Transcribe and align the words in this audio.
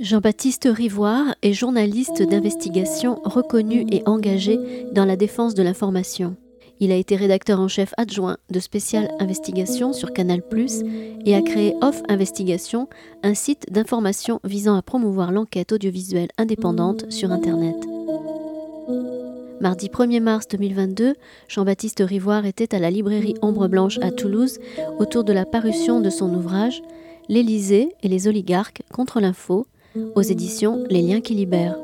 Jean-Baptiste 0.00 0.68
Rivoire 0.72 1.34
est 1.42 1.52
journaliste 1.52 2.22
d'investigation 2.22 3.20
reconnu 3.24 3.84
et 3.90 4.02
engagé 4.06 4.58
dans 4.92 5.04
la 5.04 5.16
défense 5.16 5.54
de 5.54 5.62
l'information. 5.62 6.36
Il 6.80 6.92
a 6.92 6.96
été 6.96 7.14
rédacteur 7.16 7.60
en 7.60 7.68
chef 7.68 7.92
adjoint 7.98 8.38
de 8.50 8.58
Spécial 8.58 9.10
Investigation 9.18 9.92
sur 9.92 10.14
Canal⁇ 10.14 10.40
et 11.26 11.34
a 11.34 11.42
créé 11.42 11.74
Off 11.82 12.02
Investigation, 12.08 12.88
un 13.22 13.34
site 13.34 13.66
d'information 13.70 14.40
visant 14.44 14.76
à 14.76 14.82
promouvoir 14.82 15.30
l'enquête 15.30 15.72
audiovisuelle 15.72 16.30
indépendante 16.38 17.10
sur 17.12 17.32
Internet. 17.32 17.97
Mardi 19.60 19.88
1er 19.88 20.20
mars 20.20 20.46
2022, 20.46 21.16
Jean-Baptiste 21.48 22.00
Rivoire 22.06 22.46
était 22.46 22.76
à 22.76 22.78
la 22.78 22.90
librairie 22.90 23.34
Ombre 23.42 23.66
Blanche 23.66 23.98
à 24.02 24.12
Toulouse 24.12 24.60
autour 25.00 25.24
de 25.24 25.32
la 25.32 25.44
parution 25.44 26.00
de 26.00 26.10
son 26.10 26.32
ouvrage 26.32 26.80
L'Élysée 27.28 27.88
et 28.02 28.08
les 28.08 28.28
oligarques 28.28 28.82
contre 28.92 29.20
l'info 29.20 29.66
aux 30.14 30.22
éditions 30.22 30.84
Les 30.88 31.02
Liens 31.02 31.20
qui 31.20 31.34
libèrent. 31.34 31.76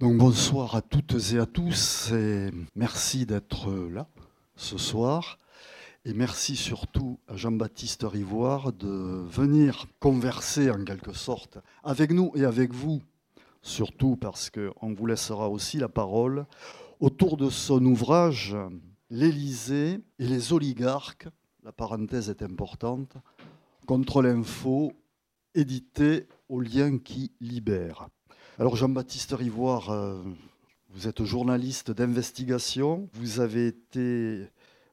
Donc 0.00 0.16
bonsoir 0.16 0.74
à 0.74 0.80
toutes 0.80 1.16
et 1.34 1.38
à 1.38 1.44
tous 1.44 2.10
et 2.12 2.50
merci 2.74 3.26
d'être 3.26 3.70
là 3.92 4.06
ce 4.56 4.78
soir. 4.78 5.38
Et 6.06 6.14
merci 6.14 6.56
surtout 6.56 7.18
à 7.28 7.36
Jean-Baptiste 7.36 8.06
Rivoire 8.10 8.72
de 8.72 9.22
venir 9.28 9.84
converser 10.00 10.70
en 10.70 10.82
quelque 10.82 11.12
sorte 11.12 11.58
avec 11.84 12.12
nous 12.12 12.32
et 12.34 12.44
avec 12.44 12.72
vous, 12.72 13.02
surtout 13.62 14.16
parce 14.16 14.50
qu'on 14.50 14.94
vous 14.94 15.06
laissera 15.06 15.48
aussi 15.48 15.78
la 15.78 15.88
parole 15.88 16.46
autour 17.00 17.36
de 17.36 17.50
son 17.50 17.84
ouvrage 17.84 18.56
L'Élysée 19.10 20.00
et 20.18 20.26
les 20.26 20.52
oligarques, 20.52 21.28
la 21.64 21.72
parenthèse 21.72 22.28
est 22.28 22.42
importante, 22.42 23.16
contre 23.86 24.20
l'info, 24.20 24.92
édité 25.54 26.26
au 26.50 26.60
lien 26.60 26.98
qui 26.98 27.32
libère. 27.40 28.08
Alors 28.58 28.76
Jean-Baptiste 28.76 29.32
Rivoire, 29.32 29.88
euh, 29.88 30.22
vous 30.90 31.08
êtes 31.08 31.24
journaliste 31.24 31.90
d'investigation, 31.90 33.08
vous 33.14 33.40
avez 33.40 33.68
été 33.68 34.46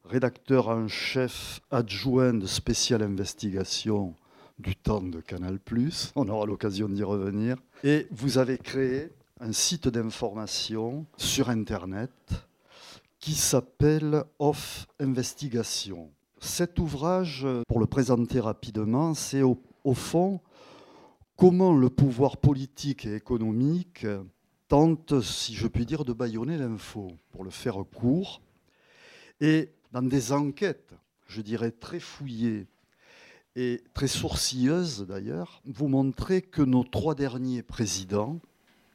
rédacteur 0.05 0.69
en 0.69 0.87
chef 0.87 1.59
adjoint 1.69 2.33
de 2.33 2.45
spéciale 2.45 3.03
investigation 3.03 4.15
du 4.59 4.75
temps 4.75 5.01
de 5.01 5.19
Canal⁇ 5.19 5.59
on 6.15 6.29
aura 6.29 6.45
l'occasion 6.45 6.87
d'y 6.89 7.03
revenir, 7.03 7.57
et 7.83 8.07
vous 8.11 8.37
avez 8.37 8.57
créé 8.57 9.11
un 9.39 9.51
site 9.51 9.87
d'information 9.87 11.05
sur 11.17 11.49
Internet 11.49 12.11
qui 13.19 13.33
s'appelle 13.33 14.23
Off 14.39 14.87
Investigation. 14.99 16.09
Cet 16.39 16.79
ouvrage, 16.79 17.45
pour 17.67 17.79
le 17.79 17.85
présenter 17.85 18.39
rapidement, 18.39 19.13
c'est 19.13 19.41
au, 19.41 19.57
fond 19.93 20.39
comment 21.35 21.73
le 21.73 21.89
pouvoir 21.89 22.37
politique 22.37 23.05
et 23.05 23.15
économique 23.15 24.05
tente, 24.67 25.21
si 25.21 25.53
je 25.53 25.67
puis 25.67 25.85
dire, 25.85 26.05
de 26.05 26.13
bâillonner 26.13 26.57
l'info, 26.57 27.11
pour 27.31 27.43
le 27.43 27.49
faire 27.49 27.83
court, 27.93 28.41
et 29.41 29.71
dans 29.91 30.01
des 30.01 30.31
enquêtes, 30.31 30.93
je 31.27 31.41
dirais, 31.41 31.71
très 31.71 31.99
fouillées 31.99 32.67
et 33.55 33.81
très 33.93 34.07
sourcilleuses 34.07 35.05
d'ailleurs, 35.07 35.61
vous 35.65 35.87
montrer 35.87 36.41
que 36.41 36.61
nos 36.61 36.83
trois 36.83 37.15
derniers 37.15 37.63
présidents 37.63 38.39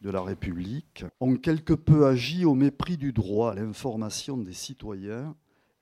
de 0.03 0.11
la 0.11 0.22
République 0.22 1.05
ont 1.20 1.36
quelque 1.36 1.75
peu 1.75 2.06
agi 2.06 2.44
au 2.44 2.55
mépris 2.55 2.97
du 2.97 3.12
droit 3.12 3.53
à 3.53 3.55
l'information 3.55 4.36
des 4.36 4.53
citoyens 4.53 5.34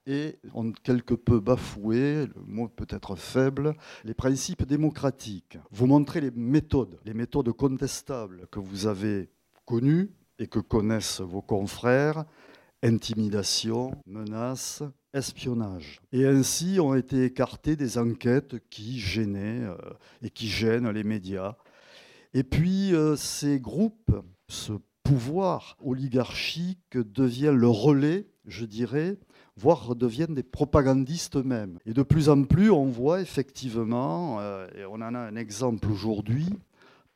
et 0.06 0.38
ont 0.54 0.72
quelque 0.72 1.14
peu 1.14 1.38
bafoué, 1.38 2.26
le 2.26 2.42
mot 2.46 2.68
peut 2.68 2.86
être 2.88 3.14
faible, 3.14 3.74
les 4.04 4.14
principes 4.14 4.64
démocratiques. 4.64 5.58
Vous 5.70 5.86
montrez 5.86 6.20
les 6.20 6.30
méthodes, 6.30 6.98
les 7.04 7.14
méthodes 7.14 7.52
contestables 7.52 8.46
que 8.50 8.58
vous 8.58 8.86
avez 8.86 9.28
connues 9.66 10.10
et 10.38 10.46
que 10.46 10.60
connaissent 10.60 11.20
vos 11.20 11.42
confrères, 11.42 12.24
intimidation, 12.82 13.90
menaces, 14.06 14.82
espionnage. 15.14 16.00
Et 16.12 16.26
ainsi 16.26 16.78
ont 16.80 16.94
été 16.94 17.24
écartées 17.24 17.76
des 17.76 17.98
enquêtes 17.98 18.56
qui 18.70 18.98
gênaient 18.98 19.64
euh, 19.64 19.76
et 20.22 20.30
qui 20.30 20.48
gênent 20.48 20.90
les 20.90 21.04
médias. 21.04 21.56
Et 22.34 22.42
puis 22.42 22.94
euh, 22.94 23.16
ces 23.16 23.58
groupes, 23.58 24.12
ce 24.48 24.72
pouvoir 25.02 25.76
oligarchique 25.82 26.98
devient 26.98 27.54
le 27.54 27.68
relais, 27.68 28.26
je 28.46 28.66
dirais, 28.66 29.18
voire 29.56 29.96
deviennent 29.96 30.34
des 30.34 30.42
propagandistes 30.42 31.36
eux-mêmes. 31.36 31.78
Et 31.86 31.94
de 31.94 32.02
plus 32.02 32.28
en 32.28 32.44
plus, 32.44 32.70
on 32.70 32.84
voit 32.84 33.20
effectivement, 33.22 34.38
euh, 34.40 34.68
et 34.76 34.84
on 34.84 34.94
en 34.94 35.14
a 35.14 35.18
un 35.18 35.36
exemple 35.36 35.90
aujourd'hui, 35.90 36.50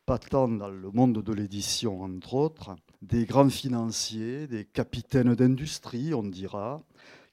pas 0.07 0.19
tant 0.19 0.49
dans 0.49 0.69
le 0.69 0.91
monde 0.91 1.23
de 1.23 1.33
l'édition 1.33 2.03
entre 2.03 2.35
autres, 2.35 2.75
des 3.03 3.27
grands 3.27 3.51
financiers, 3.51 4.47
des 4.47 4.65
capitaines 4.65 5.35
d'industrie, 5.35 6.15
on 6.15 6.23
dira, 6.23 6.83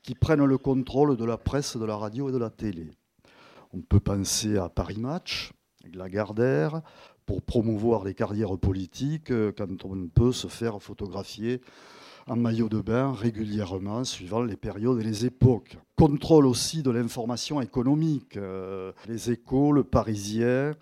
qui 0.03 0.15
prennent 0.15 0.45
le 0.45 0.57
contrôle 0.57 1.17
de 1.17 1.25
la 1.25 1.37
presse, 1.37 1.77
de 1.77 1.85
la 1.85 1.95
radio 1.95 2.29
et 2.29 2.31
de 2.31 2.37
la 2.37 2.49
télé. 2.49 2.91
On 3.73 3.81
peut 3.81 3.99
penser 3.99 4.57
à 4.57 4.69
Paris 4.69 4.99
Match, 4.99 5.51
Lagardère, 5.93 6.81
pour 7.25 7.41
promouvoir 7.41 8.03
les 8.03 8.15
carrières 8.15 8.57
politiques, 8.57 9.31
euh, 9.31 9.51
quand 9.55 9.85
on 9.85 10.07
peut 10.07 10.31
se 10.31 10.47
faire 10.47 10.81
photographier 10.81 11.61
en 12.27 12.35
maillot 12.35 12.69
de 12.69 12.81
bain 12.81 13.11
régulièrement, 13.11 14.03
suivant 14.03 14.41
les 14.41 14.55
périodes 14.55 14.99
et 14.99 15.03
les 15.03 15.25
époques. 15.25 15.77
Contrôle 15.95 16.45
aussi 16.45 16.83
de 16.83 16.91
l'information 16.91 17.61
économique, 17.61 18.37
euh, 18.37 18.91
les 19.07 19.31
échos, 19.31 19.71
le 19.71 19.83
parisien, 19.83 20.73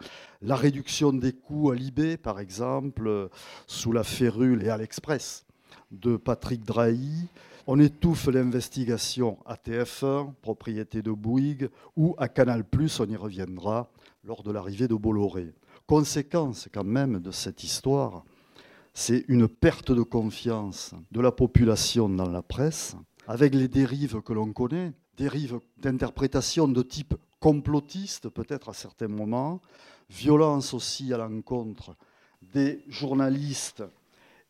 la 0.42 0.56
réduction 0.56 1.14
des 1.14 1.34
coûts 1.34 1.72
à 1.72 1.76
l'IB, 1.76 2.18
par 2.18 2.40
exemple, 2.40 3.30
sous 3.66 3.92
la 3.92 4.04
férule 4.04 4.64
et 4.64 4.70
à 4.70 4.78
l'Express 4.78 5.46
de 5.92 6.18
Patrick 6.18 6.64
Drahi. 6.64 7.28
On 7.70 7.80
étouffe 7.80 8.28
l'investigation 8.28 9.40
à 9.46 9.56
TF1, 9.56 10.34
propriété 10.42 11.02
de 11.02 11.12
Bouygues, 11.12 11.70
ou 11.98 12.16
à 12.18 12.30
Canal+, 12.30 12.64
on 12.74 13.06
y 13.10 13.16
reviendra, 13.18 13.92
lors 14.24 14.42
de 14.42 14.54
l'arrivée 14.54 14.88
de 14.88 14.96
Bolloré. 14.96 15.54
Conséquence 15.86 16.70
quand 16.74 16.86
même 16.86 17.20
de 17.20 17.32
cette 17.32 17.66
histoire, 17.66 18.24
c'est 18.94 19.26
une 19.28 19.50
perte 19.50 19.92
de 19.92 20.02
confiance 20.02 20.94
de 21.12 21.20
la 21.20 21.34
population 21.34 22.08
dans 22.08 22.30
la 22.30 22.42
presse, 22.42 22.96
avec 23.28 23.54
les 23.54 23.68
dérives 23.68 24.22
que 24.22 24.32
l'on 24.32 24.54
connaît, 24.54 24.94
dérives 25.18 25.60
d'interprétation 25.78 26.70
de 26.70 26.82
type 26.82 27.16
complotiste 27.42 28.30
peut-être 28.30 28.70
à 28.70 28.74
certains 28.74 29.10
moments, 29.10 29.62
violence 30.10 30.74
aussi 30.74 31.14
à 31.14 31.18
l'encontre 31.18 31.98
des 32.42 32.86
journalistes 32.88 33.84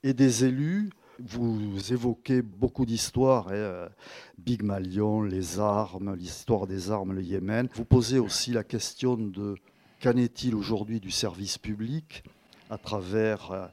et 0.03 0.13
des 0.13 0.45
élus. 0.45 0.91
Vous 1.19 1.93
évoquez 1.93 2.43
beaucoup 2.43 2.85
d'histoires, 2.85 3.47
hein, 3.47 3.53
euh, 3.53 3.89
Big 4.37 4.61
Malion, 4.61 5.23
les 5.23 5.59
armes, 5.59 6.13
l'histoire 6.15 6.67
des 6.67 6.91
armes, 6.91 7.13
le 7.13 7.23
Yémen. 7.23 7.67
Vous 7.73 7.85
posez 7.85 8.19
aussi 8.19 8.51
la 8.51 8.63
question 8.63 9.17
de 9.17 9.55
qu'en 10.01 10.15
est-il 10.15 10.53
aujourd'hui 10.53 10.99
du 10.99 11.09
service 11.09 11.57
public 11.57 12.23
à 12.69 12.77
travers 12.77 13.51
euh, 13.51 13.65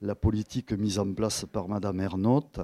la 0.00 0.14
politique 0.14 0.72
mise 0.72 1.00
en 1.00 1.12
place 1.12 1.44
par 1.44 1.66
Madame 1.66 1.98
Ernotte. 1.98 2.60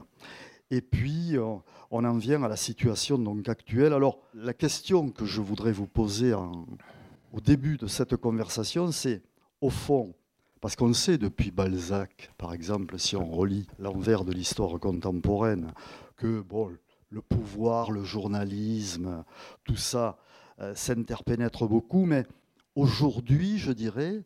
Et 0.70 0.82
puis, 0.82 1.36
euh, 1.36 1.56
on 1.90 2.04
en 2.04 2.16
vient 2.16 2.44
à 2.44 2.48
la 2.48 2.56
situation 2.56 3.18
donc 3.18 3.48
actuelle. 3.48 3.92
Alors, 3.92 4.18
la 4.34 4.54
question 4.54 5.10
que 5.10 5.24
je 5.24 5.40
voudrais 5.40 5.72
vous 5.72 5.88
poser 5.88 6.32
au 6.34 7.40
début 7.40 7.76
de 7.76 7.88
cette 7.88 8.14
conversation, 8.14 8.92
c'est, 8.92 9.20
au 9.60 9.70
fond, 9.70 10.14
parce 10.60 10.76
qu'on 10.76 10.92
sait 10.92 11.18
depuis 11.18 11.50
Balzac, 11.50 12.30
par 12.38 12.52
exemple, 12.52 12.98
si 12.98 13.16
on 13.16 13.30
relit 13.30 13.66
l'envers 13.78 14.24
de 14.24 14.32
l'histoire 14.32 14.78
contemporaine, 14.80 15.72
que 16.16 16.40
bon, 16.40 16.72
le 17.10 17.22
pouvoir, 17.22 17.90
le 17.90 18.04
journalisme, 18.04 19.24
tout 19.64 19.76
ça 19.76 20.18
euh, 20.60 20.74
s'interpénètre 20.74 21.66
beaucoup, 21.66 22.04
mais 22.04 22.26
aujourd'hui, 22.74 23.58
je 23.58 23.72
dirais, 23.72 24.24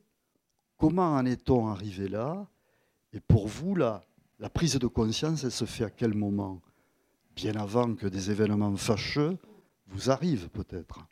Comment 0.82 1.14
en 1.14 1.24
est-on 1.26 1.68
arrivé 1.68 2.08
là? 2.08 2.44
Et 3.12 3.20
pour 3.20 3.46
vous, 3.46 3.76
la, 3.76 4.02
la 4.40 4.50
prise 4.50 4.80
de 4.80 4.88
conscience, 4.88 5.44
elle 5.44 5.52
se 5.52 5.64
fait 5.64 5.84
à 5.84 5.90
quel 5.90 6.12
moment? 6.12 6.60
Bien 7.36 7.54
avant 7.54 7.94
que 7.94 8.08
des 8.08 8.32
événements 8.32 8.74
fâcheux 8.74 9.38
vous 9.86 10.10
arrivent 10.10 10.48
peut-être 10.48 11.06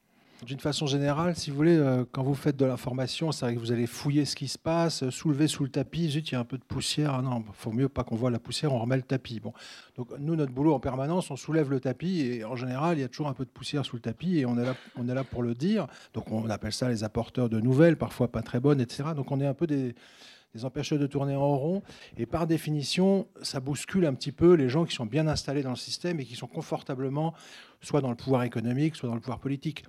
d'une 0.47 0.61
façon 0.61 0.87
générale, 0.87 1.37
si 1.37 1.51
vous 1.51 1.57
voulez, 1.57 1.77
euh, 1.77 2.05
quand 2.11 2.23
vous 2.23 2.35
faites 2.35 2.57
de 2.57 2.65
l'information, 2.65 3.33
c'est 3.33 3.45
vrai 3.45 3.55
que 3.55 3.61
vous 3.61 3.73
allez 3.73 3.87
fouiller 3.87 4.25
ce 4.25 4.35
qui 4.35 4.49
se 4.49 4.59
passe, 4.59 5.09
soulever 5.11 5.49
sous 5.49 5.65
le 5.65 5.71
tapis, 5.71 6.09
zut, 6.11 6.31
il 6.31 6.33
y 6.33 6.37
a 6.37 6.41
un 6.41 6.45
peu 6.45 6.57
de 6.57 6.65
poussière. 6.65 7.15
Ah 7.15 7.23
non, 7.23 7.45
il 7.47 7.55
faut 7.55 7.73
mieux 7.73 7.89
pas 7.89 8.05
qu'on 8.05 8.17
voit 8.17 8.31
la 8.31 8.39
poussière, 8.39 8.73
on 8.73 8.79
remet 8.79 8.97
le 8.97 9.03
tapis. 9.03 9.41
Donc 9.97 10.09
nous, 10.19 10.37
notre 10.37 10.53
boulot 10.53 10.73
en 10.73 10.81
permanence, 10.81 11.31
on 11.31 11.37
soulève 11.37 11.71
le 11.71 11.81
tapis 11.81 12.21
et 12.21 12.45
en 12.45 12.57
général, 12.57 12.99
il 12.99 13.03
y 13.03 13.05
a 13.05 13.09
toujours 13.09 13.29
un 13.29 13.35
peu 13.35 13.45
de 13.45 13.51
poussière 13.51 13.85
sous 13.85 13.97
le 13.97 14.03
tapis 14.03 14.39
et 14.39 14.47
on 14.47 14.57
est 14.59 14.65
là, 14.65 14.75
on 14.97 15.09
est 15.09 15.15
là 15.15 15.25
pour 15.25 15.43
le 15.43 15.55
dire. 15.55 15.87
Donc 16.15 16.31
on 16.31 16.49
appelle 16.49 16.73
ça 16.73 16.89
les 16.89 17.05
apporteurs 17.05 17.49
de 17.49 17.61
nouvelles, 17.61 17.97
parfois 17.97 18.29
pas 18.29 18.43
très 18.43 18.61
bonnes, 18.61 18.81
etc. 18.81 19.11
Donc 19.15 19.31
on 19.31 19.41
est 19.41 19.47
un 19.47 19.55
peu 19.55 19.67
des 19.67 19.95
empêcheurs 20.63 20.99
de 20.99 21.07
tourner 21.07 21.37
en 21.37 21.57
rond. 21.57 21.83
Et 22.17 22.27
par 22.27 22.47
définition, 22.47 23.27
ça 23.43 23.61
bouscule 23.61 24.07
un 24.07 24.15
petit 24.15 24.33
peu 24.33 24.55
les 24.55 24.69
gens 24.69 24.85
qui 24.85 24.95
sont 24.95 25.07
bien 25.07 25.29
installés 25.29 25.63
dans 25.63 25.71
le 25.71 25.77
système 25.77 26.19
et 26.21 26.25
qui 26.25 26.35
sont 26.35 26.47
confortablement 26.47 27.35
soit 27.83 28.01
dans 28.01 28.11
le 28.11 28.17
pouvoir 28.17 28.43
économique, 28.43 28.97
soit 28.97 29.09
dans 29.09 29.15
le 29.15 29.21
pouvoir 29.21 29.39
politique 29.39 29.85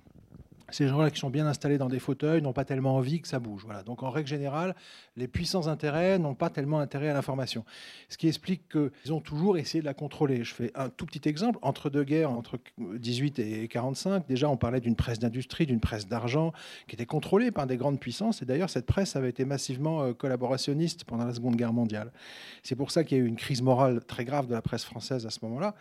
ces 0.72 0.88
gens-là 0.88 1.10
qui 1.10 1.20
sont 1.20 1.30
bien 1.30 1.46
installés 1.46 1.78
dans 1.78 1.88
des 1.88 1.98
fauteuils 1.98 2.42
n'ont 2.42 2.52
pas 2.52 2.64
tellement 2.64 2.96
envie 2.96 3.20
que 3.20 3.28
ça 3.28 3.38
bouge. 3.38 3.62
Voilà. 3.64 3.82
Donc 3.82 4.02
en 4.02 4.10
règle 4.10 4.28
générale, 4.28 4.74
les 5.16 5.28
puissants 5.28 5.68
intérêts 5.68 6.18
n'ont 6.18 6.34
pas 6.34 6.50
tellement 6.50 6.80
intérêt 6.80 7.08
à 7.08 7.14
l'information. 7.14 7.64
Ce 8.08 8.16
qui 8.16 8.28
explique 8.28 8.68
qu'ils 8.68 9.12
ont 9.12 9.20
toujours 9.20 9.58
essayé 9.58 9.80
de 9.80 9.86
la 9.86 9.94
contrôler. 9.94 10.44
Je 10.44 10.54
fais 10.54 10.72
un 10.74 10.88
tout 10.88 11.06
petit 11.06 11.28
exemple. 11.28 11.58
Entre 11.62 11.90
deux 11.90 12.04
guerres, 12.04 12.30
entre 12.30 12.58
18 12.78 13.38
et 13.38 13.68
45, 13.68 14.26
déjà 14.26 14.48
on 14.48 14.56
parlait 14.56 14.80
d'une 14.80 14.96
presse 14.96 15.18
d'industrie, 15.18 15.66
d'une 15.66 15.80
presse 15.80 16.08
d'argent 16.08 16.52
qui 16.88 16.96
était 16.96 17.06
contrôlée 17.06 17.50
par 17.50 17.66
des 17.66 17.76
grandes 17.76 18.00
puissances. 18.00 18.42
Et 18.42 18.46
d'ailleurs, 18.46 18.70
cette 18.70 18.86
presse 18.86 19.16
avait 19.16 19.30
été 19.30 19.44
massivement 19.44 20.02
euh, 20.02 20.12
collaborationniste 20.12 21.04
pendant 21.04 21.24
la 21.24 21.34
Seconde 21.34 21.56
Guerre 21.56 21.72
mondiale. 21.72 22.12
C'est 22.62 22.76
pour 22.76 22.90
ça 22.90 23.04
qu'il 23.04 23.18
y 23.18 23.20
a 23.20 23.24
eu 23.24 23.26
une 23.26 23.36
crise 23.36 23.62
morale 23.62 24.04
très 24.04 24.24
grave 24.24 24.46
de 24.46 24.52
la 24.52 24.62
presse 24.62 24.84
française 24.84 25.26
à 25.26 25.30
ce 25.30 25.38
moment-là 25.42 25.74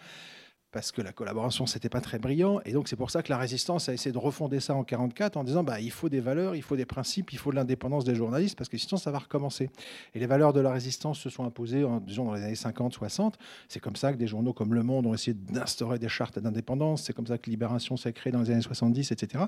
parce 0.72 0.92
que 0.92 1.02
la 1.02 1.12
collaboration, 1.12 1.66
c'était 1.66 1.90
pas 1.90 2.02
très 2.02 2.20
brillant. 2.20 2.60
Et 2.66 2.72
donc, 2.72 2.88
c'est 2.88 2.96
pour 2.96 3.12
ça 3.12 3.24
que 3.24 3.30
la 3.30 3.38
résistance 3.38 3.90
a 3.90 3.94
essayé 3.94 4.12
de 4.12 4.18
refonder 4.18 4.60
ça 4.60 4.76
en 4.76 4.84
44 4.84 5.38
en 5.38 5.44
disant 5.44 5.64
bah, 5.64 5.80
il 5.80 5.92
faut 5.92 6.10
des 6.10 6.22
valeurs, 6.22 6.56
il 6.56 6.62
faut 6.62 6.76
des 6.76 6.86
principes, 6.86 7.34
il 7.34 7.38
faut 7.38 7.52
de 7.52 7.56
l'indépendance 7.56 8.06
des 8.06 8.16
journalistes, 8.16 8.58
parce 8.58 8.70
que 8.70 8.78
sinon, 8.78 8.98
ça 8.98 9.12
va 9.12 9.20
recommencer. 9.20 9.70
Et 10.16 10.20
les 10.20 10.28
valeurs 10.28 10.54
de 10.54 10.60
la 10.60 10.72
résistance 10.72 11.20
se 11.20 11.30
sont 11.30 11.44
imposées, 11.44 11.86
disons, 12.06 12.26
dans 12.26 12.34
les 12.34 12.44
années 12.44 12.56
50, 12.56 12.94
60. 12.94 13.38
C'est 13.68 13.80
comme 13.80 13.96
ça 13.96 14.14
que 14.14 14.18
des 14.18 14.28
journaux 14.28 14.54
comme 14.54 14.74
Le 14.74 14.84
Monde 14.84 15.06
ont 15.06 15.14
essayé 15.14 15.34
d'instaurer 15.34 16.00
des 16.00 16.10
chartes 16.10 16.40
d'indépendance. 16.40 17.04
C'est 17.04 17.14
comme 17.14 17.28
ça 17.28 17.38
que 17.38 17.50
Libération 17.50 17.98
s'est 17.98 18.14
créée 18.14 18.32
dans 18.32 18.42
les 18.42 18.52
années 18.52 18.62
70, 18.62 19.12
etc. 19.12 19.46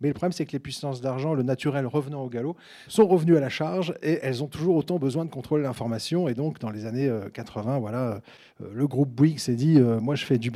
Mais 0.00 0.08
le 0.08 0.14
problème, 0.14 0.32
c'est 0.32 0.46
que 0.46 0.52
les 0.52 0.58
puissances 0.58 1.00
d'argent, 1.00 1.34
le 1.34 1.42
naturel 1.42 1.86
revenant 1.86 2.22
au 2.22 2.28
galop, 2.28 2.56
sont 2.88 3.06
revenus 3.06 3.36
à 3.36 3.40
la 3.40 3.48
charge 3.48 3.94
et 4.02 4.18
elles 4.22 4.42
ont 4.42 4.48
toujours 4.48 4.76
autant 4.76 4.98
besoin 4.98 5.24
de 5.24 5.30
contrôler 5.30 5.62
l'information. 5.62 6.28
Et 6.28 6.34
donc, 6.34 6.58
dans 6.58 6.70
les 6.70 6.86
années 6.86 7.10
80, 7.32 7.76
euh, 7.76 7.78
voilà, 7.78 8.20
euh, 8.60 8.66
le 8.72 8.86
groupe 8.86 9.10
Bouygues 9.10 9.38
s'est 9.38 9.56
dit 9.56 9.78
euh, 9.78 10.00
moi, 10.00 10.14
je 10.14 10.24
fais 10.24 10.38
du 10.38 10.50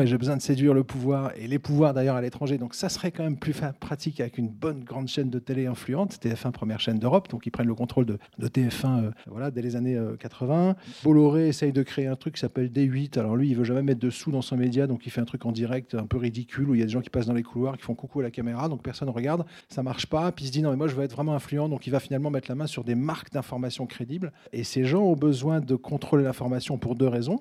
et 0.00 0.06
j'ai 0.06 0.18
besoin 0.18 0.36
de 0.36 0.42
séduire 0.42 0.74
le 0.74 0.84
pouvoir 0.84 1.32
et 1.36 1.46
les 1.46 1.58
pouvoirs 1.58 1.94
d'ailleurs 1.94 2.16
à 2.16 2.20
l'étranger. 2.20 2.58
Donc 2.58 2.74
ça 2.74 2.88
serait 2.88 3.10
quand 3.10 3.22
même 3.22 3.36
plus 3.36 3.54
pratique 3.80 4.20
avec 4.20 4.38
une 4.38 4.48
bonne 4.48 4.84
grande 4.84 5.08
chaîne 5.08 5.30
de 5.30 5.38
télé 5.38 5.66
influente. 5.66 6.18
TF1, 6.22 6.50
première 6.52 6.80
chaîne 6.80 6.98
d'Europe, 6.98 7.28
donc 7.28 7.46
ils 7.46 7.50
prennent 7.50 7.66
le 7.66 7.74
contrôle 7.74 8.06
de, 8.06 8.18
TF1 8.40 9.04
euh, 9.04 9.10
voilà, 9.26 9.50
dès 9.50 9.62
les 9.62 9.76
années 9.76 9.98
80. 10.18 10.76
Bolloré 11.04 11.48
essaye 11.48 11.72
de 11.72 11.82
créer 11.82 12.06
un 12.06 12.16
truc 12.16 12.34
qui 12.34 12.40
s'appelle 12.40 12.68
D8. 12.68 13.18
Alors 13.18 13.36
lui, 13.36 13.50
il 13.50 13.56
veut 13.56 13.64
jamais 13.64 13.82
mettre 13.82 14.00
de 14.00 14.10
sous 14.10 14.30
dans 14.30 14.42
son 14.42 14.56
média, 14.56 14.86
donc 14.86 15.06
il 15.06 15.10
fait 15.10 15.20
un 15.20 15.24
truc 15.24 15.46
en 15.46 15.52
direct 15.52 15.94
un 15.94 16.06
peu 16.06 16.18
ridicule 16.18 16.68
où 16.70 16.74
il 16.74 16.80
y 16.80 16.82
a 16.82 16.86
des 16.86 16.92
gens 16.92 17.00
qui 17.00 17.10
passent 17.10 17.26
dans 17.26 17.32
les 17.32 17.42
couloirs, 17.42 17.76
qui 17.76 17.84
font 17.84 17.94
coucou 17.94 18.20
à 18.20 18.22
la 18.24 18.30
caméra, 18.30 18.68
donc 18.68 18.82
personne 18.82 19.08
ne 19.08 19.14
regarde. 19.14 19.44
Ça 19.68 19.82
marche 19.82 20.06
pas. 20.06 20.32
Puis 20.32 20.44
il 20.44 20.48
se 20.48 20.52
dit 20.52 20.62
non, 20.62 20.70
mais 20.70 20.76
moi 20.76 20.88
je 20.88 20.94
veux 20.94 21.04
être 21.04 21.14
vraiment 21.14 21.34
influent, 21.34 21.68
donc 21.68 21.86
il 21.86 21.90
va 21.90 22.00
finalement 22.00 22.30
mettre 22.30 22.50
la 22.50 22.54
main 22.54 22.66
sur 22.66 22.84
des 22.84 22.94
marques 22.94 23.32
d'information 23.32 23.86
crédibles. 23.86 24.32
Et 24.52 24.64
ces 24.64 24.84
gens 24.84 25.02
ont 25.02 25.16
besoin 25.16 25.60
de 25.60 25.74
contrôler 25.76 26.24
l'information 26.24 26.78
pour 26.78 26.94
deux 26.94 27.08
raisons 27.08 27.40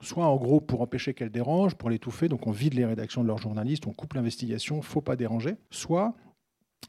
soit 0.00 0.26
en 0.26 0.36
gros 0.36 0.60
pour 0.60 0.80
empêcher 0.80 1.14
qu'elle 1.14 1.30
dérange, 1.30 1.74
pour 1.74 1.90
l'étouffer, 1.90 2.28
donc 2.28 2.46
on 2.46 2.50
vide 2.50 2.74
les 2.74 2.84
rédactions 2.84 3.22
de 3.22 3.28
leurs 3.28 3.38
journalistes, 3.38 3.86
on 3.86 3.92
coupe 3.92 4.14
l'investigation, 4.14 4.82
faut 4.82 5.00
pas 5.00 5.16
déranger, 5.16 5.56
soit 5.70 6.14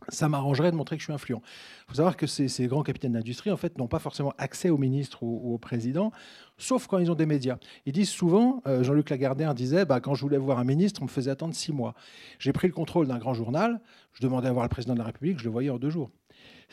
ça 0.09 0.29
m'arrangerait 0.29 0.71
de 0.71 0.75
montrer 0.75 0.95
que 0.95 1.01
je 1.01 1.05
suis 1.05 1.13
influent. 1.13 1.41
Il 1.43 1.89
faut 1.89 1.95
savoir 1.95 2.17
que 2.17 2.25
ces, 2.25 2.67
grands 2.67 2.83
capitaines 2.83 3.13
d'industrie, 3.13 3.51
en 3.51 3.57
fait, 3.57 3.77
n'ont 3.77 3.87
pas 3.87 3.99
forcément 3.99 4.33
accès 4.37 4.69
au 4.69 4.77
ministre 4.77 5.23
ou, 5.23 5.53
au 5.53 5.57
président, 5.57 6.11
sauf 6.57 6.87
quand 6.87 6.97
ils 6.97 7.11
ont 7.11 7.15
des 7.15 7.25
médias. 7.25 7.57
Ils 7.85 7.93
disent 7.93 8.09
souvent, 8.09 8.61
euh, 8.67 8.83
Jean-Luc 8.83 9.09
Lagardère 9.09 9.53
disait, 9.53 9.85
bah, 9.85 9.99
quand 9.99 10.15
je 10.15 10.21
voulais 10.21 10.37
voir 10.37 10.59
un 10.59 10.63
ministre, 10.63 11.01
on 11.01 11.05
me 11.05 11.09
faisait 11.09 11.31
attendre 11.31 11.53
six 11.53 11.71
mois. 11.71 11.93
J'ai 12.39 12.53
pris 12.53 12.67
le 12.67 12.73
contrôle 12.73 13.07
d'un 13.07 13.19
grand 13.19 13.33
journal, 13.33 13.81
je 14.13 14.21
demandais 14.21 14.47
à 14.47 14.53
voir 14.53 14.65
le 14.65 14.69
président 14.69 14.93
de 14.93 14.99
la 14.99 15.05
République, 15.05 15.39
je 15.39 15.43
le 15.43 15.51
voyais 15.51 15.69
en 15.69 15.77
deux 15.77 15.89
jours. 15.89 16.09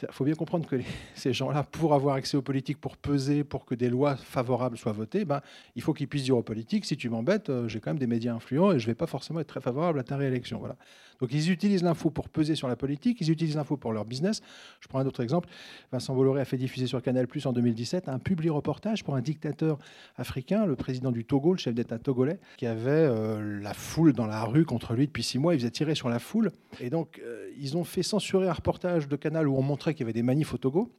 Il 0.03 0.13
faut 0.13 0.25
bien 0.25 0.35
comprendre 0.35 0.67
que 0.67 0.77
ces 1.15 1.33
gens-là, 1.33 1.63
pour 1.63 1.95
avoir 1.95 2.17
accès 2.17 2.37
aux 2.37 2.43
politiques, 2.43 2.81
pour 2.81 2.97
peser, 2.97 3.45
pour 3.45 3.65
que 3.65 3.75
des 3.75 3.91
lois 3.91 4.17
favorables 4.17 4.77
soient 4.77 4.93
votées, 4.93 5.25
ben, 5.25 5.41
il 5.77 5.83
faut 5.83 5.93
qu'ils 5.93 6.09
puissent 6.09 6.25
dire 6.25 6.37
aux 6.37 6.43
politiques, 6.43 6.85
si 6.85 6.97
tu 6.97 7.09
m'embêtes, 7.09 7.51
euh, 7.51 7.69
j'ai 7.69 7.81
quand 7.81 7.91
même 7.91 7.99
des 7.99 8.07
médias 8.07 8.35
influents 8.35 8.73
et 8.73 8.79
je 8.79 8.85
ne 8.85 8.91
vais 8.91 8.95
pas 8.95 9.07
forcément 9.07 9.41
être 9.41 9.49
très 9.49 9.61
favorable 9.61 9.99
à 9.99 10.03
ta 10.03 10.17
réélection. 10.17 10.59
Voilà. 10.59 10.77
Donc 11.21 11.33
ils 11.33 11.51
utilisent 11.51 11.83
l'info 11.83 12.11
pour 12.11 12.29
peser 12.29 12.55
sur 12.55 12.69
la 12.69 12.77
politique, 12.77 13.21
ils 13.21 13.31
utilisent 13.31 13.57
l'info 13.57 13.77
pour 13.77 13.93
leur 13.93 14.05
business. 14.05 14.41
Je 14.81 14.89
prends 14.89 15.01
un 15.01 15.07
autre 15.07 15.23
exemple. 15.23 15.49
Vincent 15.93 16.15
Bolloré 16.15 16.41
a 16.41 16.45
fait 16.45 16.57
diffuser 16.57 16.87
sur 16.87 17.03
Canal 17.03 17.27
Plus 17.27 17.47
en 17.47 17.53
2017 17.53 18.09
un 18.09 18.19
public 18.19 18.53
reportage 18.53 19.05
pour 19.05 19.17
un 19.17 19.21
dictateur 19.21 19.79
africain, 20.17 20.67
le 20.67 20.77
président 20.77 21.11
du 21.11 21.25
Togo, 21.25 21.53
le 21.53 21.59
chef 21.59 21.75
d'État 21.75 21.99
togolais, 21.99 22.39
qui 22.57 22.67
avait 22.67 22.91
euh, 22.91 23.61
la 23.61 23.75
foule 23.75 24.13
dans 24.13 24.27
la 24.27 24.45
rue 24.45 24.65
contre 24.65 24.95
lui 24.95 25.07
depuis 25.07 25.23
six 25.23 25.39
mois. 25.39 25.55
Il 25.55 25.61
faisait 25.61 25.71
tirer 25.71 25.95
sur 25.95 26.09
la 26.09 26.19
foule. 26.19 26.53
Et 26.81 26.91
donc 26.91 27.21
euh, 27.25 27.51
ils 27.59 27.77
ont 27.77 27.85
fait 27.85 28.03
censurer 28.03 28.49
un 28.49 28.53
reportage 28.53 29.09
de 29.09 29.17
Canal 29.17 29.49
où 29.49 29.57
on 29.57 29.63
montrait 29.63 29.88
qu'il 29.93 30.01
y 30.01 30.05
avait 30.05 30.13
des 30.13 30.23
manifs 30.23 30.55
au 30.55 30.59
Togo. 30.59 30.93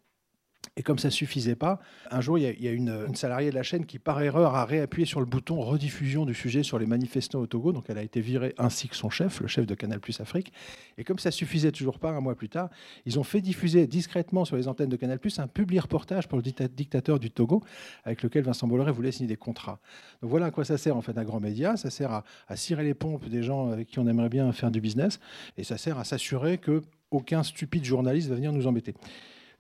Et 0.75 0.83
comme 0.83 1.00
ça 1.00 1.09
suffisait 1.09 1.56
pas, 1.56 1.80
un 2.12 2.21
jour, 2.21 2.38
il 2.38 2.44
y 2.44 2.68
a, 2.68 2.71
une, 2.71 3.15
salariée 3.15 3.50
de 3.50 3.56
la 3.56 3.63
chaîne 3.63 3.86
qui, 3.86 3.97
par 3.97 4.21
erreur, 4.21 4.56
a 4.56 4.65
réappuyé 4.65 5.06
sur 5.06 5.19
le 5.19 5.25
bouton 5.25 5.59
rediffusion 5.62 6.25
du 6.25 6.33
sujet 6.33 6.63
sur 6.63 6.80
les 6.80 6.86
manifestants 6.86 7.39
au 7.39 7.47
Togo. 7.47 7.71
Donc, 7.71 7.86
elle 7.89 7.97
a 7.97 8.03
été 8.03 8.21
virée 8.21 8.53
ainsi 8.57 8.88
que 8.88 8.95
son 8.95 9.09
chef, 9.09 9.41
le 9.41 9.47
chef 9.47 9.65
de 9.65 9.74
Canal 9.74 10.00
Plus 10.00 10.19
Afrique. 10.19 10.53
Et 10.97 11.03
comme 11.03 11.19
ça 11.19 11.31
suffisait 11.31 11.71
toujours 11.71 12.00
pas, 12.00 12.12
un 12.12 12.21
mois 12.21 12.36
plus 12.36 12.50
tard, 12.50 12.69
ils 13.06 13.19
ont 13.19 13.24
fait 13.24 13.41
diffuser 13.41 13.88
discrètement 13.88 14.45
sur 14.45 14.57
les 14.57 14.68
antennes 14.68 14.89
de 14.89 14.95
Canal 14.95 15.19
Plus 15.19 15.39
un 15.39 15.47
public 15.47 15.81
reportage 15.81 16.27
pour 16.27 16.38
le 16.38 16.44
dictateur 16.44 17.19
du 17.19 17.31
Togo, 17.31 17.63
avec 18.03 18.21
lequel 18.21 18.44
Vincent 18.44 18.68
Bolloré 18.68 18.91
voulait 18.91 19.12
signer 19.12 19.27
des 19.27 19.38
contrats. 19.38 19.80
Donc 20.21 20.30
voilà 20.30 20.47
à 20.47 20.51
quoi 20.51 20.65
ça 20.65 20.77
sert 20.77 20.95
en 20.95 21.01
fait 21.01 21.18
un 21.18 21.24
grand 21.24 21.39
média. 21.39 21.77
Ça 21.77 21.89
sert 21.89 22.24
à 22.47 22.56
cirer 22.56 22.83
les 22.83 22.94
pompes 22.94 23.27
des 23.27 23.44
gens 23.44 23.69
avec 23.71 23.88
qui 23.88 24.00
on 24.00 24.07
aimerait 24.07 24.30
bien 24.30 24.51
faire 24.51 24.71
du 24.71 24.81
business, 24.81 25.19
et 25.57 25.63
ça 25.63 25.77
sert 25.77 25.97
à 25.97 26.03
s'assurer 26.03 26.57
que 26.57 26.81
aucun 27.12 27.44
stupide 27.44 27.84
journaliste 27.84 28.30
va 28.30 28.36
venir 28.36 28.52
nous 28.52 28.68
embêter. 28.68 28.94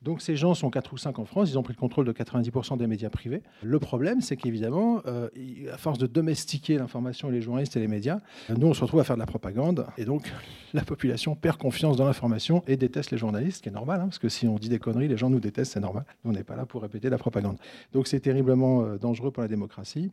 Donc 0.01 0.21
ces 0.21 0.37
gens 0.37 0.53
sont 0.53 0.69
4 0.69 0.93
ou 0.93 0.97
5 0.97 1.19
en 1.19 1.25
France, 1.25 1.49
ils 1.49 1.57
ont 1.57 1.63
pris 1.63 1.73
le 1.73 1.79
contrôle 1.79 2.05
de 2.05 2.13
90% 2.13 2.77
des 2.77 2.87
médias 2.87 3.09
privés. 3.09 3.43
Le 3.63 3.79
problème, 3.79 4.21
c'est 4.21 4.37
qu'évidemment, 4.37 5.01
euh, 5.05 5.27
à 5.71 5.77
force 5.77 5.97
de 5.97 6.07
domestiquer 6.07 6.77
l'information, 6.77 7.29
les 7.29 7.41
journalistes 7.41 7.75
et 7.75 7.81
les 7.81 7.89
médias, 7.89 8.19
nous, 8.49 8.67
on 8.67 8.73
se 8.73 8.81
retrouve 8.81 9.01
à 9.01 9.03
faire 9.03 9.17
de 9.17 9.19
la 9.19 9.25
propagande. 9.25 9.85
Et 9.97 10.05
donc, 10.05 10.31
la 10.73 10.83
population 10.83 11.35
perd 11.35 11.57
confiance 11.57 11.97
dans 11.97 12.05
l'information 12.05 12.63
et 12.65 12.77
déteste 12.77 13.11
les 13.11 13.17
journalistes, 13.17 13.57
ce 13.57 13.61
qui 13.63 13.69
est 13.69 13.73
normal, 13.73 13.99
hein, 13.99 14.05
parce 14.05 14.19
que 14.19 14.29
si 14.29 14.47
on 14.47 14.55
dit 14.55 14.69
des 14.69 14.79
conneries, 14.79 15.09
les 15.09 15.17
gens 15.17 15.29
nous 15.29 15.41
détestent, 15.41 15.73
c'est 15.73 15.79
normal. 15.81 16.05
On 16.23 16.31
n'est 16.31 16.45
pas 16.45 16.55
là 16.55 16.65
pour 16.65 16.81
répéter 16.81 17.09
la 17.09 17.17
propagande. 17.17 17.57
Donc 17.91 18.07
c'est 18.07 18.21
terriblement 18.21 18.83
euh, 18.83 18.97
dangereux 18.97 19.31
pour 19.31 19.41
la 19.41 19.49
démocratie. 19.49 20.11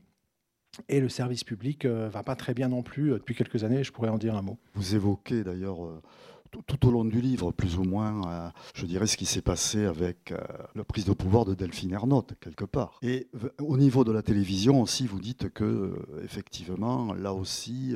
Et 0.89 1.01
le 1.01 1.09
service 1.09 1.45
public 1.45 1.85
ne 1.85 1.91
euh, 1.91 2.09
va 2.09 2.25
pas 2.25 2.35
très 2.35 2.55
bien 2.55 2.69
non 2.69 2.83
plus 2.83 3.11
depuis 3.11 3.37
quelques 3.37 3.63
années, 3.63 3.85
je 3.85 3.93
pourrais 3.93 4.11
en 4.11 4.19
dire 4.19 4.35
un 4.35 4.43
mot. 4.43 4.59
Vous 4.75 4.97
évoquez 4.97 5.45
d'ailleurs 5.45 5.79
tout 6.67 6.87
au 6.87 6.91
long 6.91 7.05
du 7.05 7.21
livre, 7.21 7.53
plus 7.53 7.79
ou 7.79 7.85
moins, 7.85 8.29
euh, 8.29 8.51
je 8.75 8.87
dirais 8.87 9.07
ce 9.07 9.17
qui 9.17 9.27
s'est 9.27 9.43
passé 9.43 9.85
avec 9.85 10.33
euh, 10.33 10.39
la 10.75 10.85
prise 10.85 11.05
de 11.05 11.13
pouvoir 11.13 11.45
de 11.45 11.55
Delphine 11.55 11.93
Ernotte, 11.93 12.35
quelque 12.41 12.65
part. 12.65 12.99
Et 13.03 13.29
au 13.61 13.77
niveau 13.77 14.05
de 14.05 14.13
la 14.13 14.23
télévision 14.23 14.83
aussi, 14.83 15.07
vous 15.07 15.21
dites 15.21 15.49
que, 15.51 15.65
euh, 15.65 16.23
effectivement, 16.25 17.13
là 17.15 17.33
aussi, 17.35 17.95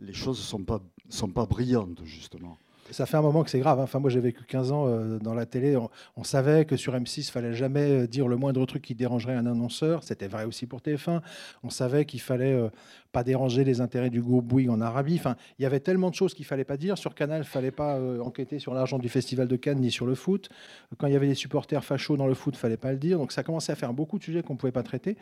les 0.00 0.12
choses 0.12 0.38
ne 0.38 0.44
sont 0.44 0.64
pas, 0.64 0.80
sont 1.08 1.30
pas 1.30 1.46
brillantes, 1.46 2.00
justement. 2.04 2.58
Ça 2.90 3.06
fait 3.06 3.16
un 3.16 3.22
moment 3.22 3.42
que 3.42 3.50
c'est 3.50 3.58
grave. 3.58 3.80
Hein. 3.80 3.84
Enfin, 3.84 3.98
moi, 3.98 4.10
j'ai 4.10 4.20
vécu 4.20 4.44
15 4.44 4.72
ans 4.72 4.86
euh, 4.86 5.18
dans 5.18 5.34
la 5.34 5.46
télé. 5.46 5.76
On, 6.16 6.24
savait 6.24 6.64
que 6.64 6.76
sur 6.76 6.94
M6, 6.94 7.28
il 7.28 7.30
fallait 7.30 7.52
jamais 7.52 7.90
euh, 7.90 8.06
dire 8.06 8.28
le 8.28 8.36
moindre 8.36 8.64
truc 8.66 8.82
qui 8.82 8.94
dérangerait 8.94 9.34
un 9.34 9.46
annonceur. 9.46 10.04
C'était 10.04 10.28
vrai 10.28 10.44
aussi 10.44 10.66
pour 10.66 10.80
TF1. 10.80 11.20
On 11.62 11.70
savait 11.70 12.04
qu'il 12.04 12.20
fallait 12.20 12.52
euh, 12.52 12.68
pas 13.12 13.24
déranger 13.24 13.64
les 13.64 13.80
intérêts 13.80 14.10
du 14.10 14.20
groupe 14.20 14.46
Bouygues 14.46 14.70
en 14.70 14.80
Arabie. 14.80 15.16
Enfin, 15.18 15.36
il 15.58 15.62
y 15.62 15.66
avait 15.66 15.80
tellement 15.80 16.10
de 16.10 16.14
choses 16.14 16.34
qu'il 16.34 16.44
fallait 16.44 16.64
pas 16.64 16.76
dire. 16.76 16.96
Sur 16.98 17.14
Canal, 17.14 17.42
il 17.42 17.48
fallait 17.48 17.70
pas 17.70 17.98
enquêter 18.20 18.58
sur 18.58 18.74
l'argent 18.74 18.98
du 18.98 19.08
Festival 19.08 19.48
de 19.48 19.56
Cannes 19.56 19.80
ni 19.80 19.90
sur 19.90 20.06
le 20.06 20.14
foot. 20.14 20.48
Quand 20.98 21.06
il 21.06 21.12
y 21.12 21.16
avait 21.16 21.28
des 21.28 21.34
supporters 21.34 21.84
fachos 21.84 22.16
dans 22.16 22.26
le 22.26 22.34
foot, 22.34 22.54
il 22.56 22.58
fallait 22.58 22.76
pas 22.76 22.92
le 22.92 22.98
dire. 22.98 23.18
Donc, 23.18 23.32
ça 23.32 23.42
commençait 23.42 23.72
à 23.72 23.76
faire 23.76 23.92
beaucoup 23.92 24.18
de 24.18 24.24
sujets 24.24 24.42
qu'on 24.42 24.56
pouvait 24.56 24.72
pas 24.72 24.82
traiter. 24.82 25.16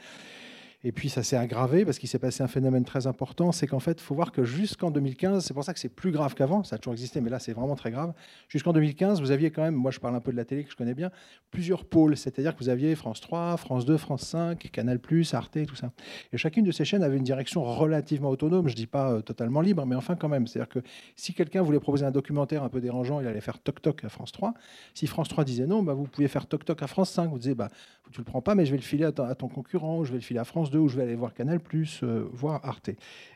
Et 0.87 0.93
puis 0.93 1.09
ça 1.09 1.23
s'est 1.23 1.37
aggravé 1.37 1.87
parce 1.87 1.99
qu'il 1.99 2.11
s'est 2.11 2.19
passé 2.19 2.43
un 2.43 2.47
phénomène 2.47 2.85
très 2.85 3.07
important, 3.07 3.53
c'est 3.53 3.67
qu'en 3.67 3.81
fait, 3.81 3.93
il 3.93 4.03
faut 4.03 4.15
voir 4.15 4.33
que 4.33 4.45
jusqu'en 4.45 4.91
2015, 4.91 5.43
c'est 5.43 5.55
pour 5.55 5.65
ça 5.65 5.73
que 5.73 5.81
c'est 5.81 5.89
plus 5.89 6.11
grave 6.11 6.35
qu'avant, 6.35 6.63
ça 6.63 6.77
a 6.77 6.79
toujours 6.79 6.93
existé, 6.93 7.23
mais 7.23 7.31
là 7.31 7.39
c'est 7.39 7.55
vraiment 7.55 7.75
très 7.75 7.91
grave. 7.91 8.13
Jusqu'en 8.49 8.75
2015, 8.75 9.23
vous 9.23 9.31
aviez 9.31 9.51
quand 9.51 9.63
même, 9.63 9.75
moi 9.75 9.91
je 9.91 9.99
parle 9.99 10.15
un 10.15 10.21
peu 10.21 10.31
de 10.31 10.37
la 10.37 10.45
télé 10.45 10.63
que 10.63 10.71
je 10.71 10.77
connais 10.77 10.93
bien, 10.93 11.11
plusieurs 11.51 11.87
pôles, 11.87 12.19
c'est-à-dire 12.19 12.55
que 12.55 12.63
vous 12.63 12.69
aviez 12.69 12.95
France 12.97 13.23
3, 13.23 13.57
France 13.57 13.87
2, 13.87 13.97
France 13.97 14.25
5, 14.25 14.71
Canal+, 14.71 15.01
Arte, 15.33 15.67
tout 15.67 15.75
ça. 15.75 15.91
Et 16.35 16.37
chacune 16.37 16.67
de 16.67 16.71
ces 16.71 16.85
chaînes 16.85 17.03
avait 17.03 17.17
une 17.17 17.25
direction 17.25 17.65
relativement 17.65 18.29
autonome, 18.29 18.69
je 18.69 18.75
dis 18.75 18.87
pas 18.87 19.11
euh, 19.11 19.21
totalement 19.23 19.63
libre, 19.63 19.87
mais 19.87 19.97
enfin 19.97 20.17
quand 20.17 20.29
même. 20.29 20.47
C'est-à-dire 20.47 20.69
que 20.69 20.81
si 21.17 21.33
quelqu'un 21.33 21.63
voulait 21.63 21.81
proposer 21.81 22.05
un 22.05 22.11
documentaire 22.11 22.63
un 22.63 22.69
peu 22.69 22.83
dérangeant, 22.83 23.21
il 23.21 23.27
allait 23.27 23.41
faire 23.41 23.59
toc-toc 23.59 24.05
à 24.05 24.11
France 24.11 24.33
3. 24.33 24.53
Si 24.93 25.07
France 25.07 25.29
3 25.29 25.45
disait 25.45 25.67
non, 25.67 25.83
bah, 25.83 25.95
vous 25.95 26.05
pouviez 26.05 26.29
faire 26.29 26.47
toc-toc 26.47 26.83
à 26.83 26.87
France 26.87 27.11
5. 27.11 27.31
Vous 27.31 27.39
disiez, 27.39 27.55
bah, 27.55 27.71
tu 28.13 28.21
le 28.21 28.25
prends 28.25 28.43
pas, 28.43 28.55
mais 28.55 28.67
je 28.67 28.71
vais 28.71 28.77
le 28.77 28.83
filer 28.83 29.05
à 29.05 29.13
ton, 29.13 29.25
à 29.25 29.35
ton 29.35 29.49
concurrent, 29.49 30.05
je 30.05 30.11
vais 30.13 30.19
le 30.19 30.23
filer 30.23 30.41
à 30.41 30.45
France 30.45 30.71
2 30.71 30.74
où 30.79 30.89
je 30.89 30.97
vais 30.97 31.03
aller 31.03 31.15
voir 31.15 31.35
Canal, 31.35 31.61
euh, 32.03 32.25
voir 32.33 32.61
Arte. 32.65 32.91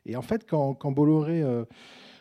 Et 0.07 0.17
en 0.17 0.23
fait, 0.23 0.47
quand, 0.49 0.93
Bolloré 0.93 1.43
euh, 1.43 1.65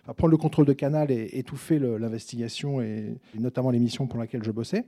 va 0.06 0.14
prendre 0.14 0.32
le 0.32 0.38
contrôle 0.38 0.66
de 0.66 0.74
Canal 0.74 1.12
et 1.12 1.30
étouffer 1.34 1.80
l'investigation, 1.80 2.82
et, 2.82 3.16
notamment 3.38 3.72
l'émission 3.72 4.08
pour 4.08 4.20
laquelle 4.20 4.44
je 4.44 4.52
bossais, 4.52 4.86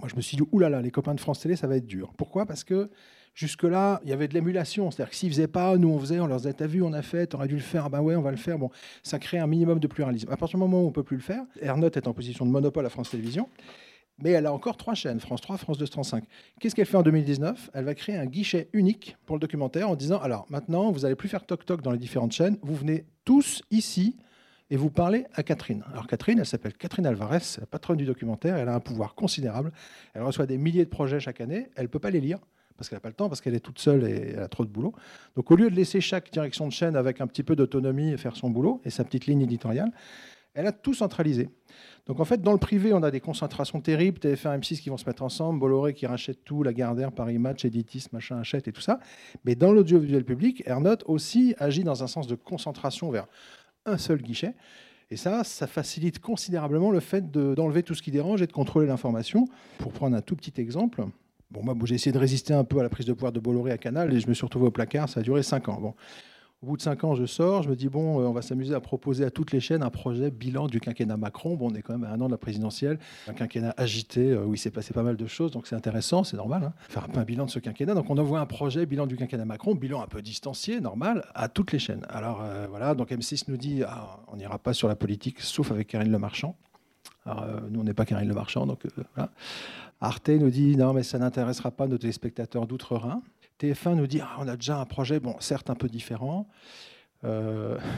moi 0.00 0.08
je 0.08 0.16
me 0.16 0.20
suis 0.20 0.36
dit, 0.36 0.42
oulala, 0.52 0.82
les 0.82 0.90
copains 0.90 1.14
de 1.14 1.20
France 1.20 1.40
Télé, 1.40 1.56
ça 1.56 1.66
va 1.66 1.76
être 1.76 1.86
dur. 1.86 2.12
Pourquoi? 2.16 2.46
Parce 2.46 2.64
que 2.64 2.90
jusque-là, 3.34 4.00
il 4.04 4.10
y 4.10 4.12
avait 4.12 4.28
de 4.28 4.34
l'émulation. 4.34 4.90
C'est-à-dire 4.90 5.10
que 5.10 5.16
s'ils 5.16 5.28
ne 5.28 5.34
faisaient 5.34 5.48
pas, 5.48 5.76
nous 5.76 5.88
on 5.88 5.98
faisait, 5.98 6.20
on 6.20 6.26
leur 6.26 6.38
disait, 6.38 6.52
t'as 6.52 6.66
vu, 6.66 6.82
on 6.82 6.92
a 6.92 7.02
fait, 7.02 7.26
t'aurais 7.26 7.48
dû 7.48 7.54
le 7.54 7.60
faire, 7.60 7.86
ah 7.86 7.88
ben 7.88 8.00
ouais, 8.00 8.16
on 8.16 8.22
va 8.22 8.30
le 8.30 8.36
faire. 8.36 8.58
Bon, 8.58 8.70
ça 9.02 9.18
crée 9.18 9.38
un 9.38 9.46
minimum 9.46 9.78
de 9.78 9.86
pluralisme. 9.86 10.30
À 10.30 10.36
partir 10.36 10.58
du 10.58 10.62
moment 10.62 10.80
où 10.80 10.84
on 10.84 10.88
ne 10.88 10.92
peut 10.92 11.02
plus 11.02 11.16
le 11.16 11.22
faire, 11.22 11.42
Ernotte 11.60 11.96
est 11.96 12.06
en 12.06 12.12
position 12.12 12.44
de 12.44 12.50
monopole 12.50 12.84
à 12.86 12.90
France 12.90 13.10
Télévisions. 13.10 13.48
Mais 14.22 14.30
elle 14.30 14.46
a 14.46 14.52
encore 14.52 14.76
trois 14.76 14.94
chaînes, 14.94 15.20
France 15.20 15.40
3, 15.40 15.56
France 15.56 15.78
2, 15.78 15.86
France 15.86 16.10
5. 16.10 16.24
Qu'est-ce 16.58 16.74
qu'elle 16.74 16.86
fait 16.86 16.96
en 16.96 17.02
2019 17.02 17.70
Elle 17.74 17.84
va 17.84 17.94
créer 17.94 18.16
un 18.16 18.26
guichet 18.26 18.68
unique 18.72 19.16
pour 19.26 19.36
le 19.36 19.40
documentaire 19.40 19.88
en 19.88 19.96
disant, 19.96 20.20
alors 20.20 20.46
maintenant, 20.50 20.90
vous 20.90 21.00
n'allez 21.00 21.14
plus 21.14 21.28
faire 21.28 21.44
toc-toc 21.44 21.82
dans 21.82 21.90
les 21.90 21.98
différentes 21.98 22.32
chaînes, 22.32 22.58
vous 22.62 22.74
venez 22.74 23.04
tous 23.24 23.62
ici 23.70 24.16
et 24.70 24.76
vous 24.76 24.90
parlez 24.90 25.26
à 25.34 25.42
Catherine. 25.42 25.82
Alors 25.90 26.06
Catherine, 26.06 26.38
elle 26.38 26.46
s'appelle 26.46 26.74
Catherine 26.74 27.06
Alvarez, 27.06 27.58
la 27.58 27.66
patronne 27.66 27.96
du 27.96 28.04
documentaire, 28.04 28.56
elle 28.56 28.68
a 28.68 28.74
un 28.74 28.80
pouvoir 28.80 29.14
considérable, 29.14 29.72
elle 30.14 30.22
reçoit 30.22 30.46
des 30.46 30.58
milliers 30.58 30.84
de 30.84 30.90
projets 30.90 31.20
chaque 31.20 31.40
année, 31.40 31.68
elle 31.76 31.84
ne 31.84 31.88
peut 31.88 31.98
pas 31.98 32.10
les 32.10 32.20
lire 32.20 32.38
parce 32.76 32.88
qu'elle 32.88 32.96
n'a 32.96 33.00
pas 33.00 33.08
le 33.08 33.14
temps, 33.14 33.28
parce 33.28 33.42
qu'elle 33.42 33.54
est 33.54 33.60
toute 33.60 33.78
seule 33.78 34.04
et 34.04 34.30
elle 34.32 34.38
a 34.38 34.48
trop 34.48 34.64
de 34.64 34.70
boulot. 34.70 34.94
Donc 35.36 35.50
au 35.50 35.56
lieu 35.56 35.68
de 35.68 35.74
laisser 35.74 36.00
chaque 36.00 36.32
direction 36.32 36.66
de 36.66 36.72
chaîne 36.72 36.96
avec 36.96 37.20
un 37.20 37.26
petit 37.26 37.42
peu 37.42 37.54
d'autonomie 37.54 38.16
faire 38.16 38.36
son 38.36 38.48
boulot 38.48 38.80
et 38.86 38.90
sa 38.90 39.04
petite 39.04 39.26
ligne 39.26 39.42
éditoriale, 39.42 39.92
elle 40.54 40.66
a 40.66 40.72
tout 40.72 40.94
centralisé. 40.94 41.48
Donc 42.06 42.20
en 42.20 42.24
fait, 42.24 42.42
dans 42.42 42.52
le 42.52 42.58
privé, 42.58 42.92
on 42.92 43.02
a 43.02 43.10
des 43.10 43.20
concentrations 43.20 43.80
terribles, 43.80 44.18
TF1, 44.18 44.60
M6 44.60 44.80
qui 44.80 44.90
vont 44.90 44.96
se 44.96 45.06
mettre 45.06 45.22
ensemble, 45.22 45.60
Bolloré 45.60 45.94
qui 45.94 46.06
rachète 46.06 46.44
tout, 46.44 46.62
Lagardère, 46.62 47.12
Paris 47.12 47.38
Match, 47.38 47.64
Editis, 47.64 48.06
machin, 48.12 48.38
achète 48.38 48.66
et 48.68 48.72
tout 48.72 48.80
ça. 48.80 48.98
Mais 49.44 49.54
dans 49.54 49.72
l'audiovisuel 49.72 50.24
public, 50.24 50.62
Airnote 50.66 51.04
aussi 51.06 51.54
agit 51.58 51.84
dans 51.84 52.02
un 52.02 52.06
sens 52.06 52.26
de 52.26 52.34
concentration 52.34 53.10
vers 53.10 53.26
un 53.86 53.98
seul 53.98 54.20
guichet. 54.22 54.54
Et 55.12 55.16
ça, 55.16 55.42
ça 55.44 55.66
facilite 55.66 56.20
considérablement 56.20 56.90
le 56.90 57.00
fait 57.00 57.30
d'enlever 57.30 57.82
tout 57.82 57.94
ce 57.94 58.02
qui 58.02 58.10
dérange 58.10 58.42
et 58.42 58.46
de 58.46 58.52
contrôler 58.52 58.86
l'information. 58.86 59.46
Pour 59.78 59.92
prendre 59.92 60.16
un 60.16 60.22
tout 60.22 60.36
petit 60.36 60.60
exemple, 60.60 61.04
Bon, 61.50 61.64
moi, 61.64 61.74
j'ai 61.82 61.96
essayé 61.96 62.12
de 62.12 62.18
résister 62.18 62.54
un 62.54 62.62
peu 62.62 62.78
à 62.78 62.84
la 62.84 62.88
prise 62.88 63.06
de 63.06 63.12
pouvoir 63.12 63.32
de 63.32 63.40
Bolloré 63.40 63.72
à 63.72 63.78
Canal 63.78 64.14
et 64.14 64.20
je 64.20 64.28
me 64.28 64.34
suis 64.34 64.44
retrouvé 64.44 64.66
au 64.66 64.70
placard. 64.70 65.08
Ça 65.08 65.18
a 65.18 65.22
duré 65.24 65.42
cinq 65.42 65.68
ans. 65.68 65.80
Bon. 65.80 65.94
Au 66.62 66.66
bout 66.66 66.76
de 66.76 66.82
cinq 66.82 67.04
ans, 67.04 67.14
je 67.14 67.24
sors, 67.24 67.62
je 67.62 67.70
me 67.70 67.74
dis, 67.74 67.88
bon, 67.88 68.20
euh, 68.20 68.24
on 68.24 68.32
va 68.32 68.42
s'amuser 68.42 68.74
à 68.74 68.80
proposer 68.80 69.24
à 69.24 69.30
toutes 69.30 69.50
les 69.50 69.60
chaînes 69.60 69.82
un 69.82 69.88
projet 69.88 70.30
bilan 70.30 70.66
du 70.66 70.78
quinquennat 70.78 71.16
Macron. 71.16 71.56
Bon, 71.56 71.70
on 71.70 71.74
est 71.74 71.80
quand 71.80 71.96
même 71.96 72.04
à 72.04 72.12
un 72.12 72.20
an 72.20 72.26
de 72.26 72.32
la 72.32 72.36
présidentielle, 72.36 72.98
un 73.28 73.32
quinquennat 73.32 73.72
agité 73.78 74.32
euh, 74.32 74.44
où 74.44 74.52
il 74.52 74.58
s'est 74.58 74.70
passé 74.70 74.92
pas 74.92 75.02
mal 75.02 75.16
de 75.16 75.26
choses, 75.26 75.52
donc 75.52 75.66
c'est 75.66 75.74
intéressant, 75.74 76.22
c'est 76.22 76.36
normal, 76.36 76.64
hein, 76.64 76.72
faire 76.90 77.06
un 77.14 77.22
bilan 77.22 77.46
de 77.46 77.50
ce 77.50 77.60
quinquennat. 77.60 77.94
Donc 77.94 78.10
on 78.10 78.18
envoie 78.18 78.40
un 78.40 78.46
projet 78.46 78.84
bilan 78.84 79.06
du 79.06 79.16
quinquennat 79.16 79.46
Macron, 79.46 79.74
bilan 79.74 80.02
un 80.02 80.06
peu 80.06 80.20
distancié, 80.20 80.82
normal, 80.82 81.24
à 81.34 81.48
toutes 81.48 81.72
les 81.72 81.78
chaînes. 81.78 82.04
Alors 82.10 82.42
euh, 82.42 82.66
voilà, 82.68 82.94
donc 82.94 83.10
M6 83.10 83.44
nous 83.48 83.56
dit, 83.56 83.82
ah, 83.82 84.18
on 84.30 84.36
n'ira 84.36 84.58
pas 84.58 84.74
sur 84.74 84.86
la 84.86 84.96
politique, 84.96 85.40
sauf 85.40 85.72
avec 85.72 85.88
Karine 85.88 86.12
Le 86.12 86.18
Marchand. 86.18 86.56
Alors, 87.24 87.46
nous, 87.70 87.80
on 87.80 87.84
n'est 87.84 87.94
pas 87.94 88.04
Karine 88.04 88.28
Le 88.28 88.34
Marchand, 88.34 88.66
donc 88.66 88.86
voilà. 89.14 89.30
Arte 90.02 90.28
nous 90.28 90.50
dit 90.50 90.76
non, 90.76 90.92
mais 90.92 91.02
ça 91.02 91.18
n'intéressera 91.18 91.70
pas 91.70 91.86
nos 91.86 91.96
téléspectateurs 91.96 92.66
d'outre-Rhin. 92.66 93.22
TF1 93.60 93.94
nous 93.94 94.06
dit 94.06 94.20
ah, 94.20 94.36
on 94.38 94.48
a 94.48 94.56
déjà 94.56 94.80
un 94.80 94.86
projet, 94.86 95.20
bon, 95.20 95.36
certes 95.40 95.70
un 95.70 95.74
peu 95.74 95.88
différent. 95.88 96.48
Euh, 97.24 97.78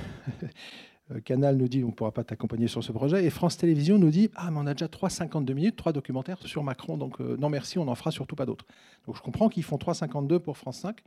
Canal 1.25 1.57
nous 1.57 1.69
dit 1.69 1.85
on 1.85 1.89
ne 1.89 1.93
pourra 1.93 2.13
pas 2.13 2.25
t'accompagner 2.25 2.69
sur 2.69 2.83
ce 2.83 2.91
projet. 2.93 3.25
Et 3.25 3.31
France 3.31 3.57
Télévisions 3.57 3.99
nous 3.99 4.11
dit 4.11 4.31
ah, 4.35 4.51
mais 4.51 4.59
on 4.59 4.67
a 4.67 4.75
déjà 4.75 4.87
3,52 4.87 5.53
minutes, 5.53 5.77
trois 5.77 5.93
documentaires 5.93 6.39
sur 6.47 6.63
Macron, 6.63 6.97
donc 6.97 7.21
euh, 7.21 7.37
non 7.39 7.49
merci, 7.49 7.79
on 7.79 7.85
n'en 7.85 7.95
fera 7.95 8.11
surtout 8.11 8.37
pas 8.37 8.47
d'autres. 8.47 8.67
Donc 9.07 9.17
je 9.17 9.23
comprends 9.23 9.49
qu'ils 9.49 9.63
font 9.63 9.77
3,52 9.77 10.39
pour 10.39 10.57
France 10.57 10.79
5. 10.81 10.99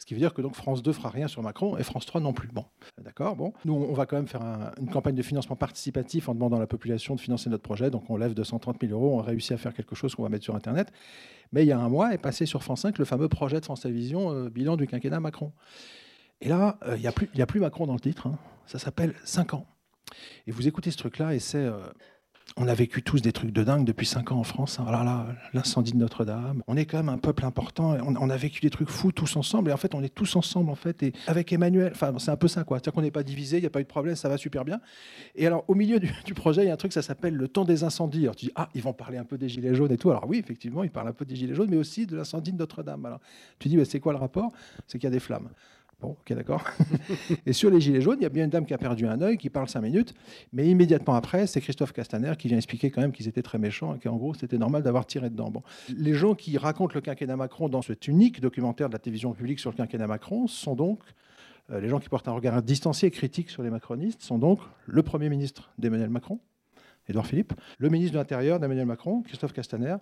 Ce 0.00 0.06
qui 0.06 0.14
veut 0.14 0.20
dire 0.20 0.32
que 0.32 0.40
donc 0.40 0.54
France 0.54 0.82
2 0.82 0.94
fera 0.94 1.10
rien 1.10 1.28
sur 1.28 1.42
Macron 1.42 1.76
et 1.76 1.82
France 1.82 2.06
3 2.06 2.22
non 2.22 2.32
plus. 2.32 2.48
Bon, 2.48 2.64
d'accord. 2.98 3.36
Bon, 3.36 3.52
nous 3.66 3.74
on 3.74 3.92
va 3.92 4.06
quand 4.06 4.16
même 4.16 4.26
faire 4.26 4.42
une 4.80 4.88
campagne 4.88 5.14
de 5.14 5.22
financement 5.22 5.56
participatif 5.56 6.30
en 6.30 6.34
demandant 6.34 6.56
à 6.56 6.60
la 6.60 6.66
population 6.66 7.14
de 7.14 7.20
financer 7.20 7.50
notre 7.50 7.62
projet. 7.62 7.90
Donc 7.90 8.08
on 8.08 8.16
lève 8.16 8.32
230 8.32 8.78
000 8.80 8.92
euros, 8.94 9.18
on 9.18 9.22
réussit 9.22 9.52
à 9.52 9.58
faire 9.58 9.74
quelque 9.74 9.94
chose 9.94 10.14
qu'on 10.14 10.22
va 10.22 10.30
mettre 10.30 10.44
sur 10.44 10.56
Internet. 10.56 10.90
Mais 11.52 11.64
il 11.64 11.68
y 11.68 11.72
a 11.72 11.78
un 11.78 11.90
mois 11.90 12.14
est 12.14 12.18
passé 12.18 12.46
sur 12.46 12.62
France 12.62 12.80
5 12.80 12.98
le 12.98 13.04
fameux 13.04 13.28
projet 13.28 13.60
de 13.60 13.64
France 13.64 13.82
Télévisions, 13.82 14.32
euh, 14.32 14.48
bilan 14.48 14.76
du 14.76 14.86
quinquennat 14.86 15.20
Macron. 15.20 15.52
Et 16.40 16.48
là, 16.48 16.78
euh, 16.86 16.96
il 16.96 17.02
n'y 17.02 17.06
a, 17.42 17.46
plus, 17.46 17.60
Macron 17.60 17.86
dans 17.86 17.92
le 17.92 18.00
titre. 18.00 18.26
Hein. 18.26 18.38
Ça 18.64 18.78
s'appelle 18.78 19.14
5 19.24 19.52
ans. 19.52 19.66
Et 20.46 20.50
vous 20.50 20.66
écoutez 20.66 20.90
ce 20.90 20.96
truc-là 20.96 21.34
et 21.34 21.40
c'est 21.40 21.58
euh, 21.58 21.78
on 22.56 22.68
a 22.68 22.74
vécu 22.74 23.02
tous 23.02 23.22
des 23.22 23.32
trucs 23.32 23.52
de 23.52 23.62
dingue 23.62 23.84
depuis 23.84 24.06
5 24.06 24.32
ans 24.32 24.38
en 24.38 24.44
France. 24.44 24.80
Hein. 24.80 25.26
l'incendie 25.52 25.92
de 25.92 25.96
Notre-Dame. 25.96 26.62
On 26.66 26.76
est 26.76 26.84
quand 26.84 26.98
même 26.98 27.08
un 27.08 27.18
peuple 27.18 27.44
important. 27.44 27.96
On, 28.04 28.30
a 28.30 28.36
vécu 28.36 28.60
des 28.60 28.70
trucs 28.70 28.88
fous 28.88 29.12
tous 29.12 29.36
ensemble. 29.36 29.70
Et 29.70 29.72
en 29.72 29.76
fait, 29.76 29.94
on 29.94 30.02
est 30.02 30.14
tous 30.14 30.36
ensemble, 30.36 30.70
en 30.70 30.74
fait. 30.74 31.02
Et 31.02 31.12
avec 31.26 31.52
Emmanuel, 31.52 31.92
c'est 32.18 32.30
un 32.30 32.36
peu 32.36 32.48
ça, 32.48 32.64
quoi. 32.64 32.78
C'est-à-dire 32.78 32.92
qu'on 32.92 33.02
n'est 33.02 33.10
pas 33.10 33.22
divisé, 33.22 33.58
il 33.58 33.60
n'y 33.60 33.66
a 33.66 33.70
pas 33.70 33.80
eu 33.80 33.84
de 33.84 33.88
problème, 33.88 34.16
ça 34.16 34.28
va 34.28 34.36
super 34.36 34.64
bien. 34.64 34.80
Et 35.34 35.46
alors, 35.46 35.64
au 35.68 35.74
milieu 35.74 36.00
du, 36.00 36.34
projet, 36.34 36.64
il 36.64 36.66
y 36.68 36.70
a 36.70 36.74
un 36.74 36.76
truc, 36.76 36.92
ça 36.92 37.02
s'appelle 37.02 37.34
le 37.34 37.48
temps 37.48 37.64
des 37.64 37.84
incendies. 37.84 38.22
Alors, 38.22 38.36
tu 38.36 38.46
dis, 38.46 38.52
ah, 38.56 38.68
ils 38.74 38.82
vont 38.82 38.92
parler 38.92 39.18
un 39.18 39.24
peu 39.24 39.38
des 39.38 39.48
Gilets 39.48 39.74
jaunes 39.74 39.92
et 39.92 39.98
tout. 39.98 40.10
Alors, 40.10 40.26
oui, 40.28 40.38
effectivement, 40.38 40.82
ils 40.84 40.90
parlent 40.90 41.08
un 41.08 41.12
peu 41.12 41.24
des 41.24 41.36
Gilets 41.36 41.54
jaunes, 41.54 41.70
mais 41.70 41.76
aussi 41.76 42.06
de 42.06 42.16
l'incendie 42.16 42.52
de 42.52 42.58
Notre-Dame. 42.58 43.04
Alors, 43.06 43.20
tu 43.58 43.68
dis, 43.68 43.76
bah, 43.76 43.84
c'est 43.84 44.00
quoi 44.00 44.12
le 44.12 44.18
rapport? 44.18 44.52
C'est 44.86 44.98
qu'il 44.98 45.06
y 45.06 45.12
a 45.12 45.14
des 45.14 45.20
flammes. 45.20 45.48
Bon, 46.00 46.16
ok, 46.20 46.32
d'accord. 46.32 46.64
et 47.46 47.52
sur 47.52 47.70
les 47.70 47.80
Gilets 47.80 48.00
jaunes, 48.00 48.16
il 48.20 48.22
y 48.22 48.26
a 48.26 48.30
bien 48.30 48.44
une 48.44 48.50
dame 48.50 48.64
qui 48.64 48.72
a 48.72 48.78
perdu 48.78 49.06
un 49.06 49.20
œil, 49.20 49.36
qui 49.36 49.50
parle 49.50 49.68
cinq 49.68 49.82
minutes, 49.82 50.14
mais 50.52 50.66
immédiatement 50.66 51.14
après, 51.14 51.46
c'est 51.46 51.60
Christophe 51.60 51.92
Castaner 51.92 52.32
qui 52.38 52.48
vient 52.48 52.56
expliquer 52.56 52.90
quand 52.90 53.02
même 53.02 53.12
qu'ils 53.12 53.28
étaient 53.28 53.42
très 53.42 53.58
méchants 53.58 53.94
et 53.94 53.98
qu'en 53.98 54.16
gros, 54.16 54.32
c'était 54.32 54.56
normal 54.56 54.82
d'avoir 54.82 55.04
tiré 55.04 55.28
dedans. 55.28 55.50
Bon. 55.50 55.62
Les 55.94 56.14
gens 56.14 56.34
qui 56.34 56.56
racontent 56.56 56.94
le 56.94 57.02
quinquennat 57.02 57.36
Macron 57.36 57.68
dans 57.68 57.82
cet 57.82 58.08
unique 58.08 58.40
documentaire 58.40 58.88
de 58.88 58.94
la 58.94 58.98
télévision 58.98 59.34
publique 59.34 59.60
sur 59.60 59.70
le 59.70 59.76
quinquennat 59.76 60.06
Macron 60.06 60.46
sont 60.46 60.74
donc 60.74 61.00
euh, 61.70 61.80
les 61.80 61.88
gens 61.88 62.00
qui 62.00 62.08
portent 62.08 62.28
un 62.28 62.32
regard 62.32 62.62
distancié 62.62 63.08
et 63.08 63.10
critique 63.10 63.50
sur 63.50 63.62
les 63.62 63.70
macronistes 63.70 64.22
sont 64.22 64.38
donc 64.38 64.60
le 64.86 65.02
Premier 65.02 65.28
ministre 65.28 65.70
d'Emmanuel 65.78 66.08
Macron, 66.10 66.40
Édouard 67.08 67.26
Philippe, 67.26 67.52
le 67.78 67.90
ministre 67.90 68.14
de 68.14 68.18
l'Intérieur 68.18 68.58
d'Emmanuel 68.58 68.86
Macron, 68.86 69.22
Christophe 69.22 69.52
Castaner, 69.52 69.96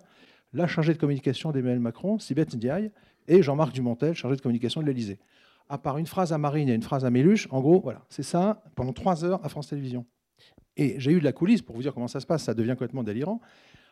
la 0.53 0.65
chargée 0.65 0.93
de 0.93 0.97
communication 0.97 1.51
d'Emmanuel 1.51 1.79
Macron, 1.79 2.19
Sibeth 2.19 2.55
Ndiaye, 2.55 2.91
et 3.27 3.43
Jean-Marc 3.43 3.73
Dumontel, 3.73 4.15
chargé 4.15 4.37
de 4.37 4.41
communication 4.41 4.81
de 4.81 4.87
l'Élysée 4.87 5.19
à 5.69 5.77
part 5.77 5.97
une 5.97 6.07
phrase 6.07 6.33
à 6.33 6.37
Marine 6.37 6.67
et 6.67 6.73
une 6.73 6.81
phrase 6.81 7.05
à 7.05 7.11
Méluche, 7.11 7.47
en 7.51 7.61
gros, 7.61 7.79
voilà, 7.79 8.03
c'est 8.09 8.23
ça 8.23 8.63
pendant 8.75 8.91
trois 8.91 9.23
heures 9.23 9.43
à 9.45 9.49
France 9.49 9.67
Télévisions. 9.67 10.05
Et 10.75 10.95
j'ai 10.99 11.11
eu 11.11 11.19
de 11.19 11.23
la 11.23 11.31
coulisse 11.31 11.61
pour 11.61 11.75
vous 11.75 11.81
dire 11.83 11.93
comment 11.93 12.07
ça 12.07 12.19
se 12.19 12.25
passe, 12.25 12.43
ça 12.43 12.53
devient 12.53 12.71
complètement 12.71 13.03
délirant. 13.03 13.39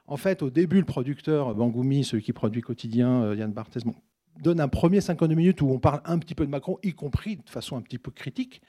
En 0.07 0.17
fait, 0.17 0.41
au 0.41 0.49
début, 0.49 0.79
le 0.79 0.85
producteur 0.85 1.53
Bangoumi, 1.53 2.03
celui 2.03 2.23
qui 2.23 2.33
produit 2.33 2.61
quotidien, 2.61 3.23
euh, 3.23 3.35
Yann 3.35 3.51
Barthès, 3.51 3.83
donne 4.41 4.59
un 4.59 4.67
premier 4.67 5.01
52 5.01 5.35
minutes 5.35 5.61
où 5.61 5.69
on 5.69 5.79
parle 5.79 6.01
un 6.05 6.17
petit 6.17 6.33
peu 6.33 6.45
de 6.45 6.51
Macron, 6.51 6.77
y 6.83 6.93
compris 6.93 7.37
de 7.37 7.49
façon 7.49 7.75
un 7.75 7.81
petit 7.81 7.99
peu 7.99 8.11
critique. 8.11 8.61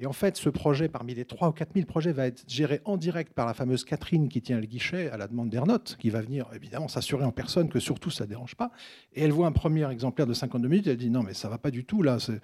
Et 0.00 0.06
en 0.06 0.12
fait, 0.12 0.36
ce 0.36 0.48
projet, 0.48 0.88
parmi 0.88 1.14
les 1.14 1.24
3 1.24 1.48
ou 1.48 1.52
4 1.52 1.74
000 1.74 1.86
projets, 1.86 2.12
va 2.12 2.26
être 2.26 2.44
géré 2.46 2.80
en 2.84 2.96
direct 2.96 3.32
par 3.32 3.46
la 3.46 3.54
fameuse 3.54 3.84
Catherine 3.84 4.28
qui 4.28 4.40
tient 4.40 4.60
le 4.60 4.66
guichet 4.66 5.10
à 5.10 5.16
la 5.16 5.26
demande 5.26 5.50
d'Ernotte, 5.50 5.96
qui 5.98 6.10
va 6.10 6.20
venir 6.20 6.46
évidemment 6.54 6.86
s'assurer 6.86 7.24
en 7.24 7.32
personne 7.32 7.68
que 7.68 7.80
surtout 7.80 8.10
ça 8.10 8.24
ne 8.24 8.28
dérange 8.28 8.54
pas. 8.54 8.70
Et 9.14 9.24
elle 9.24 9.32
voit 9.32 9.48
un 9.48 9.52
premier 9.52 9.90
exemplaire 9.90 10.26
de 10.26 10.34
52 10.34 10.68
minutes, 10.68 10.86
elle 10.86 10.96
dit 10.96 11.10
non 11.10 11.22
mais 11.24 11.34
ça 11.34 11.48
va 11.48 11.58
pas 11.58 11.72
du 11.72 11.84
tout 11.84 12.02
là, 12.02 12.20
c'est 12.20 12.40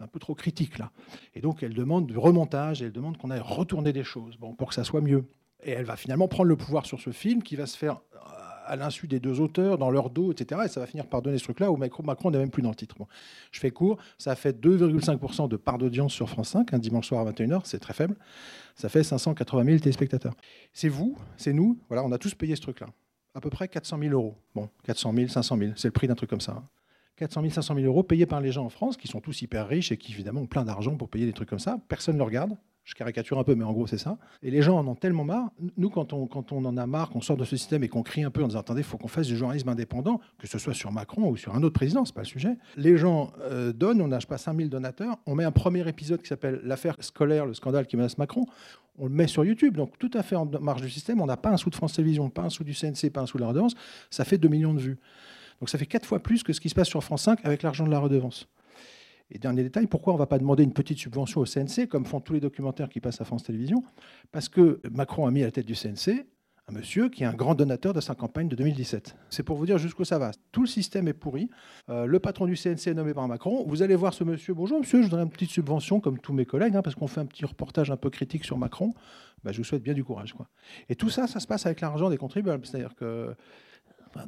un 0.00 0.08
peu 0.08 0.18
trop 0.18 0.34
critique 0.34 0.78
là. 0.78 0.90
Et 1.34 1.40
donc 1.40 1.62
elle 1.62 1.74
demande 1.74 2.08
du 2.08 2.18
remontage, 2.18 2.82
elle 2.82 2.92
demande 2.92 3.16
qu'on 3.18 3.30
aille 3.30 3.40
retourner 3.40 3.92
des 3.92 4.04
choses 4.04 4.36
bon, 4.36 4.54
pour 4.54 4.68
que 4.68 4.74
ça 4.74 4.82
soit 4.82 5.00
mieux. 5.00 5.26
Et 5.62 5.70
elle 5.70 5.84
va 5.84 5.96
finalement 5.96 6.28
prendre 6.28 6.48
le 6.48 6.56
pouvoir 6.56 6.86
sur 6.86 7.00
ce 7.00 7.10
film 7.10 7.42
qui 7.42 7.54
va 7.54 7.66
se 7.66 7.78
faire 7.78 8.00
à 8.66 8.76
l'insu 8.76 9.06
des 9.06 9.20
deux 9.20 9.40
auteurs, 9.40 9.78
dans 9.78 9.90
leur 9.90 10.10
dos, 10.10 10.32
etc. 10.32 10.62
Et 10.64 10.68
ça 10.68 10.80
va 10.80 10.86
finir 10.86 11.06
par 11.06 11.22
donner 11.22 11.38
ce 11.38 11.44
truc-là 11.44 11.70
où 11.70 11.76
Macron 11.76 12.30
n'est 12.30 12.38
même 12.38 12.50
plus 12.50 12.62
dans 12.62 12.70
le 12.70 12.76
titre. 12.76 12.96
je 13.52 13.60
fais 13.60 13.70
court, 13.70 13.98
ça 14.18 14.34
fait 14.36 14.58
2,5% 14.58 15.48
de 15.48 15.56
part 15.56 15.78
d'audience 15.78 16.12
sur 16.12 16.28
France 16.28 16.50
5, 16.50 16.72
un 16.74 16.78
dimanche 16.78 17.08
soir 17.08 17.26
à 17.26 17.30
21h, 17.30 17.62
c'est 17.64 17.78
très 17.78 17.94
faible. 17.94 18.16
Ça 18.74 18.88
fait 18.88 19.02
580 19.02 19.64
000 19.64 19.78
téléspectateurs. 19.78 20.34
C'est 20.72 20.88
vous, 20.88 21.16
c'est 21.36 21.52
nous, 21.52 21.78
voilà, 21.88 22.04
on 22.04 22.12
a 22.12 22.18
tous 22.18 22.34
payé 22.34 22.56
ce 22.56 22.60
truc-là. 22.60 22.88
À 23.34 23.40
peu 23.40 23.50
près 23.50 23.68
400 23.68 23.98
000 23.98 24.12
euros. 24.12 24.34
Bon, 24.54 24.68
400 24.84 25.12
000, 25.14 25.28
500 25.28 25.58
000, 25.58 25.72
c'est 25.76 25.88
le 25.88 25.92
prix 25.92 26.08
d'un 26.08 26.14
truc 26.14 26.30
comme 26.30 26.40
ça. 26.40 26.62
400 27.16 27.40
000, 27.40 27.52
500 27.52 27.74
000 27.74 27.86
euros 27.86 28.02
payés 28.02 28.26
par 28.26 28.40
les 28.40 28.52
gens 28.52 28.64
en 28.64 28.68
France, 28.68 28.96
qui 28.96 29.08
sont 29.08 29.20
tous 29.20 29.42
hyper 29.42 29.66
riches 29.66 29.92
et 29.92 29.96
qui 29.96 30.12
évidemment 30.12 30.42
ont 30.42 30.46
plein 30.46 30.64
d'argent 30.64 30.96
pour 30.96 31.08
payer 31.08 31.26
des 31.26 31.32
trucs 31.32 31.48
comme 31.48 31.58
ça. 31.58 31.78
Personne 31.88 32.16
ne 32.16 32.22
regarde. 32.22 32.56
Je 32.86 32.94
caricature 32.94 33.36
un 33.36 33.42
peu, 33.42 33.56
mais 33.56 33.64
en 33.64 33.72
gros, 33.72 33.88
c'est 33.88 33.98
ça. 33.98 34.16
Et 34.44 34.50
les 34.52 34.62
gens 34.62 34.78
en 34.78 34.86
ont 34.86 34.94
tellement 34.94 35.24
marre. 35.24 35.50
Nous, 35.76 35.90
quand 35.90 36.12
on, 36.12 36.28
quand 36.28 36.52
on 36.52 36.64
en 36.64 36.76
a 36.76 36.86
marre, 36.86 37.10
qu'on 37.10 37.20
sort 37.20 37.36
de 37.36 37.44
ce 37.44 37.56
système 37.56 37.82
et 37.82 37.88
qu'on 37.88 38.04
crie 38.04 38.22
un 38.22 38.30
peu 38.30 38.44
en 38.44 38.46
disant 38.46 38.60
Attendez, 38.60 38.82
il 38.82 38.84
faut 38.84 38.96
qu'on 38.96 39.08
fasse 39.08 39.26
du 39.26 39.36
journalisme 39.36 39.68
indépendant, 39.68 40.20
que 40.38 40.46
ce 40.46 40.56
soit 40.56 40.72
sur 40.72 40.92
Macron 40.92 41.28
ou 41.28 41.36
sur 41.36 41.56
un 41.56 41.64
autre 41.64 41.74
président, 41.74 42.04
c'est 42.04 42.14
pas 42.14 42.20
le 42.20 42.28
sujet. 42.28 42.56
Les 42.76 42.96
gens 42.96 43.32
euh, 43.40 43.72
donnent, 43.72 44.00
on 44.00 44.06
nage 44.06 44.28
pas 44.28 44.38
5000 44.38 44.70
donateurs. 44.70 45.18
On 45.26 45.34
met 45.34 45.42
un 45.42 45.50
premier 45.50 45.86
épisode 45.88 46.22
qui 46.22 46.28
s'appelle 46.28 46.60
L'affaire 46.62 46.94
scolaire, 47.00 47.44
le 47.44 47.54
scandale 47.54 47.88
qui 47.88 47.96
menace 47.96 48.18
Macron. 48.18 48.46
On 48.98 49.06
le 49.06 49.12
met 49.12 49.26
sur 49.26 49.44
YouTube. 49.44 49.76
Donc, 49.76 49.98
tout 49.98 50.10
à 50.14 50.22
fait 50.22 50.36
en 50.36 50.46
marge 50.46 50.82
du 50.82 50.88
système. 50.88 51.20
On 51.20 51.26
n'a 51.26 51.36
pas 51.36 51.50
un 51.50 51.56
sou 51.56 51.70
de 51.70 51.74
France 51.74 51.94
Télévisions, 51.94 52.30
pas 52.30 52.42
un 52.42 52.50
sou 52.50 52.62
du 52.62 52.72
CNC, 52.72 53.10
pas 53.10 53.20
un 53.20 53.26
sou 53.26 53.36
de 53.36 53.42
la 53.42 53.48
redevance. 53.48 53.74
Ça 54.10 54.24
fait 54.24 54.38
2 54.38 54.46
millions 54.46 54.74
de 54.74 54.80
vues. 54.80 54.98
Donc, 55.60 55.70
ça 55.70 55.76
fait 55.76 55.86
4 55.86 56.06
fois 56.06 56.20
plus 56.20 56.44
que 56.44 56.52
ce 56.52 56.60
qui 56.60 56.68
se 56.68 56.74
passe 56.76 56.88
sur 56.88 57.02
France 57.02 57.22
5 57.22 57.40
avec 57.44 57.64
l'argent 57.64 57.84
de 57.84 57.90
la 57.90 57.98
redevance. 57.98 58.48
Et 59.30 59.38
dernier 59.38 59.62
détail, 59.62 59.86
pourquoi 59.86 60.12
on 60.12 60.16
ne 60.16 60.20
va 60.20 60.26
pas 60.26 60.38
demander 60.38 60.62
une 60.62 60.72
petite 60.72 60.98
subvention 60.98 61.40
au 61.40 61.46
CNC, 61.46 61.88
comme 61.88 62.04
font 62.04 62.20
tous 62.20 62.34
les 62.34 62.40
documentaires 62.40 62.88
qui 62.88 63.00
passent 63.00 63.20
à 63.20 63.24
France 63.24 63.42
Télévisions? 63.42 63.82
Parce 64.30 64.48
que 64.48 64.80
Macron 64.92 65.26
a 65.26 65.30
mis 65.30 65.42
à 65.42 65.46
la 65.46 65.50
tête 65.50 65.66
du 65.66 65.74
CNC 65.74 66.26
un 66.68 66.72
monsieur 66.72 67.08
qui 67.08 67.22
est 67.22 67.26
un 67.26 67.32
grand 67.32 67.54
donateur 67.54 67.92
de 67.92 68.00
sa 68.00 68.16
campagne 68.16 68.48
de 68.48 68.56
2017. 68.56 69.16
C'est 69.30 69.44
pour 69.44 69.56
vous 69.56 69.66
dire 69.66 69.78
jusqu'où 69.78 70.04
ça 70.04 70.18
va. 70.18 70.32
Tout 70.50 70.62
le 70.62 70.66
système 70.66 71.06
est 71.06 71.12
pourri. 71.12 71.48
Euh, 71.88 72.06
le 72.06 72.18
patron 72.18 72.46
du 72.46 72.56
CNC 72.56 72.88
est 72.88 72.94
nommé 72.94 73.14
par 73.14 73.28
Macron. 73.28 73.64
Vous 73.66 73.82
allez 73.82 73.94
voir 73.94 74.12
ce 74.14 74.24
monsieur. 74.24 74.52
Bonjour 74.52 74.80
monsieur, 74.80 75.00
je 75.00 75.06
voudrais 75.06 75.22
une 75.22 75.30
petite 75.30 75.50
subvention 75.50 76.00
comme 76.00 76.18
tous 76.18 76.32
mes 76.32 76.44
collègues, 76.44 76.74
hein, 76.74 76.82
parce 76.82 76.96
qu'on 76.96 77.06
fait 77.06 77.20
un 77.20 77.26
petit 77.26 77.44
reportage 77.44 77.92
un 77.92 77.96
peu 77.96 78.10
critique 78.10 78.44
sur 78.44 78.58
Macron. 78.58 78.94
Ben, 79.44 79.52
je 79.52 79.58
vous 79.58 79.64
souhaite 79.64 79.82
bien 79.82 79.94
du 79.94 80.02
courage. 80.02 80.34
Et 80.88 80.96
tout 80.96 81.08
ça, 81.08 81.28
ça 81.28 81.38
se 81.38 81.46
passe 81.46 81.66
avec 81.66 81.80
l'argent 81.80 82.10
des 82.10 82.16
contribuables. 82.16 82.66
C'est-à-dire 82.66 82.96
que 82.96 83.36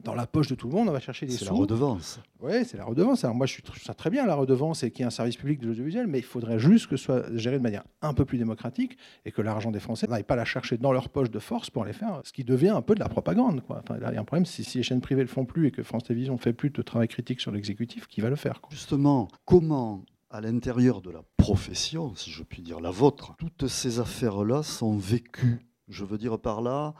dans 0.04 0.14
la 0.14 0.26
poche 0.26 0.48
de 0.48 0.54
tout 0.54 0.68
le 0.68 0.74
monde, 0.74 0.88
on 0.88 0.92
va 0.92 1.00
chercher 1.00 1.26
des 1.26 1.32
sous. 1.32 1.44
C'est 1.44 1.50
la 1.50 1.56
redevance. 1.56 2.20
Oui, 2.40 2.64
c'est 2.64 2.76
la 2.76 2.84
redevance. 2.84 3.24
Alors 3.24 3.36
moi, 3.36 3.46
je 3.46 3.60
trouve 3.60 3.78
ça 3.78 3.94
très 3.94 4.10
bien, 4.10 4.26
la 4.26 4.34
redevance, 4.34 4.82
et 4.82 4.90
qu'il 4.90 5.00
y 5.00 5.02
ait 5.02 5.06
un 5.06 5.10
service 5.10 5.36
public 5.36 5.60
de 5.60 5.66
l'audiovisuel, 5.66 6.06
mais 6.06 6.18
il 6.18 6.24
faudrait 6.24 6.58
juste 6.58 6.86
que 6.86 6.96
ce 6.96 7.04
soit 7.04 7.36
géré 7.36 7.58
de 7.58 7.62
manière 7.62 7.84
un 8.02 8.14
peu 8.14 8.24
plus 8.24 8.38
démocratique 8.38 8.96
et 9.24 9.32
que 9.32 9.42
l'argent 9.42 9.70
des 9.70 9.80
Français 9.80 10.06
n'aille 10.06 10.22
pas 10.22 10.36
la 10.36 10.44
chercher 10.44 10.76
dans 10.76 10.92
leur 10.92 11.08
poche 11.08 11.30
de 11.30 11.38
force 11.38 11.70
pour 11.70 11.84
les 11.84 11.92
faire, 11.92 12.20
ce 12.24 12.32
qui 12.32 12.44
devient 12.44 12.68
un 12.70 12.82
peu 12.82 12.94
de 12.94 13.00
la 13.00 13.08
propagande. 13.08 13.62
Quoi. 13.62 13.82
il 13.96 14.02
y 14.02 14.16
a 14.16 14.20
un 14.20 14.24
problème, 14.24 14.46
si, 14.46 14.64
si 14.64 14.78
les 14.78 14.84
chaînes 14.84 15.00
privées 15.00 15.22
le 15.22 15.28
font 15.28 15.44
plus 15.44 15.68
et 15.68 15.70
que 15.70 15.82
France 15.82 16.04
Télévisions 16.04 16.34
ne 16.34 16.38
fait 16.38 16.52
plus 16.52 16.70
de 16.70 16.82
travail 16.82 17.08
critique 17.08 17.40
sur 17.40 17.50
l'exécutif, 17.50 18.06
qui 18.06 18.20
va 18.20 18.30
le 18.30 18.36
faire 18.36 18.60
Justement, 18.70 19.28
comment 19.44 20.04
à 20.30 20.40
l'intérieur 20.40 21.00
de 21.00 21.10
la 21.10 21.22
profession, 21.36 22.14
si 22.14 22.30
je 22.30 22.42
puis 22.42 22.62
dire 22.62 22.80
la 22.80 22.90
vôtre, 22.90 23.34
toutes 23.38 23.66
ces 23.66 23.98
affaires-là 23.98 24.62
sont 24.62 24.96
vécues. 24.96 25.60
Je 25.88 26.04
veux 26.04 26.18
dire 26.18 26.38
par 26.38 26.60
là, 26.60 26.94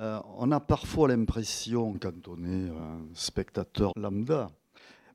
euh, 0.00 0.20
on 0.36 0.50
a 0.52 0.60
parfois 0.60 1.08
l'impression, 1.08 1.94
quand 2.00 2.28
on 2.28 2.44
est 2.44 2.68
un 2.68 3.00
spectateur 3.14 3.92
lambda, 3.96 4.50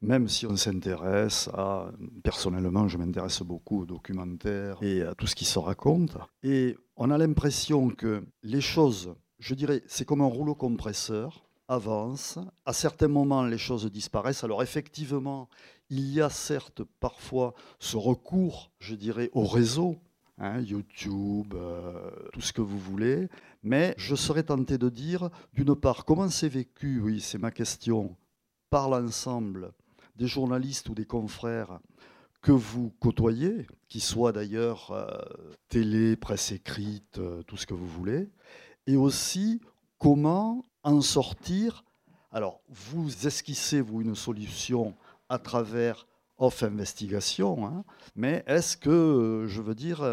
même 0.01 0.27
si 0.27 0.47
on 0.47 0.55
s'intéresse 0.55 1.49
à... 1.53 1.91
Personnellement, 2.23 2.87
je 2.87 2.97
m'intéresse 2.97 3.41
beaucoup 3.43 3.81
aux 3.81 3.85
documentaires 3.85 4.77
et 4.81 5.03
à 5.03 5.13
tout 5.13 5.27
ce 5.27 5.35
qui 5.35 5.45
se 5.45 5.59
raconte. 5.59 6.17
Et 6.43 6.75
on 6.95 7.11
a 7.11 7.17
l'impression 7.17 7.89
que 7.89 8.23
les 8.43 8.61
choses, 8.61 9.13
je 9.39 9.53
dirais, 9.53 9.83
c'est 9.87 10.05
comme 10.05 10.21
un 10.21 10.25
rouleau 10.25 10.55
compresseur, 10.55 11.45
avance. 11.67 12.37
À 12.65 12.73
certains 12.73 13.07
moments, 13.07 13.45
les 13.45 13.57
choses 13.57 13.89
disparaissent. 13.91 14.43
Alors 14.43 14.61
effectivement, 14.61 15.47
il 15.89 16.11
y 16.11 16.21
a 16.21 16.29
certes 16.29 16.83
parfois 16.99 17.53
ce 17.79 17.97
recours, 17.97 18.71
je 18.79 18.95
dirais, 18.95 19.29
au 19.33 19.45
réseau, 19.45 19.97
hein, 20.41 20.59
YouTube, 20.59 21.53
euh, 21.53 22.09
tout 22.33 22.41
ce 22.41 22.51
que 22.51 22.61
vous 22.61 22.79
voulez. 22.79 23.29
Mais 23.63 23.93
je 23.97 24.15
serais 24.15 24.43
tenté 24.43 24.77
de 24.77 24.89
dire, 24.89 25.29
d'une 25.53 25.75
part, 25.75 26.03
comment 26.03 26.29
c'est 26.29 26.49
vécu, 26.49 26.99
oui, 26.99 27.21
c'est 27.21 27.37
ma 27.37 27.51
question, 27.51 28.17
par 28.69 28.89
l'ensemble 28.89 29.71
des 30.15 30.27
journalistes 30.27 30.89
ou 30.89 30.95
des 30.95 31.05
confrères 31.05 31.79
que 32.41 32.51
vous 32.51 32.91
côtoyez, 32.99 33.67
qui 33.87 33.99
soient 33.99 34.31
d'ailleurs 34.31 34.91
euh, 34.91 35.07
télé, 35.69 36.15
presse 36.15 36.51
écrite, 36.51 37.19
euh, 37.19 37.43
tout 37.43 37.55
ce 37.55 37.67
que 37.67 37.75
vous 37.75 37.87
voulez, 37.87 38.29
et 38.87 38.97
aussi 38.97 39.61
comment 39.99 40.65
en 40.83 41.01
sortir. 41.01 41.83
Alors, 42.31 42.61
vous 42.67 43.27
esquissez, 43.27 43.79
vous, 43.79 44.01
une 44.01 44.15
solution 44.15 44.95
à 45.29 45.37
travers 45.37 46.07
off 46.41 46.63
investigation, 46.63 47.65
hein, 47.65 47.83
mais 48.15 48.43
est-ce 48.47 48.75
que, 48.75 48.89
euh, 48.89 49.47
je 49.47 49.61
veux 49.61 49.75
dire, 49.75 50.03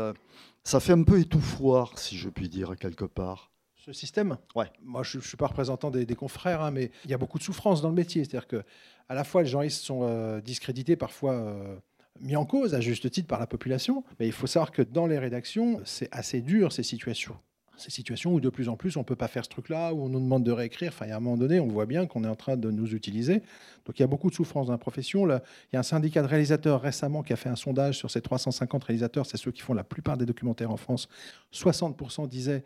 ça 0.62 0.80
fait 0.80 0.92
un 0.92 1.02
peu 1.02 1.18
étouffoir, 1.18 1.99
si 1.99 2.16
je 2.16 2.28
puis 2.28 2.49
dire, 2.49 2.76
quelque 2.76 3.06
part? 3.06 3.50
Ce 3.76 3.94
système? 3.94 4.37
Ouais. 4.54 4.70
Moi, 4.82 5.02
je 5.02 5.16
ne 5.16 5.23
suis 5.23 5.38
pas 5.38 5.47
représentant 5.47 5.90
des, 5.90 6.04
confrères, 6.14 6.61
hein, 6.61 6.70
mais 6.70 6.90
il 7.06 7.11
y 7.11 7.14
a 7.14 7.18
beaucoup 7.18 7.38
de 7.38 7.42
souffrance 7.42 7.80
dans 7.80 7.88
le 7.88 7.94
métier. 7.94 8.23
C'est-à-dire 8.23 8.47
que, 8.47 8.62
à 9.08 9.14
la 9.14 9.25
fois, 9.25 9.42
les 9.42 9.49
journalistes 9.49 9.82
sont 9.82 10.00
euh, 10.02 10.42
discrédités, 10.42 10.94
parfois 10.94 11.32
euh, 11.32 11.76
mis 12.20 12.37
en 12.37 12.44
cause, 12.44 12.75
à 12.75 12.82
juste 12.82 13.11
titre, 13.11 13.26
par 13.26 13.40
la 13.40 13.47
population. 13.47 14.04
Mais 14.20 14.26
il 14.26 14.32
faut 14.32 14.47
savoir 14.47 14.73
que 14.73 14.82
dans 14.82 15.06
les 15.06 15.18
rédactions, 15.18 15.80
c'est 15.87 16.08
assez 16.12 16.42
dur, 16.42 16.70
ces 16.70 16.82
situations. 16.82 17.37
Ces 17.78 17.90
situations 17.90 18.35
où 18.35 18.40
de 18.40 18.49
plus 18.50 18.68
en 18.68 18.76
plus 18.76 18.97
on 18.97 19.00
ne 19.00 19.04
peut 19.04 19.16
pas 19.16 19.28
faire 19.28 19.44
ce 19.44 19.50
truc-là, 19.50 19.94
où 19.94 20.02
on 20.02 20.08
nous 20.08 20.20
demande 20.20 20.44
de 20.44 20.52
réécrire. 20.52 20.92
Enfin, 20.92 21.08
a 21.11 21.16
un 21.16 21.20
moment 21.20 21.37
donné, 21.37 21.61
on 21.61 21.68
voit 21.68 21.87
bien 21.87 22.06
qu'on 22.06 22.25
est 22.25 22.28
en 22.28 22.37
train 22.37 22.56
de 22.56 22.70
nous 22.70 22.94
utiliser. 22.94 23.42
Donc 23.87 23.99
il 23.99 24.00
y 24.00 24.04
a 24.04 24.08
beaucoup 24.08 24.30
de 24.30 24.35
souffrance 24.35 24.66
dans 24.66 24.73
la 24.73 24.78
profession. 24.78 25.25
Là, 25.25 25.42
il 25.73 25.75
y 25.75 25.76
a 25.76 25.80
un 25.80 25.85
syndicat 25.85 26.23
de 26.23 26.26
réalisateurs 26.26 26.80
récemment 26.80 27.23
qui 27.23 27.32
a 27.32 27.37
fait 27.37 27.49
un 27.49 27.56
sondage 27.56 27.97
sur 27.97 28.11
ces 28.11 28.20
350 28.20 28.85
réalisateurs. 28.85 29.26
C'est 29.26 29.37
ceux 29.37 29.52
qui 29.52 29.62
font 29.62 29.75
la 29.75 29.85
plupart 29.85 30.16
des 30.16 30.26
documentaires 30.26 30.70
en 30.70 30.76
France. 30.76 31.08
60% 31.52 32.28
disaient 32.28 32.64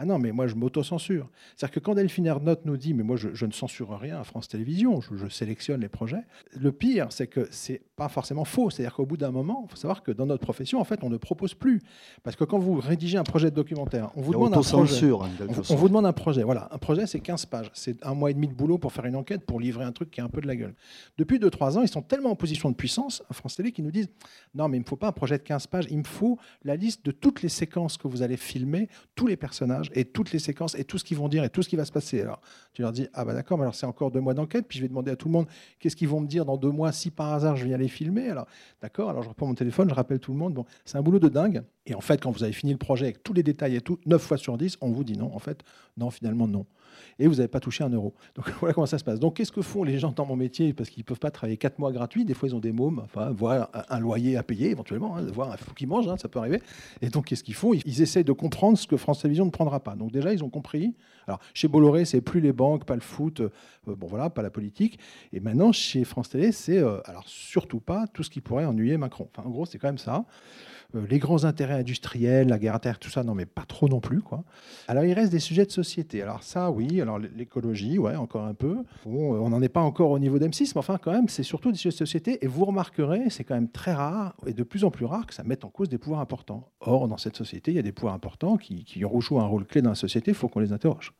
ah 0.00 0.04
non, 0.04 0.20
mais 0.20 0.30
moi, 0.30 0.46
je 0.46 0.54
m'auto-censure. 0.54 1.28
C'est-à-dire 1.56 1.74
que 1.74 1.80
quand 1.80 1.94
Delphine 1.96 2.26
Ernotte 2.26 2.64
nous 2.64 2.76
dit, 2.76 2.94
mais 2.94 3.02
moi, 3.02 3.16
je, 3.16 3.44
ne 3.44 3.50
censure 3.50 3.98
rien 3.98 4.20
à 4.20 4.22
France 4.22 4.46
Télévisions, 4.46 5.00
je, 5.00 5.28
sélectionne 5.28 5.80
les 5.80 5.88
projets, 5.88 6.22
le 6.56 6.70
pire, 6.70 7.08
c'est 7.10 7.26
que 7.26 7.48
c'est 7.50 7.82
pas 7.96 8.08
forcément 8.08 8.44
faux. 8.44 8.70
C'est-à-dire 8.70 8.94
qu'au 8.94 9.06
bout 9.06 9.16
d'un 9.16 9.32
moment, 9.32 9.64
il 9.66 9.70
faut 9.70 9.76
savoir 9.76 10.04
que 10.04 10.12
dans 10.12 10.26
notre 10.26 10.42
profession, 10.42 10.80
en 10.80 10.84
fait, 10.84 11.00
on 11.02 11.10
ne 11.10 11.16
propose 11.16 11.54
plus. 11.54 11.82
Parce 12.22 12.36
que 12.36 12.44
quand 12.44 12.60
vous 12.60 12.74
rédigez 12.74 13.18
un 13.18 13.24
projet 13.24 13.50
de 13.50 13.56
documentaire, 13.56 14.10
on 14.14 14.20
vous 14.20 14.34
demande 14.34 14.54
un 14.54 14.60
projet. 14.60 15.10
On, 15.10 15.74
vous 15.74 15.88
demande 15.88 16.06
un 16.06 16.12
projet. 16.12 16.44
Voilà, 16.44 16.68
un 16.70 16.78
projet, 16.78 17.08
c'est 17.08 17.18
15 17.18 17.46
pages. 17.46 17.70
C'est 17.74 18.04
un 18.06 18.14
mois 18.14 18.30
et 18.30 18.34
demi 18.34 18.46
de 18.46 18.54
boulot 18.54 18.78
pour 18.78 18.92
faire 18.92 19.06
une 19.06 19.16
enquête, 19.16 19.44
pour 19.46 19.58
livrer 19.58 19.82
un 19.84 19.92
truc 19.92 20.12
qui 20.12 20.20
a 20.20 20.24
un 20.24 20.28
peu 20.28 20.40
de 20.40 20.46
la 20.46 20.54
gueule. 20.54 20.74
Depuis 21.16 21.40
2-3 21.40 21.76
ans, 21.76 21.82
ils 21.82 21.88
sont 21.88 22.02
tellement 22.02 22.30
en 22.30 22.36
position 22.36 22.70
de 22.70 22.76
puissance, 22.76 23.24
à 23.28 23.34
France 23.34 23.56
Télé, 23.56 23.72
qu'ils 23.72 23.84
nous 23.84 23.90
disent, 23.90 24.10
non, 24.54 24.68
mais 24.68 24.76
il 24.76 24.80
ne 24.80 24.84
me 24.84 24.88
faut 24.88 24.96
pas 24.96 25.08
un 25.08 25.12
projet 25.12 25.38
de 25.38 25.42
15 25.42 25.66
pages, 25.66 25.86
il 25.90 25.98
me 25.98 26.04
faut 26.04 26.38
la 26.62 26.76
liste 26.76 27.04
de 27.04 27.10
toutes 27.10 27.42
les 27.42 27.48
séquences 27.48 27.96
que 27.96 28.06
vous 28.06 28.22
allez 28.22 28.36
filmer, 28.36 28.88
tous 29.16 29.26
les 29.26 29.36
personnages 29.36 29.87
et 29.94 30.04
toutes 30.04 30.32
les 30.32 30.38
séquences 30.38 30.74
et 30.74 30.84
tout 30.84 30.98
ce 30.98 31.04
qu'ils 31.04 31.16
vont 31.16 31.28
dire 31.28 31.44
et 31.44 31.50
tout 31.50 31.62
ce 31.62 31.68
qui 31.68 31.76
va 31.76 31.84
se 31.84 31.92
passer. 31.92 32.20
Alors, 32.20 32.40
tu 32.72 32.82
leur 32.82 32.92
dis, 32.92 33.08
ah 33.14 33.24
bah 33.24 33.34
d'accord, 33.34 33.58
mais 33.58 33.62
alors 33.62 33.74
c'est 33.74 33.86
encore 33.86 34.10
deux 34.10 34.20
mois 34.20 34.34
d'enquête, 34.34 34.66
puis 34.68 34.78
je 34.78 34.82
vais 34.82 34.88
demander 34.88 35.10
à 35.10 35.16
tout 35.16 35.28
le 35.28 35.32
monde 35.32 35.46
qu'est-ce 35.78 35.96
qu'ils 35.96 36.08
vont 36.08 36.20
me 36.20 36.26
dire 36.26 36.44
dans 36.44 36.56
deux 36.56 36.70
mois 36.70 36.92
si 36.92 37.10
par 37.10 37.32
hasard 37.32 37.56
je 37.56 37.64
viens 37.64 37.78
les 37.78 37.88
filmer? 37.88 38.28
Alors, 38.28 38.46
d'accord, 38.80 39.10
alors 39.10 39.22
je 39.22 39.28
reprends 39.28 39.46
mon 39.46 39.54
téléphone, 39.54 39.88
je 39.88 39.94
rappelle 39.94 40.20
tout 40.20 40.32
le 40.32 40.38
monde. 40.38 40.54
Bon, 40.54 40.64
c'est 40.84 40.98
un 40.98 41.02
boulot 41.02 41.18
de 41.18 41.28
dingue. 41.28 41.62
Et 41.86 41.94
en 41.94 42.00
fait, 42.00 42.22
quand 42.22 42.30
vous 42.30 42.44
avez 42.44 42.52
fini 42.52 42.72
le 42.72 42.78
projet 42.78 43.06
avec 43.06 43.22
tous 43.22 43.32
les 43.32 43.42
détails 43.42 43.76
et 43.76 43.80
tout, 43.80 43.98
9 44.06 44.20
fois 44.20 44.36
sur 44.36 44.58
10, 44.58 44.76
on 44.80 44.90
vous 44.90 45.04
dit 45.04 45.16
non. 45.16 45.34
En 45.34 45.38
fait, 45.38 45.62
non, 45.96 46.10
finalement, 46.10 46.46
non. 46.46 46.66
Et 47.18 47.26
vous 47.26 47.36
n'avez 47.36 47.48
pas 47.48 47.60
touché 47.60 47.84
un 47.84 47.90
euro. 47.90 48.14
Donc 48.34 48.50
voilà 48.60 48.74
comment 48.74 48.86
ça 48.86 48.98
se 48.98 49.04
passe. 49.04 49.20
Donc 49.20 49.36
qu'est-ce 49.36 49.52
que 49.52 49.62
font 49.62 49.84
les 49.84 49.98
gens 49.98 50.12
dans 50.12 50.26
mon 50.26 50.36
métier? 50.36 50.72
Parce 50.72 50.90
qu'ils 50.90 51.02
ne 51.02 51.06
peuvent 51.06 51.18
pas 51.18 51.30
travailler 51.30 51.56
4 51.56 51.78
mois 51.78 51.92
gratuits. 51.92 52.24
Des 52.24 52.34
fois, 52.34 52.48
ils 52.48 52.54
ont 52.54 52.60
des 52.60 52.72
mômes, 52.72 53.06
voire 53.32 53.70
un, 53.88 54.00
loyer 54.00 54.36
à 54.36 54.42
payer 54.42 54.70
éventuellement, 54.70 55.16
hein, 55.16 55.26
voire 55.32 55.52
un 55.52 55.56
fou 55.56 55.74
qui 55.74 55.86
mange, 55.86 56.08
hein, 56.08 56.16
ça 56.16 56.28
peut 56.28 56.38
arriver. 56.38 56.62
Et 57.02 57.08
donc 57.08 57.26
qu'est-ce 57.26 57.44
qu'ils 57.44 57.54
font? 57.54 57.74
Ils 57.74 58.02
essayent 58.02 58.24
de 58.24 58.32
comprendre 58.32 58.78
ce 58.78 58.86
que 58.86 58.96
France 58.96 59.22
Télévisions 59.22 59.46
ne 59.46 59.50
prendra 59.50 59.80
pas. 59.80 59.94
Donc 59.94 60.12
déjà, 60.12 60.32
ils 60.32 60.44
ont 60.44 60.50
compris. 60.50 60.94
Alors 61.26 61.40
chez 61.54 61.68
Bolloré, 61.68 62.04
c'est 62.04 62.20
plus 62.20 62.40
les 62.40 62.52
banques, 62.52 62.84
pas 62.84 62.94
le 62.94 63.00
foot, 63.00 63.40
euh, 63.40 63.50
bon 63.86 64.06
voilà, 64.06 64.30
pas 64.30 64.42
la 64.42 64.50
politique. 64.50 64.98
Et 65.32 65.40
maintenant, 65.40 65.72
chez 65.72 66.04
France 66.04 66.30
Télé, 66.30 66.52
c'est 66.52 66.78
euh, 66.78 67.00
alors 67.04 67.24
surtout 67.26 67.80
pas 67.80 68.06
tout 68.06 68.22
ce 68.22 68.30
qui 68.30 68.40
pourrait 68.40 68.64
ennuyer 68.64 68.96
Macron. 68.96 69.28
En 69.36 69.50
gros, 69.50 69.66
c'est 69.66 69.78
quand 69.78 69.88
même 69.88 69.98
ça. 69.98 70.24
Euh, 70.94 71.06
les 71.10 71.18
grands 71.18 71.44
intérêts 71.44 71.74
industriels, 71.74 72.48
la 72.48 72.58
guerre 72.58 72.74
à 72.74 72.78
terre, 72.78 72.98
tout 72.98 73.10
ça, 73.10 73.22
non, 73.22 73.34
mais 73.34 73.44
pas 73.44 73.66
trop 73.66 73.88
non 73.88 74.00
plus. 74.00 74.22
Quoi. 74.22 74.44
Alors, 74.86 75.04
il 75.04 75.12
reste 75.12 75.30
des 75.30 75.38
sujets 75.38 75.66
de 75.66 75.70
société. 75.70 76.22
Alors, 76.22 76.42
ça, 76.42 76.70
oui. 76.70 77.02
Alors, 77.02 77.18
l'écologie, 77.18 77.98
ouais, 77.98 78.16
encore 78.16 78.46
un 78.46 78.54
peu. 78.54 78.78
Euh, 79.06 79.10
on 79.10 79.50
n'en 79.50 79.60
est 79.60 79.68
pas 79.68 79.82
encore 79.82 80.10
au 80.10 80.18
niveau 80.18 80.38
d'M6, 80.38 80.72
mais 80.74 80.78
enfin, 80.78 80.96
quand 80.96 81.12
même, 81.12 81.28
c'est 81.28 81.42
surtout 81.42 81.72
des 81.72 81.76
sujets 81.76 81.92
de 81.92 81.98
société. 81.98 82.42
Et 82.42 82.46
vous 82.46 82.64
remarquerez, 82.64 83.28
c'est 83.28 83.44
quand 83.44 83.54
même 83.54 83.68
très 83.68 83.92
rare, 83.92 84.34
et 84.46 84.54
de 84.54 84.62
plus 84.62 84.84
en 84.84 84.90
plus 84.90 85.04
rare, 85.04 85.26
que 85.26 85.34
ça 85.34 85.42
mette 85.42 85.66
en 85.66 85.68
cause 85.68 85.90
des 85.90 85.98
pouvoirs 85.98 86.20
importants. 86.20 86.70
Or, 86.80 87.06
dans 87.06 87.18
cette 87.18 87.36
société, 87.36 87.70
il 87.70 87.74
y 87.74 87.80
a 87.80 87.82
des 87.82 87.92
pouvoirs 87.92 88.14
importants 88.14 88.56
qui, 88.56 88.84
qui 88.84 89.00
joué 89.00 89.40
un 89.40 89.46
rôle 89.46 89.66
clé 89.66 89.82
dans 89.82 89.90
la 89.90 89.94
société, 89.94 90.30
il 90.30 90.34
faut 90.34 90.48
qu'on 90.48 90.60
les 90.60 90.72
interroge 90.72 91.12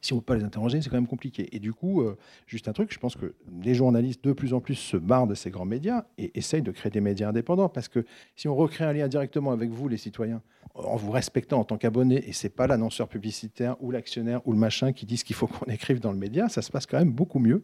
si 0.00 0.12
on 0.12 0.16
ne 0.16 0.20
peut 0.20 0.26
pas 0.26 0.36
les 0.36 0.44
interroger, 0.44 0.80
c'est 0.80 0.90
quand 0.90 0.96
même 0.96 1.06
compliqué. 1.06 1.48
Et 1.54 1.58
du 1.58 1.72
coup, 1.72 2.02
euh, 2.02 2.16
juste 2.46 2.68
un 2.68 2.72
truc, 2.72 2.92
je 2.92 2.98
pense 2.98 3.16
que 3.16 3.34
les 3.62 3.74
journalistes 3.74 4.24
de 4.24 4.32
plus 4.32 4.54
en 4.54 4.60
plus 4.60 4.74
se 4.74 4.96
barrent 4.96 5.26
de 5.26 5.34
ces 5.34 5.50
grands 5.50 5.64
médias 5.64 6.04
et 6.18 6.36
essayent 6.38 6.62
de 6.62 6.72
créer 6.72 6.90
des 6.90 7.00
médias 7.00 7.28
indépendants. 7.28 7.68
Parce 7.68 7.88
que 7.88 8.04
si 8.36 8.48
on 8.48 8.54
recrée 8.54 8.84
un 8.84 8.92
lien 8.92 9.08
directement 9.08 9.52
avec 9.52 9.70
vous, 9.70 9.88
les 9.88 9.96
citoyens, 9.96 10.42
en 10.74 10.96
vous 10.96 11.12
respectant 11.12 11.60
en 11.60 11.64
tant 11.64 11.76
qu'abonné, 11.76 12.28
et 12.28 12.32
c'est 12.32 12.48
pas 12.48 12.66
l'annonceur 12.66 13.08
publicitaire 13.08 13.76
ou 13.80 13.90
l'actionnaire 13.90 14.40
ou 14.46 14.52
le 14.52 14.58
machin 14.58 14.92
qui 14.92 15.06
dit 15.06 15.16
qu'il 15.16 15.36
faut 15.36 15.46
qu'on 15.46 15.66
écrive 15.66 16.00
dans 16.00 16.12
le 16.12 16.18
média, 16.18 16.48
ça 16.48 16.62
se 16.62 16.70
passe 16.70 16.86
quand 16.86 16.98
même 16.98 17.12
beaucoup 17.12 17.38
mieux. 17.38 17.62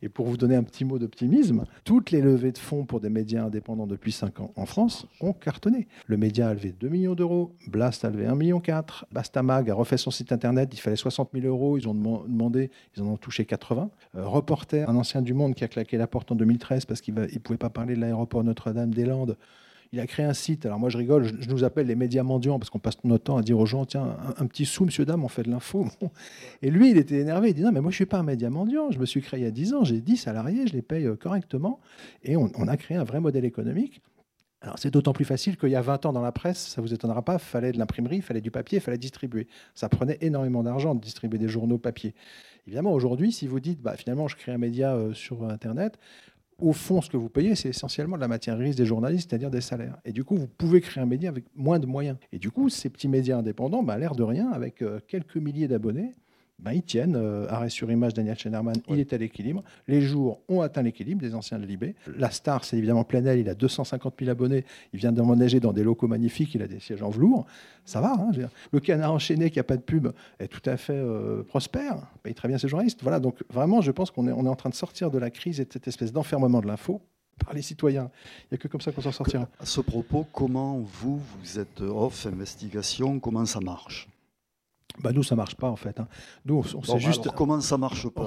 Et 0.00 0.08
pour 0.08 0.26
vous 0.26 0.36
donner 0.36 0.54
un 0.54 0.62
petit 0.62 0.84
mot 0.84 0.98
d'optimisme, 0.98 1.64
toutes 1.84 2.10
les 2.10 2.20
levées 2.20 2.52
de 2.52 2.58
fonds 2.58 2.84
pour 2.84 3.00
des 3.00 3.10
médias 3.10 3.44
indépendandants 3.44 3.86
depuis 3.86 4.12
5 4.12 4.40
ans 4.40 4.52
en 4.56 4.66
France 4.66 5.06
ont 5.20 5.32
cartonné. 5.32 5.88
Le 6.06 6.16
média 6.16 6.48
a 6.48 6.54
levé 6.54 6.72
2 6.72 6.88
millions 6.88 7.14
d'euros, 7.14 7.52
Blast 7.66 8.04
a 8.04 8.10
levé 8.10 8.26
1,4 8.26 8.36
million, 8.36 8.62
Bastamag 9.10 9.70
a 9.70 9.74
refait 9.74 9.96
son 9.96 10.10
site 10.10 10.32
internet, 10.32 10.70
il 10.72 10.78
fallait 10.78 10.96
60 10.96 11.30
000 11.34 11.46
euros, 11.46 11.51
ils 11.78 11.88
ont 11.88 11.94
demandé, 11.94 12.70
ils 12.96 13.02
en 13.02 13.06
ont 13.06 13.16
touché 13.16 13.44
80. 13.44 13.90
Euh, 14.16 14.26
Reporter, 14.26 14.88
un 14.88 14.96
ancien 14.96 15.22
du 15.22 15.34
monde 15.34 15.54
qui 15.54 15.64
a 15.64 15.68
claqué 15.68 15.96
la 15.96 16.06
porte 16.06 16.32
en 16.32 16.34
2013 16.34 16.84
parce 16.84 17.00
qu'il 17.00 17.14
ne 17.14 17.26
pouvait 17.38 17.58
pas 17.58 17.70
parler 17.70 17.94
de 17.94 18.00
l'aéroport 18.00 18.44
Notre-Dame-des-Landes, 18.44 19.36
il 19.92 20.00
a 20.00 20.06
créé 20.06 20.24
un 20.24 20.32
site. 20.32 20.64
Alors 20.64 20.78
moi, 20.78 20.88
je 20.88 20.96
rigole, 20.96 21.24
je, 21.24 21.50
nous 21.50 21.64
appelle 21.64 21.86
les 21.86 21.94
médias 21.94 22.22
mendiants 22.22 22.58
parce 22.58 22.70
qu'on 22.70 22.78
passe 22.78 22.96
notre 23.04 23.24
temps 23.24 23.36
à 23.36 23.42
dire 23.42 23.58
aux 23.58 23.66
gens 23.66 23.84
tiens, 23.84 24.16
un, 24.38 24.46
petit 24.46 24.64
sou, 24.64 24.86
monsieur, 24.86 25.04
dame, 25.04 25.22
on 25.22 25.28
fait 25.28 25.42
de 25.42 25.50
l'info. 25.50 25.86
Et 26.62 26.70
lui, 26.70 26.90
il 26.90 26.96
était 26.96 27.18
énervé. 27.18 27.50
Il 27.50 27.54
dit 27.54 27.62
non, 27.62 27.72
mais 27.72 27.80
moi, 27.80 27.90
je 27.90 27.96
suis 27.96 28.06
pas 28.06 28.18
un 28.18 28.22
média 28.22 28.48
mendiant. 28.48 28.90
Je 28.90 28.98
me 28.98 29.04
suis 29.04 29.20
créé 29.20 29.40
il 29.40 29.42
y 29.44 29.46
a 29.46 29.50
10 29.50 29.74
ans, 29.74 29.84
j'ai 29.84 30.00
10 30.00 30.16
salariés, 30.16 30.66
je 30.66 30.72
les 30.72 30.82
paye 30.82 31.06
euh, 31.06 31.14
correctement. 31.14 31.78
Et 32.24 32.36
on, 32.36 32.48
a 32.48 32.76
créé 32.76 32.96
un 32.96 33.04
vrai 33.04 33.20
modèle 33.20 33.44
économique. 33.44 34.00
Alors 34.62 34.78
c'est 34.78 34.92
d'autant 34.92 35.12
plus 35.12 35.24
facile 35.24 35.56
qu'il 35.56 35.70
y 35.70 35.76
a 35.76 35.82
20 35.82 36.06
ans 36.06 36.12
dans 36.12 36.22
la 36.22 36.30
presse, 36.30 36.68
ça 36.68 36.80
vous 36.80 36.94
étonnera 36.94 37.22
pas, 37.22 37.38
fallait 37.38 37.72
de 37.72 37.78
l'imprimerie, 37.78 38.22
fallait 38.22 38.40
du 38.40 38.52
papier, 38.52 38.78
fallait 38.78 38.98
distribuer. 38.98 39.48
Ça 39.74 39.88
prenait 39.88 40.18
énormément 40.20 40.62
d'argent 40.62 40.94
de 40.94 41.00
distribuer 41.00 41.38
des 41.38 41.48
journaux 41.48 41.78
papier. 41.78 42.14
Évidemment, 42.68 42.92
aujourd'hui, 42.92 43.32
si 43.32 43.48
vous 43.48 43.58
dites, 43.58 43.82
bah, 43.82 43.96
finalement, 43.96 44.28
je 44.28 44.36
crée 44.36 44.52
un 44.52 44.58
média 44.58 44.94
euh, 44.94 45.12
sur 45.14 45.44
Internet, 45.48 45.98
au 46.58 46.72
fond, 46.72 47.00
ce 47.00 47.10
que 47.10 47.16
vous 47.16 47.28
payez, 47.28 47.56
c'est 47.56 47.70
essentiellement 47.70 48.14
de 48.14 48.20
la 48.20 48.28
matière 48.28 48.56
grise 48.56 48.76
des 48.76 48.86
journalistes, 48.86 49.30
c'est-à-dire 49.30 49.50
des 49.50 49.60
salaires. 49.60 49.98
Et 50.04 50.12
du 50.12 50.22
coup, 50.22 50.36
vous 50.36 50.46
pouvez 50.46 50.80
créer 50.80 51.02
un 51.02 51.06
média 51.06 51.28
avec 51.28 51.44
moins 51.56 51.80
de 51.80 51.86
moyens. 51.86 52.16
Et 52.30 52.38
du 52.38 52.52
coup, 52.52 52.68
ces 52.68 52.88
petits 52.88 53.08
médias 53.08 53.38
indépendants, 53.38 53.82
bah, 53.82 53.98
l'air 53.98 54.14
de 54.14 54.22
rien, 54.22 54.50
avec 54.52 54.80
euh, 54.80 55.00
quelques 55.08 55.36
milliers 55.36 55.66
d'abonnés, 55.66 56.12
ben, 56.58 56.72
ils 56.72 56.82
tiennent. 56.82 57.16
Euh, 57.16 57.46
arrêt 57.48 57.68
sur 57.68 57.90
image, 57.90 58.14
Daniel 58.14 58.38
Schneiderman, 58.38 58.76
il 58.88 59.00
est 59.00 59.12
à 59.12 59.18
l'équilibre. 59.18 59.62
Les 59.88 60.00
jours 60.00 60.40
ont 60.48 60.60
atteint 60.60 60.82
l'équilibre 60.82 61.20
des 61.20 61.34
anciens 61.34 61.58
de 61.58 61.66
Libé. 61.66 61.94
La 62.16 62.30
star, 62.30 62.64
c'est 62.64 62.78
évidemment 62.78 63.04
Planel, 63.04 63.40
il 63.40 63.48
a 63.48 63.54
250 63.54 64.14
000 64.18 64.30
abonnés, 64.30 64.64
il 64.92 64.98
vient 64.98 65.12
d'emménager 65.12 65.60
dans 65.60 65.72
des 65.72 65.82
locaux 65.82 66.06
magnifiques, 66.06 66.54
il 66.54 66.62
a 66.62 66.68
des 66.68 66.78
sièges 66.78 67.02
en 67.02 67.10
velours. 67.10 67.46
Ça 67.84 68.00
va. 68.00 68.12
Hein, 68.12 68.30
le 68.70 68.80
canard 68.80 69.12
enchaîné 69.12 69.50
qui 69.50 69.58
n'a 69.58 69.64
pas 69.64 69.76
de 69.76 69.82
pub 69.82 70.08
est 70.38 70.48
tout 70.48 70.62
à 70.70 70.76
fait 70.76 70.92
euh, 70.92 71.42
prospère, 71.42 71.96
paye 72.22 72.34
très 72.34 72.48
bien 72.48 72.58
ses 72.58 72.68
journalistes. 72.68 73.00
Voilà, 73.02 73.18
donc 73.18 73.42
vraiment, 73.50 73.80
je 73.80 73.90
pense 73.90 74.10
qu'on 74.10 74.28
est, 74.28 74.32
on 74.32 74.46
est 74.46 74.48
en 74.48 74.56
train 74.56 74.70
de 74.70 74.74
sortir 74.74 75.10
de 75.10 75.18
la 75.18 75.30
crise 75.30 75.60
et 75.60 75.64
de 75.64 75.72
cette 75.72 75.88
espèce 75.88 76.12
d'enfermement 76.12 76.60
de 76.60 76.68
l'info 76.68 77.02
par 77.44 77.54
les 77.54 77.62
citoyens. 77.62 78.10
Il 78.44 78.48
n'y 78.52 78.54
a 78.54 78.58
que 78.58 78.68
comme 78.68 78.80
ça 78.80 78.92
qu'on 78.92 79.00
s'en 79.00 79.10
sortira. 79.10 79.48
À 79.58 79.66
ce 79.66 79.80
propos, 79.80 80.26
comment 80.32 80.78
vous, 80.78 81.18
vous 81.18 81.58
êtes 81.58 81.80
off 81.80 82.26
investigation, 82.26 83.18
comment 83.18 83.44
ça 83.46 83.60
marche? 83.60 84.08
Bah 85.00 85.12
nous, 85.12 85.22
ça 85.22 85.36
marche 85.36 85.54
pas 85.54 85.68
en 85.68 85.76
fait. 85.76 85.98
Hein. 86.00 86.06
Nous, 86.44 86.62
on, 86.74 86.82
s'est 86.82 86.98
juste. 86.98 87.30
comment 87.30 87.60
ça 87.60 87.78
marche 87.78 88.08
pas 88.08 88.26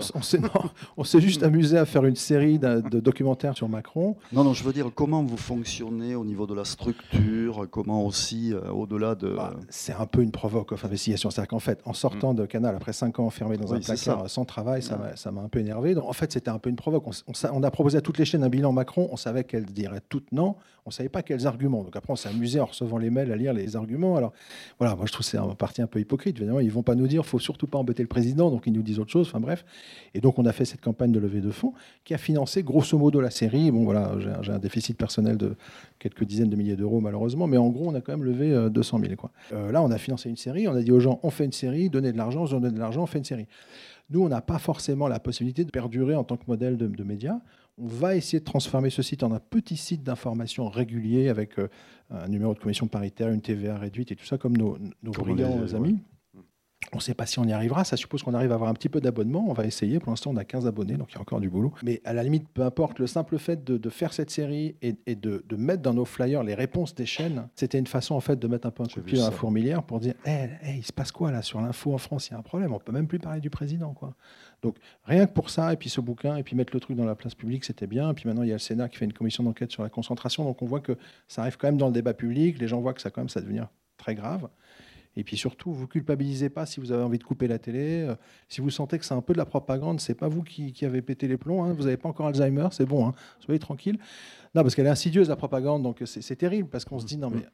On, 0.98 1.04
s'est 1.04 1.22
juste 1.22 1.44
amusé 1.44 1.78
à 1.78 1.86
faire 1.86 2.06
une 2.06 2.16
série 2.16 2.60
de, 2.60 3.00
documentaires 3.00 3.56
sur 3.56 3.70
Macron. 3.70 4.18
Non, 4.32 4.44
non, 4.44 4.54
je 4.54 4.64
veux 4.64 4.74
dire 4.74 4.90
comment 4.94 5.24
vous 5.24 5.38
fonctionnez 5.38 6.16
au 6.16 6.26
niveau 6.26 6.48
de 6.48 6.54
la 6.54 6.66
structure, 6.66 7.68
comment 7.70 8.06
aussi 8.06 8.54
euh, 8.54 8.72
au-delà 8.72 9.16
de. 9.16 9.30
Bah, 9.30 9.54
c'est 9.70 9.94
un 9.94 10.06
peu 10.06 10.22
une 10.22 10.32
provoque 10.32 10.72
of 10.72 10.84
investigation, 10.84 11.30
c'est-à-dire 11.30 11.50
qu'en 11.50 11.60
fait, 11.60 11.82
en 11.86 11.94
sortant 11.94 12.34
mm. 12.34 12.38
de 12.38 12.46
Canal 12.46 12.76
après 12.76 12.94
5 12.94 13.20
ans 13.20 13.26
enfermé 13.26 13.58
dans 13.58 13.74
un 13.74 13.80
placard 13.80 14.30
sans 14.30 14.46
travail, 14.46 14.82
ça 14.82 15.32
m'a 15.32 15.42
un 15.42 15.50
peu 15.50 15.60
énervé. 15.60 15.94
Donc, 15.94 16.06
en 16.06 16.14
fait, 16.14 16.32
c'était 16.32 16.50
un 16.50 16.60
peu 16.60 16.70
une 16.70 16.76
provoque. 16.76 17.06
On, 17.52 17.64
a 17.64 17.72
proposé 17.72 17.98
à 17.98 18.02
toutes 18.02 18.18
les 18.18 18.26
chaînes 18.26 18.44
un 18.44 18.50
bilan 18.50 18.72
Macron. 18.72 19.08
On 19.12 19.18
savait 19.18 19.44
qu'elles 19.44 19.66
diraient 19.66 20.02
toutes 20.10 20.32
non. 20.32 20.56
On 20.88 20.92
savait 20.92 21.10
pas 21.10 21.24
quels 21.24 21.48
arguments. 21.48 21.84
Donc 21.84 21.96
après, 21.96 22.14
on 22.14 22.16
s'est 22.16 22.30
amusé 22.30 22.60
en 22.60 22.66
recevant 22.66 23.00
les 23.00 23.10
mails 23.10 23.32
à 23.32 23.36
lire 23.36 23.54
les 23.54 23.76
arguments. 23.76 24.18
Alors 24.18 24.34
voilà, 24.78 24.96
moi 24.96 25.08
je 25.08 25.12
trouve 25.12 25.26
que 25.26 25.32
c'est 25.32 25.40
un 25.40 25.48
parti 25.56 25.82
un 25.82 25.88
peu 25.88 26.00
hypocrite. 26.00 26.38
Évidemment, 26.38 26.60
ils 26.60 26.72
vont 26.72 26.84
pas 26.84 26.94
nous 26.94 27.08
dire, 27.08 27.26
faut 27.26 27.40
surtout 27.40 27.66
pas 27.66 27.80
embêter 27.80 28.04
le 28.04 28.08
président, 28.08 28.52
donc 28.52 28.68
ils 28.68 28.74
nous 28.74 28.84
disent 28.84 29.00
autre 29.00 29.10
chose. 29.10 29.28
Enfin 29.28 29.40
bref. 29.40 29.66
Et 30.14 30.22
donc 30.22 30.38
on 30.38 30.46
a 30.46 30.52
fait 30.52 30.64
cette 30.64 30.82
campagne 30.82 31.12
de 31.12 31.18
levée 31.18 31.42
de 31.42 31.50
fonds 31.50 31.74
qui 32.04 32.14
a 32.14 32.20
financé 32.20 32.62
grosso 32.62 33.00
modo 33.00 33.20
la 33.20 33.32
série. 33.32 33.72
Bon 33.72 33.84
voilà, 33.84 34.16
j'ai 34.44 34.52
un 34.52 34.60
déficit 34.60 34.96
personnel 34.96 35.38
de 35.38 35.56
quelques 35.98 36.24
dizaines 36.24 36.52
de 36.52 36.56
milliers 36.56 36.76
d'euros 36.76 37.00
malheureusement, 37.00 37.48
mais 37.48 37.58
en 37.58 37.70
gros 37.70 37.90
on 37.90 37.96
a 37.96 38.02
quand 38.02 38.12
même 38.12 38.24
levé 38.24 38.70
200 38.70 38.98
euh, 39.00 39.02
000 39.02 39.16
quoi. 39.16 39.32
Euh, 39.54 39.72
là 39.72 39.82
on 39.82 39.90
a 39.90 39.98
financé 39.98 40.30
une 40.30 40.38
série, 40.38 40.68
on 40.68 40.76
a 40.76 40.84
dit 40.84 40.92
aux 40.92 41.00
gens 41.00 41.20
on 41.24 41.32
fait 41.32 41.46
une 41.46 41.52
série, 41.52 41.90
donnez 41.90 42.12
de 42.12 42.18
l'argent, 42.18 42.46
on 42.52 42.60
donne 42.60 42.76
de 42.76 42.80
l'argent, 42.80 43.02
on 43.02 43.08
fait 43.08 43.18
une 43.18 43.26
série. 43.26 43.48
Nous 44.12 44.24
on 44.24 44.30
n'a 44.30 44.42
pas 44.42 44.60
forcément 44.60 45.08
la 45.08 45.20
possibilité 45.20 45.66
de 45.66 45.72
perdurer 45.72 46.14
en 46.14 46.24
tant 46.24 46.38
que 46.38 46.44
modèle 46.48 46.78
de, 46.78 46.86
de 46.86 47.04
médias. 47.04 47.40
On 47.78 47.88
va 47.88 48.16
essayer 48.16 48.40
de 48.40 48.46
transformer 48.46 48.90
ce 48.90 49.02
site 49.02 49.24
en 49.24 49.32
un 49.34 49.40
petit 49.40 49.76
site 49.76 50.02
d'information 50.02 50.70
régulier 50.70 51.28
avec 51.28 51.60
euh, 51.60 51.68
un 52.10 52.28
numéro 52.30 52.54
de 52.54 52.60
commission 52.60 52.88
paritaire, 52.88 53.30
une 53.30 53.42
TVA 53.42 53.78
réduite 53.78 54.12
et 54.12 54.16
tout 54.16 54.26
ça 54.26 54.38
comme 54.38 54.56
nos, 54.56 54.78
nos 55.04 55.12
brillants 55.12 55.74
amis. 55.74 56.00
On 56.94 56.98
ne 56.98 57.02
sait 57.02 57.14
pas 57.14 57.26
si 57.26 57.40
on 57.40 57.46
y 57.46 57.52
arrivera. 57.52 57.84
Ça 57.84 57.98
suppose 57.98 58.24
qu'on 58.24 58.34
arrive 58.34 58.52
à 58.52 58.56
avoir 58.56 58.70
un 58.70 58.74
petit 58.74 58.90
peu 58.90 59.02
d'abonnement. 59.02 59.46
On 59.48 59.54
va 59.54 59.66
essayer. 59.66 60.00
Pour 60.00 60.12
l'instant, 60.12 60.32
on 60.32 60.38
a 60.38 60.46
15 60.46 60.68
abonnés, 60.68 60.96
donc 60.96 61.12
il 61.12 61.16
y 61.16 61.18
a 61.18 61.22
encore 61.22 61.42
du 61.42 61.50
boulot. 61.50 61.74
Mais 61.84 62.02
à 62.06 62.14
la 62.14 62.24
limite, 62.24 62.48
peu 62.54 62.62
importe, 62.62 63.00
le 63.00 63.08
simple 63.08 63.38
fait 63.38 63.64
de, 63.64 63.90
faire 63.90 64.14
cette 64.14 64.30
série 64.30 64.76
et, 64.82 65.16
de, 65.16 65.44
mettre 65.58 65.82
dans 65.82 65.94
nos 65.94 66.06
flyers 66.06 66.44
les 66.44 66.54
réponses 66.54 66.96
des 66.96 67.06
chaînes, 67.06 67.48
c'était 67.56 67.80
une 67.80 67.88
façon 67.88 68.16
en 68.16 68.20
fait 68.20 68.38
de 68.38 68.48
mettre 68.48 68.68
un 68.68 68.72
peu 68.72 68.84
un 68.84 68.88
coup 68.88 69.00
de 69.00 69.06
pied 69.06 69.18
dans 69.18 69.26
la 69.26 69.32
fourmilière 69.32 69.84
pour 69.84 70.00
dire 70.00 70.14
hey, 70.26 70.50
il 70.78 70.86
se 70.86 70.94
passe 70.94 71.12
quoi 71.12 71.32
là 71.32 71.42
sur 71.42 71.62
l'info 71.62 71.94
en 71.94 71.98
France? 71.98 72.30
Il 72.30 72.32
y 72.32 72.36
a 72.36 72.40
un 72.40 72.44
problème. 72.44 72.74
On 72.74 72.80
peut 72.80 72.92
même 72.92 73.08
plus 73.08 73.20
parler 73.20 73.42
du 73.42 73.50
président. 73.50 73.94
quoi. 73.94 74.16
Donc 74.66 74.78
rien 75.04 75.28
que 75.28 75.32
pour 75.32 75.52
ça, 75.52 75.72
et 75.74 75.78
puis 75.78 75.90
ce 75.92 76.02
bouquin, 76.02 76.38
et 76.38 76.44
puis 76.44 76.56
mettre 76.56 76.74
le 76.74 76.80
truc 76.80 76.98
dans 76.98 77.06
la 77.06 77.14
place 77.14 77.36
publique, 77.36 77.64
c'était 77.64 77.86
bien. 77.86 78.10
Et 78.10 78.14
puis 78.16 78.28
maintenant, 78.28 78.42
il 78.42 78.50
y 78.50 78.52
a 78.52 78.56
le 78.56 78.60
Sénat 78.60 78.90
qui 78.90 78.98
fait 78.98 79.06
une 79.06 79.14
commission 79.14 79.44
d'enquête 79.44 79.72
sur 79.72 79.84
la 79.84 79.90
concentration. 79.90 80.44
Donc 80.44 80.64
on 80.64 80.66
voit 80.66 80.80
que 80.80 80.98
ça 81.28 81.44
arrive 81.44 81.56
quand 81.58 81.68
même 81.68 81.78
dans 81.78 81.86
le 81.86 81.94
débat 81.94 82.16
public. 82.16 82.58
Les 82.60 82.68
gens 82.68 82.82
voient 82.82 82.96
que 82.96 83.02
ça, 83.02 83.12
quand 83.12 83.22
même, 83.22 83.30
ça 83.30 83.42
devenir 83.42 83.68
très 83.98 84.16
grave. 84.16 84.50
Et 85.18 85.24
puis 85.24 85.38
surtout, 85.38 85.72
vous 85.72 85.88
culpabilisez 85.88 86.50
pas 86.50 86.66
si 86.66 86.80
vous 86.80 86.92
avez 86.92 87.04
envie 87.04 87.20
de 87.20 87.24
couper 87.24 87.48
la 87.48 87.60
télé. 87.60 88.02
Euh, 88.02 88.16
si 88.50 88.60
vous 88.60 88.72
sentez 88.72 88.98
que 88.98 89.06
c'est 89.06 89.14
un 89.14 89.22
peu 89.22 89.34
de 89.34 89.38
la 89.38 89.46
propagande, 89.46 90.02
c'est 90.02 90.16
pas 90.16 90.28
vous 90.28 90.42
qui, 90.42 90.74
avez 90.84 91.04
pété 91.04 91.28
les 91.28 91.38
plombs. 91.38 91.64
Hein. 91.64 91.74
vous 91.74 91.84
n'avez 91.84 91.98
pas 91.98 92.10
encore 92.10 92.26
Alzheimer, 92.26 92.68
c'est 92.72 92.88
bon. 92.88 93.08
Hein. 93.08 93.14
soyez 93.40 93.60
tranquille. 93.60 94.00
Non, 94.56 94.64
parce 94.64 94.74
qu'elle 94.74 94.88
est 94.88 94.90
insidieuse 94.90 95.30
la 95.30 95.36
propagande, 95.36 95.84
donc 95.84 96.02
c'est 96.06 96.36
terrible 96.36 96.70
parce 96.70 96.86
qu'on 96.86 97.00
se 97.00 97.06
dit 97.06 97.18
non 97.18 97.30
mais 97.30 97.46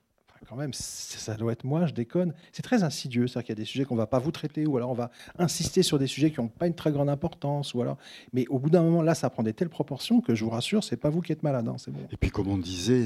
quand 0.48 0.56
même, 0.56 0.74
ça 0.74 1.36
doit 1.36 1.52
être 1.52 1.64
moi, 1.64 1.86
je 1.86 1.94
déconne. 1.94 2.34
C'est 2.52 2.62
très 2.62 2.84
insidieux, 2.84 3.28
c'est-à-dire 3.28 3.46
qu'il 3.46 3.56
y 3.56 3.60
a 3.60 3.62
des 3.62 3.66
sujets 3.66 3.86
qu'on 3.86 3.96
va 3.96 4.08
pas 4.08 4.20
vous 4.20 4.32
traiter, 4.32 4.66
ou 4.66 4.78
alors 4.78 4.90
on 4.90 4.96
va 4.96 5.12
insister 5.38 5.84
sur 5.84 6.00
des 6.00 6.08
sujets 6.08 6.32
qui 6.32 6.40
n'ont 6.40 6.48
pas 6.48 6.68
une 6.68 6.74
très 6.74 6.92
grande 6.92 7.10
importance, 7.10 7.74
ou 7.74 7.82
alors. 7.82 7.98
Mais 8.34 8.48
au 8.50 8.60
bout 8.60 8.70
d'un 8.70 8.82
moment, 8.82 9.02
là, 9.02 9.16
ça 9.16 9.30
prend 9.30 9.44
des 9.44 9.54
telles 9.54 9.70
proportions 9.70 10.22
que 10.22 10.36
je 10.36 10.44
vous 10.44 10.50
rassure, 10.50 10.84
c'est 10.84 10.98
pas 10.98 11.10
vous 11.10 11.22
qui 11.22 11.32
êtes 11.32 11.44
malade, 11.44 11.68
hein, 11.68 11.76
c'est 11.78 11.92
bon. 11.92 12.00
Et 12.12 12.18
puis, 12.18 12.30
comme 12.30 12.48
on 12.48 12.58
disait, 12.58 13.06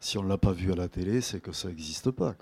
si 0.00 0.18
on 0.18 0.22
l'a 0.22 0.38
pas 0.38 0.52
vu 0.52 0.72
à 0.72 0.76
la 0.76 0.88
télé, 0.88 1.20
c'est 1.20 1.40
que 1.40 1.52
ça 1.52 1.68
n'existe 1.68 2.10
pas. 2.10 2.34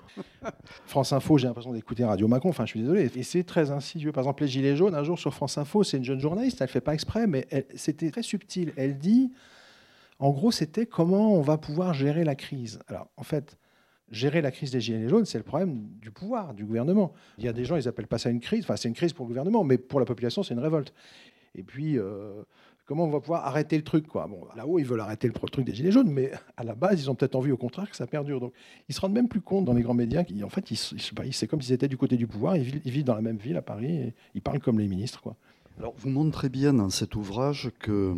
France 0.86 1.12
Info, 1.12 1.38
j'ai 1.38 1.46
l'impression 1.46 1.72
d'écouter 1.72 2.04
Radio 2.04 2.28
Macron. 2.28 2.50
Enfin, 2.50 2.64
je 2.66 2.70
suis 2.70 2.80
désolé. 2.80 3.10
Et 3.14 3.22
c'est 3.22 3.44
très 3.44 3.70
insidieux. 3.70 4.12
Par 4.12 4.22
exemple, 4.22 4.42
les 4.42 4.48
Gilets 4.48 4.76
jaunes, 4.76 4.94
un 4.94 5.04
jour 5.04 5.18
sur 5.18 5.32
France 5.32 5.58
Info, 5.58 5.84
c'est 5.84 5.98
une 5.98 6.04
jeune 6.04 6.20
journaliste, 6.20 6.60
elle 6.60 6.68
fait 6.68 6.80
pas 6.80 6.94
exprès, 6.94 7.26
mais 7.26 7.46
c'était 7.74 8.10
très 8.10 8.22
subtil. 8.22 8.72
Elle 8.76 8.98
dit. 8.98 9.32
En 10.18 10.30
gros, 10.30 10.52
c'était 10.52 10.86
comment 10.86 11.34
on 11.34 11.40
va 11.40 11.58
pouvoir 11.58 11.94
gérer 11.94 12.22
la 12.22 12.36
crise. 12.36 12.78
Alors, 12.86 13.08
en 13.16 13.24
fait, 13.24 13.58
gérer 14.12 14.42
la 14.42 14.50
crise 14.50 14.70
des 14.70 14.80
Gilets 14.80 15.08
jaunes, 15.08 15.24
c'est 15.24 15.38
le 15.38 15.44
problème 15.44 15.88
du 16.00 16.10
pouvoir, 16.10 16.54
du 16.54 16.64
gouvernement. 16.64 17.12
Il 17.38 17.44
y 17.44 17.48
a 17.48 17.52
des 17.52 17.64
gens, 17.64 17.76
ils 17.76 17.88
appellent 17.88 18.06
pas 18.06 18.18
ça 18.18 18.30
une 18.30 18.40
crise, 18.40 18.64
enfin 18.64 18.76
c'est 18.76 18.88
une 18.88 18.94
crise 18.94 19.12
pour 19.12 19.24
le 19.24 19.28
gouvernement, 19.28 19.64
mais 19.64 19.78
pour 19.78 19.98
la 19.98 20.06
population, 20.06 20.42
c'est 20.42 20.54
une 20.54 20.60
révolte. 20.60 20.92
Et 21.54 21.62
puis, 21.62 21.98
euh, 21.98 22.42
comment 22.86 23.04
on 23.04 23.10
va 23.10 23.20
pouvoir 23.20 23.46
arrêter 23.46 23.76
le 23.76 23.84
truc 23.84 24.06
quoi? 24.06 24.26
Bon, 24.26 24.46
Là-haut, 24.54 24.78
ils 24.78 24.84
veulent 24.84 25.00
arrêter 25.00 25.28
le 25.28 25.32
truc 25.32 25.64
des 25.64 25.74
Gilets 25.74 25.90
jaunes, 25.90 26.10
mais 26.10 26.30
à 26.56 26.64
la 26.64 26.74
base, 26.74 27.00
ils 27.00 27.10
ont 27.10 27.14
peut-être 27.14 27.34
envie, 27.34 27.52
au 27.52 27.56
contraire, 27.56 27.90
que 27.90 27.96
ça 27.96 28.06
perdure. 28.06 28.40
Donc, 28.40 28.52
ils 28.88 28.94
se 28.94 29.00
rendent 29.00 29.14
même 29.14 29.28
plus 29.28 29.40
compte 29.40 29.64
dans 29.64 29.72
les 29.72 29.82
grands 29.82 29.94
médias 29.94 30.24
qu'en 30.24 30.48
fait, 30.48 30.64
c'est 30.74 31.46
comme 31.46 31.60
s'ils 31.62 31.74
étaient 31.74 31.88
du 31.88 31.96
côté 31.96 32.16
du 32.16 32.26
pouvoir, 32.26 32.56
ils 32.56 32.62
vivent, 32.62 33.04
dans 33.04 33.14
la 33.14 33.22
même 33.22 33.38
ville 33.38 33.56
à 33.56 33.62
Paris, 33.62 34.12
ils 34.34 34.42
parlent 34.42 34.60
comme 34.60 34.78
les 34.78 34.88
ministres. 34.88 35.22
Quoi. 35.22 35.36
Alors, 35.78 35.94
vous 35.96 36.10
montrez 36.10 36.50
bien 36.50 36.74
dans 36.74 36.90
cet 36.90 37.16
ouvrage 37.16 37.70
que 37.78 38.14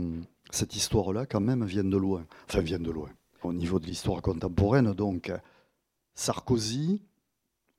cette 0.50 0.74
histoire-là, 0.74 1.26
quand 1.26 1.40
même, 1.40 1.64
vient 1.64 1.84
de 1.84 1.96
loin. 1.96 2.26
Enfin, 2.48 2.60
vient 2.60 2.80
de 2.80 2.90
loin. 2.90 3.10
Au 3.42 3.52
niveau 3.52 3.78
de 3.78 3.86
l'histoire 3.86 4.22
contemporaine, 4.22 4.92
donc, 4.92 5.30
Sarkozy, 6.14 7.02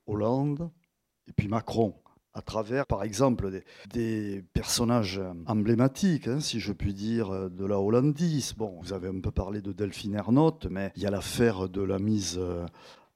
Hollande 0.06 0.70
et 1.28 1.32
puis 1.32 1.48
Macron, 1.48 1.94
à 2.36 2.42
travers, 2.42 2.86
par 2.86 3.02
exemple, 3.02 3.62
des, 3.92 4.44
personnages 4.52 5.20
emblématiques, 5.46 6.28
hein, 6.28 6.40
si 6.40 6.60
je 6.60 6.72
puis 6.72 6.92
dire, 6.92 7.50
de 7.50 7.64
la 7.64 7.80
Hollandise. 7.80 8.54
Bon, 8.54 8.78
vous 8.82 8.92
avez 8.92 9.08
un 9.08 9.20
peu 9.20 9.30
parlé 9.30 9.62
de 9.62 9.72
Delphine 9.72 10.14
Ernotte, 10.14 10.66
mais 10.70 10.92
il 10.96 11.02
y 11.02 11.06
a 11.06 11.10
l'affaire 11.10 11.68
de 11.68 11.80
la 11.80 11.98
mise 11.98 12.36
euh, 12.38 12.66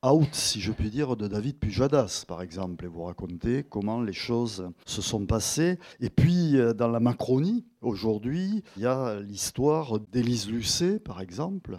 out, 0.03 0.35
si 0.35 0.61
je 0.61 0.73
puis 0.73 0.89
dire, 0.89 1.17
de 1.17 1.29
David 1.29 1.59
Pujadas, 1.59 2.25
par 2.27 2.41
exemple, 2.41 2.87
et 2.87 2.89
vous 2.89 3.03
racontez 3.03 3.63
comment 3.63 4.01
les 4.01 4.15
choses 4.15 4.71
se 4.87 5.03
sont 5.03 5.27
passées. 5.27 5.79
Et 6.01 6.09
puis, 6.09 6.57
euh, 6.57 6.73
dans 6.73 6.89
la 6.89 7.01
Macronie, 7.01 7.67
aujourd'hui, 7.83 8.65
il 8.79 8.83
y 8.83 8.87
a 8.87 9.21
l'histoire 9.21 10.01
d'Élise 10.01 10.49
Lucet, 10.49 10.99
par 10.99 11.21
exemple, 11.21 11.79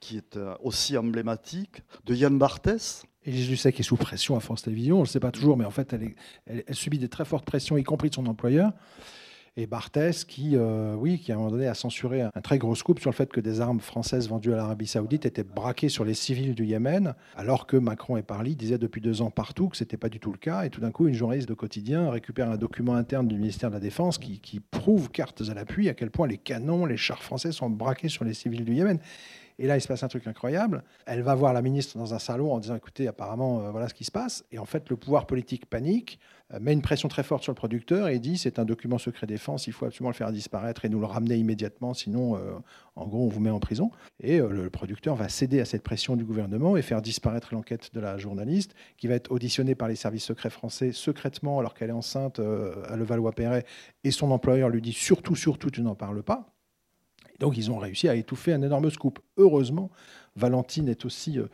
qui 0.00 0.16
est 0.16 0.36
euh, 0.36 0.54
aussi 0.62 0.96
emblématique, 0.96 1.82
de 2.04 2.14
Yann 2.14 2.38
Barthès. 2.38 3.04
Élise 3.24 3.50
Lucet 3.50 3.74
est 3.76 3.82
sous 3.82 3.96
pression 3.96 4.36
à 4.36 4.40
France 4.40 4.62
Télévisions, 4.62 4.96
on 4.96 5.00
ne 5.00 5.04
le 5.04 5.08
sait 5.08 5.20
pas 5.20 5.32
toujours, 5.32 5.56
mais 5.56 5.64
en 5.64 5.70
fait, 5.70 5.92
elle, 5.92 6.14
elle, 6.46 6.74
subit 6.74 6.98
des 6.98 7.08
très 7.08 7.24
fortes 7.24 7.44
pressions, 7.44 7.76
y 7.76 7.84
compris 7.84 8.08
de 8.08 8.14
son 8.14 8.26
employeur. 8.26 8.72
Et 9.60 9.66
Barthès, 9.66 10.24
qui, 10.24 10.52
euh, 10.54 10.94
oui, 10.94 11.18
qui 11.18 11.32
à 11.32 11.34
un 11.34 11.38
moment 11.38 11.50
donné 11.50 11.66
a 11.66 11.74
censuré 11.74 12.22
un, 12.22 12.30
très 12.44 12.58
gros 12.58 12.76
scoop 12.76 13.00
sur 13.00 13.10
le 13.10 13.14
fait 13.16 13.32
que 13.32 13.40
des 13.40 13.60
armes 13.60 13.80
françaises 13.80 14.28
vendues 14.28 14.52
à 14.52 14.56
l'Arabie 14.56 14.86
Saoudite 14.86 15.26
étaient 15.26 15.42
braquées 15.42 15.88
sur 15.88 16.04
les 16.04 16.14
civils 16.14 16.54
du 16.54 16.64
Yémen, 16.64 17.16
alors 17.34 17.66
que 17.66 17.76
Macron 17.76 18.16
et 18.16 18.22
Parly 18.22 18.54
disaient 18.54 18.78
depuis 18.78 19.00
deux 19.00 19.20
ans 19.20 19.32
partout 19.32 19.68
que 19.68 19.76
ce 19.76 19.82
n'était 19.82 19.96
pas 19.96 20.08
du 20.08 20.20
tout 20.20 20.30
le 20.30 20.38
cas. 20.38 20.62
Et 20.62 20.70
tout 20.70 20.80
d'un 20.80 20.92
coup, 20.92 21.08
une 21.08 21.14
journaliste 21.14 21.48
de 21.48 21.54
quotidien 21.54 22.08
récupère 22.08 22.48
un 22.48 22.56
document 22.56 22.94
interne 22.94 23.26
du 23.26 23.36
ministère 23.36 23.70
de 23.70 23.74
la 23.74 23.80
Défense 23.80 24.18
qui, 24.18 24.38
qui 24.38 24.60
prouve, 24.60 25.10
cartes 25.10 25.42
à 25.50 25.54
l'appui, 25.54 25.88
à 25.88 25.94
quel 25.94 26.12
point 26.12 26.28
les 26.28 26.38
canons, 26.38 26.86
les 26.86 26.96
chars 26.96 27.24
français 27.24 27.50
sont 27.50 27.68
braqués 27.68 28.08
sur 28.08 28.24
les 28.24 28.34
civils 28.34 28.64
du 28.64 28.74
Yémen. 28.74 29.00
Et 29.60 29.66
là, 29.66 29.76
il 29.76 29.80
se 29.80 29.88
passe 29.88 30.04
un 30.04 30.08
truc 30.08 30.26
incroyable. 30.26 30.84
Elle 31.06 31.22
va 31.22 31.34
voir 31.34 31.52
la 31.52 31.62
ministre 31.62 31.98
dans 31.98 32.14
un 32.14 32.20
salon 32.20 32.52
en 32.52 32.60
disant 32.60 32.76
écoutez, 32.76 33.08
apparemment, 33.08 33.60
euh, 33.60 33.70
voilà 33.70 33.88
ce 33.88 33.94
qui 33.94 34.04
se 34.04 34.12
passe. 34.12 34.44
Et 34.52 34.58
en 34.58 34.64
fait, 34.64 34.88
le 34.88 34.96
pouvoir 34.96 35.26
politique 35.26 35.66
panique, 35.66 36.20
euh, 36.54 36.60
met 36.60 36.72
une 36.72 36.80
pression 36.80 37.08
très 37.08 37.24
forte 37.24 37.42
sur 37.42 37.50
le 37.50 37.56
producteur 37.56 38.06
et 38.08 38.20
dit 38.20 38.38
c'est 38.38 38.60
un 38.60 38.64
document 38.64 38.98
secret 38.98 39.26
défense, 39.26 39.66
il 39.66 39.72
faut 39.72 39.84
absolument 39.84 40.10
le 40.10 40.14
faire 40.14 40.30
disparaître 40.30 40.84
et 40.84 40.88
nous 40.88 41.00
le 41.00 41.06
ramener 41.06 41.36
immédiatement, 41.36 41.92
sinon, 41.92 42.36
euh, 42.36 42.52
en 42.94 43.06
gros, 43.08 43.24
on 43.24 43.28
vous 43.28 43.40
met 43.40 43.50
en 43.50 43.58
prison. 43.58 43.90
Et 44.20 44.38
le, 44.38 44.70
producteur 44.70 45.16
va 45.16 45.28
céder 45.28 45.60
à 45.60 45.64
cette 45.64 45.82
pression 45.82 46.14
du 46.14 46.24
gouvernement 46.24 46.76
et 46.76 46.82
faire 46.82 47.02
disparaître 47.02 47.52
l'enquête 47.52 47.92
de 47.94 48.00
la 48.00 48.16
journaliste, 48.16 48.74
qui 48.96 49.08
va 49.08 49.14
être 49.14 49.32
auditionnée 49.32 49.74
par 49.74 49.88
les 49.88 49.96
services 49.96 50.24
secrets 50.24 50.50
français 50.50 50.92
secrètement 50.92 51.58
alors 51.58 51.74
qu'elle 51.74 51.90
est 51.90 51.92
enceinte 51.92 52.38
à 52.38 52.96
Levallois-Perret. 52.96 53.64
Et 54.04 54.10
son 54.10 54.30
employeur 54.30 54.68
lui 54.68 54.82
dit 54.82 54.92
surtout, 54.92 55.36
surtout, 55.36 55.70
tu 55.70 55.82
n'en 55.82 55.94
parles 55.94 56.22
pas. 56.22 56.57
Donc 57.38 57.56
ils 57.56 57.70
ont 57.70 57.78
réussi 57.78 58.08
à 58.08 58.14
étouffer 58.14 58.52
un 58.52 58.62
énorme 58.62 58.90
scoop. 58.90 59.18
Heureusement, 59.36 59.90
Valentine 60.36 60.88
est 60.88 61.04
aussi 61.04 61.38
euh, 61.38 61.46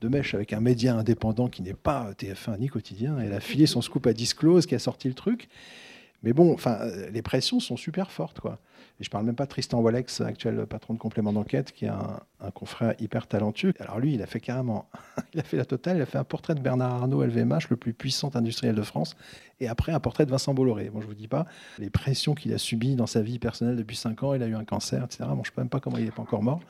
de 0.00 0.08
mèche 0.08 0.34
avec 0.34 0.52
un 0.52 0.60
média 0.60 0.94
indépendant 0.94 1.48
qui 1.48 1.62
n'est 1.62 1.74
pas 1.74 2.12
TF1 2.18 2.58
ni 2.58 2.68
quotidien. 2.68 3.18
Elle 3.18 3.32
a 3.32 3.40
filé 3.40 3.66
son 3.66 3.80
scoop 3.82 4.06
à 4.06 4.12
Disclose 4.12 4.66
qui 4.66 4.74
a 4.74 4.78
sorti 4.78 5.08
le 5.08 5.14
truc. 5.14 5.48
Mais 6.22 6.32
bon, 6.32 6.52
enfin, 6.54 6.78
les 7.12 7.22
pressions 7.22 7.60
sont 7.60 7.76
super 7.76 8.10
fortes, 8.10 8.40
quoi. 8.40 8.58
Et 9.00 9.04
je 9.04 9.10
parle 9.10 9.24
même 9.24 9.34
pas 9.34 9.44
de 9.44 9.48
Tristan 9.48 9.80
Wallex, 9.80 10.20
actuel 10.20 10.66
patron 10.66 10.94
de 10.94 10.98
complément 10.98 11.32
d'enquête, 11.32 11.72
qui 11.72 11.86
est 11.86 11.88
un, 11.88 12.20
confrère 12.54 12.94
hyper 13.00 13.26
talentueux. 13.26 13.72
Alors 13.80 13.98
lui, 13.98 14.14
il 14.14 14.22
a 14.22 14.26
fait 14.26 14.40
carrément, 14.40 14.88
il 15.34 15.40
a 15.40 15.42
fait 15.42 15.56
la 15.56 15.64
totale, 15.64 15.96
il 15.96 16.02
a 16.02 16.06
fait 16.06 16.18
un 16.18 16.24
portrait 16.24 16.54
de 16.54 16.60
Bernard 16.60 16.94
Arnault, 16.94 17.24
LVMH, 17.24 17.70
le 17.70 17.76
plus 17.76 17.94
puissant 17.94 18.30
industriel 18.34 18.74
de 18.74 18.82
France, 18.82 19.16
et 19.60 19.68
après 19.68 19.92
un 19.92 20.00
portrait 20.00 20.26
de 20.26 20.30
Vincent 20.30 20.54
Bolloré. 20.54 20.90
Bon, 20.90 21.00
je 21.00 21.06
vous 21.06 21.14
dis 21.14 21.28
pas 21.28 21.46
les 21.78 21.90
pressions 21.90 22.34
qu'il 22.34 22.52
a 22.52 22.58
subies 22.58 22.94
dans 22.94 23.06
sa 23.06 23.22
vie 23.22 23.38
personnelle 23.38 23.76
depuis 23.76 23.96
5 23.96 24.22
ans, 24.22 24.34
il 24.34 24.42
a 24.42 24.46
eu 24.46 24.54
un 24.54 24.64
cancer, 24.64 25.04
etc. 25.04 25.24
Bon, 25.28 25.42
je 25.44 25.50
sais 25.50 25.54
même 25.56 25.68
pas 25.68 25.80
comment 25.80 25.98
il 25.98 26.04
n'est 26.04 26.10
pas 26.10 26.22
encore 26.22 26.42
mort. 26.42 26.60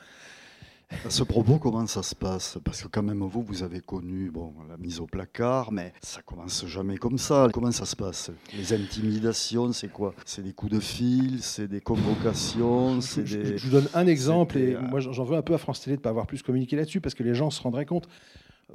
À 1.05 1.09
ce 1.09 1.23
propos, 1.23 1.57
comment 1.57 1.85
ça 1.87 2.03
se 2.03 2.15
passe? 2.15 2.57
Parce 2.63 2.83
que 2.83 2.87
quand 2.87 3.03
même, 3.03 3.23
vous, 3.23 3.41
vous 3.41 3.63
avez 3.63 3.81
connu 3.81 4.29
bon, 4.31 4.53
la 4.69 4.77
mise 4.77 4.99
au 4.99 5.05
placard, 5.05 5.71
mais 5.71 5.93
ça 6.01 6.21
commence 6.21 6.65
jamais 6.65 6.97
comme 6.97 7.17
ça. 7.17 7.47
Comment 7.53 7.71
ça 7.71 7.85
se 7.85 7.95
passe? 7.95 8.31
Les 8.55 8.73
intimidations, 8.73 9.73
c'est 9.73 9.91
quoi? 9.91 10.13
C'est 10.25 10.43
des 10.43 10.53
coups 10.53 10.71
de 10.71 10.79
fil, 10.79 11.41
c'est 11.41 11.67
des 11.67 11.81
convocations, 11.81 13.01
c'est 13.01 13.23
des... 13.23 13.57
Je 13.57 13.65
vous 13.65 13.71
donne 13.71 13.89
un 13.93 14.07
exemple, 14.07 14.57
et 14.57 14.77
moi 14.77 14.99
j'en 14.99 15.23
veux 15.23 15.35
un 15.35 15.41
peu 15.41 15.53
à 15.53 15.57
France 15.57 15.81
Télé 15.81 15.95
de 15.97 15.99
ne 15.99 16.03
pas 16.03 16.09
avoir 16.09 16.27
plus 16.27 16.41
communiqué 16.41 16.75
là-dessus, 16.75 17.01
parce 17.01 17.15
que 17.15 17.23
les 17.23 17.35
gens 17.35 17.49
se 17.49 17.61
rendraient 17.61 17.85
compte. 17.85 18.07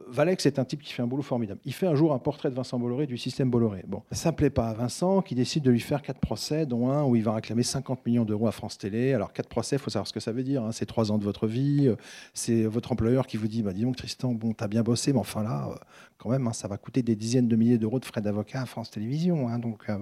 Valex 0.06 0.46
est 0.46 0.58
un 0.58 0.64
type 0.64 0.82
qui 0.82 0.92
fait 0.92 1.02
un 1.02 1.06
boulot 1.06 1.22
formidable. 1.22 1.61
Il 1.64 1.72
fait 1.72 1.87
un 1.87 1.94
jour 1.94 2.12
un 2.12 2.18
portrait 2.18 2.50
de 2.50 2.54
Vincent 2.54 2.78
Bolloré 2.78 3.06
du 3.06 3.18
système 3.18 3.50
Bolloré. 3.50 3.84
Bon, 3.87 4.02
ça 4.12 4.30
ne 4.30 4.37
plaît 4.37 4.50
pas 4.50 4.68
à 4.68 4.74
Vincent, 4.74 5.22
qui 5.22 5.34
décide 5.34 5.62
de 5.62 5.70
lui 5.70 5.80
faire 5.80 6.02
quatre 6.02 6.20
procès, 6.20 6.66
dont 6.66 6.90
un 6.90 7.04
où 7.04 7.16
il 7.16 7.22
va 7.22 7.34
réclamer 7.34 7.62
50 7.62 8.06
millions 8.06 8.24
d'euros 8.24 8.46
à 8.46 8.52
France 8.52 8.78
Télé. 8.78 9.12
Alors, 9.12 9.32
quatre 9.32 9.48
procès, 9.48 9.76
il 9.76 9.78
faut 9.78 9.90
savoir 9.90 10.06
ce 10.06 10.12
que 10.12 10.20
ça 10.20 10.32
veut 10.32 10.42
dire. 10.42 10.62
Hein. 10.62 10.72
C'est 10.72 10.87
trois 10.87 11.11
ans 11.11 11.18
de 11.18 11.24
votre 11.24 11.46
vie. 11.46 11.88
Euh, 11.88 11.96
c'est 12.34 12.64
votre 12.64 12.92
employeur 12.92 13.26
qui 13.26 13.37
vous 13.37 13.48
dit 13.48 13.62
bah, 13.62 13.72
Dis 13.72 13.82
donc, 13.82 13.96
Tristan, 13.96 14.32
bon, 14.32 14.52
t'as 14.52 14.68
bien 14.68 14.82
bossé, 14.82 15.12
mais 15.12 15.18
enfin 15.18 15.42
là, 15.42 15.68
euh, 15.70 15.74
quand 16.18 16.30
même, 16.30 16.46
hein, 16.46 16.52
ça 16.52 16.68
va 16.68 16.76
coûter 16.76 17.02
des 17.02 17.16
dizaines 17.16 17.48
de 17.48 17.56
milliers 17.56 17.78
d'euros 17.78 18.00
de 18.00 18.04
frais 18.04 18.20
d'avocat 18.20 18.62
à 18.62 18.66
France 18.66 18.90
Télévisions. 18.90 19.48
Hein. 19.48 19.58
donc, 19.58 19.88
euh, 19.88 19.98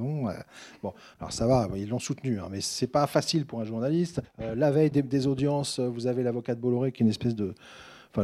bon, 0.82 0.92
alors 1.20 1.32
ça 1.32 1.46
va, 1.46 1.68
ils 1.76 1.88
l'ont 1.88 1.98
soutenu, 1.98 2.38
mais 2.50 2.60
c'est 2.60 2.86
pas 2.86 3.06
facile 3.06 3.46
pour 3.46 3.60
un 3.60 3.64
journaliste. 3.64 4.20
la 4.38 4.70
veille 4.70 4.90
des, 4.90 5.02
des 5.02 5.26
audiences, 5.26 5.80
vous 5.80 6.06
avez 6.06 6.22
l'avocat 6.22 6.54
de 6.54 6.60
Bolloré 6.60 6.92
qui 6.92 7.02
est 7.02 7.04
une 7.04 7.10
espèce 7.10 7.34
de 7.34 7.54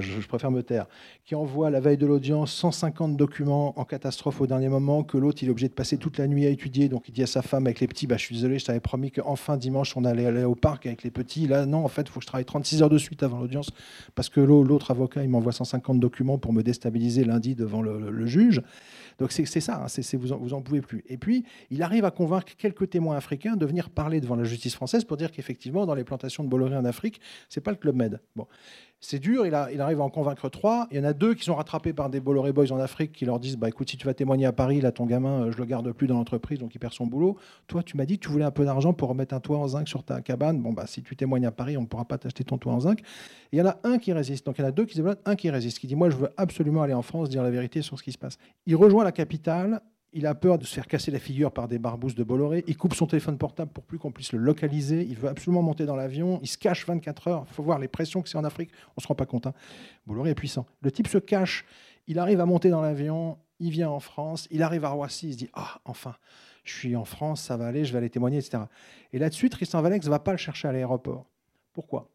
je, 0.00 0.26
préfère 0.26 0.50
me 0.50 0.62
taire, 0.62 0.86
qui 1.24 1.34
envoie 1.34 1.70
la 1.70 1.80
veille 1.80 1.96
de 1.96 2.06
l'audience 2.06 2.52
150 2.52 3.16
documents 3.16 3.78
en 3.78 3.84
catastrophe 3.84 4.40
au 4.40 4.46
dernier 4.46 4.68
moment, 4.68 5.02
que 5.02 5.18
l'autre 5.18 5.42
il 5.42 5.48
est 5.48 5.50
obligé 5.50 5.68
de 5.68 5.74
passer 5.74 5.98
toute 5.98 6.18
la 6.18 6.26
nuit 6.26 6.46
à 6.46 6.48
étudier, 6.48 6.88
donc 6.88 7.08
il 7.08 7.12
dit 7.12 7.22
à 7.22 7.26
sa 7.26 7.42
femme 7.42 7.66
avec 7.66 7.80
les 7.80 7.86
petits, 7.86 8.06
bah, 8.06 8.16
je 8.16 8.22
suis 8.22 8.34
désolé, 8.34 8.58
je 8.58 8.64
t'avais 8.64 8.80
promis 8.80 9.10
qu'enfin 9.10 9.56
dimanche 9.56 9.96
on 9.96 10.04
allait 10.04 10.26
aller 10.26 10.44
au 10.44 10.54
parc 10.54 10.86
avec 10.86 11.02
les 11.02 11.10
petits, 11.10 11.46
là 11.46 11.66
non, 11.66 11.84
en 11.84 11.88
fait 11.88 12.02
il 12.02 12.08
faut 12.08 12.20
que 12.20 12.24
je 12.24 12.28
travaille 12.28 12.44
36 12.44 12.82
heures 12.82 12.90
de 12.90 12.98
suite 12.98 13.22
avant 13.22 13.38
l'audience, 13.38 13.70
parce 14.14 14.28
que 14.28 14.40
l'autre 14.40 14.90
avocat 14.90 15.22
il 15.22 15.28
m'envoie 15.28 15.52
150 15.52 16.00
documents 16.00 16.38
pour 16.38 16.52
me 16.52 16.62
déstabiliser 16.62 17.24
lundi 17.24 17.54
devant 17.54 17.82
le, 17.82 18.26
juge. 18.26 18.62
Donc 19.18 19.32
c'est 19.32 19.44
ça, 19.44 19.84
hein, 19.84 20.02
vous, 20.14 20.32
en, 20.32 20.38
vous 20.38 20.54
en 20.54 20.62
pouvez 20.62 20.80
plus. 20.80 21.04
Et 21.08 21.16
puis, 21.16 21.44
il 21.70 21.82
arrive 21.82 22.04
à 22.04 22.10
convaincre 22.10 22.52
quelques 22.56 22.90
témoins 22.90 23.16
africains 23.16 23.56
de 23.56 23.66
venir 23.66 23.90
parler 23.90 24.20
devant 24.20 24.36
la 24.36 24.44
justice 24.44 24.74
française 24.74 25.04
pour 25.04 25.16
dire 25.16 25.30
qu'effectivement, 25.30 25.86
dans 25.86 25.94
les 25.94 26.04
plantations 26.04 26.44
de 26.44 26.48
Bolloré 26.48 26.76
en 26.76 26.84
Afrique, 26.84 27.20
c'est 27.48 27.60
pas 27.60 27.70
le 27.70 27.76
Club 27.76 27.96
Med. 27.96 28.20
Bon. 28.36 28.46
C'est 29.04 29.18
dur, 29.18 29.44
il, 29.44 29.54
arrive 29.54 30.00
à 30.00 30.04
en 30.04 30.10
convaincre 30.10 30.48
trois. 30.48 30.86
Il 30.92 30.96
y 30.96 31.00
en 31.00 31.04
a 31.04 31.12
deux 31.12 31.34
qui 31.34 31.42
sont 31.42 31.56
rattrapés 31.56 31.92
par 31.92 32.08
des 32.08 32.20
Bolloré 32.20 32.52
Boys 32.52 32.70
en 32.70 32.78
Afrique 32.78 33.10
qui 33.10 33.24
leur 33.24 33.40
disent 33.40 33.56
bah, 33.56 33.68
écoute, 33.68 33.90
si 33.90 33.96
tu 33.96 34.06
vas 34.06 34.14
témoigner 34.14 34.46
à 34.46 34.52
Paris, 34.52 34.80
là, 34.80 34.92
ton 34.92 35.06
gamin, 35.06 35.46
euh, 35.46 35.50
je 35.50 35.58
le 35.58 35.64
garde 35.64 35.90
plus 35.90 36.06
dans 36.06 36.14
l'entreprise, 36.14 36.60
donc 36.60 36.72
il 36.76 36.78
perd 36.78 36.92
son 36.92 37.06
boulot. 37.06 37.36
Toi, 37.66 37.82
tu 37.82 37.96
m'as 37.96 38.06
dit 38.06 38.20
tu 38.20 38.28
voulais 38.28 38.44
un 38.44 38.52
peu 38.52 38.64
d'argent 38.64 38.92
pour 38.92 39.08
remettre 39.08 39.34
un 39.34 39.40
toit 39.40 39.58
en 39.58 39.66
zinc 39.66 39.88
sur 39.88 40.04
ta 40.04 40.20
cabane. 40.20 40.62
Bon, 40.62 40.72
bah, 40.72 40.86
si 40.86 41.02
tu 41.02 41.16
témoignes 41.16 41.46
à 41.46 41.50
Paris, 41.50 41.76
on 41.76 41.80
ne 41.80 41.86
pourra 41.86 42.04
pas 42.04 42.16
t'acheter 42.16 42.44
ton 42.44 42.58
toit 42.58 42.72
en 42.72 42.78
zinc. 42.78 43.00
il 43.50 43.58
y 43.58 43.62
en 43.62 43.66
a 43.66 43.76
un 43.82 43.98
qui 43.98 44.12
résiste. 44.12 44.46
Donc 44.46 44.58
il 44.58 44.62
y 44.62 44.64
en 44.64 44.68
a 44.68 44.70
deux 44.70 44.84
qui 44.84 44.96
se 44.96 45.02
un 45.24 45.34
qui 45.34 45.50
résiste, 45.50 45.80
qui 45.80 45.88
dit 45.88 45.96
moi, 45.96 46.08
je 46.08 46.16
veux 46.16 46.30
absolument 46.36 46.82
aller 46.82 46.94
en 46.94 47.02
France, 47.02 47.28
dire 47.28 47.42
la 47.42 47.50
vérité 47.50 47.82
sur 47.82 47.98
ce 47.98 48.04
qui 48.04 48.12
se 48.12 48.18
passe. 48.18 48.38
Il 48.66 48.76
rejoint 48.76 49.01
la 49.04 49.12
capitale 49.12 49.82
il 50.14 50.26
a 50.26 50.34
peur 50.34 50.58
de 50.58 50.64
se 50.64 50.74
faire 50.74 50.86
casser 50.86 51.10
la 51.10 51.18
figure 51.18 51.52
par 51.52 51.68
des 51.68 51.78
barbousses 51.78 52.14
de 52.14 52.22
Bolloré. 52.22 52.64
Il 52.66 52.76
coupe 52.76 52.94
son 52.94 53.06
téléphone 53.06 53.38
portable 53.38 53.72
pour 53.72 53.84
plus 53.84 53.98
qu'on 53.98 54.12
puisse 54.12 54.32
le 54.32 54.38
localiser. 54.38 55.06
Il 55.08 55.16
veut 55.16 55.28
absolument 55.28 55.62
monter 55.62 55.86
dans 55.86 55.96
l'avion. 55.96 56.38
Il 56.42 56.48
se 56.48 56.58
cache 56.58 56.86
24 56.86 57.28
heures. 57.28 57.46
Il 57.48 57.54
faut 57.54 57.62
voir 57.62 57.78
les 57.78 57.88
pressions 57.88 58.20
que 58.20 58.28
c'est 58.28 58.36
en 58.36 58.44
Afrique. 58.44 58.70
On 58.90 58.98
ne 58.98 59.02
se 59.02 59.08
rend 59.08 59.14
pas 59.14 59.24
compte. 59.24 59.46
Hein. 59.46 59.54
Bolloré 60.06 60.30
est 60.30 60.34
puissant. 60.34 60.66
Le 60.82 60.92
type 60.92 61.08
se 61.08 61.16
cache. 61.16 61.64
Il 62.06 62.18
arrive 62.18 62.40
à 62.40 62.46
monter 62.46 62.68
dans 62.68 62.82
l'avion. 62.82 63.38
Il 63.58 63.70
vient 63.70 63.88
en 63.88 64.00
France. 64.00 64.48
Il 64.50 64.62
arrive 64.62 64.84
à 64.84 64.90
Roissy. 64.90 65.28
Il 65.28 65.32
se 65.32 65.38
dit 65.38 65.50
Ah, 65.54 65.80
enfin, 65.86 66.14
je 66.64 66.74
suis 66.74 66.94
en 66.94 67.06
France, 67.06 67.40
ça 67.40 67.56
va 67.56 67.66
aller, 67.66 67.84
je 67.84 67.92
vais 67.92 67.98
aller 67.98 68.10
témoigner, 68.10 68.38
etc. 68.38 68.64
Et 69.12 69.18
là-dessus, 69.18 69.48
Tristan 69.48 69.80
Valex 69.80 70.04
ne 70.06 70.10
va 70.10 70.18
pas 70.18 70.32
le 70.32 70.38
chercher 70.38 70.68
à 70.68 70.72
l'aéroport. 70.72 71.26
Pourquoi? 71.72 72.10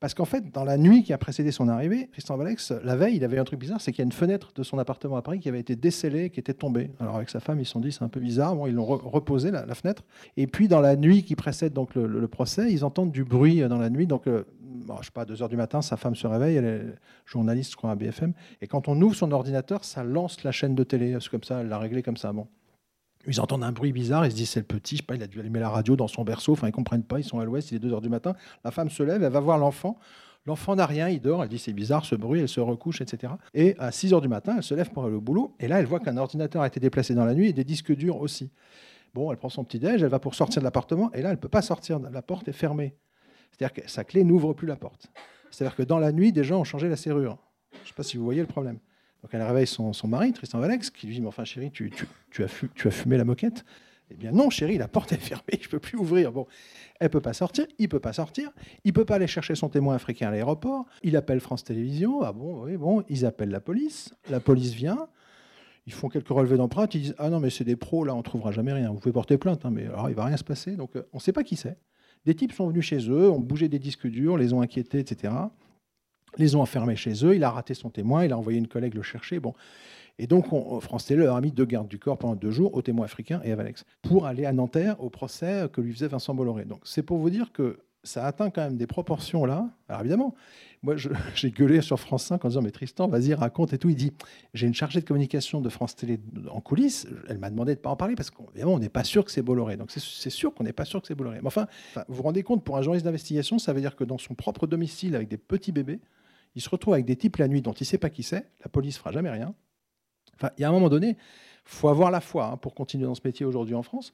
Parce 0.00 0.14
qu'en 0.14 0.24
fait, 0.24 0.50
dans 0.52 0.64
la 0.64 0.76
nuit 0.76 1.04
qui 1.04 1.12
a 1.12 1.18
précédé 1.18 1.52
son 1.52 1.68
arrivée, 1.68 2.08
Tristan 2.08 2.36
Valex, 2.36 2.72
la 2.82 2.96
veille, 2.96 3.16
il 3.16 3.24
avait 3.24 3.38
un 3.38 3.44
truc 3.44 3.60
bizarre, 3.60 3.80
c'est 3.80 3.92
qu'il 3.92 4.00
y 4.00 4.02
a 4.02 4.04
une 4.04 4.12
fenêtre 4.12 4.52
de 4.54 4.64
son 4.64 4.78
appartement 4.78 5.16
à 5.16 5.22
Paris 5.22 5.38
qui 5.38 5.48
avait 5.48 5.60
été 5.60 5.76
décellée, 5.76 6.30
qui 6.30 6.40
était 6.40 6.54
tombée. 6.54 6.90
Alors 6.98 7.16
avec 7.16 7.30
sa 7.30 7.38
femme, 7.38 7.60
ils 7.60 7.64
se 7.64 7.72
sont 7.72 7.80
dit 7.80 7.92
c'est 7.92 8.02
un 8.02 8.08
peu 8.08 8.18
bizarre. 8.18 8.56
Bon, 8.56 8.66
ils 8.66 8.74
l'ont 8.74 8.84
reposé 8.84 9.52
la, 9.52 9.74
fenêtre. 9.74 10.02
Et 10.36 10.48
puis 10.48 10.66
dans 10.66 10.80
la 10.80 10.96
nuit 10.96 11.22
qui 11.22 11.36
précède 11.36 11.72
donc 11.72 11.94
le, 11.94 12.26
procès, 12.26 12.72
ils 12.72 12.84
entendent 12.84 13.12
du 13.12 13.24
bruit 13.24 13.60
dans 13.60 13.78
la 13.78 13.90
nuit. 13.90 14.08
Donc, 14.08 14.26
euh, 14.26 14.44
je 15.00 15.06
sais 15.06 15.12
pas, 15.12 15.24
2 15.24 15.40
heures 15.40 15.48
du 15.48 15.56
matin, 15.56 15.82
sa 15.82 15.96
femme 15.96 16.16
se 16.16 16.26
réveille, 16.26 16.56
elle 16.56 16.64
est 16.64 16.84
journaliste, 17.24 17.72
je 17.72 17.76
crois, 17.76 17.92
à 17.92 17.94
BFM. 17.94 18.32
Et 18.60 18.66
quand 18.66 18.88
on 18.88 19.00
ouvre 19.00 19.14
son 19.14 19.30
ordinateur, 19.30 19.84
ça 19.84 20.02
lance 20.02 20.42
la 20.42 20.50
chaîne 20.50 20.74
de 20.74 20.82
télé. 20.82 21.16
C'est 21.20 21.30
comme 21.30 21.44
ça, 21.44 21.60
elle 21.60 21.68
l'a 21.68 21.78
réglé 21.78 22.02
comme 22.02 22.16
ça. 22.16 22.32
Bon. 22.32 22.48
Ils 23.26 23.40
entendent 23.40 23.64
un 23.64 23.72
bruit 23.72 23.92
bizarre, 23.92 24.24
ils 24.26 24.30
se 24.30 24.36
disent 24.36 24.50
c'est 24.50 24.60
le 24.60 24.66
petit, 24.66 24.96
je 24.96 25.00
sais 25.00 25.06
pas, 25.06 25.16
il 25.16 25.22
a 25.22 25.26
dû 25.26 25.40
allumer 25.40 25.60
la 25.60 25.68
radio 25.68 25.96
dans 25.96 26.08
son 26.08 26.22
berceau, 26.22 26.52
enfin 26.52 26.68
ils 26.68 26.72
comprennent 26.72 27.02
pas, 27.02 27.18
ils 27.18 27.24
sont 27.24 27.40
à 27.40 27.44
l'ouest, 27.44 27.70
il 27.72 27.76
est 27.76 27.86
2h 27.86 28.00
du 28.00 28.08
matin. 28.08 28.34
La 28.64 28.70
femme 28.70 28.90
se 28.90 29.02
lève, 29.02 29.22
elle 29.22 29.32
va 29.32 29.40
voir 29.40 29.58
l'enfant. 29.58 29.98
L'enfant 30.46 30.76
n'a 30.76 30.86
rien, 30.86 31.08
il 31.08 31.20
dort, 31.20 31.42
elle 31.42 31.48
dit 31.48 31.58
c'est 31.58 31.72
bizarre 31.72 32.04
ce 32.04 32.14
bruit, 32.14 32.40
elle 32.40 32.48
se 32.48 32.60
recouche, 32.60 33.00
etc. 33.00 33.32
Et 33.52 33.74
à 33.78 33.90
6 33.90 34.12
h 34.12 34.20
du 34.20 34.28
matin, 34.28 34.54
elle 34.56 34.62
se 34.62 34.74
lève 34.74 34.90
pour 34.90 35.04
aller 35.04 35.16
au 35.16 35.20
boulot, 35.20 35.56
et 35.58 35.66
là 35.66 35.80
elle 35.80 35.86
voit 35.86 35.98
qu'un 35.98 36.16
ordinateur 36.16 36.62
a 36.62 36.68
été 36.68 36.78
déplacé 36.78 37.14
dans 37.14 37.24
la 37.24 37.34
nuit 37.34 37.48
et 37.48 37.52
des 37.52 37.64
disques 37.64 37.94
durs 37.94 38.20
aussi. 38.20 38.50
Bon, 39.12 39.32
elle 39.32 39.38
prend 39.38 39.48
son 39.48 39.64
petit 39.64 39.80
déj, 39.80 40.02
elle 40.02 40.08
va 40.08 40.20
pour 40.20 40.34
sortir 40.34 40.60
de 40.60 40.64
l'appartement, 40.64 41.10
et 41.12 41.22
là 41.22 41.30
elle 41.30 41.36
ne 41.36 41.40
peut 41.40 41.48
pas 41.48 41.62
sortir, 41.62 41.98
la 41.98 42.22
porte 42.22 42.46
est 42.48 42.52
fermée. 42.52 42.94
C'est-à-dire 43.50 43.82
que 43.82 43.90
sa 43.90 44.04
clé 44.04 44.22
n'ouvre 44.22 44.52
plus 44.52 44.66
la 44.66 44.76
porte. 44.76 45.10
C'est-à-dire 45.50 45.74
que 45.74 45.82
dans 45.82 45.98
la 45.98 46.12
nuit, 46.12 46.32
des 46.32 46.44
gens 46.44 46.60
ont 46.60 46.64
changé 46.64 46.88
la 46.88 46.96
serrure. 46.96 47.38
Je 47.72 47.78
ne 47.80 47.86
sais 47.86 47.94
pas 47.94 48.02
si 48.02 48.16
vous 48.16 48.24
voyez 48.24 48.40
le 48.40 48.46
problème. 48.46 48.78
Donc 49.22 49.32
elle 49.32 49.42
réveille 49.42 49.66
son, 49.66 49.92
mari, 50.06 50.32
Tristan 50.32 50.60
Valex, 50.60 50.90
qui 50.90 51.06
lui 51.06 51.14
dit 51.14 51.20
Mais 51.20 51.28
enfin, 51.28 51.44
chérie, 51.44 51.70
tu, 51.70 51.90
as, 52.38 52.48
tu 52.74 52.88
as 52.88 52.90
fumé 52.90 53.16
la 53.16 53.24
moquette? 53.24 53.64
Eh 54.10 54.14
bien 54.14 54.30
non, 54.30 54.50
chérie, 54.50 54.78
la 54.78 54.88
porte 54.88 55.12
est 55.12 55.16
fermée, 55.16 55.58
je 55.60 55.66
ne 55.66 55.70
peux 55.70 55.78
plus 55.80 55.98
ouvrir. 55.98 56.32
Bon, 56.32 56.46
elle 57.00 57.10
peut 57.10 57.20
pas 57.20 57.32
sortir, 57.32 57.66
il 57.78 57.88
peut 57.88 58.00
pas 58.00 58.12
sortir, 58.12 58.50
il 58.84 58.92
peut 58.92 59.04
pas 59.04 59.16
aller 59.16 59.26
chercher 59.26 59.54
son 59.54 59.68
témoin 59.68 59.96
africain 59.96 60.28
à 60.28 60.30
l'aéroport. 60.30 60.86
Il 61.02 61.16
appelle 61.16 61.40
France 61.40 61.64
Télévisions. 61.64 62.22
Ah 62.22 62.32
bon, 62.32 62.64
oui, 62.64 62.76
bon, 62.76 63.02
ils 63.08 63.26
appellent 63.26 63.50
la 63.50 63.60
police. 63.60 64.14
La 64.30 64.40
police 64.40 64.72
vient. 64.72 65.08
Ils 65.86 65.92
font 65.92 66.08
quelques 66.08 66.28
relevés 66.28 66.56
d'empreintes. 66.56 66.94
Ils 66.94 67.02
disent 67.02 67.14
ah 67.18 67.30
non 67.30 67.40
mais 67.40 67.50
c'est 67.50 67.64
des 67.64 67.76
pros 67.76 68.04
là, 68.04 68.14
on 68.14 68.22
trouvera 68.22 68.52
jamais 68.52 68.72
rien. 68.72 68.90
Vous 68.90 68.98
pouvez 68.98 69.12
porter 69.12 69.38
plainte, 69.38 69.64
hein, 69.64 69.70
mais 69.72 69.86
alors 69.86 70.08
il 70.08 70.14
va 70.14 70.24
rien 70.24 70.36
se 70.36 70.44
passer. 70.44 70.76
Donc 70.76 70.94
euh, 70.96 71.02
on 71.12 71.16
ne 71.16 71.22
sait 71.22 71.32
pas 71.32 71.42
qui 71.42 71.56
c'est. 71.56 71.78
Des 72.24 72.34
types 72.34 72.52
sont 72.52 72.68
venus 72.68 72.84
chez 72.84 73.08
eux, 73.08 73.30
ont 73.30 73.38
bougé 73.38 73.68
des 73.68 73.78
disques 73.78 74.06
durs, 74.06 74.36
les 74.36 74.52
ont 74.52 74.60
inquiétés, 74.60 74.98
etc. 74.98 75.32
Les 76.36 76.54
ont 76.54 76.62
enfermés 76.62 76.96
chez 76.96 77.24
eux. 77.24 77.34
Il 77.34 77.44
a 77.44 77.50
raté 77.50 77.74
son 77.74 77.90
témoin. 77.90 78.24
Il 78.24 78.32
a 78.32 78.38
envoyé 78.38 78.58
une 78.58 78.68
collègue 78.68 78.94
le 78.94 79.02
chercher. 79.02 79.40
Bon. 79.40 79.54
Et 80.18 80.26
donc, 80.26 80.52
on, 80.52 80.80
France 80.80 81.06
Télé 81.06 81.26
a 81.26 81.40
mis 81.40 81.52
deux 81.52 81.66
gardes 81.66 81.88
du 81.88 81.98
corps 81.98 82.18
pendant 82.18 82.36
deux 82.36 82.50
jours 82.50 82.74
au 82.74 82.82
témoin 82.82 83.04
africain 83.04 83.40
et 83.44 83.52
à 83.52 83.56
Valex 83.56 83.84
pour 84.02 84.26
aller 84.26 84.46
à 84.46 84.52
Nanterre 84.52 85.02
au 85.02 85.10
procès 85.10 85.68
que 85.72 85.80
lui 85.80 85.92
faisait 85.92 86.08
Vincent 86.08 86.34
Bolloré. 86.34 86.64
Donc, 86.64 86.80
c'est 86.84 87.02
pour 87.02 87.18
vous 87.18 87.30
dire 87.30 87.52
que 87.52 87.78
ça 88.06 88.24
atteint 88.24 88.50
quand 88.50 88.62
même 88.62 88.76
des 88.76 88.86
proportions 88.86 89.44
là. 89.44 89.68
Alors 89.88 90.00
évidemment, 90.00 90.34
moi 90.82 90.94
j'ai 91.34 91.50
gueulé 91.50 91.80
sur 91.80 91.98
France 91.98 92.24
5 92.24 92.44
en 92.44 92.48
disant 92.48 92.62
mais 92.62 92.70
Tristan, 92.70 93.08
vas-y 93.08 93.34
raconte 93.34 93.72
et 93.72 93.78
tout. 93.78 93.90
Il 93.90 93.96
dit 93.96 94.12
j'ai 94.54 94.66
une 94.66 94.74
chargée 94.74 95.00
de 95.00 95.04
communication 95.04 95.60
de 95.60 95.68
France 95.68 95.96
Télé 95.96 96.18
en 96.50 96.60
coulisses. 96.60 97.06
Elle 97.28 97.38
m'a 97.38 97.50
demandé 97.50 97.74
de 97.74 97.80
pas 97.80 97.90
en 97.90 97.96
parler 97.96 98.14
parce 98.14 98.30
qu'évidemment 98.30 98.74
on 98.74 98.78
n'est 98.78 98.88
pas 98.88 99.04
sûr 99.04 99.24
que 99.24 99.30
c'est 99.30 99.42
Bolloré. 99.42 99.76
Donc 99.76 99.90
c'est 99.90 100.30
sûr 100.30 100.54
qu'on 100.54 100.64
n'est 100.64 100.72
pas 100.72 100.84
sûr 100.84 101.00
que 101.00 101.08
c'est 101.08 101.14
Bolloré. 101.14 101.40
Mais 101.40 101.48
enfin, 101.48 101.66
vous 102.08 102.14
vous 102.14 102.22
rendez 102.22 102.42
compte 102.42 102.64
pour 102.64 102.76
un 102.76 102.82
journaliste 102.82 103.04
d'investigation, 103.04 103.58
ça 103.58 103.72
veut 103.72 103.80
dire 103.80 103.96
que 103.96 104.04
dans 104.04 104.18
son 104.18 104.34
propre 104.34 104.66
domicile 104.66 105.14
avec 105.16 105.28
des 105.28 105.38
petits 105.38 105.72
bébés, 105.72 106.00
il 106.56 106.62
se 106.62 106.68
retrouve 106.68 106.94
avec 106.94 107.06
des 107.06 107.16
types 107.16 107.36
la 107.36 107.46
nuit 107.46 107.62
dont 107.62 107.72
il 107.72 107.82
ne 107.82 107.86
sait 107.86 107.98
pas 107.98 108.10
qui 108.10 108.22
c'est. 108.24 108.50
La 108.64 108.68
police 108.68 108.98
fera 108.98 109.12
jamais 109.12 109.30
rien. 109.30 109.54
Enfin, 110.34 110.50
il 110.58 110.62
y 110.62 110.64
a 110.64 110.68
un 110.68 110.72
moment 110.72 110.88
donné, 110.88 111.16
faut 111.64 111.88
avoir 111.88 112.10
la 112.10 112.20
foi 112.20 112.46
hein, 112.46 112.56
pour 112.56 112.74
continuer 112.74 113.04
dans 113.04 113.14
ce 113.14 113.22
métier 113.24 113.46
aujourd'hui 113.46 113.74
en 113.74 113.82
France. 113.82 114.12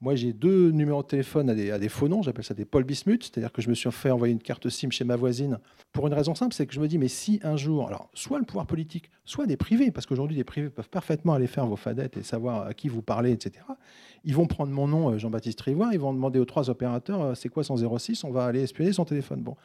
Moi, 0.00 0.16
j'ai 0.16 0.32
deux 0.32 0.70
numéros 0.70 1.02
de 1.02 1.08
téléphone 1.08 1.48
à 1.50 1.78
des, 1.78 1.88
faux 1.88 2.08
noms, 2.08 2.22
j'appelle 2.22 2.44
ça 2.44 2.52
des 2.52 2.64
Paul 2.64 2.84
Bismuth, 2.84 3.22
c'est-à-dire 3.22 3.52
que 3.52 3.62
je 3.62 3.70
me 3.70 3.74
suis 3.74 3.90
fait 3.90 4.10
envoyer 4.10 4.32
une 4.32 4.40
carte 4.40 4.68
SIM 4.68 4.90
chez 4.90 5.04
ma 5.04 5.16
voisine 5.16 5.58
pour 5.92 6.06
une 6.06 6.14
raison 6.14 6.34
simple, 6.34 6.52
c'est 6.52 6.66
que 6.66 6.74
je 6.74 6.80
me 6.80 6.88
dis, 6.88 6.98
mais 6.98 7.08
si 7.08 7.40
un 7.42 7.56
jour, 7.56 7.86
alors 7.86 8.10
soit 8.12 8.38
le 8.38 8.44
pouvoir 8.44 8.66
politique, 8.66 9.10
soit 9.24 9.46
des 9.46 9.56
privés, 9.56 9.90
parce 9.90 10.06
qu'aujourd'hui, 10.06 10.36
des 10.36 10.44
privés 10.44 10.68
peuvent 10.68 10.88
parfaitement 10.88 11.34
aller 11.34 11.46
faire 11.46 11.66
vos 11.66 11.76
fadettes 11.76 12.16
et 12.16 12.22
savoir 12.22 12.66
à 12.66 12.74
qui 12.74 12.88
vous 12.88 13.02
parlez, 13.02 13.30
etc. 13.30 13.64
Ils 14.24 14.34
vont 14.34 14.46
prendre 14.46 14.72
mon 14.72 14.88
nom, 14.88 15.10
euh, 15.10 15.18
Jean-Baptiste 15.18 15.60
Rivoire, 15.60 15.92
ils 15.92 16.00
vont 16.00 16.12
demander 16.12 16.38
aux 16.38 16.44
trois 16.44 16.68
opérateurs, 16.68 17.22
euh, 17.22 17.34
c'est 17.34 17.48
quoi 17.48 17.62
son 17.62 17.76
06, 17.76 18.24
on 18.24 18.30
va 18.30 18.46
aller 18.46 18.62
espionner 18.62 18.92
son 18.92 19.04
téléphone. 19.04 19.42
Bon, 19.42 19.56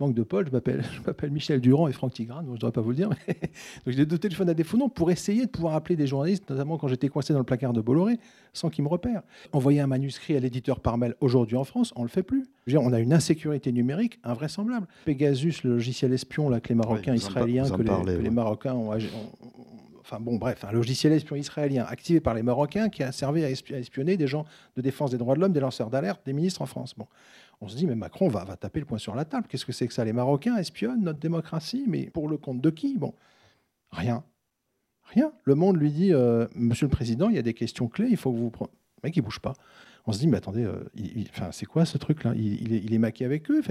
manque 0.00 0.14
de 0.14 0.22
Paul, 0.22 0.46
je 0.46 0.52
m'appelle, 0.52 0.84
je 0.92 1.00
m'appelle 1.06 1.30
Michel 1.30 1.60
Durand 1.60 1.88
et 1.88 1.92
Franck 1.92 2.14
Tigrane, 2.14 2.44
je 2.46 2.52
ne 2.52 2.56
devrais 2.56 2.72
pas 2.72 2.80
vous 2.80 2.90
le 2.90 2.96
dire. 2.96 3.10
Mais... 3.10 3.34
Donc 3.86 3.94
j'ai 3.94 4.06
deux 4.06 4.18
téléphones 4.18 4.48
à 4.48 4.54
défaut 4.54 4.76
non, 4.76 4.88
pour 4.88 5.10
essayer 5.10 5.46
de 5.46 5.50
pouvoir 5.50 5.74
appeler 5.74 5.96
des 5.96 6.06
journalistes, 6.06 6.48
notamment 6.50 6.78
quand 6.78 6.88
j'étais 6.88 7.08
coincé 7.08 7.32
dans 7.32 7.38
le 7.38 7.44
placard 7.44 7.72
de 7.72 7.80
Bolloré, 7.80 8.18
sans 8.52 8.70
qu'ils 8.70 8.84
me 8.84 8.88
repèrent. 8.88 9.22
Envoyer 9.52 9.80
un 9.80 9.86
manuscrit 9.86 10.36
à 10.36 10.40
l'éditeur 10.40 10.80
par 10.80 10.98
mail 10.98 11.14
aujourd'hui 11.20 11.56
en 11.56 11.64
France, 11.64 11.92
on 11.96 12.00
ne 12.00 12.06
le 12.06 12.10
fait 12.10 12.22
plus. 12.22 12.48
on 12.74 12.92
a 12.92 13.00
une 13.00 13.12
insécurité 13.12 13.72
numérique 13.72 14.18
invraisemblable. 14.24 14.86
Pegasus, 15.04 15.62
le 15.64 15.70
logiciel 15.70 16.12
espion 16.12 16.48
là, 16.48 16.60
que 16.60 16.68
les 16.68 16.74
Marocains 16.74 17.14
israéliens, 17.14 17.68
que 17.68 17.82
les, 17.82 18.30
Marocains 18.30 18.74
ont, 18.74 18.92
enfin 20.02 20.20
bon, 20.20 20.36
bref, 20.36 20.64
un 20.64 20.72
logiciel 20.72 21.12
espion 21.12 21.36
israélien 21.36 21.84
activé 21.88 22.20
par 22.20 22.34
les 22.34 22.42
Marocains 22.42 22.88
qui 22.88 23.02
a 23.02 23.12
servi 23.12 23.44
à 23.44 23.50
espionner 23.50 24.16
des 24.16 24.26
gens 24.26 24.44
de 24.76 24.82
défense 24.82 25.10
des 25.10 25.18
droits 25.18 25.34
de 25.34 25.40
l'homme, 25.40 25.52
des 25.52 25.60
lanceurs 25.60 25.90
d'alerte, 25.90 26.20
des 26.26 26.32
ministres 26.32 26.62
en 26.62 26.66
France. 26.66 26.94
Bon, 26.96 27.06
on 27.60 27.68
se 27.68 27.76
dit, 27.76 27.86
mais 27.86 27.94
Macron 27.94 28.28
va, 28.28 28.44
taper 28.56 28.80
le 28.80 28.86
poing 28.86 28.98
sur 28.98 29.14
la 29.14 29.24
table. 29.24 29.46
Qu'est-ce 29.48 29.64
que 29.64 29.72
c'est 29.72 29.86
que 29.86 29.94
ça? 29.94 30.04
Les 30.04 30.12
Marocains 30.12 30.56
espionnent 30.56 31.02
notre 31.02 31.20
démocratie, 31.20 31.84
mais 31.86 32.10
pour 32.10 32.28
le 32.28 32.36
compte 32.36 32.60
de 32.60 32.70
qui? 32.70 32.98
Bon, 32.98 33.14
rien. 33.90 34.24
Rien. 35.04 35.32
Le 35.44 35.54
monde 35.54 35.76
lui 35.76 35.92
dit, 35.92 36.12
euh, 36.12 36.46
Monsieur 36.54 36.86
le 36.86 36.90
Président, 36.90 37.28
il 37.28 37.36
y 37.36 37.38
a 37.38 37.42
des 37.42 37.54
questions 37.54 37.86
clés, 37.86 38.08
il 38.10 38.16
faut 38.16 38.32
que 38.32 38.38
vous... 38.38 38.52
Le 38.60 38.66
mec, 39.04 39.16
il 39.16 39.22
bouge 39.22 39.40
pas. 39.40 39.54
On 40.06 40.12
se 40.12 40.18
dit, 40.18 40.26
mais 40.26 40.38
attendez, 40.38 40.64
euh, 40.64 40.82
c'est 41.52 41.66
quoi 41.66 41.84
ce 41.84 41.98
truc-là? 41.98 42.32
Il, 42.34 42.74
est, 42.74 42.78
il, 42.78 42.98
maqué 42.98 43.24
avec 43.24 43.48
eux 43.50 43.62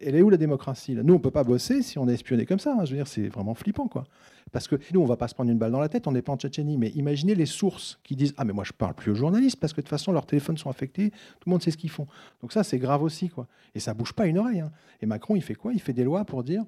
elle 0.00 0.14
est 0.14 0.22
où 0.22 0.30
la 0.30 0.36
démocratie 0.36 0.94
là? 0.94 1.02
Nous, 1.02 1.14
on 1.14 1.18
peut 1.18 1.30
pas 1.30 1.44
bosser 1.44 1.82
si 1.82 1.98
on 1.98 2.08
est 2.08 2.14
espionné 2.14 2.46
comme 2.46 2.58
ça. 2.58 2.74
Hein. 2.74 2.84
Je 2.84 2.90
veux 2.90 2.96
dire, 2.96 3.06
c'est 3.06 3.28
vraiment 3.28 3.54
flippant, 3.54 3.88
quoi. 3.88 4.04
Parce 4.52 4.68
que 4.68 4.76
nous, 4.92 5.00
on 5.00 5.06
va 5.06 5.16
pas 5.16 5.28
se 5.28 5.34
prendre 5.34 5.50
une 5.50 5.58
balle 5.58 5.72
dans 5.72 5.80
la 5.80 5.88
tête, 5.88 6.06
on 6.06 6.12
n'est 6.12 6.22
pas 6.22 6.32
en 6.32 6.36
Tchétchénie. 6.36 6.76
Mais 6.78 6.90
imaginez 6.90 7.34
les 7.34 7.46
sources 7.46 7.98
qui 8.04 8.16
disent 8.16 8.34
Ah, 8.36 8.44
mais 8.44 8.52
moi, 8.52 8.64
je 8.64 8.72
parle 8.72 8.94
plus 8.94 9.10
aux 9.10 9.14
journalistes 9.14 9.58
parce 9.58 9.72
que 9.72 9.80
de 9.80 9.82
toute 9.82 9.90
façon, 9.90 10.12
leurs 10.12 10.26
téléphones 10.26 10.56
sont 10.56 10.70
affectés, 10.70 11.10
tout 11.10 11.48
le 11.48 11.50
monde 11.50 11.62
sait 11.62 11.70
ce 11.70 11.76
qu'ils 11.76 11.90
font. 11.90 12.06
Donc, 12.40 12.52
ça, 12.52 12.62
c'est 12.62 12.78
grave 12.78 13.02
aussi, 13.02 13.28
quoi. 13.28 13.46
Et 13.74 13.80
ça 13.80 13.94
bouge 13.94 14.12
pas 14.12 14.26
une 14.26 14.38
oreille. 14.38 14.60
Hein. 14.60 14.72
Et 15.00 15.06
Macron, 15.06 15.36
il 15.36 15.42
fait 15.42 15.54
quoi? 15.54 15.72
Il 15.72 15.80
fait 15.80 15.92
des 15.92 16.04
lois 16.04 16.24
pour 16.24 16.44
dire 16.44 16.64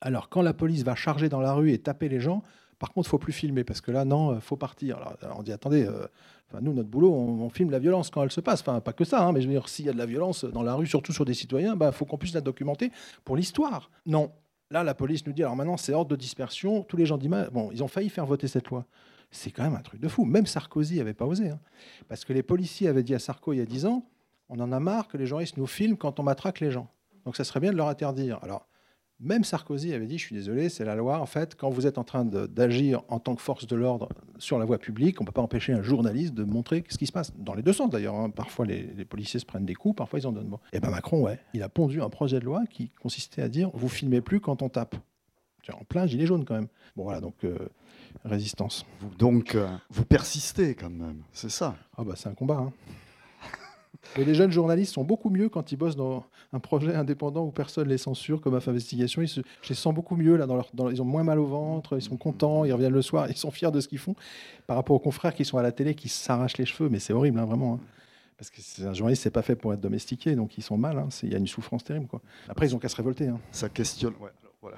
Alors, 0.00 0.28
quand 0.28 0.42
la 0.42 0.54
police 0.54 0.82
va 0.82 0.94
charger 0.94 1.28
dans 1.28 1.40
la 1.40 1.54
rue 1.54 1.72
et 1.72 1.78
taper 1.78 2.08
les 2.08 2.20
gens, 2.20 2.42
par 2.82 2.92
contre, 2.92 3.08
faut 3.08 3.16
plus 3.16 3.32
filmer 3.32 3.62
parce 3.62 3.80
que 3.80 3.92
là, 3.92 4.04
non, 4.04 4.34
il 4.34 4.40
faut 4.40 4.56
partir. 4.56 4.96
Alors, 4.96 5.38
on 5.38 5.44
dit 5.44 5.52
attendez, 5.52 5.86
euh, 5.86 6.08
nous, 6.60 6.72
notre 6.72 6.88
boulot, 6.88 7.14
on, 7.14 7.48
filme 7.48 7.70
la 7.70 7.78
violence 7.78 8.10
quand 8.10 8.24
elle 8.24 8.32
se 8.32 8.40
passe. 8.40 8.60
Enfin, 8.62 8.80
pas 8.80 8.92
que 8.92 9.04
ça, 9.04 9.24
hein, 9.24 9.30
mais 9.30 9.40
je 9.40 9.46
veux 9.46 9.52
dire, 9.52 9.68
s'il 9.68 9.84
y 9.84 9.88
a 9.88 9.92
de 9.92 9.98
la 9.98 10.04
violence 10.04 10.44
dans 10.44 10.64
la 10.64 10.74
rue, 10.74 10.88
surtout 10.88 11.12
sur 11.12 11.24
des 11.24 11.32
citoyens, 11.32 11.74
il 11.74 11.78
bah, 11.78 11.92
faut 11.92 12.06
qu'on 12.06 12.18
puisse 12.18 12.34
la 12.34 12.40
documenter 12.40 12.90
pour 13.22 13.36
l'histoire. 13.36 13.88
Non. 14.04 14.32
Là, 14.72 14.82
la 14.82 14.94
police 14.94 15.24
nous 15.28 15.32
dit, 15.32 15.44
alors 15.44 15.54
maintenant, 15.54 15.76
c'est 15.76 15.94
ordre 15.94 16.10
de 16.10 16.16
dispersion. 16.16 16.82
Tous 16.82 16.96
les 16.96 17.06
gens 17.06 17.18
disent, 17.18 17.30
bon, 17.52 17.70
ils 17.70 17.84
ont 17.84 17.88
failli 17.88 18.08
faire 18.08 18.26
voter 18.26 18.48
cette 18.48 18.66
loi. 18.66 18.84
C'est 19.30 19.52
quand 19.52 19.62
même 19.62 19.76
un 19.76 19.82
truc 19.82 20.00
de 20.00 20.08
fou. 20.08 20.24
Même 20.24 20.46
Sarkozy 20.46 20.98
n'avait 20.98 21.14
pas 21.14 21.26
osé. 21.26 21.50
Hein. 21.50 21.60
parce 22.08 22.24
que 22.24 22.32
les 22.32 22.42
policiers 22.42 22.88
avaient 22.88 23.04
dit 23.04 23.14
à 23.14 23.20
Sarko 23.20 23.52
il 23.52 23.58
y 23.58 23.62
a 23.62 23.64
10 23.64 23.86
ans, 23.86 24.04
on 24.48 24.58
en 24.58 24.72
a 24.72 24.80
marre 24.80 25.06
que 25.06 25.16
les 25.16 25.26
journalistes 25.26 25.56
nous 25.56 25.68
filment 25.68 25.96
quand 25.96 26.18
on 26.18 26.24
matraque 26.24 26.58
les 26.58 26.72
gens. 26.72 26.88
Donc 27.26 27.36
ça 27.36 27.44
serait 27.44 27.60
bien 27.60 27.70
de 27.70 27.76
leur 27.76 27.86
interdire. 27.86 28.40
Alors, 28.42 28.66
même 29.20 29.44
Sarkozy 29.44 29.94
avait 29.94 30.06
dit, 30.06 30.18
je 30.18 30.26
suis 30.26 30.34
désolé, 30.34 30.68
c'est 30.68 30.84
la 30.84 30.96
loi. 30.96 31.20
En 31.20 31.26
fait, 31.26 31.54
quand 31.54 31.70
vous 31.70 31.86
êtes 31.86 31.98
en 31.98 32.04
train 32.04 32.24
d'agir 32.24 33.02
en 33.08 33.20
tant 33.20 33.34
que 33.34 33.42
force 33.42 33.66
de 33.66 33.76
l'ordre 33.76 34.08
sur 34.38 34.58
la 34.58 34.64
voie 34.64 34.78
publique, 34.78 35.20
on 35.20 35.24
ne 35.24 35.26
peut 35.26 35.32
pas 35.32 35.42
empêcher 35.42 35.72
un 35.72 35.82
journaliste 35.82 36.34
de 36.34 36.44
montrer 36.44 36.82
ce 36.88 36.98
qui 36.98 37.06
se 37.06 37.12
passe. 37.12 37.32
Dans 37.36 37.54
les 37.54 37.62
deux 37.62 37.72
sens 37.72 37.90
d'ailleurs. 37.90 38.16
Hein. 38.16 38.30
Parfois, 38.30 38.66
les, 38.66 39.04
policiers 39.04 39.38
se 39.38 39.46
prennent 39.46 39.66
des 39.66 39.74
coups, 39.74 39.96
parfois 39.96 40.18
ils 40.18 40.26
en 40.26 40.32
donnent. 40.32 40.48
Bon. 40.48 40.58
Et 40.72 40.78
eh 40.78 40.80
bien 40.80 40.90
Macron, 40.90 41.22
ouais, 41.22 41.38
il 41.54 41.62
a 41.62 41.68
pondu 41.68 42.02
un 42.02 42.08
projet 42.08 42.40
de 42.40 42.44
loi 42.44 42.64
qui 42.68 42.90
consistait 43.00 43.42
à 43.42 43.48
dire, 43.48 43.70
vous 43.74 43.88
filmez 43.88 44.20
plus 44.20 44.40
quand 44.40 44.62
on 44.62 44.68
tape. 44.68 44.96
En 45.72 45.84
plein 45.84 46.06
gilet 46.06 46.26
jaune 46.26 46.44
quand 46.44 46.54
même. 46.54 46.66
Bon 46.96 47.04
voilà, 47.04 47.20
donc 47.20 47.44
euh, 47.44 47.56
résistance. 48.24 48.84
Vous, 49.00 49.14
donc, 49.14 49.54
euh, 49.54 49.68
vous 49.90 50.04
persistez 50.04 50.74
quand 50.74 50.90
même, 50.90 51.22
c'est 51.32 51.50
ça 51.50 51.76
Ah 51.96 52.02
bah 52.02 52.14
c'est 52.16 52.28
un 52.28 52.34
combat. 52.34 52.56
Hein. 52.56 52.72
Et 54.16 54.24
les 54.24 54.34
jeunes 54.34 54.50
journalistes 54.50 54.94
sont 54.94 55.04
beaucoup 55.04 55.30
mieux 55.30 55.48
quand 55.48 55.72
ils 55.72 55.76
bossent 55.76 55.96
dans 55.96 56.24
un 56.52 56.58
projet 56.58 56.94
indépendant 56.94 57.44
où 57.44 57.50
personne 57.50 57.88
les 57.88 57.98
censure, 57.98 58.40
comme 58.40 58.54
AF 58.54 58.68
Investigation. 58.68 59.22
Ils 59.22 59.28
se, 59.28 59.40
je 59.62 59.68
les 59.68 59.74
sens 59.74 59.94
beaucoup 59.94 60.16
mieux 60.16 60.36
là. 60.36 60.46
Ils 60.90 61.00
ont 61.00 61.06
moins 61.06 61.24
mal 61.24 61.38
au 61.38 61.46
ventre, 61.46 61.96
ils 61.96 62.02
sont 62.02 62.16
contents, 62.16 62.64
ils 62.64 62.72
reviennent 62.72 62.92
le 62.92 63.02
soir, 63.02 63.28
ils 63.30 63.36
sont 63.36 63.50
fiers 63.50 63.70
de 63.70 63.80
ce 63.80 63.88
qu'ils 63.88 63.98
font. 63.98 64.14
Par 64.66 64.76
rapport 64.76 64.96
aux 64.96 65.00
confrères 65.00 65.34
qui 65.34 65.44
sont 65.44 65.58
à 65.58 65.62
la 65.62 65.72
télé, 65.72 65.94
qui 65.94 66.08
s'arrachent 66.08 66.58
les 66.58 66.66
cheveux, 66.66 66.88
mais 66.88 66.98
c'est 66.98 67.12
horrible, 67.12 67.38
hein, 67.38 67.44
vraiment. 67.44 67.74
Hein. 67.74 67.80
Parce 68.36 68.50
que 68.50 68.86
un 68.86 68.92
journaliste, 68.92 69.22
c'est 69.22 69.30
pas 69.30 69.42
fait 69.42 69.54
pour 69.54 69.72
être 69.72 69.80
domestiqué, 69.80 70.34
donc 70.34 70.58
ils 70.58 70.62
sont 70.62 70.76
mal. 70.76 70.98
Hein. 70.98 71.08
Il 71.22 71.30
y 71.30 71.34
a 71.34 71.38
une 71.38 71.46
souffrance 71.46 71.84
terrible. 71.84 72.08
Après, 72.48 72.66
ils 72.66 72.74
ont 72.74 72.78
qu'à 72.78 72.88
se 72.88 72.96
révolter. 72.96 73.30
Ça 73.52 73.68
questionne. 73.68 74.14
Voilà. 74.60 74.76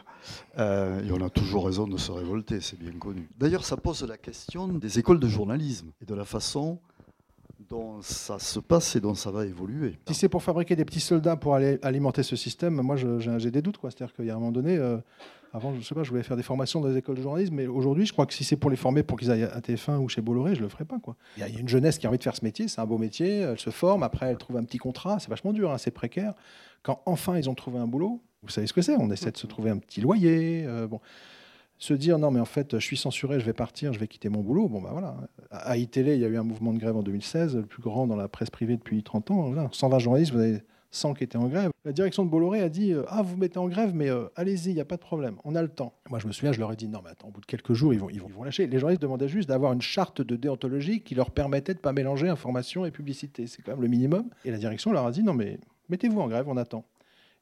Euh, 0.58 1.04
et 1.04 1.12
on 1.12 1.20
a 1.20 1.28
toujours 1.28 1.66
raison 1.66 1.86
de 1.86 1.98
se 1.98 2.10
révolter, 2.10 2.60
c'est 2.60 2.78
bien 2.78 2.92
connu. 2.92 3.28
D'ailleurs, 3.38 3.64
ça 3.64 3.76
pose 3.76 4.02
la 4.02 4.16
question 4.16 4.66
des 4.66 4.98
écoles 4.98 5.20
de 5.20 5.28
journalisme 5.28 5.92
et 6.00 6.06
de 6.06 6.14
la 6.14 6.24
façon 6.24 6.78
dont 7.74 8.00
ça 8.02 8.38
se 8.38 8.60
passe 8.60 8.94
et 8.94 9.00
dont 9.00 9.14
ça 9.14 9.32
va 9.32 9.44
évoluer. 9.44 9.98
Si 10.06 10.14
c'est 10.14 10.28
pour 10.28 10.44
fabriquer 10.44 10.76
des 10.76 10.84
petits 10.84 11.00
soldats 11.00 11.34
pour 11.34 11.56
aller 11.56 11.80
alimenter 11.82 12.22
ce 12.22 12.36
système, 12.36 12.80
moi 12.80 12.96
j'ai 12.96 13.50
des 13.50 13.62
doutes. 13.62 13.78
C'est-à-dire 13.82 14.14
qu'il 14.14 14.26
y 14.26 14.30
a 14.30 14.34
un 14.34 14.38
moment 14.38 14.52
donné, 14.52 14.76
euh, 14.76 14.98
avant, 15.52 15.74
je 15.74 15.80
sais 15.80 15.94
pas, 15.94 16.04
je 16.04 16.10
voulais 16.10 16.22
faire 16.22 16.36
des 16.36 16.44
formations 16.44 16.80
dans 16.80 16.86
les 16.86 16.96
écoles 16.96 17.16
de 17.16 17.22
journalisme, 17.22 17.54
mais 17.56 17.66
aujourd'hui, 17.66 18.06
je 18.06 18.12
crois 18.12 18.26
que 18.26 18.34
si 18.34 18.44
c'est 18.44 18.56
pour 18.56 18.70
les 18.70 18.76
former 18.76 19.02
pour 19.02 19.18
qu'ils 19.18 19.32
aillent 19.32 19.42
à 19.42 19.58
TF1 19.58 19.96
ou 19.96 20.08
chez 20.08 20.22
Bolloré, 20.22 20.54
je 20.54 20.62
le 20.62 20.68
ferai 20.68 20.84
pas. 20.84 20.98
Il 21.36 21.40
y 21.40 21.42
a 21.42 21.48
une 21.48 21.68
jeunesse 21.68 21.98
qui 21.98 22.06
a 22.06 22.10
envie 22.10 22.18
de 22.18 22.22
faire 22.22 22.36
ce 22.36 22.44
métier, 22.44 22.68
c'est 22.68 22.80
un 22.80 22.86
beau 22.86 22.98
métier, 22.98 23.40
elle 23.40 23.58
se 23.58 23.70
forme, 23.70 24.04
après 24.04 24.26
elle 24.26 24.38
trouve 24.38 24.56
un 24.56 24.64
petit 24.64 24.78
contrat, 24.78 25.18
c'est 25.18 25.28
vachement 25.28 25.52
dur, 25.52 25.72
hein, 25.72 25.78
c'est 25.78 25.90
précaire. 25.90 26.34
Quand 26.84 27.02
enfin 27.06 27.36
ils 27.38 27.50
ont 27.50 27.54
trouvé 27.54 27.80
un 27.80 27.88
boulot, 27.88 28.22
vous 28.44 28.50
savez 28.50 28.68
ce 28.68 28.72
que 28.72 28.82
c'est, 28.82 28.94
on 28.96 29.10
essaie 29.10 29.32
de 29.32 29.36
se 29.36 29.48
trouver 29.48 29.70
un 29.70 29.78
petit 29.78 30.00
loyer. 30.00 30.64
Euh, 30.64 30.86
bon 30.86 31.00
se 31.84 31.94
dire 31.94 32.18
non 32.18 32.30
mais 32.30 32.40
en 32.40 32.46
fait 32.46 32.78
je 32.78 32.84
suis 32.84 32.96
censuré, 32.96 33.38
je 33.38 33.44
vais 33.44 33.52
partir, 33.52 33.92
je 33.92 33.98
vais 33.98 34.08
quitter 34.08 34.30
mon 34.30 34.40
boulot. 34.40 34.68
Bon 34.68 34.80
bah 34.80 34.90
voilà. 34.92 35.16
À 35.50 35.76
iTélé, 35.76 36.14
il 36.14 36.20
y 36.20 36.24
a 36.24 36.28
eu 36.28 36.38
un 36.38 36.42
mouvement 36.42 36.72
de 36.72 36.78
grève 36.78 36.96
en 36.96 37.02
2016, 37.02 37.56
le 37.56 37.66
plus 37.66 37.82
grand 37.82 38.06
dans 38.06 38.16
la 38.16 38.26
presse 38.26 38.50
privée 38.50 38.76
depuis 38.76 39.02
30 39.02 39.30
ans. 39.30 39.42
Voilà. 39.50 39.68
120 39.70 39.98
journalistes, 39.98 40.32
vous 40.32 40.40
avez 40.40 40.62
100 40.92 41.14
qui 41.14 41.24
étaient 41.24 41.36
en 41.36 41.46
grève. 41.46 41.70
La 41.84 41.92
direction 41.92 42.24
de 42.24 42.30
Bolloré 42.30 42.62
a 42.62 42.70
dit 42.70 42.94
ah 43.08 43.20
vous 43.20 43.36
mettez 43.36 43.58
en 43.58 43.68
grève 43.68 43.94
mais 43.94 44.08
euh, 44.08 44.28
allez-y, 44.34 44.70
il 44.70 44.74
n'y 44.74 44.80
a 44.80 44.86
pas 44.86 44.96
de 44.96 45.02
problème, 45.02 45.36
on 45.44 45.54
a 45.54 45.60
le 45.60 45.68
temps. 45.68 45.92
Moi 46.08 46.18
je 46.20 46.26
me 46.26 46.32
souviens, 46.32 46.52
je 46.52 46.58
leur 46.58 46.72
ai 46.72 46.76
dit 46.76 46.88
non 46.88 47.00
mais 47.04 47.10
attends, 47.10 47.28
au 47.28 47.32
bout 47.32 47.42
de 47.42 47.46
quelques 47.46 47.74
jours 47.74 47.92
ils 47.92 48.00
vont 48.00 48.08
ils 48.08 48.20
vont, 48.20 48.28
ils 48.28 48.34
vont 48.34 48.44
lâcher. 48.44 48.66
Les 48.66 48.78
journalistes 48.78 49.02
demandaient 49.02 49.28
juste 49.28 49.50
d'avoir 49.50 49.74
une 49.74 49.82
charte 49.82 50.22
de 50.22 50.36
déontologie 50.36 51.02
qui 51.02 51.14
leur 51.14 51.30
permettait 51.32 51.74
de 51.74 51.80
pas 51.80 51.92
mélanger 51.92 52.28
information 52.28 52.86
et 52.86 52.90
publicité. 52.90 53.46
C'est 53.46 53.60
quand 53.60 53.72
même 53.72 53.82
le 53.82 53.88
minimum. 53.88 54.30
Et 54.46 54.50
la 54.50 54.58
direction 54.58 54.90
leur 54.90 55.04
a 55.04 55.10
dit 55.10 55.22
non 55.22 55.34
mais 55.34 55.58
mettez-vous 55.90 56.20
en 56.20 56.28
grève, 56.28 56.48
on 56.48 56.56
attend. 56.56 56.86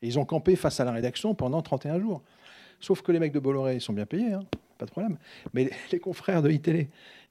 Et 0.02 0.08
ils 0.08 0.18
ont 0.18 0.24
campé 0.24 0.56
face 0.56 0.80
à 0.80 0.84
la 0.84 0.90
rédaction 0.90 1.34
pendant 1.36 1.62
31 1.62 2.00
jours. 2.00 2.22
Sauf 2.82 3.00
que 3.00 3.12
les 3.12 3.18
mecs 3.18 3.32
de 3.32 3.40
Bolloré, 3.40 3.76
ils 3.76 3.80
sont 3.80 3.94
bien 3.94 4.04
payés. 4.04 4.34
Hein 4.34 4.44
pas 4.82 4.86
de 4.86 4.90
problème. 4.90 5.16
Mais 5.54 5.70
les, 5.92 6.00
confrères 6.00 6.42
de 6.42 6.50
iTélé, 6.50 6.88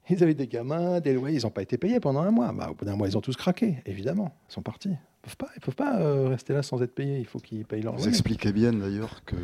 ils 0.09 0.23
avaient 0.23 0.33
des 0.33 0.47
gamins, 0.47 0.99
des 1.01 1.13
loyers, 1.13 1.37
ils 1.37 1.43
n'ont 1.43 1.51
pas 1.51 1.61
été 1.61 1.77
payés 1.77 1.99
pendant 1.99 2.21
un 2.21 2.31
mois. 2.31 2.51
Bah, 2.53 2.69
au 2.71 2.75
bout 2.75 2.85
d'un 2.85 2.95
mois, 2.95 3.07
ils 3.07 3.17
ont 3.17 3.21
tous 3.21 3.35
craqué, 3.35 3.77
évidemment. 3.85 4.33
Ils 4.49 4.53
sont 4.53 4.61
partis. 4.61 4.89
Ils 4.89 4.91
ne 4.91 5.27
peuvent 5.27 5.37
pas, 5.37 5.49
ils 5.55 5.61
peuvent 5.61 5.75
pas 5.75 5.99
euh, 5.99 6.29
rester 6.29 6.53
là 6.53 6.63
sans 6.63 6.81
être 6.81 6.95
payés. 6.95 7.19
Il 7.19 7.25
faut 7.25 7.39
qu'ils 7.39 7.65
payent 7.65 7.81
leur 7.81 7.95
Vous 7.95 8.07
expliquez 8.07 8.53
bien 8.53 8.71
d'ailleurs 8.71 9.23
que, 9.25 9.35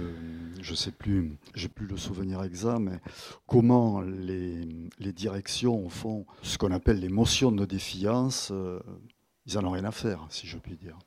je 0.62 0.72
ne 0.72 0.76
sais 0.76 0.92
plus, 0.92 1.38
j'ai 1.54 1.68
plus 1.68 1.86
le 1.86 1.98
souvenir 1.98 2.44
exact, 2.44 2.80
mais 2.80 3.00
comment 3.46 4.02
les, 4.02 4.68
les 5.00 5.14
directions 5.14 5.90
font 5.90 6.26
ce 6.42 6.58
qu'on 6.58 6.72
appelle 6.72 7.00
les 7.00 7.10
motions 7.10 7.52
de 7.52 7.66
défiance. 7.66 8.50
Euh, 8.52 8.80
ils 9.46 9.56
n'en 9.56 9.66
ont 9.66 9.72
rien 9.72 9.86
à 9.86 9.92
faire, 9.92 10.26
si 10.30 10.48
je 10.48 10.58
puis 10.58 10.78
dire. 10.78 10.98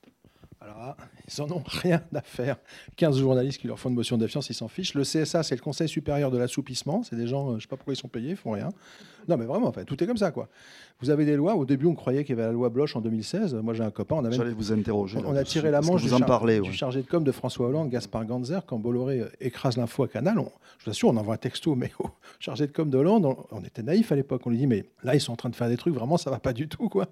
Alors 0.63 0.95
ils 1.27 1.43
n'en 1.43 1.57
ont 1.57 1.63
rien 1.67 2.03
à 2.15 2.21
faire. 2.21 2.57
15 2.97 3.19
journalistes 3.19 3.61
qui 3.61 3.67
leur 3.67 3.79
font 3.79 3.89
une 3.89 3.95
motion 3.95 4.17
de 4.17 4.25
défiance, 4.25 4.51
ils 4.51 4.55
s'en 4.55 4.69
fichent. 4.69 4.95
Le 4.95 5.03
CSA, 5.03 5.43
c'est 5.43 5.55
le 5.55 5.61
Conseil 5.61 5.89
supérieur 5.89 6.31
de 6.31 6.37
l'assoupissement. 6.37 7.03
C'est 7.03 7.17
des 7.17 7.27
gens, 7.27 7.49
euh, 7.49 7.51
je 7.53 7.55
ne 7.57 7.61
sais 7.61 7.67
pas 7.67 7.77
pourquoi 7.77 7.95
ils 7.95 7.97
sont 7.97 8.09
payés, 8.09 8.31
ils 8.31 8.37
font 8.37 8.51
rien. 8.53 8.69
Non, 9.29 9.37
mais 9.37 9.47
vraiment, 9.47 9.71
tout 9.71 10.03
est 10.03 10.07
comme 10.07 10.17
ça, 10.17 10.33
quoi. 10.33 10.49
Vous 11.01 11.09
avez 11.09 11.25
des 11.25 11.37
lois. 11.37 11.55
Au 11.55 11.65
début, 11.65 11.87
on 11.87 11.95
croyait 11.95 12.25
qu'il 12.25 12.37
y 12.37 12.39
avait 12.39 12.47
la 12.47 12.53
loi 12.53 12.69
Bloch 12.69 12.95
en 12.95 13.01
2016. 13.01 13.55
Moi, 13.55 13.75
j'ai 13.75 13.83
un 13.83 13.91
copain. 13.91 14.17
On 14.17 14.31
J'allais 14.31 14.53
vous 14.53 14.73
interroger. 14.73 15.19
On, 15.25 15.35
a 15.35 15.45
tiré 15.45 15.71
la 15.71 15.81
manche 15.81 16.03
du, 16.03 16.13
en 16.13 16.73
chargé 16.73 17.03
de 17.03 17.07
com 17.07 17.25
de 17.25 17.33
François 17.33 17.69
Hollande, 17.69 17.89
Gaspard 17.89 18.27
Ganzer, 18.27 18.61
quand 18.67 18.79
Bolloré 18.79 19.21
euh, 19.21 19.29
écrase 19.41 19.77
l'info 19.77 20.05
à 20.05 20.09
Canal. 20.09 20.37
je 20.79 20.85
vous 20.85 20.91
assure, 20.91 21.09
on 21.09 21.17
envoie 21.17 21.35
un 21.35 21.39
texto, 21.39 21.75
mais 21.75 21.91
au 22.01 22.09
chargé 22.39 22.67
de 22.67 22.73
com 22.73 22.91
de 22.91 22.99
Hollande, 22.99 23.25
on, 23.25 23.37
on 23.51 23.63
était 23.63 23.83
naïf 23.83 24.13
à 24.13 24.17
l'époque. 24.17 24.43
On 24.45 24.51
lui 24.51 24.59
dit, 24.59 24.67
mais 24.67 24.85
là, 25.03 25.15
ils 25.15 25.21
sont 25.21 25.33
en 25.33 25.37
train 25.37 25.49
de 25.49 25.57
faire 25.57 25.69
des 25.69 25.77
trucs, 25.77 25.95
vraiment, 25.95 26.19
ça 26.19 26.31
va 26.31 26.39
pas 26.39 26.53
du 26.53 26.69
tout, 26.69 26.89
quoi. 26.89 27.09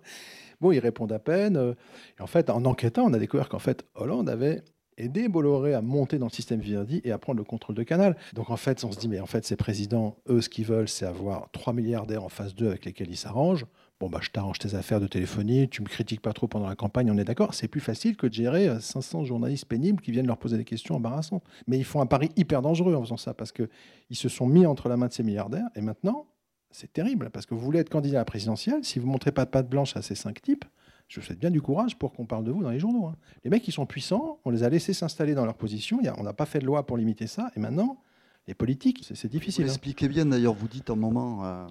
Bon, 0.60 0.72
ils 0.72 0.78
répondent 0.78 1.12
à 1.12 1.18
peine. 1.18 1.56
Euh, 1.56 1.74
et 2.18 2.22
en 2.22 2.26
fait, 2.26 2.50
en 2.50 2.64
enquêtant, 2.64 3.04
on 3.04 3.12
a 3.12 3.18
découvert 3.18 3.48
qu'en 3.48 3.58
fait, 3.58 3.86
Hollande 3.94 4.28
avait 4.28 4.62
aidé 4.98 5.28
Bolloré 5.28 5.74
à 5.74 5.80
monter 5.80 6.18
dans 6.18 6.26
le 6.26 6.32
système 6.32 6.60
Vivendi 6.60 7.00
et 7.04 7.12
à 7.12 7.18
prendre 7.18 7.38
le 7.38 7.44
contrôle 7.44 7.76
de 7.76 7.82
Canal. 7.82 8.16
Donc 8.34 8.50
en 8.50 8.56
fait, 8.56 8.82
on 8.84 8.92
se 8.92 8.98
dit, 8.98 9.08
mais 9.08 9.20
en 9.20 9.26
fait, 9.26 9.44
ces 9.44 9.56
présidents, 9.56 10.16
eux, 10.28 10.40
ce 10.40 10.48
qu'ils 10.48 10.66
veulent, 10.66 10.88
c'est 10.88 11.06
avoir 11.06 11.50
trois 11.52 11.72
milliardaires 11.72 12.24
en 12.24 12.28
phase 12.28 12.54
2 12.54 12.66
avec 12.68 12.84
lesquels 12.84 13.08
ils 13.08 13.16
s'arrangent. 13.16 13.66
Bon, 14.00 14.08
bah, 14.08 14.20
je 14.22 14.30
t'arrange 14.30 14.60
tes 14.60 14.76
affaires 14.76 15.00
de 15.00 15.08
téléphonie, 15.08 15.68
tu 15.68 15.82
me 15.82 15.88
critiques 15.88 16.20
pas 16.20 16.32
trop 16.32 16.46
pendant 16.46 16.68
la 16.68 16.76
campagne, 16.76 17.10
on 17.10 17.18
est 17.18 17.24
d'accord. 17.24 17.54
C'est 17.54 17.66
plus 17.66 17.80
facile 17.80 18.16
que 18.16 18.28
de 18.28 18.32
gérer 18.32 18.80
500 18.80 19.22
euh, 19.22 19.24
journalistes 19.24 19.64
pénibles 19.64 20.00
qui 20.00 20.12
viennent 20.12 20.28
leur 20.28 20.38
poser 20.38 20.56
des 20.56 20.64
questions 20.64 20.96
embarrassantes. 20.96 21.42
Mais 21.66 21.78
ils 21.78 21.84
font 21.84 22.00
un 22.00 22.06
pari 22.06 22.30
hyper 22.36 22.62
dangereux 22.62 22.94
en 22.94 23.02
faisant 23.02 23.16
ça 23.16 23.34
parce 23.34 23.50
qu'ils 23.50 23.68
se 24.12 24.28
sont 24.28 24.46
mis 24.46 24.66
entre 24.66 24.88
la 24.88 24.96
main 24.96 25.08
de 25.08 25.12
ces 25.12 25.24
milliardaires 25.24 25.68
et 25.74 25.80
maintenant, 25.80 26.26
c'est 26.70 26.92
terrible, 26.92 27.30
parce 27.30 27.46
que 27.46 27.54
vous 27.54 27.60
voulez 27.60 27.80
être 27.80 27.88
candidat 27.88 28.18
à 28.18 28.20
la 28.20 28.24
présidentielle, 28.24 28.84
si 28.84 28.98
vous 28.98 29.06
ne 29.06 29.12
montrez 29.12 29.32
pas 29.32 29.44
de 29.44 29.50
patte 29.50 29.68
blanche 29.68 29.96
à 29.96 30.02
ces 30.02 30.14
cinq 30.14 30.42
types, 30.42 30.64
je 31.08 31.20
vous 31.20 31.26
souhaite 31.26 31.38
bien 31.38 31.50
du 31.50 31.62
courage 31.62 31.96
pour 31.96 32.12
qu'on 32.12 32.26
parle 32.26 32.44
de 32.44 32.50
vous 32.50 32.62
dans 32.62 32.70
les 32.70 32.78
journaux. 32.78 33.06
Hein. 33.06 33.16
Les 33.42 33.50
mecs, 33.50 33.66
ils 33.66 33.72
sont 33.72 33.86
puissants, 33.86 34.38
on 34.44 34.50
les 34.50 34.62
a 34.62 34.68
laissés 34.68 34.92
s'installer 34.92 35.34
dans 35.34 35.46
leur 35.46 35.56
position, 35.56 36.00
on 36.18 36.22
n'a 36.22 36.34
pas 36.34 36.46
fait 36.46 36.58
de 36.58 36.66
loi 36.66 36.86
pour 36.86 36.98
limiter 36.98 37.26
ça, 37.26 37.50
et 37.56 37.60
maintenant, 37.60 37.98
les 38.46 38.54
politiques, 38.54 39.04
c'est 39.14 39.28
difficile. 39.28 39.64
Vous 39.64 39.70
hein. 39.70 39.74
expliquez 39.74 40.08
bien, 40.08 40.26
d'ailleurs, 40.26 40.54
vous 40.54 40.68
dites 40.68 40.90
un 40.90 40.96
moment, 40.96 41.44
euh, 41.44 41.66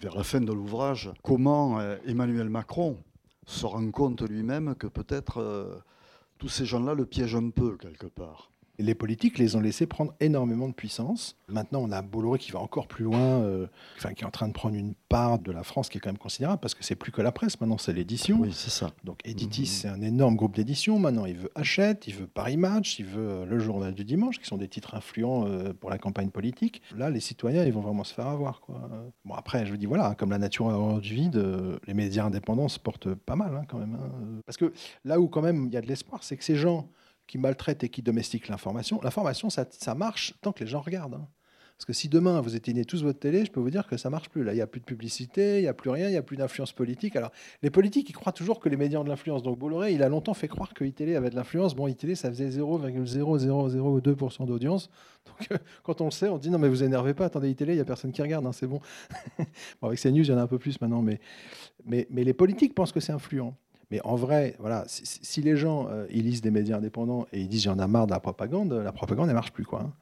vers 0.00 0.14
la 0.14 0.24
fin 0.24 0.40
de 0.40 0.52
l'ouvrage, 0.52 1.10
comment 1.22 1.80
euh, 1.80 1.96
Emmanuel 2.06 2.48
Macron 2.48 2.96
se 3.46 3.66
rend 3.66 3.90
compte 3.90 4.22
lui-même 4.22 4.74
que 4.74 4.86
peut-être 4.86 5.38
euh, 5.38 5.78
tous 6.38 6.48
ces 6.48 6.66
gens-là 6.66 6.94
le 6.94 7.06
piègent 7.06 7.36
un 7.36 7.50
peu, 7.50 7.76
quelque 7.76 8.06
part. 8.06 8.50
Les 8.78 8.94
politiques 8.94 9.38
les 9.38 9.56
ont 9.56 9.60
laissés 9.60 9.86
prendre 9.86 10.14
énormément 10.20 10.68
de 10.68 10.72
puissance. 10.72 11.36
Maintenant, 11.48 11.80
on 11.82 11.90
a 11.90 12.00
Bolloré 12.02 12.38
qui 12.38 12.52
va 12.52 12.60
encore 12.60 12.86
plus 12.86 13.04
loin, 13.04 13.18
euh, 13.18 13.66
enfin, 13.96 14.12
qui 14.14 14.22
est 14.22 14.26
en 14.26 14.30
train 14.30 14.46
de 14.48 14.52
prendre 14.52 14.76
une 14.76 14.94
part 15.08 15.38
de 15.38 15.50
la 15.50 15.64
France 15.64 15.88
qui 15.88 15.98
est 15.98 16.00
quand 16.00 16.10
même 16.10 16.18
considérable, 16.18 16.60
parce 16.60 16.74
que 16.74 16.84
c'est 16.84 16.94
plus 16.94 17.10
que 17.10 17.20
la 17.20 17.32
presse, 17.32 17.60
maintenant 17.60 17.78
c'est 17.78 17.92
l'édition. 17.92 18.38
Oui, 18.40 18.52
c'est 18.52 18.70
ça. 18.70 18.92
Donc 19.04 19.18
Editis, 19.24 19.62
mmh. 19.62 19.66
c'est 19.66 19.88
un 19.88 20.00
énorme 20.02 20.36
groupe 20.36 20.54
d'édition. 20.54 20.98
Maintenant, 20.98 21.26
il 21.26 21.36
veut 21.36 21.50
Hachette, 21.54 22.06
il 22.06 22.14
veut 22.14 22.26
Paris 22.26 22.56
Match, 22.56 22.98
il 22.98 23.06
veut 23.06 23.28
euh, 23.28 23.44
Le 23.44 23.58
Journal 23.58 23.94
du 23.94 24.04
Dimanche, 24.04 24.38
qui 24.38 24.46
sont 24.46 24.58
des 24.58 24.68
titres 24.68 24.94
influents 24.94 25.46
euh, 25.46 25.72
pour 25.72 25.90
la 25.90 25.98
campagne 25.98 26.30
politique. 26.30 26.82
Là, 26.96 27.10
les 27.10 27.20
citoyens, 27.20 27.64
ils 27.64 27.72
vont 27.72 27.80
vraiment 27.80 28.04
se 28.04 28.14
faire 28.14 28.28
avoir. 28.28 28.60
Quoi. 28.60 28.88
Bon, 29.24 29.34
après, 29.34 29.66
je 29.66 29.72
vous 29.72 29.76
dis, 29.76 29.86
voilà, 29.86 30.14
comme 30.14 30.30
la 30.30 30.38
nature 30.38 30.70
a 30.70 30.74
horreur 30.74 31.00
du 31.00 31.14
vide, 31.14 31.42
les 31.86 31.94
médias 31.94 32.24
indépendants 32.24 32.68
se 32.68 32.78
portent 32.78 33.12
pas 33.14 33.36
mal, 33.36 33.54
hein, 33.56 33.64
quand 33.68 33.78
même. 33.78 33.96
Hein. 34.00 34.40
Parce 34.46 34.56
que 34.56 34.72
là 35.04 35.18
où, 35.18 35.28
quand 35.28 35.42
même, 35.42 35.66
il 35.66 35.72
y 35.72 35.76
a 35.76 35.80
de 35.80 35.86
l'espoir, 35.86 36.22
c'est 36.22 36.36
que 36.36 36.44
ces 36.44 36.56
gens 36.56 36.88
qui 37.28 37.38
maltraitent 37.38 37.84
et 37.84 37.88
qui 37.88 38.02
domestiquent 38.02 38.48
l'information, 38.48 38.98
l'information, 39.02 39.50
ça, 39.50 39.94
marche 39.94 40.34
tant 40.42 40.50
que 40.50 40.64
les 40.64 40.70
gens 40.70 40.80
regardent. 40.80 41.14
Hein. 41.14 41.28
Parce 41.76 41.86
que 41.86 41.92
si 41.92 42.08
demain 42.08 42.40
vous 42.40 42.56
éteignez 42.56 42.84
tous 42.84 43.04
votre 43.04 43.20
télé, 43.20 43.44
je 43.44 43.52
peux 43.52 43.60
vous 43.60 43.70
dire 43.70 43.86
que 43.86 43.96
ça 43.96 44.10
marche 44.10 44.28
plus. 44.30 44.42
Là, 44.42 44.52
il 44.52 44.56
n'y 44.56 44.62
a 44.62 44.66
plus 44.66 44.80
de 44.80 44.84
publicité, 44.84 45.58
il 45.58 45.62
n'y 45.62 45.68
a 45.68 45.74
plus 45.74 45.90
rien, 45.90 46.08
il 46.08 46.10
n'y 46.10 46.16
a 46.16 46.22
plus 46.22 46.36
d'influence 46.36 46.72
politique. 46.72 47.14
Alors, 47.14 47.30
les 47.62 47.70
politiques, 47.70 48.10
ils 48.10 48.14
croient 48.14 48.32
toujours 48.32 48.58
que 48.58 48.68
les 48.68 48.76
médias 48.76 48.98
ont 48.98 49.04
de 49.04 49.08
l'influence. 49.08 49.44
Donc, 49.44 49.60
Bolloré, 49.60 49.92
il 49.92 50.02
a 50.02 50.08
longtemps 50.08 50.34
fait 50.34 50.48
croire 50.48 50.74
que 50.74 50.82
iTélé 50.84 51.14
avait 51.14 51.30
de 51.30 51.36
l'influence. 51.36 51.76
Bon, 51.76 51.86
iTélé, 51.86 52.16
ça 52.16 52.30
faisait 52.30 52.48
0,0002% 52.48 54.46
d'audience. 54.46 54.90
Donc, 55.26 55.52
euh, 55.52 55.58
quand 55.84 56.00
on 56.00 56.06
le 56.06 56.10
sait, 56.10 56.28
on 56.28 56.38
dit 56.38 56.50
non, 56.50 56.58
mais 56.58 56.68
vous 56.68 56.82
énervez 56.82 57.14
pas, 57.14 57.26
attendez, 57.26 57.48
iTélé, 57.48 57.74
il 57.74 57.76
n'y 57.76 57.82
a 57.82 57.84
personne 57.84 58.10
qui 58.10 58.22
regarde, 58.22 58.44
hein, 58.44 58.52
c'est 58.52 58.66
bon. 58.66 58.80
bon. 59.80 59.86
Avec 59.86 60.00
CNews, 60.00 60.24
il 60.24 60.30
y 60.30 60.32
en 60.32 60.38
a 60.38 60.42
un 60.42 60.48
peu 60.48 60.58
plus 60.58 60.80
maintenant, 60.80 61.00
mais, 61.02 61.20
mais 61.86 62.08
les 62.10 62.34
politiques 62.34 62.74
pensent 62.74 62.90
que 62.90 62.98
c'est 62.98 63.12
influent. 63.12 63.54
Mais 63.90 64.00
en 64.04 64.16
vrai, 64.16 64.54
voilà, 64.58 64.84
si, 64.86 65.40
les 65.40 65.56
gens 65.56 65.88
euh, 65.88 66.06
ils 66.10 66.24
lisent 66.24 66.42
des 66.42 66.50
médias 66.50 66.76
indépendants 66.76 67.26
et 67.32 67.40
ils 67.40 67.48
disent 67.48 67.62
j'en 67.62 67.78
ai 67.78 67.86
marre 67.86 68.06
de 68.06 68.12
la 68.12 68.20
propagande, 68.20 68.72
la 68.72 68.92
propagande 68.92 69.28
ne 69.28 69.32
marche 69.32 69.52
plus 69.52 69.64
quoi. 69.64 69.82
Hein. 69.82 69.92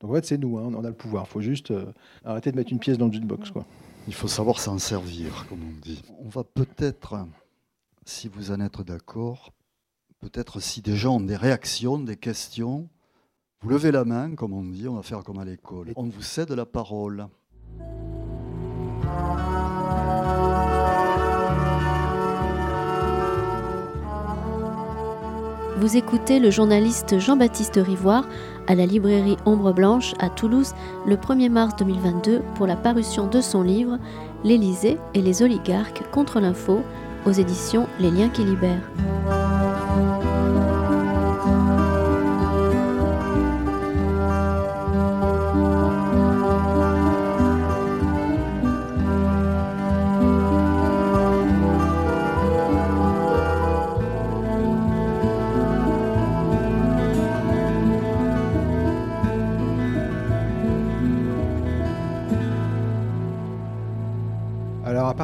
Donc 0.00 0.10
en 0.10 0.14
fait 0.14 0.24
c'est 0.24 0.38
nous, 0.38 0.58
hein, 0.58 0.70
on 0.74 0.84
a 0.84 0.88
le 0.88 0.94
pouvoir. 0.94 1.24
Il 1.28 1.32
faut 1.32 1.40
juste 1.40 1.70
euh, 1.70 1.92
arrêter 2.24 2.50
de 2.52 2.56
mettre 2.56 2.72
une 2.72 2.78
pièce 2.78 2.96
dans 2.96 3.06
le 3.06 3.12
jukebox 3.12 3.50
quoi. 3.50 3.66
Il 4.06 4.14
faut 4.14 4.28
savoir 4.28 4.58
s'en 4.58 4.78
servir, 4.78 5.46
comme 5.48 5.60
on 5.62 5.80
dit. 5.80 6.02
On 6.18 6.28
va 6.28 6.44
peut-être, 6.44 7.26
si 8.04 8.28
vous 8.28 8.50
en 8.50 8.60
êtes 8.60 8.82
d'accord, 8.82 9.52
peut-être 10.20 10.60
si 10.60 10.82
des 10.82 10.96
gens 10.96 11.16
ont 11.16 11.20
des 11.20 11.36
réactions, 11.36 11.98
des 11.98 12.16
questions, 12.16 12.88
vous 13.62 13.70
levez 13.70 13.92
la 13.92 14.04
main, 14.04 14.34
comme 14.34 14.52
on 14.52 14.62
dit, 14.62 14.88
on 14.88 14.96
va 14.96 15.02
faire 15.02 15.22
comme 15.22 15.38
à 15.38 15.44
l'école. 15.44 15.92
On 15.96 16.04
vous 16.04 16.20
cède 16.20 16.50
la 16.50 16.66
parole. 16.66 17.28
Vous 25.76 25.96
écoutez 25.96 26.38
le 26.38 26.52
journaliste 26.52 27.18
Jean-Baptiste 27.18 27.80
Rivoire 27.84 28.28
à 28.68 28.76
la 28.76 28.86
librairie 28.86 29.36
Ombre 29.44 29.72
Blanche 29.72 30.14
à 30.20 30.30
Toulouse 30.30 30.72
le 31.04 31.16
1er 31.16 31.50
mars 31.50 31.74
2022 31.76 32.42
pour 32.54 32.68
la 32.68 32.76
parution 32.76 33.26
de 33.26 33.40
son 33.40 33.62
livre 33.62 33.98
L'Élysée 34.44 34.98
et 35.14 35.20
les 35.20 35.42
oligarques 35.42 36.08
contre 36.12 36.38
l'info 36.38 36.80
aux 37.26 37.32
éditions 37.32 37.88
Les 37.98 38.12
Liens 38.12 38.28
qui 38.28 38.44
libèrent. 38.44 38.88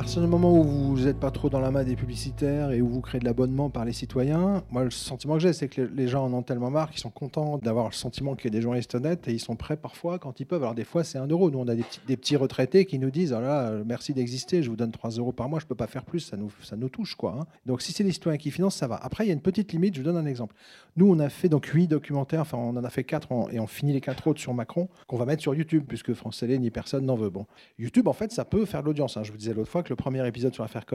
Partir 0.00 0.22
du 0.22 0.28
moment 0.28 0.50
où 0.50 0.64
vous 0.64 0.89
n'êtes 1.04 1.18
pas 1.18 1.30
trop 1.30 1.50
dans 1.50 1.60
la 1.60 1.70
main 1.70 1.84
des 1.84 1.96
publicitaires 1.96 2.72
et 2.72 2.80
où 2.80 2.88
vous 2.88 3.00
créez 3.00 3.20
de 3.20 3.24
l'abonnement 3.24 3.70
par 3.70 3.84
les 3.84 3.92
citoyens, 3.92 4.62
moi, 4.70 4.84
le 4.84 4.90
sentiment 4.90 5.34
que 5.34 5.40
j'ai, 5.40 5.52
c'est 5.52 5.68
que 5.68 5.82
les 5.82 6.08
gens 6.08 6.24
en 6.24 6.32
ont 6.32 6.42
tellement 6.42 6.70
marre 6.70 6.90
qu'ils 6.90 7.00
sont 7.00 7.10
contents 7.10 7.58
d'avoir 7.58 7.86
le 7.86 7.92
sentiment 7.92 8.34
qu'il 8.34 8.52
y 8.52 8.56
a 8.56 8.58
des 8.58 8.62
journalistes 8.62 8.94
honnêtes 8.94 9.28
et 9.28 9.32
ils 9.32 9.40
sont 9.40 9.56
prêts 9.56 9.76
parfois, 9.76 10.18
quand 10.18 10.40
ils 10.40 10.46
peuvent. 10.46 10.62
Alors, 10.62 10.74
des 10.74 10.84
fois, 10.84 11.04
c'est 11.04 11.18
un 11.18 11.26
euro. 11.26 11.50
Nous, 11.50 11.58
on 11.58 11.68
a 11.68 11.74
des 11.74 11.82
petits, 11.82 12.00
des 12.06 12.16
petits 12.16 12.36
retraités 12.36 12.84
qui 12.84 12.98
nous 12.98 13.10
disent 13.10 13.34
oh 13.36 13.40
là, 13.40 13.72
merci 13.86 14.14
d'exister, 14.14 14.62
je 14.62 14.70
vous 14.70 14.76
donne 14.76 14.92
3 14.92 15.10
euros 15.10 15.32
par 15.32 15.48
mois, 15.48 15.58
je 15.58 15.64
ne 15.64 15.68
peux 15.68 15.74
pas 15.74 15.86
faire 15.86 16.04
plus, 16.04 16.20
ça 16.20 16.36
nous, 16.36 16.50
ça 16.62 16.76
nous 16.76 16.88
touche. 16.88 17.14
quoi. 17.14 17.36
Hein. 17.40 17.46
Donc, 17.66 17.82
si 17.82 17.92
c'est 17.92 18.04
les 18.04 18.12
citoyens 18.12 18.38
qui 18.38 18.50
financent, 18.50 18.76
ça 18.76 18.88
va. 18.88 18.96
Après, 18.96 19.24
il 19.24 19.28
y 19.28 19.30
a 19.30 19.34
une 19.34 19.40
petite 19.40 19.72
limite, 19.72 19.94
je 19.94 20.00
vous 20.00 20.06
donne 20.06 20.16
un 20.16 20.26
exemple. 20.26 20.54
Nous, 20.96 21.10
on 21.10 21.18
a 21.18 21.28
fait 21.28 21.48
donc 21.48 21.66
8 21.66 21.88
documentaires, 21.88 22.40
enfin, 22.40 22.58
on 22.58 22.76
en 22.76 22.84
a 22.84 22.90
fait 22.90 23.04
4 23.04 23.50
et 23.52 23.60
on 23.60 23.66
finit 23.66 23.92
les 23.92 24.00
4 24.00 24.26
autres 24.26 24.40
sur 24.40 24.54
Macron, 24.54 24.88
qu'on 25.06 25.16
va 25.16 25.24
mettre 25.24 25.42
sur 25.42 25.54
YouTube, 25.54 25.84
puisque 25.86 26.14
France 26.14 26.38
Télé 26.40 26.58
ni 26.58 26.70
personne 26.70 27.04
n'en 27.04 27.16
veut. 27.16 27.30
Bon, 27.30 27.46
YouTube, 27.78 28.08
en 28.08 28.12
fait, 28.12 28.32
ça 28.32 28.44
peut 28.44 28.64
faire 28.64 28.80
de 28.82 28.86
l'audience. 28.86 29.16
Hein. 29.16 29.22
Je 29.22 29.32
vous 29.32 29.38
disais 29.38 29.54
l'autre 29.54 29.70
fois 29.70 29.82
que 29.82 29.90
le 29.90 29.96
premier 29.96 30.26
épisode 30.26 30.54
sur 30.54 30.62
l'affaire 30.62 30.86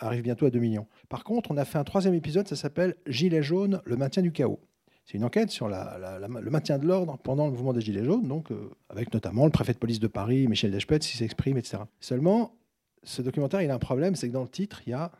Arrive 0.00 0.22
bientôt 0.22 0.46
à 0.46 0.50
2 0.50 0.58
millions. 0.58 0.86
Par 1.08 1.24
contre, 1.24 1.50
on 1.50 1.56
a 1.56 1.64
fait 1.64 1.78
un 1.78 1.84
troisième 1.84 2.14
épisode, 2.14 2.48
ça 2.48 2.56
s'appelle 2.56 2.96
Gilets 3.06 3.42
jaunes, 3.42 3.80
le 3.84 3.96
maintien 3.96 4.22
du 4.22 4.32
chaos. 4.32 4.60
C'est 5.04 5.18
une 5.18 5.24
enquête 5.24 5.50
sur 5.50 5.68
le 5.68 6.50
maintien 6.50 6.78
de 6.78 6.86
l'ordre 6.86 7.18
pendant 7.18 7.46
le 7.46 7.52
mouvement 7.52 7.72
des 7.72 7.80
Gilets 7.80 8.04
jaunes, 8.04 8.26
donc 8.28 8.52
euh, 8.52 8.70
avec 8.88 9.12
notamment 9.12 9.46
le 9.46 9.50
préfet 9.50 9.72
de 9.72 9.78
police 9.78 9.98
de 9.98 10.06
Paris, 10.06 10.46
Michel 10.46 10.70
Deschepette, 10.70 11.02
qui 11.02 11.16
s'exprime, 11.16 11.56
etc. 11.56 11.78
Seulement, 12.00 12.54
ce 13.02 13.20
documentaire, 13.20 13.62
il 13.62 13.70
a 13.70 13.74
un 13.74 13.80
problème, 13.80 14.14
c'est 14.14 14.28
que 14.28 14.32
dans 14.32 14.42
le 14.42 14.48
titre, 14.48 14.82
il 14.86 14.90
y 14.90 14.92
a 14.92 15.10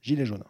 Gilets 0.00 0.24
jaunes. 0.24 0.44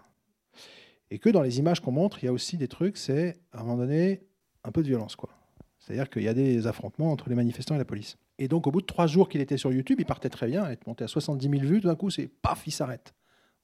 Et 1.10 1.18
que 1.18 1.30
dans 1.30 1.42
les 1.42 1.58
images 1.58 1.80
qu'on 1.80 1.92
montre, 1.92 2.22
il 2.22 2.26
y 2.26 2.28
a 2.28 2.32
aussi 2.32 2.56
des 2.56 2.68
trucs, 2.68 2.96
c'est 2.96 3.36
à 3.52 3.60
un 3.60 3.64
moment 3.64 3.76
donné 3.78 4.22
un 4.62 4.70
peu 4.70 4.82
de 4.82 4.88
violence, 4.88 5.16
quoi. 5.16 5.30
C'est-à-dire 5.78 6.10
qu'il 6.10 6.22
y 6.22 6.28
a 6.28 6.34
des 6.34 6.66
affrontements 6.66 7.12
entre 7.12 7.28
les 7.28 7.36
manifestants 7.36 7.76
et 7.76 7.78
la 7.78 7.84
police. 7.84 8.16
Et 8.38 8.48
donc, 8.48 8.66
au 8.66 8.70
bout 8.70 8.80
de 8.80 8.86
trois 8.86 9.06
jours 9.06 9.28
qu'il 9.28 9.40
était 9.40 9.56
sur 9.56 9.72
YouTube, 9.72 9.98
il 9.98 10.06
partait 10.06 10.28
très 10.28 10.46
bien, 10.46 10.66
il 10.66 10.72
est 10.72 10.86
monté 10.86 11.04
à 11.04 11.08
70 11.08 11.48
000 11.48 11.62
vues. 11.62 11.80
Tout 11.80 11.88
d'un 11.88 11.94
coup, 11.94 12.10
c'est 12.10 12.28
paf, 12.28 12.66
il 12.66 12.70
s'arrête. 12.70 13.14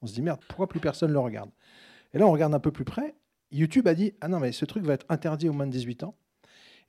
On 0.01 0.07
se 0.07 0.15
dit 0.15 0.23
merde, 0.23 0.41
pourquoi 0.49 0.69
plus 0.69 0.81
personne 0.81 1.13
le 1.13 1.19
regarde? 1.19 1.51
Et 2.15 2.19
là, 2.19 2.27
on 2.27 2.33
regarde 2.33 2.55
un 2.55 2.61
peu 2.61 2.73
plus 2.73 2.85
près. 2.85 3.15
YouTube 3.51 3.87
a 3.87 3.95
dit 3.95 4.15
ah 4.21 4.29
non, 4.29 4.41
mais 4.41 4.53
ce 4.53 4.65
truc 4.65 4.85
va 4.85 4.95
être 4.95 5.07
interdit 5.09 5.49
aux 5.49 5.53
moins 5.53 5.67
de 5.67 5.73
18 5.73 6.05
ans. 6.05 6.17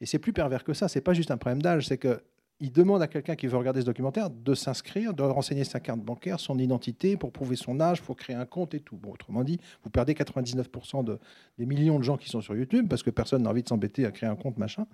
Et 0.02 0.06
c'est 0.06 0.20
plus 0.20 0.34
pervers 0.34 0.64
que 0.64 0.74
ça. 0.74 0.88
C'est 0.88 1.02
pas 1.02 1.14
juste 1.14 1.32
un 1.32 1.38
problème 1.38 1.62
d'âge, 1.62 1.88
c'est 1.88 1.98
que 1.98 2.24
il 2.64 2.72
demande 2.72 3.02
à 3.02 3.08
quelqu'un 3.08 3.36
qui 3.36 3.46
veut 3.46 3.58
regarder 3.58 3.82
ce 3.82 3.86
documentaire 3.86 4.30
de 4.30 4.56
s'inscrire, 4.56 5.14
de 5.14 5.22
renseigner 5.22 5.66
sa 5.66 5.82
carte 5.82 6.00
bancaire, 6.00 6.40
son 6.40 6.58
identité 6.58 7.18
pour 7.18 7.34
prouver 7.34 7.58
son 7.58 7.82
âge, 7.82 8.02
pour 8.02 8.16
créer 8.16 8.38
un 8.38 8.46
compte 8.46 8.74
et 8.74 8.80
tout. 8.80 8.98
Autrement 9.06 9.44
dit, 9.44 9.60
vous 9.84 9.90
perdez 9.90 10.14
99% 10.14 11.04
de, 11.04 11.20
des 11.58 11.66
millions 11.66 12.00
de 12.00 12.06
gens 12.06 12.16
qui 12.16 12.30
sont 12.30 12.40
sur 12.40 12.56
YouTube 12.56 12.88
parce 12.90 13.04
que 13.04 13.10
personne 13.10 13.44
n'a 13.44 13.50
envie 13.50 13.64
de 13.64 13.68
s'embêter 13.68 14.06
à 14.06 14.12
créer 14.12 14.30
un 14.30 14.38
compte, 14.38 14.58
machin. 14.58 14.88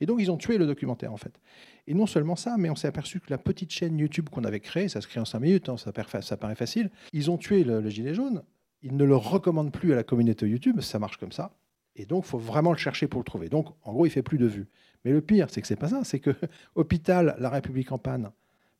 Et 0.00 0.06
donc, 0.06 0.18
ils 0.20 0.32
ont 0.32 0.36
tué 0.36 0.58
le 0.58 0.66
documentaire, 0.66 1.12
en 1.12 1.16
fait. 1.16 1.40
Et 1.86 1.94
non 1.94 2.06
seulement 2.06 2.34
ça, 2.34 2.56
mais 2.58 2.70
on 2.70 2.74
s'est 2.74 2.88
aperçu 2.88 3.20
que 3.20 3.30
la 3.30 3.38
petite 3.38 3.70
chaîne 3.70 3.96
YouTube 3.96 4.28
qu'on 4.28 4.42
avait 4.42 4.58
créée, 4.58 4.88
ça 4.88 5.00
se 5.00 5.06
crée 5.06 5.20
en 5.20 5.24
5 5.24 5.38
minutes, 5.38 5.68
hein, 5.68 5.76
ça, 5.76 5.92
ça, 6.22 6.36
paraît 6.36 6.56
facile, 6.56 6.90
ils 7.12 7.30
ont 7.30 7.38
tué 7.38 7.62
le, 7.62 7.80
le 7.80 7.88
gilet 7.88 8.14
jaune. 8.14 8.42
Ils 8.82 8.96
ne 8.96 9.04
le 9.04 9.14
recommandent 9.14 9.70
plus 9.70 9.92
à 9.92 9.94
la 9.94 10.02
communauté 10.02 10.48
YouTube, 10.48 10.80
ça 10.80 10.98
marche 10.98 11.18
comme 11.18 11.30
ça. 11.30 11.54
Et 11.94 12.06
donc, 12.06 12.24
il 12.24 12.28
faut 12.28 12.38
vraiment 12.38 12.72
le 12.72 12.78
chercher 12.78 13.06
pour 13.06 13.20
le 13.20 13.24
trouver. 13.24 13.48
Donc, 13.48 13.68
en 13.84 13.92
gros, 13.92 14.06
il 14.06 14.10
fait 14.10 14.22
plus 14.22 14.38
de 14.38 14.46
vues. 14.46 14.66
Mais 15.04 15.12
le 15.12 15.20
pire, 15.20 15.48
c'est 15.50 15.60
que 15.60 15.66
c'est 15.66 15.76
pas 15.76 15.88
ça. 15.88 16.04
C'est 16.04 16.20
que 16.20 16.30
Hôpital, 16.74 17.36
La 17.38 17.50
République 17.50 17.92
en 17.92 17.98
panne, 17.98 18.30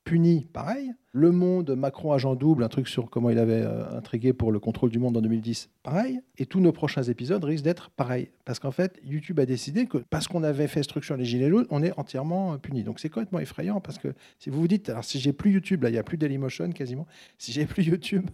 puni, 0.04 0.46
pareil. 0.52 0.92
Le 1.14 1.30
Monde, 1.30 1.76
Macron 1.76 2.12
agent 2.12 2.34
double, 2.34 2.64
un 2.64 2.68
truc 2.68 2.88
sur 2.88 3.10
comment 3.10 3.28
il 3.28 3.38
avait 3.38 3.62
euh, 3.62 3.98
intrigué 3.98 4.32
pour 4.32 4.50
le 4.50 4.58
contrôle 4.58 4.90
du 4.90 4.98
monde 4.98 5.16
en 5.16 5.20
2010, 5.20 5.68
pareil. 5.82 6.20
Et 6.38 6.46
tous 6.46 6.60
nos 6.60 6.72
prochains 6.72 7.02
épisodes 7.02 7.44
risquent 7.44 7.64
d'être 7.64 7.90
pareils. 7.90 8.30
Parce 8.46 8.58
qu'en 8.58 8.70
fait, 8.70 8.98
YouTube 9.04 9.38
a 9.38 9.44
décidé 9.44 9.86
que 9.86 9.98
parce 9.98 10.26
qu'on 10.26 10.42
avait 10.42 10.68
fait 10.68 10.82
structure 10.82 11.16
les 11.16 11.26
Gilets 11.26 11.50
jaunes, 11.50 11.66
on 11.68 11.82
est 11.82 11.92
entièrement 11.98 12.54
euh, 12.54 12.56
puni. 12.56 12.82
Donc 12.82 12.98
c'est 12.98 13.10
complètement 13.10 13.40
effrayant 13.40 13.80
parce 13.80 13.98
que 13.98 14.08
si 14.38 14.48
vous 14.48 14.58
vous 14.58 14.68
dites, 14.68 14.88
alors 14.88 15.04
si 15.04 15.20
j'ai 15.20 15.34
plus 15.34 15.52
YouTube, 15.52 15.82
là, 15.82 15.90
il 15.90 15.92
n'y 15.92 15.98
a 15.98 16.02
plus 16.02 16.16
Dailymotion 16.16 16.70
quasiment, 16.70 17.06
si 17.36 17.52
j'ai 17.52 17.66
plus 17.66 17.84
YouTube, 17.84 18.30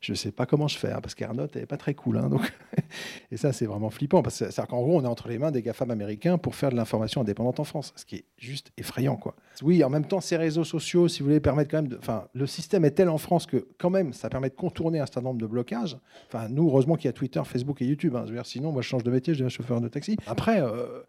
je 0.00 0.12
ne 0.12 0.16
sais 0.16 0.30
pas 0.30 0.46
comment 0.46 0.68
je 0.68 0.78
fais, 0.78 0.92
hein, 0.92 1.00
parce 1.02 1.14
qu'Arnott 1.14 1.54
n'est 1.56 1.66
pas 1.66 1.76
très 1.76 1.94
cool. 1.94 2.18
Hein, 2.18 2.28
donc 2.28 2.52
et 3.32 3.36
ça, 3.36 3.52
c'est 3.52 3.66
vraiment 3.66 3.90
flippant, 3.90 4.22
parce 4.22 4.38
que, 4.38 4.66
qu'en 4.66 4.82
gros, 4.82 4.98
on 4.98 5.04
est 5.04 5.08
entre 5.08 5.28
les 5.28 5.38
mains 5.38 5.50
des 5.50 5.62
GAFAM 5.62 5.90
américains 5.90 6.38
pour 6.38 6.54
faire 6.54 6.70
de 6.70 6.76
l'information 6.76 7.20
indépendante 7.20 7.60
en 7.60 7.64
France, 7.64 7.92
ce 7.96 8.04
qui 8.04 8.16
est 8.16 8.24
juste 8.38 8.72
effrayant. 8.76 9.16
Quoi. 9.16 9.34
Oui, 9.62 9.82
en 9.82 9.90
même 9.90 10.06
temps, 10.06 10.20
ces 10.20 10.36
réseaux 10.36 10.64
sociaux, 10.64 11.08
si 11.08 11.20
vous 11.20 11.26
voulez, 11.26 11.40
permettent 11.40 11.70
quand 11.70 11.78
même 11.78 11.88
de... 11.88 11.98
Enfin, 11.98 12.28
le 12.34 12.46
système 12.46 12.84
est 12.84 12.92
tel 12.92 13.08
en 13.08 13.18
France 13.18 13.46
que, 13.46 13.66
quand 13.78 13.90
même, 13.90 14.12
ça 14.12 14.28
permet 14.28 14.50
de 14.50 14.54
contourner 14.54 15.00
un 15.00 15.06
certain 15.06 15.22
nombre 15.22 15.40
de 15.40 15.46
blocages. 15.46 15.96
Enfin, 16.28 16.48
nous, 16.48 16.68
heureusement 16.68 16.96
qu'il 16.96 17.06
y 17.06 17.08
a 17.08 17.12
Twitter, 17.12 17.42
Facebook 17.44 17.82
et 17.82 17.86
YouTube. 17.86 18.14
Hein. 18.16 18.24
dire, 18.24 18.46
sinon, 18.46 18.72
moi, 18.72 18.82
je 18.82 18.88
change 18.88 19.04
de 19.04 19.10
métier, 19.10 19.34
je 19.34 19.40
deviens 19.40 19.48
chauffeur 19.48 19.80
de 19.80 19.88
taxi. 19.88 20.16
Après, 20.26 20.60
euh, 20.60 21.02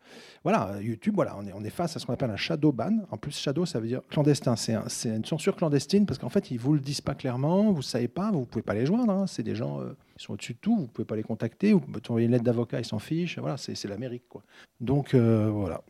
voilà, 0.43 0.75
YouTube, 0.81 1.13
voilà, 1.15 1.35
on 1.37 1.45
est, 1.45 1.53
on 1.53 1.63
est 1.63 1.69
face 1.69 1.95
à 1.95 1.99
ce 1.99 2.05
qu'on 2.05 2.13
appelle 2.13 2.31
un 2.31 2.37
shadow 2.37 2.71
ban. 2.71 2.97
En 3.11 3.17
plus, 3.17 3.37
shadow, 3.37 3.65
ça 3.65 3.79
veut 3.79 3.87
dire 3.87 4.01
clandestin. 4.09 4.55
C'est 4.55 5.09
une 5.09 5.25
censure 5.25 5.55
clandestine, 5.55 6.05
parce 6.05 6.17
qu'en 6.17 6.29
fait, 6.29 6.51
ils 6.51 6.59
vous 6.59 6.73
le 6.73 6.79
disent 6.79 7.01
pas 7.01 7.15
clairement, 7.15 7.71
vous 7.71 7.77
ne 7.77 7.83
savez 7.83 8.07
pas, 8.07 8.31
vous 8.31 8.41
ne 8.41 8.45
pouvez 8.45 8.63
pas 8.63 8.73
les 8.73 8.78
joindre. 8.85 9.11
Hein. 9.11 9.27
C'est 9.27 9.43
des 9.43 9.55
gens 9.55 9.81
euh, 9.81 9.95
qui 10.17 10.23
sont 10.23 10.33
au-dessus 10.33 10.53
de 10.53 10.59
tout, 10.59 10.75
vous 10.77 10.87
pouvez 10.87 11.05
pas 11.05 11.15
les 11.15 11.23
contacter, 11.23 11.73
vous 11.73 11.79
pouvez 11.79 12.01
envoyer 12.09 12.25
une 12.25 12.31
lettre 12.31 12.43
d'avocat, 12.43 12.79
ils 12.79 12.85
s'en 12.85 12.99
fichent. 12.99 13.39
Voilà, 13.39 13.57
c'est 13.57 13.83
l'Amérique. 13.85 14.27
quoi. 14.29 14.43
Donc, 14.79 15.13
euh, 15.13 15.49
voilà. 15.49 15.81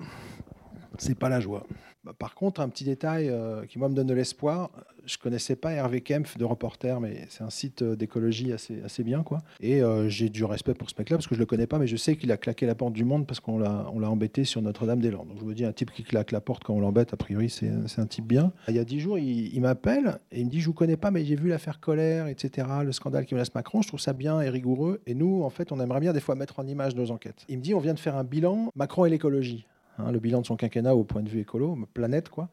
C'est 0.97 1.17
pas 1.17 1.29
la 1.29 1.39
joie. 1.39 1.65
Bah, 2.05 2.13
par 2.17 2.33
contre, 2.33 2.61
un 2.61 2.69
petit 2.69 2.85
détail 2.85 3.27
euh, 3.29 3.65
qui, 3.65 3.77
moi, 3.77 3.89
me 3.89 3.93
donne 3.93 4.07
de 4.07 4.13
l'espoir. 4.13 4.71
Je 5.05 5.17
connaissais 5.17 5.57
pas 5.57 5.73
Hervé 5.73 5.99
Kempf 5.99 6.37
de 6.37 6.45
Reporter, 6.45 7.01
mais 7.01 7.25
c'est 7.29 7.43
un 7.43 7.49
site 7.49 7.81
euh, 7.81 7.95
d'écologie 7.97 8.53
assez, 8.53 8.81
assez 8.83 9.03
bien. 9.03 9.21
quoi. 9.21 9.39
Et 9.59 9.83
euh, 9.83 10.07
j'ai 10.07 10.29
du 10.29 10.45
respect 10.45 10.73
pour 10.75 10.89
ce 10.89 10.95
mec-là, 10.97 11.17
parce 11.17 11.27
que 11.27 11.35
je 11.35 11.39
le 11.39 11.45
connais 11.45 11.67
pas, 11.67 11.77
mais 11.77 11.87
je 11.87 11.97
sais 11.97 12.15
qu'il 12.15 12.31
a 12.31 12.37
claqué 12.37 12.65
la 12.65 12.75
porte 12.75 12.93
du 12.93 13.03
monde 13.03 13.27
parce 13.27 13.41
qu'on 13.41 13.59
l'a, 13.59 13.89
embêté 13.89 14.45
sur 14.45 14.61
Notre-Dame-des-Landes. 14.61 15.27
Donc 15.27 15.39
je 15.41 15.45
me 15.45 15.53
dis, 15.53 15.65
un 15.65 15.73
type 15.73 15.91
qui 15.91 16.03
claque 16.03 16.31
la 16.31 16.39
porte 16.39 16.63
quand 16.63 16.73
on 16.73 16.79
l'embête, 16.79 17.13
a 17.13 17.17
priori, 17.17 17.49
c'est, 17.49 17.71
c'est 17.87 17.99
un 17.99 18.07
type 18.07 18.25
bien. 18.25 18.53
Il 18.69 18.75
y 18.75 18.79
a 18.79 18.85
dix 18.85 19.01
jours, 19.01 19.19
il, 19.19 19.53
il 19.53 19.61
m'appelle 19.61 20.19
et 20.31 20.39
il 20.39 20.45
me 20.45 20.49
dit, 20.49 20.61
je 20.61 20.67
vous 20.67 20.73
connais 20.73 20.97
pas, 20.97 21.11
mais 21.11 21.25
j'ai 21.25 21.35
vu 21.35 21.49
l'affaire 21.49 21.81
Colère, 21.81 22.27
etc., 22.27 22.67
le 22.83 22.93
scandale 22.93 23.25
qui 23.25 23.33
menace 23.33 23.53
Macron. 23.53 23.81
Je 23.81 23.89
trouve 23.89 23.99
ça 23.99 24.13
bien 24.13 24.39
et 24.41 24.49
rigoureux. 24.49 25.01
Et 25.05 25.13
nous, 25.13 25.43
en 25.43 25.49
fait, 25.49 25.73
on 25.73 25.79
aimerait 25.81 25.99
bien 25.99 26.13
des 26.13 26.21
fois 26.21 26.35
mettre 26.35 26.59
en 26.59 26.67
image 26.67 26.95
nos 26.95 27.11
enquêtes. 27.11 27.45
Il 27.49 27.57
me 27.57 27.63
dit, 27.63 27.73
on 27.73 27.79
vient 27.79 27.93
de 27.93 27.99
faire 27.99 28.15
un 28.15 28.23
bilan 28.23 28.71
Macron 28.75 29.05
et 29.05 29.09
l'écologie. 29.09 29.65
Hein, 29.99 30.11
le 30.11 30.19
bilan 30.19 30.41
de 30.41 30.45
son 30.45 30.55
quinquennat 30.55 30.95
au 30.95 31.03
point 31.03 31.21
de 31.21 31.29
vue 31.29 31.41
écolo, 31.41 31.77
planète, 31.93 32.29
quoi. 32.29 32.49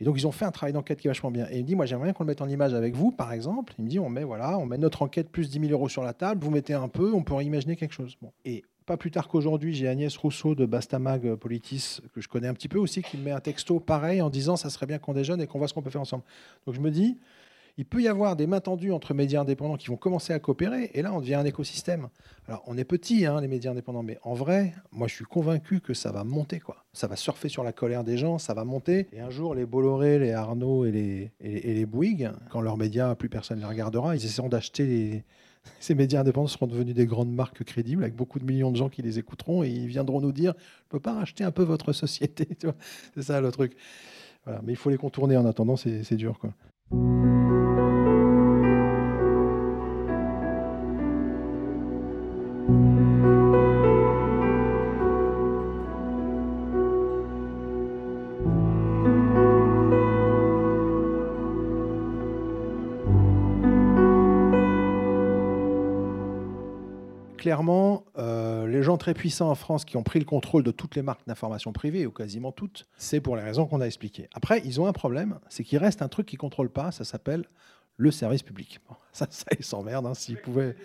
Et 0.00 0.04
donc, 0.04 0.16
ils 0.16 0.26
ont 0.26 0.32
fait 0.32 0.44
un 0.44 0.50
travail 0.50 0.72
d'enquête 0.72 1.00
qui 1.00 1.08
est 1.08 1.10
vachement 1.10 1.30
bien. 1.30 1.46
Et 1.50 1.58
il 1.58 1.62
me 1.62 1.66
dit, 1.66 1.74
moi, 1.74 1.86
j'aimerais 1.86 2.04
bien 2.04 2.12
qu'on 2.12 2.24
le 2.24 2.28
mette 2.28 2.40
en 2.40 2.48
image 2.48 2.74
avec 2.74 2.94
vous, 2.94 3.10
par 3.10 3.32
exemple. 3.32 3.74
Il 3.78 3.84
me 3.84 3.90
dit, 3.90 3.98
on 3.98 4.08
met, 4.08 4.24
voilà, 4.24 4.58
on 4.58 4.66
met 4.66 4.78
notre 4.78 5.02
enquête 5.02 5.28
plus 5.30 5.50
10 5.50 5.60
000 5.60 5.72
euros 5.72 5.88
sur 5.88 6.02
la 6.02 6.12
table, 6.12 6.44
vous 6.44 6.50
mettez 6.50 6.74
un 6.74 6.88
peu, 6.88 7.12
on 7.12 7.22
pourrait 7.22 7.44
imaginer 7.44 7.76
quelque 7.76 7.94
chose. 7.94 8.16
Et 8.44 8.64
pas 8.86 8.96
plus 8.96 9.10
tard 9.10 9.28
qu'aujourd'hui, 9.28 9.74
j'ai 9.74 9.88
Agnès 9.88 10.16
Rousseau 10.16 10.54
de 10.54 10.66
Bastamag 10.66 11.34
Politis, 11.34 11.98
que 12.14 12.20
je 12.20 12.28
connais 12.28 12.48
un 12.48 12.54
petit 12.54 12.68
peu 12.68 12.78
aussi, 12.78 13.02
qui 13.02 13.16
me 13.16 13.24
met 13.24 13.32
un 13.32 13.40
texto 13.40 13.80
pareil 13.80 14.22
en 14.22 14.30
disant, 14.30 14.56
ça 14.56 14.70
serait 14.70 14.86
bien 14.86 14.98
qu'on 14.98 15.12
déjeune 15.12 15.40
et 15.40 15.46
qu'on 15.46 15.58
voit 15.58 15.68
ce 15.68 15.74
qu'on 15.74 15.82
peut 15.82 15.90
faire 15.90 16.00
ensemble. 16.00 16.22
Donc, 16.66 16.74
je 16.74 16.80
me 16.80 16.90
dis, 16.90 17.18
il 17.78 17.86
peut 17.86 18.02
y 18.02 18.08
avoir 18.08 18.34
des 18.34 18.48
mains 18.48 18.60
tendues 18.60 18.90
entre 18.90 19.14
médias 19.14 19.40
indépendants 19.42 19.76
qui 19.76 19.86
vont 19.86 19.96
commencer 19.96 20.32
à 20.32 20.40
coopérer, 20.40 20.90
et 20.94 21.00
là, 21.00 21.14
on 21.14 21.20
devient 21.20 21.36
un 21.36 21.44
écosystème. 21.44 22.08
Alors, 22.48 22.64
on 22.66 22.76
est 22.76 22.84
petit, 22.84 23.24
hein, 23.24 23.40
les 23.40 23.46
médias 23.46 23.70
indépendants, 23.70 24.02
mais 24.02 24.18
en 24.24 24.34
vrai, 24.34 24.74
moi, 24.90 25.06
je 25.06 25.14
suis 25.14 25.24
convaincu 25.24 25.80
que 25.80 25.94
ça 25.94 26.10
va 26.10 26.24
monter, 26.24 26.58
quoi. 26.58 26.84
Ça 26.92 27.06
va 27.06 27.14
surfer 27.14 27.48
sur 27.48 27.62
la 27.62 27.72
colère 27.72 28.02
des 28.02 28.18
gens, 28.18 28.38
ça 28.38 28.52
va 28.52 28.64
monter, 28.64 29.06
et 29.12 29.20
un 29.20 29.30
jour, 29.30 29.54
les 29.54 29.64
Bolloré, 29.64 30.18
les 30.18 30.32
Arnaud 30.32 30.86
et 30.86 30.90
les, 30.90 31.30
et 31.40 31.72
les, 31.72 31.86
Bouygues, 31.86 32.32
quand 32.50 32.60
leurs 32.60 32.76
médias, 32.76 33.14
plus 33.14 33.28
personne 33.28 33.58
ne 33.58 33.62
les 33.62 33.68
regardera, 33.68 34.16
ils 34.16 34.24
essaieront 34.24 34.48
d'acheter. 34.48 35.24
Ces 35.80 35.94
médias 35.94 36.20
indépendants 36.20 36.48
seront 36.48 36.66
devenus 36.66 36.96
des 36.96 37.06
grandes 37.06 37.32
marques 37.32 37.62
crédibles 37.62 38.02
avec 38.02 38.16
beaucoup 38.16 38.40
de 38.40 38.44
millions 38.44 38.72
de 38.72 38.76
gens 38.76 38.88
qui 38.88 39.02
les 39.02 39.20
écouteront 39.20 39.62
et 39.62 39.68
ils 39.68 39.86
viendront 39.86 40.20
nous 40.20 40.32
dire 40.32 40.54
Je 40.84 40.88
peux 40.88 41.00
pas 41.00 41.12
racheter 41.12 41.44
un 41.44 41.50
peu 41.50 41.62
votre 41.62 41.92
société. 41.92 42.48
C'est 43.14 43.22
ça 43.22 43.40
le 43.40 43.52
truc. 43.52 43.76
Mais 44.62 44.72
il 44.72 44.76
faut 44.76 44.88
les 44.88 44.96
contourner 44.96 45.36
en 45.36 45.44
attendant, 45.44 45.76
c'est 45.76 46.14
dur. 46.14 46.38
Quoi. 46.38 46.54
Euh, 68.18 68.66
les 68.66 68.82
gens 68.82 68.96
très 68.96 69.14
puissants 69.14 69.50
en 69.50 69.54
France 69.54 69.84
qui 69.84 69.96
ont 69.96 70.02
pris 70.02 70.18
le 70.18 70.24
contrôle 70.24 70.62
de 70.62 70.70
toutes 70.70 70.96
les 70.96 71.02
marques 71.02 71.26
d'information 71.26 71.72
privée, 71.72 72.06
ou 72.06 72.10
quasiment 72.10 72.52
toutes, 72.52 72.86
c'est 72.96 73.20
pour 73.20 73.36
les 73.36 73.42
raisons 73.42 73.66
qu'on 73.66 73.80
a 73.80 73.86
expliquées. 73.86 74.28
Après, 74.34 74.62
ils 74.64 74.80
ont 74.80 74.86
un 74.86 74.92
problème, 74.92 75.38
c'est 75.48 75.64
qu'il 75.64 75.78
reste 75.78 76.02
un 76.02 76.08
truc 76.08 76.26
qu'ils 76.26 76.36
ne 76.36 76.40
contrôlent 76.40 76.72
pas, 76.72 76.90
ça 76.92 77.04
s'appelle 77.04 77.44
le 77.96 78.10
service 78.10 78.42
public. 78.42 78.80
Ça, 79.12 79.26
ça, 79.30 79.46
ils 79.58 79.64
s'emmerdent, 79.64 80.06
hein, 80.06 80.14
s'ils 80.14 80.40
pouvaient 80.40 80.76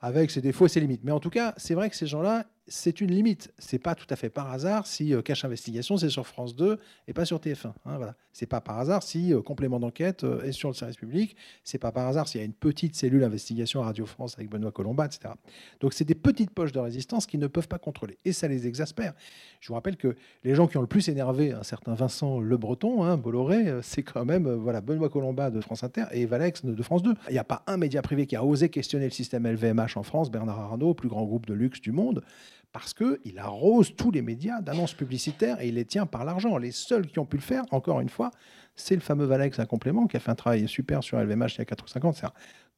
avec 0.00 0.30
ses 0.30 0.40
défauts 0.40 0.66
et 0.66 0.68
ses 0.68 0.78
limites. 0.78 1.02
Mais 1.02 1.10
en 1.10 1.18
tout 1.18 1.30
cas, 1.30 1.52
c'est 1.56 1.74
vrai 1.74 1.90
que 1.90 1.96
ces 1.96 2.06
gens-là, 2.06 2.44
c'est 2.68 3.00
une 3.00 3.10
limite. 3.10 3.52
C'est 3.58 3.78
pas 3.78 3.94
tout 3.94 4.06
à 4.10 4.16
fait 4.16 4.28
par 4.28 4.50
hasard 4.50 4.86
si 4.86 5.14
euh, 5.14 5.22
Cache 5.22 5.44
Investigation 5.44 5.96
c'est 5.96 6.08
sur 6.08 6.26
France 6.26 6.56
2 6.56 6.78
et 7.06 7.12
pas 7.12 7.24
sur 7.24 7.38
TF1. 7.38 7.68
Hein, 7.68 7.96
voilà. 7.96 8.16
C'est 8.32 8.46
pas 8.46 8.60
par 8.60 8.78
hasard 8.78 9.02
si 9.02 9.32
euh, 9.32 9.40
Complément 9.40 9.78
d'enquête 9.78 10.24
euh, 10.24 10.42
est 10.42 10.52
sur 10.52 10.68
le 10.68 10.74
service 10.74 10.96
public. 10.96 11.36
C'est 11.62 11.78
pas 11.78 11.92
par 11.92 12.08
hasard 12.08 12.26
s'il 12.28 12.40
y 12.40 12.42
a 12.42 12.44
une 12.44 12.52
petite 12.52 12.96
cellule 12.96 13.22
investigation 13.24 13.82
à 13.82 13.84
Radio 13.86 14.04
France 14.04 14.34
avec 14.36 14.50
Benoît 14.50 14.72
Colombat, 14.72 15.06
etc. 15.06 15.34
Donc 15.80 15.92
c'est 15.92 16.04
des 16.04 16.14
petites 16.14 16.50
poches 16.50 16.72
de 16.72 16.80
résistance 16.80 17.26
qui 17.26 17.38
ne 17.38 17.46
peuvent 17.46 17.68
pas 17.68 17.78
contrôler 17.78 18.18
et 18.24 18.32
ça 18.32 18.48
les 18.48 18.66
exaspère. 18.66 19.14
Je 19.60 19.68
vous 19.68 19.74
rappelle 19.74 19.96
que 19.96 20.16
les 20.42 20.54
gens 20.54 20.66
qui 20.66 20.76
ont 20.76 20.82
le 20.82 20.86
plus 20.86 21.08
énervé 21.08 21.52
un 21.52 21.62
certain 21.62 21.94
Vincent 21.94 22.40
Le 22.40 22.56
Breton, 22.56 23.04
hein, 23.04 23.16
Bolloré, 23.16 23.80
c'est 23.82 24.02
quand 24.02 24.24
même 24.24 24.48
voilà 24.48 24.80
Benoît 24.80 25.08
Colombat 25.08 25.50
de 25.50 25.60
France 25.60 25.84
Inter 25.84 26.04
et 26.10 26.26
Valex 26.26 26.64
de 26.64 26.82
France 26.82 27.02
2. 27.02 27.14
Il 27.28 27.32
n'y 27.32 27.38
a 27.38 27.44
pas 27.44 27.62
un 27.66 27.76
média 27.76 28.02
privé 28.02 28.26
qui 28.26 28.36
a 28.36 28.44
osé 28.44 28.68
questionner 28.68 29.04
le 29.04 29.10
système 29.10 29.46
LVMH 29.46 29.96
en 29.96 30.02
France, 30.02 30.30
Bernard 30.30 30.58
Arnault, 30.58 30.94
plus 30.94 31.08
grand 31.08 31.24
groupe 31.24 31.46
de 31.46 31.54
luxe 31.54 31.80
du 31.80 31.92
monde 31.92 32.22
parce 32.76 32.92
qu'il 32.92 33.38
arrose 33.38 33.96
tous 33.96 34.10
les 34.10 34.20
médias 34.20 34.60
d'annonces 34.60 34.92
publicitaires 34.92 35.62
et 35.62 35.68
il 35.68 35.76
les 35.76 35.86
tient 35.86 36.04
par 36.04 36.26
l'argent. 36.26 36.58
Les 36.58 36.72
seuls 36.72 37.06
qui 37.06 37.18
ont 37.18 37.24
pu 37.24 37.38
le 37.38 37.42
faire, 37.42 37.64
encore 37.70 38.00
une 38.02 38.10
fois, 38.10 38.30
c'est 38.76 38.94
le 38.94 39.00
fameux 39.00 39.24
Valex, 39.24 39.58
un 39.58 39.66
complément, 39.66 40.06
qui 40.06 40.16
a 40.16 40.20
fait 40.20 40.30
un 40.30 40.34
travail 40.34 40.68
super 40.68 41.02
sur 41.02 41.18
LVMH 41.18 41.54
il 41.54 41.58
y 41.58 41.60
a 41.62 41.64
4 41.64 41.84
ou 41.84 41.88
5 41.88 42.04
ans. 42.04 42.12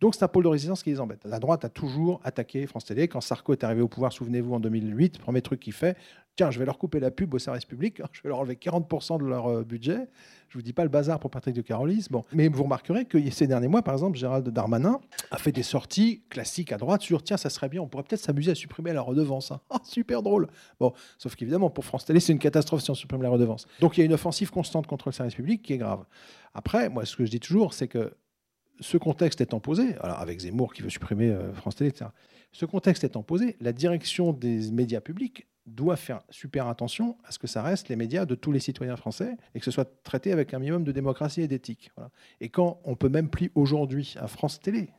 Donc 0.01 0.14
c'est 0.14 0.22
un 0.22 0.28
pôle 0.28 0.44
de 0.44 0.49
résistance 0.49 0.82
qui 0.82 0.90
les 0.90 1.01
embête. 1.01 1.24
La 1.24 1.40
droite 1.40 1.64
a 1.64 1.68
toujours 1.68 2.20
attaqué 2.22 2.66
France 2.66 2.84
Télé. 2.84 3.09
Quand 3.09 3.20
Sarko 3.20 3.53
est 3.53 3.64
arrivé 3.64 3.80
au 3.80 3.88
pouvoir, 3.88 4.12
souvenez-vous, 4.12 4.55
en 4.55 4.61
2008, 4.61 5.18
premier 5.18 5.42
truc 5.42 5.59
qu'il 5.59 5.72
fait, 5.72 5.96
tiens, 6.36 6.53
je 6.53 6.59
vais 6.61 6.64
leur 6.64 6.78
couper 6.78 7.01
la 7.01 7.11
pub 7.11 7.34
au 7.34 7.38
service 7.40 7.64
public, 7.64 8.01
je 8.12 8.22
vais 8.22 8.28
leur 8.28 8.38
enlever 8.38 8.55
40% 8.55 9.18
de 9.18 9.24
leur 9.24 9.46
euh, 9.49 9.64
budget. 9.64 10.09
Je 10.51 10.57
vous 10.57 10.62
dis 10.62 10.72
pas 10.72 10.84
le 10.84 10.88
bazar 10.88 11.18
pour 11.18 11.30
Patrick 11.30 11.55
de 11.55 11.61
Carolis. 11.61 12.07
Bon. 12.11 12.24
Mais 12.32 12.49
vous 12.49 12.62
remarquerez 12.62 13.05
que 13.05 13.18
ces 13.30 13.46
derniers 13.46 13.68
mois, 13.68 13.82
par 13.82 13.92
exemple, 13.92 14.16
Gérald 14.16 14.49
Darmanin 14.49 14.99
a 15.30 15.36
fait 15.36 15.53
des 15.53 15.62
sorties 15.64 16.22
classiques 16.30 16.72
à 16.72 16.78
droite 16.78 17.03
sur 17.03 17.22
tiens, 17.22 17.36
ça 17.36 17.51
serait 17.51 17.68
bien, 17.68 17.82
on 17.82 17.86
pourrait 17.88 18.05
peut-être 18.05 18.22
s'amuser 18.22 18.53
à 18.53 18.55
supprimer 18.55 18.92
la 18.92 19.03
redevance. 19.03 19.51
hein. 19.51 19.61
Ah, 19.68 19.80
super 19.84 20.22
drôle. 20.22 20.46
Bon, 20.80 20.92
sauf 21.18 21.34
qu'évidemment, 21.34 21.68
pour 21.70 21.84
France 21.84 22.05
Télé, 22.07 22.20
c'est 22.20 22.32
une 22.32 22.38
catastrophe 22.38 22.82
si 22.82 22.90
on 22.90 22.94
supprime 22.94 23.20
la 23.22 23.30
redevance. 23.30 23.66
Donc 23.80 23.99
il 23.99 24.01
y 24.01 24.03
a 24.05 24.07
une 24.07 24.12
offensive 24.14 24.51
constante 24.51 24.86
contre 24.86 25.09
le 25.09 25.12
service 25.12 25.34
public 25.34 25.61
qui 25.61 25.74
est 25.74 25.78
grave. 25.78 25.88
Après, 26.55 26.89
moi, 26.89 27.05
ce 27.05 27.16
que 27.16 27.24
je 27.24 27.30
dis 27.30 27.41
toujours, 27.41 27.74
c'est 27.74 27.89
que 27.89 28.14
ce 28.80 28.97
contexte 28.97 29.41
étant 29.41 29.61
posé, 29.61 29.97
avec 30.01 30.41
Zemmour 30.41 30.72
qui 30.72 30.82
veut 30.82 30.91
supprimer 30.91 31.30
euh, 31.30 31.53
France 31.53 31.76
Télé, 31.76 31.91
etc. 31.91 32.11
Ce 32.53 32.64
contexte 32.64 33.05
étant 33.05 33.22
posé, 33.22 33.57
la 33.61 33.72
direction 33.72 34.32
des 34.32 34.70
médias 34.70 35.01
publics 35.01 35.47
doit 35.66 35.97
faire 35.97 36.22
super 36.30 36.66
attention 36.68 37.18
à 37.24 37.32
ce 37.32 37.39
que 37.39 37.47
ça 37.47 37.62
reste 37.62 37.89
les 37.89 37.97
médias 37.97 38.24
de 38.24 38.34
tous 38.34 38.53
les 38.53 38.61
citoyens 38.61 38.97
français 38.97 39.36
et 39.55 39.59
que 39.59 39.64
ce 39.64 39.70
soit 39.70 40.03
traité 40.03 40.32
avec 40.32 40.55
un 40.55 40.59
minimum 40.59 40.84
de 40.84 40.93
démocratie 40.93 41.43
et 41.43 41.49
d'éthique. 41.49 41.91
Et 42.41 42.49
quand 42.49 42.80
on 42.84 42.95
peut 42.95 43.11
même 43.11 43.28
plus 43.28 43.53
aujourd'hui 43.55 44.14
à 44.18 44.28
France 44.28 44.61
Télé 44.61 44.91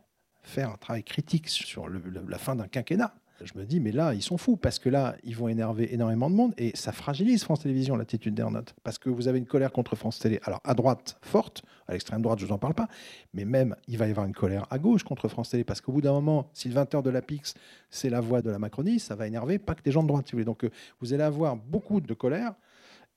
faire 0.44 0.70
un 0.70 0.78
travail 0.78 1.04
critique 1.04 1.50
sur 1.50 1.90
la 1.90 2.38
fin 2.38 2.56
d'un 2.56 2.68
quinquennat, 2.68 3.14
je 3.44 3.58
me 3.58 3.66
dis, 3.66 3.80
mais 3.80 3.92
là, 3.92 4.14
ils 4.14 4.22
sont 4.22 4.38
fous, 4.38 4.58
parce 4.58 4.80
que 4.80 4.90
là, 4.90 5.16
ils 5.24 5.36
vont 5.36 5.48
énerver 5.48 5.94
énormément 5.94 6.30
de 6.30 6.36
monde, 6.36 6.54
et 6.58 6.72
ça 6.76 6.92
fragilise 6.92 7.44
France 7.44 7.62
Télévisions, 7.62 7.96
l'attitude 7.96 8.34
d'Ernot, 8.34 8.62
parce 8.84 8.98
que 8.98 9.10
vous 9.10 9.28
avez 9.28 9.40
une 9.40 9.46
colère 9.46 9.72
contre 9.72 9.96
France 9.96 10.20
Télé. 10.20 10.40
Alors, 10.44 10.62
à 10.64 10.74
droite, 10.74 11.18
forte, 11.22 11.64
à 11.88 11.94
l'extrême 11.94 12.22
droite, 12.22 12.40
je 12.40 12.46
vous 12.46 12.52
en 12.52 12.58
parle 12.58 12.74
pas, 12.74 12.88
mais 13.34 13.46
même, 13.46 13.76
il 13.88 13.98
va 13.98 14.08
y 14.08 14.12
avoir 14.12 14.26
une 14.26 14.34
colère 14.34 14.66
à 14.70 14.80
gauche 14.80 15.04
contre 15.04 15.28
France 15.28 15.50
Télé, 15.50 15.64
parce 15.64 15.82
qu'au 15.82 15.92
bout 15.92 16.02
d'un 16.02 16.14
moment, 16.14 16.50
si 16.54 16.70
le 16.70 16.76
20h 16.76 17.02
de 17.02 17.10
la 17.10 17.22
PIX, 17.22 17.54
c'est 17.90 18.10
la 18.10 18.22
voix 18.22 18.42
de 18.42 18.50
la 18.50 18.60
Macronie, 18.60 19.00
ça 19.00 19.16
va 19.16 19.28
énerver 19.28 19.60
pas 19.60 19.76
que 19.76 19.84
des 19.84 19.92
gens 19.92 20.04
de 20.04 20.08
droite, 20.08 20.28
si 20.28 20.34
vous 20.34 20.38
voulez. 20.38 20.46
Donc, 20.46 20.64
euh, 20.64 20.70
vous 21.00 21.14
allez 21.14 21.24
avoir 21.24 21.56
beaucoup 21.56 22.02
de 22.02 22.14
colère, 22.14 22.54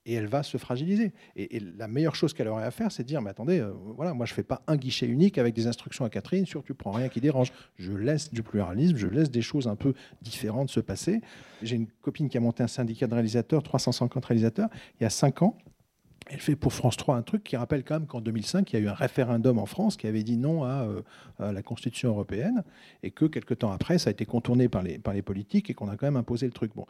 et 0.04 0.14
elle 0.14 0.26
va 0.26 0.42
se 0.42 0.56
fragiliser. 0.56 1.12
Et, 1.36 1.60
la 1.60 1.88
meilleure 1.88 2.14
chose 2.14 2.34
qu'elle 2.34 2.48
aurait 2.48 2.64
à 2.64 2.70
faire, 2.70 2.90
c'est 2.90 3.02
de 3.02 3.08
dire, 3.08 3.22
mais 3.22 3.30
attendez, 3.30 3.60
euh, 3.60 3.72
voilà, 3.96 4.14
moi 4.14 4.26
je 4.26 4.34
fais 4.34 4.42
pas 4.42 4.62
un 4.66 4.76
guichet 4.76 5.06
unique 5.06 5.38
avec 5.38 5.54
des 5.54 5.66
instructions 5.66 6.04
à 6.04 6.10
Catherine 6.10 6.46
sur 6.46 6.62
tu 6.62 6.74
prends 6.74 6.90
rien 6.90 7.08
qui 7.08 7.20
dérange. 7.20 7.52
Je 7.76 7.92
laisse 7.92 8.32
du 8.32 8.42
pluralisme, 8.42 8.96
je 8.96 9.06
laisse 9.06 9.30
des 9.30 9.42
choses 9.42 9.68
un 9.68 9.76
peu 9.76 9.94
différentes 10.20 10.70
se 10.70 10.80
passer. 10.80 11.20
J'ai 11.62 11.76
une 11.76 11.86
copine 11.86 12.28
qui 12.28 12.36
a 12.36 12.40
monté 12.40 12.62
un 12.62 12.68
syndicat 12.68 13.06
de 13.06 13.14
réalisateurs, 13.14 13.62
350 13.62 14.24
réalisateurs, 14.24 14.68
il 15.00 15.04
y 15.04 15.06
a 15.06 15.10
5 15.10 15.42
ans. 15.42 15.56
Elle 16.28 16.40
fait 16.40 16.54
pour 16.54 16.72
France 16.72 16.96
3 16.96 17.16
un 17.16 17.22
truc 17.22 17.42
qui 17.42 17.56
rappelle 17.56 17.82
quand 17.82 17.94
même 17.94 18.06
qu'en 18.06 18.20
2005, 18.20 18.72
il 18.72 18.76
y 18.76 18.78
a 18.78 18.82
eu 18.82 18.88
un 18.88 18.94
référendum 18.94 19.58
en 19.58 19.66
France 19.66 19.96
qui 19.96 20.06
avait 20.06 20.22
dit 20.22 20.36
non 20.36 20.62
à, 20.62 20.84
euh, 20.84 21.02
la 21.52 21.62
Constitution 21.62 22.10
européenne 22.10 22.62
et 23.02 23.10
que 23.10 23.24
quelques 23.24 23.58
temps 23.58 23.72
après, 23.72 23.98
ça 23.98 24.08
a 24.08 24.12
été 24.12 24.24
contourné 24.24 24.68
par 24.68 24.82
les, 24.82 24.98
par 24.98 25.14
les 25.14 25.22
politiques 25.22 25.68
et 25.68 25.74
qu'on 25.74 25.88
a 25.88 25.96
quand 25.96 26.06
même 26.06 26.16
imposé 26.16 26.46
le 26.46 26.52
truc. 26.52 26.72
Bon, 26.76 26.86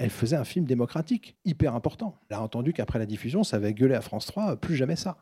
elle 0.00 0.08
faisait 0.08 0.36
un 0.36 0.44
film 0.44 0.64
démocratique, 0.64 1.36
hyper 1.44 1.74
important. 1.74 2.16
Elle 2.30 2.38
a 2.38 2.42
entendu 2.42 2.72
qu'après 2.72 2.98
la 2.98 3.04
diffusion, 3.04 3.44
ça 3.44 3.58
avait 3.58 3.74
gueulé 3.74 3.94
à 3.94 4.00
France 4.00 4.24
3, 4.24 4.52
euh, 4.52 4.56
plus 4.56 4.74
jamais 4.74 4.96
ça. 4.96 5.18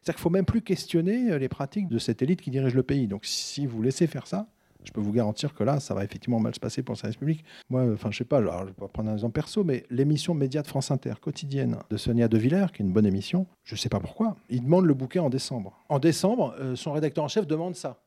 C'est-à-dire 0.00 0.14
qu'il 0.14 0.20
ne 0.20 0.22
faut 0.22 0.30
même 0.30 0.46
plus 0.46 0.62
questionner 0.62 1.30
euh, 1.30 1.38
les 1.38 1.50
pratiques 1.50 1.86
de 1.86 1.98
cette 1.98 2.22
élite 2.22 2.40
qui 2.40 2.50
dirige 2.50 2.74
le 2.74 2.82
pays. 2.82 3.06
Donc 3.08 3.26
si 3.26 3.66
vous 3.66 3.82
laissez 3.82 4.06
faire 4.06 4.26
ça, 4.26 4.48
je 4.84 4.90
peux 4.90 5.02
vous 5.02 5.12
garantir 5.12 5.52
que 5.52 5.62
là, 5.62 5.80
ça 5.80 5.92
va 5.92 6.02
effectivement 6.02 6.40
mal 6.40 6.54
se 6.54 6.60
passer 6.60 6.82
pour 6.82 6.94
le 6.94 6.98
service 6.98 7.18
public. 7.18 7.44
Moi, 7.68 7.84
enfin, 7.92 8.10
je 8.10 8.16
sais 8.16 8.24
pas, 8.24 8.38
alors, 8.38 8.60
je 8.60 8.68
vais 8.68 8.88
prendre 8.88 9.10
un 9.10 9.12
exemple 9.12 9.34
perso, 9.34 9.64
mais 9.64 9.84
l'émission 9.90 10.32
Média 10.32 10.62
de 10.62 10.66
France 10.66 10.90
Inter, 10.90 11.12
quotidienne, 11.20 11.76
de 11.90 11.96
Sonia 11.98 12.26
De 12.26 12.38
Villers, 12.38 12.66
qui 12.72 12.82
est 12.82 12.86
une 12.86 12.92
bonne 12.92 13.06
émission, 13.06 13.46
je 13.62 13.76
sais 13.76 13.90
pas 13.90 14.00
pourquoi, 14.00 14.36
il 14.48 14.64
demande 14.64 14.86
le 14.86 14.94
bouquet 14.94 15.18
en 15.18 15.28
décembre. 15.28 15.78
En 15.90 15.98
décembre, 15.98 16.56
euh, 16.58 16.74
son 16.74 16.92
rédacteur 16.92 17.22
en 17.22 17.28
chef 17.28 17.46
demande 17.46 17.76
ça. 17.76 18.02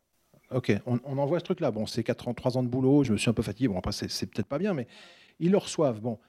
Ok, 0.52 0.76
on, 0.86 1.00
on 1.06 1.18
envoie 1.18 1.40
ce 1.40 1.46
truc-là. 1.46 1.72
Bon, 1.72 1.86
c'est 1.86 2.04
4 2.04 2.28
ans, 2.28 2.34
3 2.34 2.58
ans 2.58 2.64
de 2.64 2.68
boulot, 2.68 3.04
je 3.04 3.14
me 3.14 3.18
suis 3.18 3.30
un 3.30 3.34
peu 3.34 3.44
fatigué. 3.44 3.68
Bon, 3.68 3.78
après, 3.78 3.94
c'est 3.94 4.26
peut-être 4.26 4.48
pas 4.48 4.60
bien, 4.60 4.74
mais 4.74 4.88
ils 5.40 5.52
le 5.52 5.58
reçoivent. 5.58 6.02
Bon, 6.02 6.20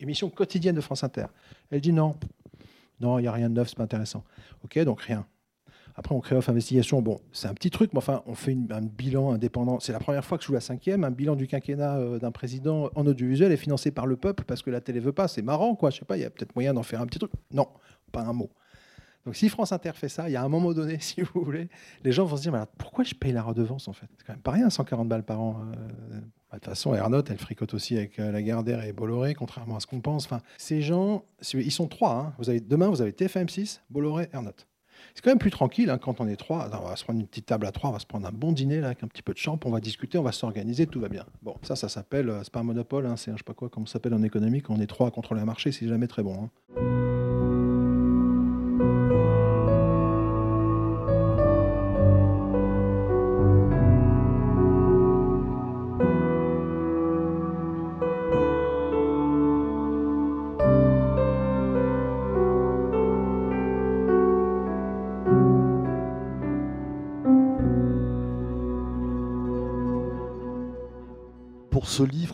émission 0.00 0.30
quotidienne 0.30 0.74
de 0.74 0.80
France 0.80 1.04
Inter. 1.04 1.26
Elle 1.70 1.80
dit 1.80 1.92
non, 1.92 2.16
non, 3.00 3.18
il 3.18 3.22
n'y 3.22 3.28
a 3.28 3.32
rien 3.32 3.50
de 3.50 3.54
neuf, 3.54 3.68
c'est 3.68 3.76
pas 3.76 3.84
intéressant. 3.84 4.24
Ok, 4.64 4.78
donc 4.80 5.00
rien. 5.02 5.26
Après, 5.98 6.14
on 6.14 6.20
crée 6.20 6.36
Off 6.36 6.48
Investigation. 6.48 7.00
Bon, 7.00 7.20
c'est 7.32 7.48
un 7.48 7.54
petit 7.54 7.70
truc, 7.70 7.92
mais 7.94 7.98
enfin, 7.98 8.22
on 8.26 8.34
fait 8.34 8.56
un 8.70 8.82
bilan 8.82 9.32
indépendant. 9.32 9.80
C'est 9.80 9.92
la 9.92 9.98
première 9.98 10.24
fois 10.24 10.36
que 10.36 10.42
je 10.42 10.48
joue 10.48 10.52
la 10.52 10.60
cinquième. 10.60 11.04
Un 11.04 11.10
bilan 11.10 11.36
du 11.36 11.46
quinquennat 11.46 11.96
euh, 11.96 12.18
d'un 12.18 12.32
président 12.32 12.90
en 12.94 13.06
audiovisuel 13.06 13.50
est 13.50 13.56
financé 13.56 13.90
par 13.90 14.06
le 14.06 14.16
peuple 14.16 14.44
parce 14.44 14.60
que 14.62 14.70
la 14.70 14.82
télé 14.82 15.00
veut 15.00 15.12
pas. 15.12 15.26
C'est 15.26 15.40
marrant, 15.40 15.74
quoi. 15.74 15.88
Je 15.88 15.98
sais 15.98 16.04
pas, 16.04 16.18
il 16.18 16.20
y 16.20 16.26
a 16.26 16.30
peut-être 16.30 16.54
moyen 16.54 16.74
d'en 16.74 16.82
faire 16.82 17.00
un 17.00 17.06
petit 17.06 17.18
truc. 17.18 17.32
Non, 17.50 17.68
pas 18.12 18.20
un 18.20 18.34
mot. 18.34 18.50
Donc 19.24 19.36
si 19.36 19.48
France 19.48 19.72
Inter 19.72 19.92
fait 19.94 20.08
ça, 20.08 20.28
il 20.28 20.32
y 20.32 20.36
a 20.36 20.42
un 20.42 20.48
moment 20.48 20.72
donné, 20.72 20.98
si 21.00 21.22
vous 21.22 21.42
voulez, 21.42 21.68
les 22.04 22.12
gens 22.12 22.26
vont 22.26 22.36
se 22.36 22.42
dire 22.42 22.52
mais 22.52 22.60
pourquoi 22.78 23.02
je 23.02 23.14
paye 23.14 23.32
la 23.32 23.42
redevance 23.42 23.88
en 23.88 23.92
fait? 23.92 24.06
C'est 24.18 24.26
quand 24.26 24.34
même 24.34 24.42
pas 24.42 24.52
rien, 24.52 24.68
140 24.68 25.08
balles 25.08 25.24
par 25.24 25.40
an. 25.40 25.62
Euh, 26.12 26.20
de 26.52 26.58
toute 26.58 26.64
façon, 26.64 26.94
Ernotte, 26.94 27.30
elle 27.30 27.38
fricote 27.38 27.74
aussi 27.74 27.96
avec 27.96 28.18
euh, 28.18 28.30
la 28.30 28.42
Gardère 28.42 28.84
et 28.84 28.92
Bolloré, 28.92 29.34
contrairement 29.34 29.76
à 29.76 29.80
ce 29.80 29.86
qu'on 29.86 30.00
pense. 30.00 30.28
Ces 30.58 30.80
gens, 30.82 31.24
ils 31.54 31.72
sont 31.72 31.88
trois. 31.88 32.34
Hein. 32.38 32.58
Demain, 32.68 32.88
vous 32.88 33.02
avez 33.02 33.12
TFM6, 33.12 33.80
Bolloré, 33.90 34.28
Ernotte. 34.32 34.66
C'est 35.14 35.22
quand 35.22 35.30
même 35.30 35.38
plus 35.38 35.50
tranquille 35.50 35.90
hein, 35.90 35.98
quand 35.98 36.20
on 36.20 36.28
est 36.28 36.36
trois. 36.36 36.70
on 36.72 36.88
va 36.88 36.96
se 36.96 37.04
prendre 37.04 37.20
une 37.20 37.26
petite 37.26 37.46
table 37.46 37.66
à 37.66 37.72
trois, 37.72 37.90
on 37.90 37.92
va 37.92 37.98
se 37.98 38.06
prendre 38.06 38.26
un 38.26 38.32
bon 38.32 38.52
dîner 38.52 38.78
avec 38.78 39.02
un 39.02 39.08
petit 39.08 39.22
peu 39.22 39.32
de 39.32 39.38
champ, 39.38 39.58
on 39.64 39.70
va 39.70 39.80
discuter, 39.80 40.18
on 40.18 40.22
va 40.22 40.32
s'organiser, 40.32 40.86
tout 40.86 41.00
va 41.00 41.08
bien. 41.08 41.24
Bon, 41.42 41.56
ça, 41.62 41.76
ça 41.76 41.88
s'appelle, 41.88 42.28
euh, 42.28 42.42
c'est 42.42 42.52
pas 42.52 42.60
un 42.60 42.64
monopole, 42.64 43.06
hein, 43.06 43.16
c'est 43.16 43.32
je 43.32 43.38
sais 43.38 43.42
pas 43.44 43.54
quoi, 43.54 43.68
comment 43.68 43.86
ça 43.86 43.94
s'appelle 43.94 44.14
en 44.14 44.22
économie, 44.22 44.62
quand 44.62 44.74
on 44.74 44.80
est 44.80 44.86
trois 44.86 45.08
à 45.08 45.10
contrôler 45.10 45.40
un 45.40 45.46
marché, 45.46 45.72
c'est 45.72 45.88
jamais 45.88 46.06
très 46.06 46.22
bon. 46.22 46.50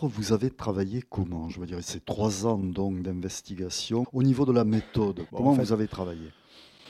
Vous 0.06 0.32
avez 0.32 0.50
travaillé 0.50 1.02
comment 1.08 1.48
Je 1.48 1.60
veux 1.60 1.66
dire, 1.66 1.78
c'est 1.82 2.04
trois 2.04 2.46
ans 2.46 2.58
donc 2.58 3.02
d'investigation. 3.02 4.04
Au 4.12 4.22
niveau 4.22 4.44
de 4.44 4.52
la 4.52 4.64
méthode, 4.64 5.26
comment 5.32 5.52
vous 5.52 5.72
avez 5.72 5.88
travaillé? 5.88 6.30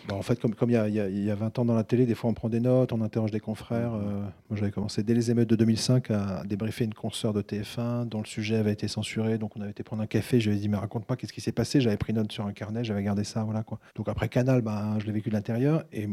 Bah, 0.09 0.15
en 0.15 0.23
fait, 0.23 0.41
comme, 0.41 0.71
il, 0.71 0.73
y 0.73 0.77
a, 0.77 0.89
il, 0.89 1.25
y 1.25 1.31
a, 1.31 1.35
20 1.35 1.59
ans 1.61 1.65
dans 1.65 1.75
la 1.75 1.85
télé, 1.85 2.07
des 2.07 2.15
fois 2.15 2.31
on 2.31 2.35
prend 2.35 2.49
des 2.49 2.61
notes, 2.61 2.93
on 2.93 3.01
interroge 3.01 3.31
des 3.31 3.41
confrères. 3.41 3.95
Euh, 3.95 4.21
moi 4.51 4.59
j'avais 4.59 4.71
commencé 4.71 5.03
dès 5.03 5.15
les 5.15 5.31
émeutes 5.31 5.49
de 5.49 5.57
2005 5.57 6.11
à 6.11 6.43
débriefer 6.45 6.85
une 6.85 6.95
consoeur 6.95 7.33
de 7.33 7.43
TF1 7.43 8.09
dont 8.09 8.21
le 8.21 8.27
sujet 8.27 8.57
avait 8.57 8.73
été 8.73 8.89
censuré. 8.89 9.39
Donc 9.39 9.57
on 9.57 9.61
avait 9.61 9.71
été 9.71 9.83
prendre 9.83 10.03
un 10.03 10.07
café, 10.07 10.41
je 10.41 10.51
lui 10.51 10.57
ai 10.57 10.61
dit 10.61 10.69
mais 10.69 10.77
raconte-moi 10.77 11.17
qu'est-ce 11.17 11.33
qui 11.33 11.41
s'est 11.41 11.53
passé? 11.53 11.81
J'avais 11.81 11.97
pris 11.97 12.13
note 12.13 12.33
sur 12.33 12.47
un 12.47 12.53
carnet, 12.53 12.83
j'avais 12.85 13.03
gardé 13.03 13.25
ça. 13.25 13.45
voilà 13.45 13.63
quoi. 13.63 13.79
Donc 13.95 14.09
après 14.09 14.29
Canal, 14.29 14.63
bah, 14.63 14.97
je 14.99 15.07
l'ai 15.07 15.13
vécu 15.13 15.29
de 15.29 15.35
l'intérieur 15.35 15.85
et 15.93 16.09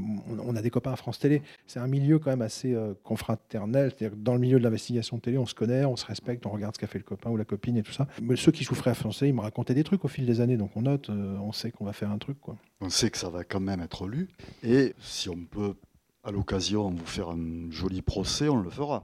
on, 0.46 0.56
a 0.56 0.62
des 0.62 0.70
copains 0.70 0.94
à 0.94 0.96
France 0.96 1.20
Télé. 1.20 1.42
C'est 1.66 1.80
un 1.80 1.88
milieu 1.88 2.20
quand 2.20 2.30
même 2.30 2.42
assez 2.42 2.74
euh, 2.74 2.94
confraternel. 3.04 3.92
C'est-à-dire 3.98 4.18
dans 4.18 4.34
le 4.34 4.40
milieu 4.40 4.60
de 4.60 4.64
l'investigation 4.64 5.18
télé, 5.18 5.38
on 5.38 5.46
se 5.46 5.56
connaît, 5.56 5.86
on 5.86 5.96
se 5.96 6.06
respecte, 6.06 6.46
on 6.46 6.52
regarde 6.52 6.76
ce 6.76 6.80
qu'a 6.80 6.88
fait 6.88 7.00
le 7.00 7.04
copain 7.04 7.30
ou 7.30 7.38
la 7.38 7.46
copine 7.46 7.78
et 7.78 7.84
tout 7.84 7.92
ça. 7.92 8.08
Mais 8.22 8.36
ceux 8.36 8.52
qui 8.52 8.64
souffraient 8.64 8.92
à 8.92 8.96
France 8.96 9.20
Télé, 9.20 9.30
ils 9.30 9.36
me 9.36 9.42
racontaient 9.42 9.74
des 9.74 9.84
trucs 9.84 10.06
au 10.06 10.08
fil 10.08 10.26
des 10.26 10.42
années. 10.42 10.58
Donc 10.58 10.72
on 10.76 10.84
note, 10.84 11.10
euh, 11.10 11.38
on 11.42 11.52
sait 11.52 11.72
qu'on 11.72 11.86
va 11.86 11.94
faire 11.94 12.12
un 12.12 12.18
truc. 12.18 12.40
Quoi. 12.40 12.58
On 12.82 12.90
sait 12.90 13.10
que 13.10 13.18
ça 13.18 13.30
va 13.30 13.44
quand 13.44 13.60
même 13.60 13.79
être 13.82 14.08
lu. 14.08 14.30
Et 14.64 14.94
si 15.02 15.30
on 15.30 15.46
peut, 15.46 15.76
à 16.24 16.32
l'occasion, 16.32 16.90
vous 16.90 17.06
faire 17.06 17.30
un 17.30 17.72
joli 17.72 18.02
procès, 18.02 18.50
on 18.50 18.62
le 18.62 18.70
fera. 18.70 19.04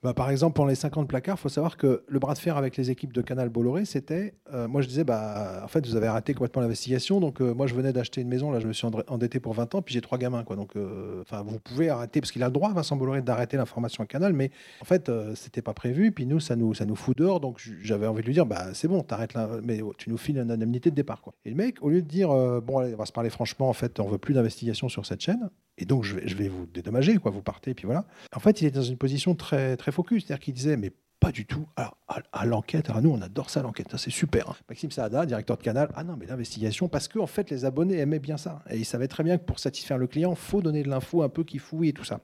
Bah, 0.00 0.14
par 0.14 0.30
exemple, 0.30 0.54
pour 0.54 0.64
les 0.64 0.76
50 0.76 1.08
placards, 1.08 1.38
il 1.38 1.40
faut 1.40 1.48
savoir 1.48 1.76
que 1.76 2.04
le 2.06 2.18
bras 2.20 2.34
de 2.34 2.38
fer 2.38 2.56
avec 2.56 2.76
les 2.76 2.88
équipes 2.92 3.12
de 3.12 3.20
Canal 3.20 3.48
Bolloré, 3.48 3.84
c'était. 3.84 4.34
Euh, 4.54 4.68
moi, 4.68 4.80
je 4.80 4.86
disais, 4.86 5.02
bah, 5.02 5.60
en 5.64 5.66
fait, 5.66 5.84
vous 5.84 5.96
avez 5.96 6.06
arrêté 6.06 6.34
complètement 6.34 6.62
l'investigation. 6.62 7.18
Donc, 7.18 7.40
euh, 7.40 7.52
moi, 7.52 7.66
je 7.66 7.74
venais 7.74 7.92
d'acheter 7.92 8.20
une 8.20 8.28
maison. 8.28 8.52
Là, 8.52 8.60
je 8.60 8.68
me 8.68 8.72
suis 8.72 8.86
endetté 9.08 9.40
pour 9.40 9.54
20 9.54 9.74
ans. 9.74 9.82
Puis, 9.82 9.94
j'ai 9.94 10.00
trois 10.00 10.16
gamins. 10.16 10.44
Quoi. 10.44 10.54
Donc, 10.54 10.76
euh, 10.76 11.24
vous 11.44 11.58
pouvez 11.58 11.88
arrêter, 11.88 12.20
parce 12.20 12.30
qu'il 12.30 12.44
a 12.44 12.46
le 12.46 12.52
droit, 12.52 12.72
Vincent 12.72 12.94
Bolloré, 12.94 13.22
d'arrêter 13.22 13.56
l'information 13.56 14.04
à 14.04 14.06
Canal. 14.06 14.34
Mais 14.34 14.52
en 14.80 14.84
fait, 14.84 15.10
c'était 15.34 15.62
pas 15.62 15.74
prévu. 15.74 16.12
Puis, 16.12 16.26
nous, 16.26 16.38
ça 16.38 16.54
nous, 16.54 16.74
ça 16.74 16.84
fout 16.94 17.18
dehors. 17.18 17.40
Donc, 17.40 17.60
j'avais 17.82 18.06
envie 18.06 18.22
de 18.22 18.26
lui 18.26 18.34
dire, 18.34 18.46
bah, 18.46 18.74
c'est 18.74 18.86
bon, 18.86 19.02
t'arrêtes. 19.02 19.34
Mais 19.64 19.80
tu 19.96 20.10
nous 20.10 20.18
files 20.18 20.38
une 20.38 20.52
indemnité 20.52 20.90
de 20.90 20.94
départ. 20.94 21.22
Quoi. 21.22 21.34
Et 21.44 21.50
le 21.50 21.56
mec, 21.56 21.82
au 21.82 21.88
lieu 21.88 22.02
de 22.02 22.08
dire, 22.08 22.28
bon, 22.62 22.78
allez, 22.78 22.94
on 22.94 22.98
va 22.98 23.06
se 23.06 23.12
parler 23.12 23.30
franchement, 23.30 23.68
en 23.68 23.72
fait, 23.72 23.98
on 23.98 24.06
veut 24.06 24.18
plus 24.18 24.34
d'investigation 24.34 24.88
sur 24.88 25.06
cette 25.06 25.22
chaîne. 25.22 25.50
Et 25.78 25.84
donc, 25.84 26.04
je 26.04 26.14
vais, 26.14 26.48
vous 26.48 26.66
dédommager. 26.66 27.16
Quoi. 27.16 27.30
Vous 27.30 27.42
partez. 27.42 27.72
Puis 27.72 27.86
voilà. 27.86 28.04
En 28.34 28.40
fait, 28.40 28.60
il 28.60 28.66
est 28.66 28.70
dans 28.70 28.82
une 28.82 28.96
position 28.96 29.34
très, 29.34 29.76
très 29.76 29.92
focus. 29.92 30.26
C'est-à-dire 30.26 30.44
qu'il 30.44 30.54
disait, 30.54 30.76
mais 30.76 30.92
pas 31.20 31.32
du 31.32 31.46
tout. 31.46 31.66
Alors, 31.76 31.96
à, 32.32 32.46
l'enquête, 32.46 32.90
alors 32.90 33.02
nous, 33.02 33.10
on 33.10 33.20
adore 33.20 33.50
ça, 33.50 33.62
l'enquête, 33.62 33.88
c'est 33.96 34.10
super. 34.10 34.50
Hein. 34.50 34.56
Maxime 34.68 34.90
Saada, 34.90 35.26
directeur 35.26 35.56
de 35.56 35.62
canal, 35.62 35.90
ah 35.94 36.04
non, 36.04 36.16
mais 36.18 36.26
l'investigation, 36.26 36.88
parce 36.88 37.08
qu'en 37.08 37.22
en 37.22 37.26
fait, 37.26 37.50
les 37.50 37.64
abonnés 37.64 37.98
aimaient 37.98 38.18
bien 38.18 38.36
ça. 38.36 38.62
Et 38.70 38.76
ils 38.76 38.84
savaient 38.84 39.08
très 39.08 39.24
bien 39.24 39.36
que 39.38 39.44
pour 39.44 39.58
satisfaire 39.58 39.98
le 39.98 40.06
client, 40.06 40.34
faut 40.34 40.62
donner 40.62 40.82
de 40.82 40.88
l'info 40.88 41.22
un 41.22 41.28
peu 41.28 41.44
qui 41.44 41.58
fouille 41.58 41.88
et 41.88 41.92
tout 41.92 42.04
ça. 42.04 42.20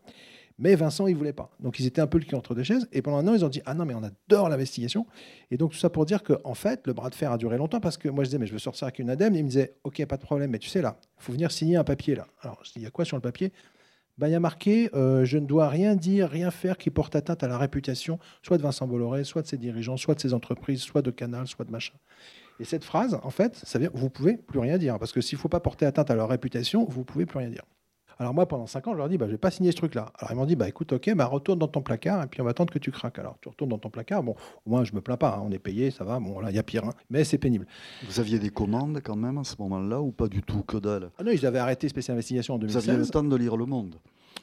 Mais 0.58 0.76
Vincent, 0.76 1.08
il 1.08 1.16
voulait 1.16 1.32
pas. 1.32 1.50
Donc, 1.58 1.80
ils 1.80 1.86
étaient 1.86 2.00
un 2.00 2.06
peu 2.06 2.18
le 2.18 2.24
cul 2.24 2.34
entre 2.36 2.54
deux 2.54 2.62
chaises. 2.62 2.88
Et 2.92 3.02
pendant 3.02 3.18
un 3.18 3.26
an, 3.28 3.34
ils 3.34 3.44
ont 3.44 3.48
dit 3.48 3.60
Ah 3.66 3.74
non, 3.74 3.84
mais 3.84 3.94
on 3.94 4.02
adore 4.02 4.48
l'investigation. 4.48 5.06
Et 5.50 5.56
donc, 5.56 5.72
tout 5.72 5.78
ça 5.78 5.90
pour 5.90 6.06
dire 6.06 6.22
qu'en 6.22 6.38
en 6.44 6.54
fait, 6.54 6.86
le 6.86 6.92
bras 6.92 7.10
de 7.10 7.14
fer 7.14 7.32
a 7.32 7.38
duré 7.38 7.56
longtemps 7.58 7.80
parce 7.80 7.96
que 7.96 8.08
moi, 8.08 8.22
je 8.22 8.28
disais 8.28 8.38
Mais 8.38 8.46
je 8.46 8.52
veux 8.52 8.58
sortir 8.58 8.84
avec 8.84 9.00
une 9.00 9.10
ADEME. 9.10 9.34
Et 9.34 9.38
il 9.38 9.44
me 9.44 9.48
disait 9.48 9.74
Ok, 9.82 10.04
pas 10.06 10.16
de 10.16 10.22
problème, 10.22 10.50
mais 10.50 10.58
tu 10.58 10.68
sais, 10.68 10.80
là, 10.80 10.96
il 11.18 11.24
faut 11.24 11.32
venir 11.32 11.50
signer 11.50 11.76
un 11.76 11.84
papier 11.84 12.14
là. 12.14 12.26
Alors, 12.40 12.62
Il 12.76 12.82
y 12.82 12.86
a 12.86 12.90
quoi 12.90 13.04
sur 13.04 13.16
le 13.16 13.22
papier? 13.22 13.52
Ben, 14.16 14.28
il 14.28 14.32
y 14.32 14.36
a 14.36 14.40
marqué 14.40 14.90
euh, 14.94 15.24
Je 15.24 15.38
ne 15.38 15.46
dois 15.46 15.68
rien 15.68 15.96
dire, 15.96 16.28
rien 16.28 16.52
faire 16.52 16.78
qui 16.78 16.90
porte 16.90 17.16
atteinte 17.16 17.42
à 17.42 17.48
la 17.48 17.58
réputation, 17.58 18.20
soit 18.42 18.58
de 18.58 18.62
Vincent 18.62 18.86
Bolloré, 18.86 19.24
soit 19.24 19.42
de 19.42 19.48
ses 19.48 19.58
dirigeants, 19.58 19.96
soit 19.96 20.14
de 20.14 20.20
ses 20.20 20.34
entreprises, 20.34 20.82
soit 20.82 21.02
de 21.02 21.10
Canal, 21.10 21.48
soit 21.48 21.64
de 21.64 21.72
machin. 21.72 21.94
Et 22.60 22.64
cette 22.64 22.84
phrase, 22.84 23.18
en 23.24 23.30
fait, 23.30 23.56
ça 23.56 23.78
veut 23.78 23.86
dire 23.86 23.90
vous 23.94 24.10
pouvez 24.10 24.36
plus 24.36 24.60
rien 24.60 24.78
dire. 24.78 24.98
Parce 25.00 25.12
que 25.12 25.20
s'il 25.20 25.36
ne 25.36 25.40
faut 25.40 25.48
pas 25.48 25.58
porter 25.58 25.84
atteinte 25.84 26.12
à 26.12 26.14
leur 26.14 26.28
réputation, 26.28 26.86
vous 26.88 27.02
pouvez 27.02 27.26
plus 27.26 27.38
rien 27.38 27.50
dire. 27.50 27.64
Alors 28.18 28.34
moi, 28.34 28.46
pendant 28.46 28.66
5 28.66 28.86
ans, 28.88 28.92
je 28.92 28.98
leur 28.98 29.08
dis, 29.08 29.18
bah, 29.18 29.26
je 29.26 29.32
vais 29.32 29.38
pas 29.38 29.50
signer 29.50 29.70
ce 29.70 29.76
truc-là. 29.76 30.12
Alors 30.18 30.32
ils 30.32 30.36
m'ont 30.36 30.46
dit, 30.46 30.56
bah 30.56 30.68
écoute, 30.68 30.92
ok, 30.92 31.14
bah, 31.14 31.26
retourne 31.26 31.58
dans 31.58 31.68
ton 31.68 31.82
placard 31.82 32.22
et 32.24 32.26
puis 32.26 32.40
on 32.40 32.44
va 32.44 32.50
attendre 32.50 32.72
que 32.72 32.78
tu 32.78 32.90
craques. 32.90 33.18
Alors 33.18 33.36
tu 33.40 33.48
retournes 33.48 33.70
dans 33.70 33.78
ton 33.78 33.90
placard. 33.90 34.22
Bon, 34.22 34.34
au 34.66 34.70
moins 34.70 34.84
je 34.84 34.92
me 34.94 35.00
plains 35.00 35.16
pas, 35.16 35.36
hein. 35.36 35.42
on 35.44 35.50
est 35.50 35.58
payé, 35.58 35.90
ça 35.90 36.04
va. 36.04 36.18
Bon 36.20 36.40
là, 36.40 36.50
il 36.50 36.56
y 36.56 36.58
a 36.58 36.62
pire, 36.62 36.84
hein. 36.84 36.92
mais 37.10 37.24
c'est 37.24 37.38
pénible. 37.38 37.66
Vous 38.06 38.20
aviez 38.20 38.38
des 38.38 38.50
commandes 38.50 39.00
quand 39.02 39.16
même 39.16 39.38
à 39.38 39.44
ce 39.44 39.56
moment-là 39.58 40.00
ou 40.00 40.12
pas 40.12 40.28
du 40.28 40.42
tout 40.42 40.62
que 40.62 40.76
dalle? 40.76 41.10
Ah 41.18 41.24
non, 41.24 41.32
ils 41.32 41.44
avaient 41.46 41.58
arrêté 41.58 41.88
spécial 41.88 42.14
investigation 42.14 42.54
en 42.54 42.58
2016. 42.58 42.84
Vous 42.84 42.90
aviez 42.90 43.02
le 43.02 43.08
temps 43.08 43.24
de 43.24 43.36
lire 43.36 43.56
Le 43.56 43.66
Monde. 43.66 43.96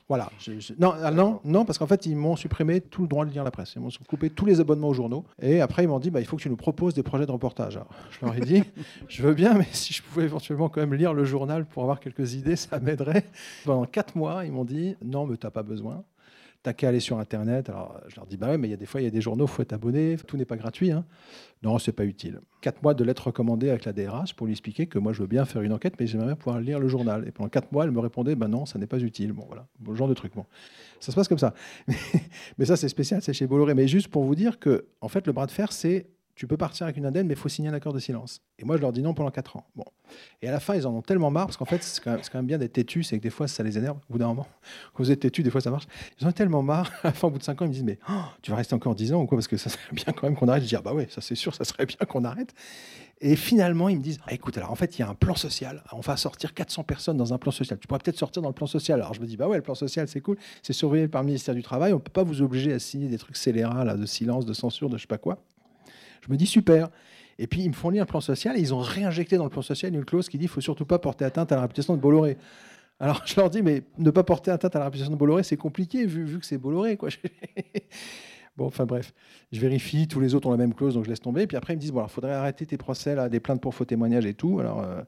Voilà. 0.07 0.29
non, 0.77 0.93
ah, 1.01 1.11
non, 1.11 1.39
non, 1.45 1.63
parce 1.63 1.77
qu'en 1.77 1.87
fait, 1.87 2.05
ils 2.05 2.15
m'ont 2.15 2.35
supprimé 2.35 2.81
tout 2.81 3.03
le 3.03 3.07
droit 3.07 3.25
de 3.25 3.31
lire 3.31 3.43
la 3.43 3.51
presse. 3.51 3.73
Ils 3.75 3.81
m'ont 3.81 3.89
coupé 4.07 4.29
tous 4.29 4.45
les 4.45 4.59
abonnements 4.59 4.89
aux 4.89 4.93
journaux. 4.93 5.23
Et 5.41 5.61
après, 5.61 5.83
ils 5.83 5.87
m'ont 5.87 5.99
dit, 5.99 6.11
bah, 6.11 6.19
il 6.19 6.25
faut 6.25 6.35
que 6.35 6.41
tu 6.41 6.49
nous 6.49 6.57
proposes 6.57 6.93
des 6.93 7.03
projets 7.03 7.25
de 7.25 7.31
reportage. 7.31 7.79
je 8.11 8.25
leur 8.25 8.35
ai 8.35 8.41
dit, 8.41 8.63
je 9.07 9.23
veux 9.23 9.33
bien, 9.33 9.53
mais 9.53 9.67
si 9.71 9.93
je 9.93 10.03
pouvais 10.03 10.25
éventuellement 10.25 10.69
quand 10.69 10.81
même 10.81 10.93
lire 10.93 11.13
le 11.13 11.23
journal 11.23 11.65
pour 11.65 11.83
avoir 11.83 11.99
quelques 11.99 12.33
idées, 12.33 12.55
ça 12.57 12.79
m'aiderait. 12.79 13.25
Pendant 13.63 13.85
quatre 13.85 14.15
mois, 14.15 14.45
ils 14.45 14.51
m'ont 14.51 14.65
dit, 14.65 14.95
non, 15.01 15.25
mais 15.25 15.37
tu 15.37 15.47
n'as 15.47 15.51
pas 15.51 15.63
besoin. 15.63 16.03
T'as 16.63 16.73
qu'à 16.73 16.89
aller 16.89 16.99
sur 16.99 17.17
Internet. 17.17 17.69
Alors, 17.69 17.99
je 18.07 18.15
leur 18.15 18.27
dis, 18.27 18.37
bah 18.37 18.49
ouais, 18.49 18.57
mais 18.57 18.67
il 18.67 18.71
y 18.71 18.73
a 18.75 18.77
des 18.77 18.85
fois, 18.85 19.01
il 19.01 19.05
y 19.05 19.07
a 19.07 19.11
des 19.11 19.21
journaux, 19.21 19.45
il 19.45 19.49
faut 19.49 19.63
être 19.63 19.73
abonné, 19.73 20.15
tout 20.27 20.37
n'est 20.37 20.45
pas 20.45 20.57
gratuit. 20.57 20.91
Hein. 20.91 21.05
Non, 21.63 21.79
c'est 21.79 21.91
pas 21.91 22.05
utile. 22.05 22.39
Quatre 22.61 22.83
mois 22.83 22.93
de 22.93 23.03
lettres 23.03 23.27
recommandées 23.27 23.69
avec 23.69 23.85
la 23.85 23.93
DRH 23.93 24.35
pour 24.35 24.45
lui 24.45 24.53
expliquer 24.53 24.85
que 24.85 24.99
moi, 24.99 25.11
je 25.11 25.21
veux 25.21 25.27
bien 25.27 25.45
faire 25.45 25.63
une 25.63 25.73
enquête, 25.73 25.95
mais 25.99 26.05
j'aimerais 26.05 26.27
bien 26.27 26.35
pouvoir 26.35 26.59
lire 26.59 26.79
le 26.79 26.87
journal. 26.87 27.27
Et 27.27 27.31
pendant 27.31 27.49
quatre 27.49 27.71
mois, 27.71 27.85
elle 27.85 27.91
me 27.91 27.99
répondait, 27.99 28.35
bah 28.35 28.47
non, 28.47 28.67
ça 28.67 28.77
n'est 28.77 28.87
pas 28.87 28.99
utile. 28.99 29.31
Bon, 29.31 29.45
voilà, 29.47 29.65
bon, 29.79 29.95
genre 29.95 30.07
de 30.07 30.13
truc. 30.13 30.33
Ça 30.99 31.11
se 31.11 31.15
passe 31.15 31.27
comme 31.27 31.39
ça. 31.39 31.55
mais 32.59 32.65
ça, 32.65 32.77
c'est 32.77 32.89
spécial, 32.89 33.23
c'est 33.23 33.33
chez 33.33 33.47
Bolloré. 33.47 33.73
Mais 33.73 33.87
juste 33.87 34.09
pour 34.09 34.23
vous 34.23 34.35
dire 34.35 34.59
que, 34.59 34.85
en 35.01 35.07
fait, 35.07 35.25
le 35.25 35.33
bras 35.33 35.47
de 35.47 35.51
fer, 35.51 35.71
c'est 35.71 36.07
tu 36.41 36.47
peux 36.47 36.57
partir 36.57 36.85
avec 36.85 36.97
une 36.97 37.05
indemne, 37.05 37.27
mais 37.27 37.35
il 37.35 37.39
faut 37.39 37.49
signer 37.49 37.69
un 37.69 37.73
accord 37.75 37.93
de 37.93 37.99
silence. 37.99 38.41
Et 38.57 38.65
moi, 38.65 38.75
je 38.75 38.81
leur 38.81 38.91
dis 38.91 39.03
non 39.03 39.13
pendant 39.13 39.29
4 39.29 39.57
ans. 39.57 39.67
Bon. 39.75 39.85
Et 40.41 40.47
à 40.47 40.51
la 40.51 40.59
fin, 40.59 40.73
ils 40.73 40.87
en 40.87 40.91
ont 40.95 41.03
tellement 41.03 41.29
marre, 41.29 41.45
parce 41.45 41.55
qu'en 41.55 41.65
fait, 41.65 41.83
c'est 41.83 42.03
quand, 42.03 42.17
même 42.33 42.47
bien 42.47 42.57
d'être 42.57 42.73
têtu, 42.73 43.03
c'est 43.03 43.15
que 43.19 43.21
des 43.21 43.29
fois, 43.29 43.47
ça 43.47 43.61
les 43.61 43.77
énerve. 43.77 43.97
Au 44.09 44.13
bout 44.13 44.17
d'un 44.17 44.29
moment, 44.29 44.47
quand 44.91 45.03
vous 45.03 45.11
êtes 45.11 45.19
têtu, 45.19 45.43
des 45.43 45.51
fois, 45.51 45.61
ça 45.61 45.69
marche. 45.69 45.85
Ils 46.19 46.25
en 46.25 46.29
ont 46.29 46.31
tellement 46.31 46.63
marre, 46.63 46.91
à 47.03 47.09
la 47.09 47.13
fin, 47.13 47.27
au 47.27 47.29
bout 47.29 47.37
de 47.37 47.43
5 47.43 47.61
ans, 47.61 47.65
ils 47.65 47.67
me 47.67 47.73
disent, 47.73 47.83
mais 47.83 47.99
oh, 48.09 48.23
tu 48.41 48.49
vas 48.49 48.57
rester 48.57 48.73
encore 48.73 48.95
10 48.95 49.13
ans 49.13 49.21
ou 49.21 49.27
quoi? 49.27 49.37
Parce 49.37 49.47
que 49.47 49.55
ça 49.55 49.69
serait 49.69 49.83
bien 49.91 50.05
quand 50.07 50.23
même 50.23 50.35
qu'on 50.35 50.47
arrête. 50.47 50.63
Je 50.63 50.69
dis, 50.69 50.75
ah 50.75 50.81
bah 50.81 50.95
ouais, 50.95 51.07
ça 51.11 51.21
c'est 51.21 51.35
sûr, 51.35 51.53
ça 51.53 51.63
serait 51.63 51.85
bien 51.85 51.97
qu'on 52.07 52.23
arrête. 52.23 52.55
Et 53.23 53.35
finalement, 53.35 53.87
ils 53.87 53.99
me 53.99 54.01
disent, 54.01 54.19
ah, 54.25 54.33
écoute, 54.33 54.57
alors 54.57 54.71
en 54.71 54.75
fait, 54.75 54.97
il 54.97 55.01
y 55.01 55.03
a 55.03 55.09
un 55.09 55.13
plan 55.13 55.35
social. 55.35 55.83
On 55.91 55.99
va 55.99 56.17
sortir 56.17 56.55
400 56.55 56.85
personnes 56.85 57.17
dans 57.17 57.35
un 57.35 57.37
plan 57.37 57.51
social. 57.51 57.77
Tu 57.77 57.87
pourrais 57.87 57.99
peut-être 57.99 58.17
sortir 58.17 58.41
dans 58.41 58.49
le 58.49 58.55
plan 58.55 58.65
social. 58.65 58.99
Alors 58.99 59.13
je 59.13 59.21
me 59.21 59.27
dis, 59.27 59.37
bah 59.37 59.47
ouais, 59.47 59.57
le 59.57 59.61
plan 59.61 59.75
social, 59.75 60.07
c'est 60.07 60.21
cool. 60.21 60.37
C'est 60.63 60.73
surveillé 60.73 61.07
par 61.07 61.21
le 61.21 61.27
ministère 61.27 61.53
du 61.53 61.61
Travail. 61.61 61.93
On 61.93 61.97
ne 61.97 62.01
peut 62.01 62.11
pas 62.11 62.23
vous 62.23 62.41
obliger 62.41 62.73
à 62.73 62.79
signer 62.79 63.09
des 63.09 63.19
trucs 63.19 63.37
scélérats, 63.37 63.85
là, 63.85 63.95
de 63.95 64.07
silence, 64.07 64.47
de 64.47 64.53
censure, 64.53 64.89
de 64.89 64.97
je 64.97 65.01
sais 65.01 65.07
pas 65.07 65.19
quoi. 65.19 65.37
Je 66.21 66.31
me 66.31 66.37
dis, 66.37 66.45
super. 66.45 66.89
Et 67.39 67.47
puis, 67.47 67.61
ils 67.61 67.69
me 67.69 67.73
font 67.73 67.89
lire 67.89 68.03
un 68.03 68.05
plan 68.05 68.21
social 68.21 68.57
et 68.57 68.59
ils 68.59 68.73
ont 68.73 68.79
réinjecté 68.79 69.37
dans 69.37 69.43
le 69.43 69.49
plan 69.49 69.61
social 69.61 69.93
une 69.93 70.05
clause 70.05 70.29
qui 70.29 70.37
dit 70.37 70.43
qu'il 70.43 70.49
faut 70.49 70.61
surtout 70.61 70.85
pas 70.85 70.99
porter 70.99 71.25
atteinte 71.25 71.51
à 71.51 71.55
la 71.55 71.61
réputation 71.63 71.95
de 71.95 72.01
Bolloré. 72.01 72.37
Alors, 72.99 73.23
je 73.25 73.35
leur 73.35 73.49
dis, 73.49 73.63
mais 73.63 73.81
ne 73.97 74.11
pas 74.11 74.23
porter 74.23 74.51
atteinte 74.51 74.75
à 74.75 74.79
la 74.79 74.85
réputation 74.85 75.11
de 75.11 75.17
Bolloré, 75.17 75.41
c'est 75.41 75.57
compliqué 75.57 76.05
vu, 76.05 76.23
vu 76.23 76.39
que 76.39 76.45
c'est 76.45 76.59
Bolloré. 76.59 76.97
Quoi. 76.97 77.09
bon, 78.57 78.67
enfin 78.67 78.85
bref, 78.85 79.11
je 79.51 79.59
vérifie, 79.59 80.07
tous 80.07 80.19
les 80.19 80.35
autres 80.35 80.47
ont 80.47 80.51
la 80.51 80.57
même 80.57 80.75
clause, 80.75 80.93
donc 80.93 81.05
je 81.05 81.09
laisse 81.09 81.19
tomber. 81.19 81.47
Puis 81.47 81.57
après, 81.57 81.73
ils 81.73 81.77
me 81.77 81.81
disent, 81.81 81.93
bon, 81.93 82.03
il 82.03 82.09
faudrait 82.09 82.33
arrêter 82.33 82.67
tes 82.67 82.77
procès, 82.77 83.15
là, 83.15 83.27
des 83.27 83.39
plaintes 83.39 83.59
pour 83.59 83.73
faux 83.73 83.85
témoignages 83.85 84.27
et 84.27 84.35
tout. 84.35 84.59
Alors, 84.59 84.81
euh, 84.81 85.01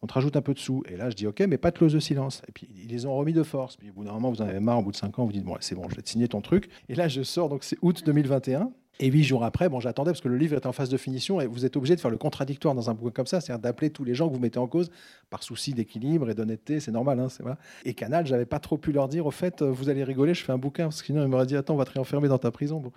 on 0.00 0.06
te 0.06 0.12
rajoute 0.12 0.36
un 0.36 0.42
peu 0.42 0.54
de 0.54 0.60
sous. 0.60 0.84
Et 0.88 0.96
là, 0.96 1.10
je 1.10 1.16
dis, 1.16 1.26
OK, 1.26 1.40
mais 1.40 1.58
pas 1.58 1.72
de 1.72 1.78
clause 1.78 1.92
de 1.92 1.98
silence. 1.98 2.42
Et 2.46 2.52
puis, 2.52 2.68
ils 2.72 2.88
les 2.88 3.04
ont 3.04 3.16
remis 3.16 3.32
de 3.32 3.42
force. 3.42 3.76
Puis, 3.76 3.90
au 3.90 3.94
bout 3.94 4.04
d'un 4.04 4.12
moment, 4.12 4.30
vous 4.30 4.42
en 4.42 4.46
avez 4.46 4.60
marre, 4.60 4.78
au 4.78 4.82
bout 4.82 4.92
de 4.92 4.96
5 4.96 5.18
ans, 5.18 5.24
vous 5.24 5.32
dites, 5.32 5.44
bon, 5.44 5.56
c'est 5.58 5.74
bon, 5.74 5.88
je 5.90 5.96
vais 5.96 6.02
te 6.02 6.08
signer 6.08 6.28
ton 6.28 6.40
truc. 6.40 6.70
Et 6.88 6.94
là, 6.94 7.08
je 7.08 7.22
sors, 7.22 7.48
donc 7.48 7.64
c'est 7.64 7.78
août 7.82 8.02
2021. 8.06 8.70
Et 9.02 9.06
huit 9.06 9.24
jours 9.24 9.44
après, 9.44 9.70
bon, 9.70 9.80
j'attendais 9.80 10.10
parce 10.10 10.20
que 10.20 10.28
le 10.28 10.36
livre 10.36 10.54
est 10.54 10.66
en 10.66 10.72
phase 10.72 10.90
de 10.90 10.98
finition 10.98 11.40
et 11.40 11.46
vous 11.46 11.64
êtes 11.64 11.74
obligé 11.74 11.96
de 11.96 12.00
faire 12.02 12.10
le 12.10 12.18
contradictoire 12.18 12.74
dans 12.74 12.90
un 12.90 12.94
bouquin 12.94 13.10
comme 13.10 13.26
ça, 13.26 13.40
c'est-à-dire 13.40 13.62
d'appeler 13.62 13.88
tous 13.88 14.04
les 14.04 14.14
gens 14.14 14.28
que 14.28 14.34
vous 14.34 14.40
mettez 14.40 14.58
en 14.58 14.66
cause 14.66 14.90
par 15.30 15.42
souci 15.42 15.72
d'équilibre 15.72 16.28
et 16.28 16.34
d'honnêteté, 16.34 16.80
c'est 16.80 16.90
normal. 16.90 17.18
Hein. 17.18 17.56
Et 17.86 17.94
Canal, 17.94 18.26
j'avais 18.26 18.44
pas 18.44 18.58
trop 18.58 18.76
pu 18.76 18.92
leur 18.92 19.08
dire, 19.08 19.24
au 19.24 19.30
fait, 19.30 19.62
vous 19.62 19.88
allez 19.88 20.04
rigoler, 20.04 20.34
je 20.34 20.44
fais 20.44 20.52
un 20.52 20.58
bouquin, 20.58 20.84
parce 20.84 21.00
que 21.00 21.06
sinon 21.06 21.22
ils 21.22 21.28
m'auraient 21.28 21.46
dit, 21.46 21.56
attends, 21.56 21.74
on 21.74 21.78
va 21.78 21.86
te 21.86 21.92
réenfermer 21.92 22.28
dans 22.28 22.36
ta 22.36 22.50
prison. 22.50 22.78
Bon. 22.78 22.92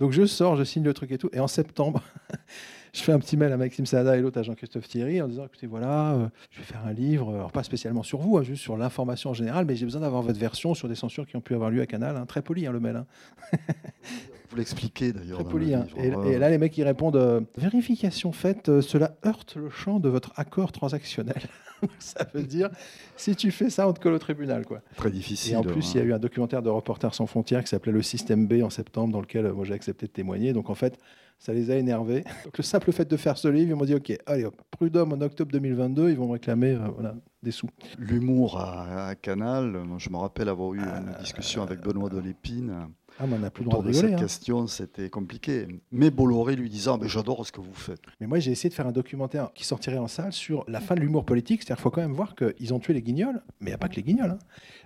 Donc 0.00 0.10
je 0.10 0.26
sors, 0.26 0.56
je 0.56 0.64
signe 0.64 0.82
le 0.82 0.92
truc 0.92 1.12
et 1.12 1.18
tout. 1.18 1.30
Et 1.32 1.38
en 1.38 1.46
septembre, 1.46 2.02
je 2.92 3.00
fais 3.00 3.12
un 3.12 3.20
petit 3.20 3.36
mail 3.36 3.52
à 3.52 3.56
Maxime 3.56 3.86
Sada 3.86 4.16
et 4.16 4.20
l'autre 4.20 4.40
à 4.40 4.42
Jean-Christophe 4.42 4.88
Thierry 4.88 5.22
en 5.22 5.28
disant 5.28 5.44
écoutez, 5.44 5.68
voilà, 5.68 6.14
euh, 6.14 6.28
je 6.50 6.58
vais 6.58 6.64
faire 6.64 6.84
un 6.84 6.92
livre, 6.92 7.32
alors 7.32 7.52
pas 7.52 7.62
spécialement 7.62 8.02
sur 8.02 8.18
vous, 8.18 8.38
hein, 8.38 8.42
juste 8.42 8.62
sur 8.62 8.76
l'information 8.76 9.30
en 9.30 9.34
général, 9.34 9.66
mais 9.66 9.76
j'ai 9.76 9.86
besoin 9.86 10.00
d'avoir 10.00 10.22
votre 10.22 10.40
version 10.40 10.74
sur 10.74 10.88
des 10.88 10.96
censures 10.96 11.28
qui 11.28 11.36
ont 11.36 11.40
pu 11.40 11.54
avoir 11.54 11.70
lieu 11.70 11.80
à 11.80 11.86
Canal. 11.86 12.16
Hein. 12.16 12.26
très 12.26 12.42
poli, 12.42 12.66
hein, 12.66 12.72
le 12.72 12.80
mail. 12.80 13.04
Vous 14.54 14.58
l'expliquez 14.60 15.12
d'ailleurs. 15.12 15.40
Très 15.40 15.48
poli. 15.48 15.74
Et, 15.96 16.38
là, 16.38 16.48
les 16.48 16.58
mecs, 16.58 16.78
ils 16.78 16.84
répondent 16.84 17.16
euh, 17.16 17.40
Vérification 17.58 18.30
faite, 18.30 18.68
euh, 18.68 18.80
cela 18.80 19.16
heurte 19.26 19.56
le 19.56 19.68
champ 19.68 19.98
de 19.98 20.08
votre 20.08 20.32
accord 20.36 20.70
transactionnel. 20.70 21.42
ça 21.98 22.24
veut 22.32 22.44
dire, 22.44 22.70
si 23.16 23.34
tu 23.34 23.50
fais 23.50 23.68
ça, 23.68 23.88
on 23.88 23.92
te 23.92 23.98
colle 23.98 24.12
au 24.12 24.18
tribunal. 24.20 24.64
Quoi. 24.64 24.80
Très 24.96 25.10
difficile. 25.10 25.54
Et 25.54 25.56
en 25.56 25.64
plus, 25.64 25.94
il 25.94 25.96
y 25.96 26.00
a 26.00 26.04
eu 26.04 26.12
un 26.12 26.20
documentaire 26.20 26.62
de 26.62 26.70
Reporters 26.70 27.16
sans 27.16 27.26
frontières 27.26 27.64
qui 27.64 27.70
s'appelait 27.70 27.90
Le 27.90 28.02
Système 28.02 28.46
B 28.46 28.62
en 28.62 28.70
septembre, 28.70 29.12
dans 29.12 29.20
lequel 29.20 29.52
moi 29.52 29.64
j'ai 29.64 29.74
accepté 29.74 30.06
de 30.06 30.12
témoigner. 30.12 30.52
Donc 30.52 30.70
en 30.70 30.76
fait, 30.76 31.00
ça 31.38 31.52
les 31.52 31.70
a 31.70 31.76
énervés. 31.76 32.24
Donc, 32.44 32.56
le 32.56 32.62
simple 32.62 32.92
fait 32.92 33.10
de 33.10 33.16
faire 33.16 33.36
ce 33.36 33.48
livre, 33.48 33.70
ils 33.70 33.74
m'ont 33.74 33.84
dit 33.84 33.94
Ok, 33.94 34.16
allez 34.26 34.44
hop, 34.44 34.54
Prud'homme 34.70 35.12
en 35.12 35.20
octobre 35.20 35.50
2022, 35.52 36.10
ils 36.10 36.16
vont 36.16 36.28
me 36.28 36.32
réclamer 36.32 36.72
euh, 36.72 36.88
voilà, 36.94 37.16
des 37.42 37.50
sous. 37.50 37.68
L'humour 37.98 38.60
à, 38.60 39.14
Canal, 39.16 39.78
je 39.98 40.10
me 40.10 40.16
rappelle 40.16 40.48
avoir 40.48 40.74
eu 40.74 40.78
une 40.78 41.08
euh, 41.08 41.18
discussion 41.20 41.62
avec 41.62 41.80
Benoît 41.80 42.08
de 42.08 42.18
Lépine. 42.18 42.88
Ah, 43.18 43.26
mais 43.26 43.36
on 43.36 43.38
n'a 43.38 43.50
plus 43.50 43.64
le 43.64 43.70
droit 43.70 43.82
de 43.82 43.88
rigoler. 43.88 44.08
Cette 44.08 44.16
hein. 44.16 44.22
question, 44.22 44.66
c'était 44.66 45.08
compliqué. 45.08 45.68
Mais 45.92 46.10
Bolloré 46.10 46.56
lui 46.56 46.68
disant 46.68 46.98
mais 46.98 47.08
J'adore 47.08 47.46
ce 47.46 47.52
que 47.52 47.60
vous 47.60 47.74
faites. 47.74 48.00
Mais 48.20 48.26
moi, 48.26 48.38
j'ai 48.38 48.50
essayé 48.50 48.70
de 48.70 48.74
faire 48.74 48.86
un 48.86 48.92
documentaire 48.92 49.50
qui 49.54 49.64
sortirait 49.64 49.98
en 49.98 50.08
salle 50.08 50.32
sur 50.32 50.64
la 50.68 50.80
fin 50.80 50.94
de 50.94 51.00
l'humour 51.00 51.24
politique. 51.24 51.62
C'est-à-dire 51.62 51.76
qu'il 51.76 51.82
faut 51.82 51.90
quand 51.90 52.02
même 52.02 52.12
voir 52.12 52.34
qu'ils 52.34 52.74
ont 52.74 52.78
tué 52.78 52.92
les 52.92 53.02
guignols, 53.02 53.42
mais 53.60 53.66
il 53.66 53.70
n'y 53.70 53.74
a 53.74 53.78
pas 53.78 53.88
que 53.88 53.96
les 53.96 54.02
guignols. 54.02 54.30
Hein. 54.30 54.38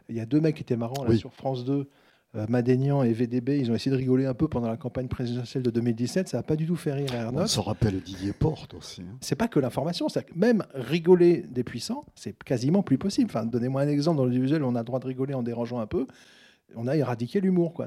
Il 0.09 0.17
y 0.17 0.21
a 0.21 0.27
deux 0.27 0.41
mecs 0.41 0.57
qui 0.57 0.63
étaient 0.63 0.77
marrants 0.77 1.05
là, 1.05 1.17
sur 1.17 1.33
France 1.33 1.65
2 1.65 1.89
euh, 2.37 2.45
Madénian 2.47 3.03
et 3.03 3.13
VDB, 3.15 3.59
ils 3.59 3.71
ont 3.71 3.75
essayé 3.75 3.91
de 3.91 3.97
rigoler 3.97 4.27
un 4.27 4.35
peu 4.35 4.49
pendant 4.49 4.69
la 4.69 4.77
campagne 4.77 5.09
présidentielle 5.09 5.63
de 5.63 5.71
2017. 5.71 6.29
Ça 6.29 6.37
n'a 6.37 6.43
pas 6.43 6.57
du 6.57 6.67
tout 6.67 6.77
fait 6.77 6.93
rire 6.93 7.11
On 7.33 7.47
se 7.47 7.59
rappelle 7.59 8.03
Didier 8.03 8.35
Porte 8.35 8.75
aussi. 8.75 9.01
Hein. 9.01 9.17
C'est 9.23 9.35
pas 9.35 9.49
que 9.49 9.59
l'information, 9.59 10.11
c'est 10.11 10.27
même 10.37 10.63
rigoler 10.75 11.47
des 11.49 11.65
puissants, 11.65 12.05
c'est 12.15 12.37
quasiment 12.45 12.83
plus 12.83 12.99
possible. 12.99 13.31
Enfin, 13.31 13.47
donnez-moi 13.47 13.81
un 13.81 13.89
exemple 13.89 14.19
dans 14.19 14.27
l'audiovisuel 14.27 14.63
on 14.63 14.75
a 14.75 14.81
le 14.81 14.85
droit 14.85 15.01
de 15.01 15.07
rigoler 15.07 15.33
en 15.33 15.43
dérangeant 15.43 15.81
un 15.81 15.87
peu. 15.87 16.07
On 16.77 16.87
a 16.87 16.97
éradiqué 16.97 17.41
l'humour, 17.41 17.73
quoi. 17.73 17.87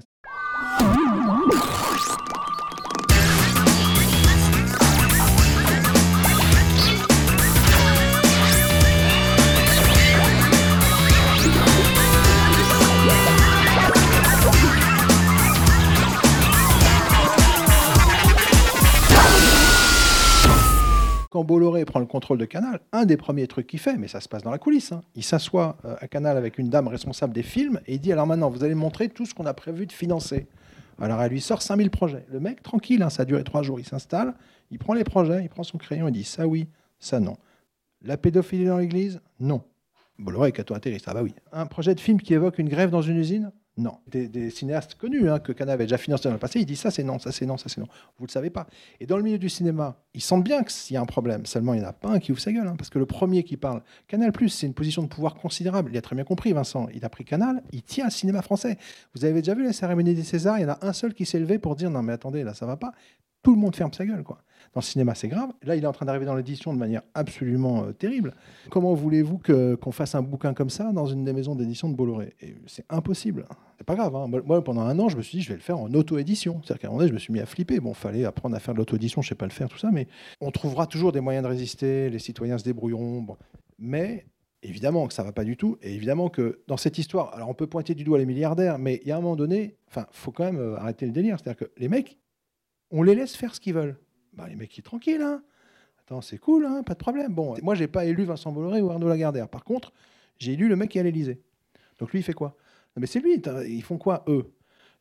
Quand 21.31 21.45
Bolloré 21.45 21.85
prend 21.85 22.01
le 22.01 22.05
contrôle 22.05 22.37
de 22.37 22.45
Canal, 22.45 22.81
un 22.91 23.05
des 23.05 23.15
premiers 23.15 23.47
trucs 23.47 23.65
qu'il 23.65 23.79
fait, 23.79 23.97
mais 23.97 24.09
ça 24.09 24.19
se 24.19 24.27
passe 24.27 24.43
dans 24.43 24.51
la 24.51 24.57
coulisse, 24.57 24.91
hein, 24.91 25.01
il 25.15 25.23
s'assoit 25.23 25.77
euh, 25.85 25.95
à 26.01 26.09
Canal 26.09 26.35
avec 26.35 26.57
une 26.57 26.69
dame 26.69 26.89
responsable 26.89 27.33
des 27.33 27.41
films 27.41 27.79
et 27.87 27.95
il 27.95 28.01
dit 28.01 28.11
alors 28.11 28.27
maintenant 28.27 28.49
vous 28.49 28.65
allez 28.65 28.75
montrer 28.75 29.07
tout 29.07 29.25
ce 29.25 29.33
qu'on 29.33 29.45
a 29.45 29.53
prévu 29.53 29.87
de 29.87 29.93
financer. 29.93 30.47
Alors 30.99 31.21
elle 31.21 31.31
lui 31.31 31.39
sort 31.39 31.61
5000 31.61 31.89
projets. 31.89 32.25
Le 32.29 32.41
mec, 32.41 32.61
tranquille, 32.61 33.01
hein, 33.01 33.09
ça 33.09 33.23
a 33.23 33.25
duré 33.25 33.45
trois 33.45 33.63
jours, 33.63 33.79
il 33.79 33.85
s'installe, 33.85 34.33
il 34.71 34.77
prend 34.77 34.93
les 34.93 35.05
projets, 35.05 35.41
il 35.41 35.49
prend 35.49 35.63
son 35.63 35.77
crayon, 35.77 36.09
il 36.09 36.11
dit 36.11 36.25
ça 36.25 36.45
oui, 36.45 36.67
ça 36.99 37.21
non. 37.21 37.37
La 38.01 38.17
pédophilie 38.17 38.65
dans 38.65 38.77
l'église? 38.77 39.21
Non. 39.39 39.63
Bolloré, 40.19 40.51
toi 40.51 40.75
intéressé, 40.75 41.05
ah 41.07 41.13
bah 41.13 41.23
oui. 41.23 41.33
Un 41.53 41.65
projet 41.65 41.95
de 41.95 42.01
film 42.01 42.19
qui 42.19 42.33
évoque 42.33 42.59
une 42.59 42.67
grève 42.67 42.89
dans 42.89 43.01
une 43.01 43.15
usine? 43.15 43.53
Non. 43.81 43.97
Des, 44.07 44.49
cinéastes 44.49 44.95
connus 44.95 45.29
hein, 45.29 45.39
que 45.39 45.51
Canal 45.51 45.73
avait 45.73 45.85
déjà 45.85 45.97
financé 45.97 46.25
dans 46.25 46.33
le 46.33 46.39
passé, 46.39 46.59
ils 46.59 46.65
disent 46.65 46.79
ça 46.79 46.91
c'est 46.91 47.03
non, 47.03 47.19
ça 47.19 47.31
c'est 47.31 47.45
non, 47.45 47.57
ça 47.57 47.69
c'est 47.69 47.81
non. 47.81 47.87
Vous 48.17 48.25
le 48.25 48.31
savez 48.31 48.49
pas. 48.49 48.67
Et 48.99 49.05
dans 49.05 49.17
le 49.17 49.23
milieu 49.23 49.37
du 49.37 49.49
cinéma, 49.49 49.97
ils 50.13 50.21
sentent 50.21 50.43
bien 50.43 50.63
qu'il 50.63 50.93
y 50.93 50.97
a 50.97 51.01
un 51.01 51.05
problème. 51.05 51.45
Seulement, 51.45 51.73
il 51.73 51.79
n'y 51.79 51.85
en 51.85 51.89
a 51.89 51.93
pas 51.93 52.09
un 52.09 52.19
qui 52.19 52.31
ouvre 52.31 52.39
sa 52.39 52.51
gueule. 52.51 52.67
Hein, 52.67 52.75
parce 52.77 52.89
que 52.89 52.99
le 52.99 53.05
premier 53.05 53.43
qui 53.43 53.57
parle, 53.57 53.81
Canal, 54.07 54.31
c'est 54.47 54.67
une 54.67 54.73
position 54.73 55.01
de 55.03 55.07
pouvoir 55.07 55.35
considérable. 55.35 55.91
Il 55.93 55.97
a 55.97 56.01
très 56.01 56.15
bien 56.15 56.25
compris, 56.25 56.53
Vincent. 56.53 56.87
Il 56.93 57.03
a 57.05 57.09
pris 57.09 57.25
Canal, 57.25 57.63
il 57.71 57.83
tient 57.83 58.05
le 58.05 58.11
cinéma 58.11 58.41
français. 58.41 58.77
Vous 59.15 59.25
avez 59.25 59.41
déjà 59.41 59.55
vu 59.55 59.63
la 59.63 59.73
cérémonie 59.73 60.13
des 60.13 60.23
Césars 60.23 60.59
Il 60.59 60.63
y 60.63 60.65
en 60.65 60.69
a 60.69 60.79
un 60.81 60.93
seul 60.93 61.13
qui 61.13 61.25
s'est 61.25 61.39
levé 61.39 61.59
pour 61.59 61.75
dire 61.75 61.89
non, 61.89 62.01
mais 62.01 62.13
attendez, 62.13 62.43
là, 62.43 62.53
ça 62.53 62.65
va 62.65 62.77
pas. 62.77 62.93
Tout 63.43 63.55
le 63.55 63.59
monde 63.59 63.75
ferme 63.75 63.93
sa 63.93 64.05
gueule, 64.05 64.23
quoi. 64.23 64.43
Dans 64.73 64.79
le 64.79 64.85
cinéma, 64.85 65.15
c'est 65.15 65.27
grave. 65.27 65.49
Là, 65.63 65.75
il 65.75 65.83
est 65.83 65.87
en 65.87 65.91
train 65.91 66.05
d'arriver 66.05 66.25
dans 66.25 66.35
l'édition 66.35 66.73
de 66.73 66.79
manière 66.79 67.01
absolument 67.13 67.83
euh, 67.83 67.91
terrible. 67.91 68.33
Comment 68.69 68.93
voulez-vous 68.93 69.39
qu'on 69.39 69.91
fasse 69.91 70.15
un 70.15 70.21
bouquin 70.21 70.53
comme 70.53 70.69
ça 70.69 70.93
dans 70.93 71.05
une 71.05 71.25
des 71.25 71.33
maisons 71.33 71.55
d'édition 71.55 71.89
de 71.89 71.95
Bolloré? 71.95 72.35
C'est 72.67 72.85
impossible. 72.89 73.45
C'est 73.77 73.83
pas 73.83 73.95
grave. 73.95 74.15
Hein. 74.15 74.27
Moi, 74.45 74.63
pendant 74.63 74.81
un 74.81 74.97
an, 74.99 75.09
je 75.09 75.17
me 75.17 75.21
suis 75.21 75.39
dit, 75.39 75.43
je 75.43 75.49
vais 75.49 75.55
le 75.55 75.61
faire 75.61 75.77
en 75.77 75.93
auto-édition. 75.93 76.61
C'est-à-dire 76.63 76.79
qu'à 76.79 76.87
un 76.87 76.91
moment 76.91 76.99
donné, 76.99 77.09
je 77.09 77.13
me 77.13 77.19
suis 77.19 77.33
mis 77.33 77.41
à 77.41 77.45
flipper. 77.45 77.81
Bon, 77.81 77.93
fallait 77.93 78.23
apprendre 78.23 78.55
à 78.55 78.59
faire 78.59 78.73
de 78.73 78.79
l'auto-édition, 78.79 79.21
je 79.21 79.27
sais 79.27 79.35
pas 79.35 79.45
le 79.45 79.51
faire, 79.51 79.67
tout 79.67 79.77
ça, 79.77 79.91
mais 79.91 80.07
on 80.39 80.51
trouvera 80.51 80.87
toujours 80.87 81.11
des 81.11 81.19
moyens 81.19 81.43
de 81.43 81.49
résister. 81.49 82.09
Les 82.09 82.19
citoyens 82.19 82.57
se 82.57 82.63
débrouilleront. 82.63 83.25
Mais 83.77 84.25
évidemment 84.63 85.07
que 85.07 85.13
ça 85.13 85.23
va 85.23 85.31
pas 85.31 85.43
du 85.43 85.57
tout. 85.57 85.77
Et 85.81 85.93
évidemment 85.93 86.29
que 86.29 86.61
dans 86.67 86.77
cette 86.77 86.97
histoire, 86.97 87.33
alors 87.33 87.49
on 87.49 87.53
peut 87.53 87.67
pointer 87.67 87.95
du 87.95 88.03
doigt 88.03 88.17
les 88.17 88.25
milliardaires, 88.25 88.77
mais 88.77 89.01
il 89.03 89.09
y 89.09 89.11
a 89.11 89.17
un 89.17 89.21
moment 89.21 89.35
donné, 89.35 89.75
enfin, 89.89 90.07
faut 90.11 90.31
quand 90.31 90.45
même 90.45 90.59
euh, 90.59 90.77
arrêter 90.77 91.05
le 91.05 91.11
délire. 91.11 91.37
C'est-à-dire 91.39 91.67
que 91.67 91.71
les 91.77 91.89
mecs, 91.89 92.19
on 92.89 93.03
les 93.03 93.15
laisse 93.15 93.35
faire 93.35 93.53
ce 93.53 93.59
qu'ils 93.59 93.73
veulent. 93.73 93.97
Bah, 94.33 94.47
les 94.47 94.55
mecs, 94.55 94.77
ils 94.77 94.81
sont 94.81 94.89
tranquilles. 94.89 95.21
Hein. 95.21 95.41
Attends, 95.99 96.21
c'est 96.21 96.37
cool, 96.37 96.65
hein, 96.65 96.83
pas 96.83 96.93
de 96.93 96.99
problème. 96.99 97.33
Bon, 97.33 97.55
moi, 97.61 97.75
j'ai 97.75 97.87
pas 97.87 98.05
élu 98.05 98.23
Vincent 98.23 98.51
Bolloré 98.51 98.81
ou 98.81 98.89
Arnaud 98.89 99.07
Lagardère. 99.07 99.47
Par 99.47 99.63
contre, 99.63 99.93
j'ai 100.37 100.53
élu 100.53 100.67
le 100.67 100.75
mec 100.75 100.89
qui 100.89 100.97
est 100.97 101.01
à 101.01 101.03
l'Élysée. 101.03 101.41
Donc 101.99 102.11
lui, 102.11 102.19
il 102.19 102.23
fait 102.23 102.33
quoi? 102.33 102.55
Non, 102.95 103.01
mais 103.01 103.07
c'est 103.07 103.19
lui. 103.19 103.41
Ils 103.67 103.83
font 103.83 103.97
quoi, 103.97 104.23
eux? 104.27 104.51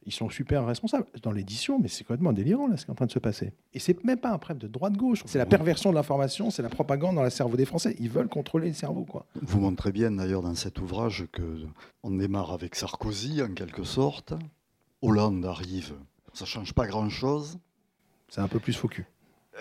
Ils 0.06 0.12
sont 0.12 0.30
super 0.30 0.64
responsables. 0.64 1.06
Dans 1.22 1.32
l'édition, 1.32 1.78
mais 1.78 1.88
c'est 1.88 2.04
complètement 2.04 2.32
délirant, 2.32 2.66
là, 2.66 2.76
ce 2.76 2.84
qui 2.84 2.90
est 2.90 2.92
en 2.92 2.94
train 2.94 3.06
de 3.06 3.10
se 3.10 3.18
passer. 3.18 3.52
Et 3.74 3.78
c'est 3.78 4.02
même 4.02 4.18
pas 4.18 4.30
un 4.30 4.38
problème 4.38 4.58
de 4.58 4.68
droite-gauche. 4.68 5.22
C'est 5.26 5.38
la 5.38 5.46
perversion 5.46 5.90
de 5.90 5.94
l'information, 5.94 6.50
c'est 6.50 6.62
la 6.62 6.70
propagande 6.70 7.16
dans 7.16 7.22
le 7.22 7.30
cerveau 7.30 7.56
des 7.56 7.66
Français. 7.66 7.96
Ils 8.00 8.08
veulent 8.08 8.28
contrôler 8.28 8.68
le 8.68 8.74
cerveau, 8.74 9.04
quoi. 9.04 9.26
Vous 9.42 9.60
montrez 9.60 9.92
bien, 9.92 10.10
d'ailleurs, 10.10 10.42
dans 10.42 10.54
cet 10.54 10.80
ouvrage, 10.80 11.26
que 11.32 11.42
on 12.02 12.12
démarre 12.12 12.52
avec 12.52 12.76
Sarkozy, 12.76 13.42
en 13.42 13.52
quelque 13.52 13.84
sorte. 13.84 14.32
Hollande 15.02 15.44
arrive. 15.44 15.94
Ça 16.32 16.46
change 16.46 16.72
pas 16.72 16.86
grand-chose. 16.86 17.58
C'est 18.28 18.40
un 18.40 18.48
peu 18.48 18.58
plus 18.58 18.72
faux 18.72 18.88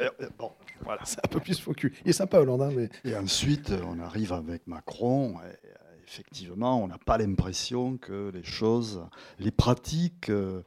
euh, 0.02 0.10
euh, 0.22 0.30
bon, 0.38 0.52
voilà, 0.84 1.02
c'est 1.06 1.20
un 1.24 1.28
peu 1.28 1.40
plus 1.40 1.60
focus. 1.60 1.92
Il 2.06 2.10
est 2.10 2.14
sympa, 2.14 2.40
Hollande. 2.40 2.62
Hein, 2.62 2.72
mais... 2.76 2.90
Et 3.04 3.16
ensuite, 3.16 3.72
on 3.86 4.00
arrive 4.00 4.34
avec 4.34 4.68
Macron. 4.68 5.36
Et 5.42 5.70
effectivement, 6.10 6.84
on 6.84 6.88
n'a 6.88 6.98
pas 6.98 7.18
l'impression 7.18 7.98
que 7.98 8.32
les 8.34 8.44
choses, 8.44 9.06
les 9.38 9.52
pratiques. 9.52 10.30
Euh, 10.30 10.62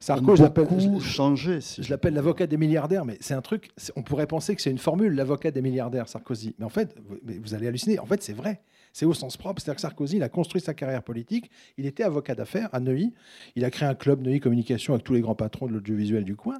Sarko, 0.00 0.40
ont 0.40 0.48
beaucoup 0.48 1.00
changé. 1.00 1.58
je 1.60 1.90
l'appelle 1.90 2.14
l'avocat 2.14 2.46
des 2.46 2.56
milliardaires, 2.56 3.04
mais 3.04 3.18
c'est 3.20 3.34
un 3.34 3.42
truc. 3.42 3.70
On 3.96 4.02
pourrait 4.02 4.26
penser 4.26 4.56
que 4.56 4.62
c'est 4.62 4.70
une 4.70 4.78
formule, 4.78 5.12
l'avocat 5.14 5.50
des 5.50 5.60
milliardaires, 5.60 6.08
Sarkozy. 6.08 6.54
Mais 6.58 6.64
en 6.64 6.70
fait, 6.70 6.96
vous, 7.22 7.54
allez 7.54 7.66
halluciner. 7.66 7.98
En 7.98 8.06
fait, 8.06 8.22
c'est 8.22 8.32
vrai. 8.32 8.62
C'est 8.94 9.04
au 9.04 9.12
sens 9.12 9.36
propre. 9.36 9.60
C'est-à-dire 9.60 9.76
que 9.76 9.82
Sarkozy, 9.82 10.16
il 10.16 10.22
a 10.22 10.28
construit 10.30 10.62
sa 10.62 10.72
carrière 10.72 11.02
politique. 11.02 11.50
Il 11.76 11.84
était 11.84 12.02
avocat 12.02 12.34
d'affaires 12.34 12.70
à 12.72 12.80
Neuilly. 12.80 13.12
Il 13.56 13.64
a 13.64 13.70
créé 13.70 13.88
un 13.88 13.94
club 13.94 14.22
Neuilly 14.22 14.40
Communication 14.40 14.94
avec 14.94 15.04
tous 15.04 15.12
les 15.12 15.20
grands 15.20 15.34
patrons 15.34 15.66
de 15.66 15.72
l'audiovisuel 15.72 16.24
du 16.24 16.36
coin. 16.36 16.58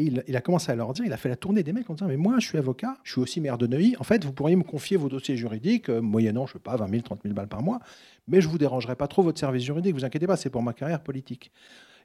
Et 0.00 0.10
il, 0.28 0.36
a 0.36 0.40
commencé 0.40 0.72
à 0.72 0.74
leur 0.74 0.94
dire, 0.94 1.04
il 1.04 1.12
a 1.12 1.18
fait 1.18 1.28
la 1.28 1.36
tournée 1.36 1.62
des 1.62 1.74
mecs 1.74 1.90
en 1.90 1.94
disant 1.94 2.06
Mais 2.06 2.16
moi, 2.16 2.36
je 2.38 2.46
suis 2.46 2.56
avocat, 2.56 2.96
je 3.02 3.12
suis 3.12 3.20
aussi 3.20 3.38
maire 3.38 3.58
de 3.58 3.66
Neuilly. 3.66 3.96
En 3.98 4.02
fait, 4.02 4.24
vous 4.24 4.32
pourriez 4.32 4.56
me 4.56 4.62
confier 4.62 4.96
vos 4.96 5.10
dossiers 5.10 5.36
juridiques, 5.36 5.90
euh, 5.90 6.00
moyennant, 6.00 6.46
je 6.46 6.54
sais 6.54 6.58
pas, 6.58 6.74
20 6.76 6.88
000, 6.88 7.02
30 7.02 7.20
000 7.22 7.34
balles 7.34 7.48
par 7.48 7.62
mois, 7.62 7.80
mais 8.26 8.40
je 8.40 8.48
vous 8.48 8.56
dérangerai 8.56 8.96
pas 8.96 9.08
trop 9.08 9.22
votre 9.22 9.38
service 9.38 9.62
juridique, 9.62 9.94
vous 9.94 10.04
inquiétez 10.06 10.26
pas, 10.26 10.36
c'est 10.36 10.48
pour 10.48 10.62
ma 10.62 10.72
carrière 10.72 11.02
politique. 11.02 11.52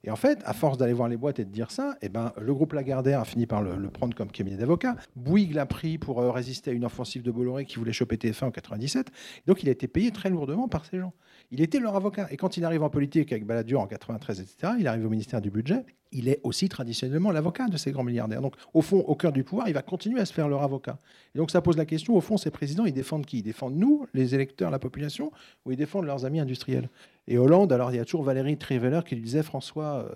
Et 0.04 0.12
en 0.12 0.16
fait, 0.16 0.40
à 0.46 0.54
force 0.54 0.78
d'aller 0.78 0.94
voir 0.94 1.10
les 1.10 1.18
boîtes 1.18 1.40
et 1.40 1.46
de 1.46 1.50
dire 1.50 1.72
ça, 1.72 1.96
eh 2.02 2.10
ben, 2.10 2.32
le 2.40 2.54
groupe 2.54 2.74
Lagardère 2.74 3.22
a 3.22 3.26
fini 3.26 3.48
par 3.48 3.64
le, 3.64 3.90
prendre 3.90 4.14
comme 4.14 4.32
cabinet 4.32 4.58
d'avocat. 4.58 4.96
Bouygues 5.16 5.54
l'a 5.56 5.66
pris 5.66 5.98
pour 5.98 6.22
euh, 6.22 6.30
résister 6.32 6.70
à 6.70 6.74
une 6.74 6.86
offensive 6.86 7.24
de 7.24 7.32
Bolloré 7.32 7.66
qui 7.66 7.78
voulait 7.78 7.94
choper 7.94 8.18
TF1 8.18 8.46
en 8.46 8.52
97. 8.52 9.08
Donc 9.48 9.64
il 9.64 9.70
a 9.70 9.72
été 9.72 9.88
payé 9.88 10.12
très 10.12 10.30
lourdement 10.30 10.68
par 10.68 10.86
ces 10.86 11.00
gens. 11.00 11.14
Il 11.50 11.62
était 11.62 11.80
leur 11.80 11.96
avocat. 11.96 12.28
Et 12.30 12.38
quand 12.38 12.56
il 12.58 12.66
arrive 12.66 12.84
en 12.84 12.90
politique 12.90 13.32
avec 13.32 13.46
Balladur 13.46 13.82
en 13.82 13.88
93, 13.88 14.42
etc., 14.42 14.74
il 14.80 14.88
arrive 14.88 15.06
au 15.06 15.10
ministère 15.10 15.42
du 15.42 15.50
Budget, 15.50 15.86
il 16.16 16.30
est 16.30 16.40
aussi 16.44 16.70
traditionnellement 16.70 17.32
l'avocat 17.32 17.68
de 17.68 17.76
ces 17.76 17.92
grands 17.92 18.04
milliardaires. 18.04 18.42
Donc, 18.42 18.56
au 18.74 18.82
fond, 18.82 19.00
au 19.00 19.16
cœur 19.16 19.34
du 19.34 19.44
pouvoir, 19.44 19.68
il 19.68 19.74
va 19.74 19.82
continuer 19.82 20.22
à 20.22 20.26
se 20.26 20.34
faire 20.34 20.48
leur 20.48 20.64
avocat. 20.64 20.98
Et 21.36 21.38
donc, 21.38 21.52
ça 21.52 21.62
pose 21.62 21.76
la 21.76 21.86
question, 21.86 22.16
au 22.16 22.22
fond, 22.22 22.38
ces 22.38 22.52
présidents, 22.52 22.86
ils 22.86 22.94
défendent 22.94 23.26
qui? 23.26 23.40
Ils 23.40 23.44
défendent 23.44 23.76
nous, 23.76 24.08
les 24.14 24.34
électeurs, 24.34 24.72
la 24.72 24.80
population, 24.80 25.32
ou 25.66 25.72
ils 25.72 25.78
défendent 25.78 26.06
leurs 26.06 26.24
amis 26.24 26.40
industriels? 26.40 26.90
Et 27.28 27.38
Hollande, 27.38 27.74
alors, 27.74 27.92
il 27.92 27.98
y 27.98 28.00
a 28.00 28.06
toujours 28.06 28.24
Valérie 28.24 28.58
Triveller 28.58 29.02
qui 29.06 29.16
lui 29.16 29.24
disait, 29.24 29.44
François, 29.44 30.06
euh, 30.10 30.16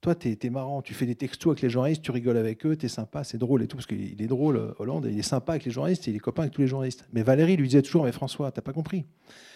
toi, 0.00 0.14
tu 0.14 0.36
es, 0.40 0.50
marrant, 0.50 0.80
tu 0.80 0.94
fais 0.94 1.06
des 1.06 1.16
textos 1.16 1.50
avec 1.50 1.62
les 1.62 1.70
journalistes, 1.70 2.02
tu 2.02 2.12
rigoles 2.12 2.36
avec 2.36 2.64
eux, 2.64 2.76
tu 2.76 2.86
es 2.86 2.88
sympa, 2.88 3.24
c'est 3.24 3.38
drôle 3.38 3.62
et 3.62 3.66
tout, 3.66 3.76
parce 3.76 3.86
qu'il 3.86 4.22
est 4.22 4.26
drôle, 4.26 4.56
euh, 4.56 4.74
Hollande, 4.78 5.08
il 5.10 5.18
est 5.18 5.22
sympa 5.22 5.52
avec 5.52 5.64
les 5.64 5.72
journalistes, 5.72 6.06
il 6.06 6.14
est 6.14 6.20
copain 6.20 6.42
avec 6.42 6.54
tous 6.54 6.60
les 6.60 6.68
journalistes. 6.68 7.08
Mais 7.12 7.24
Valérie 7.24 7.56
lui 7.56 7.66
disait 7.66 7.82
toujours, 7.82 8.04
mais 8.04 8.12
François, 8.12 8.52
t'as 8.52 8.62
pas 8.62 8.72
compris? 8.72 9.06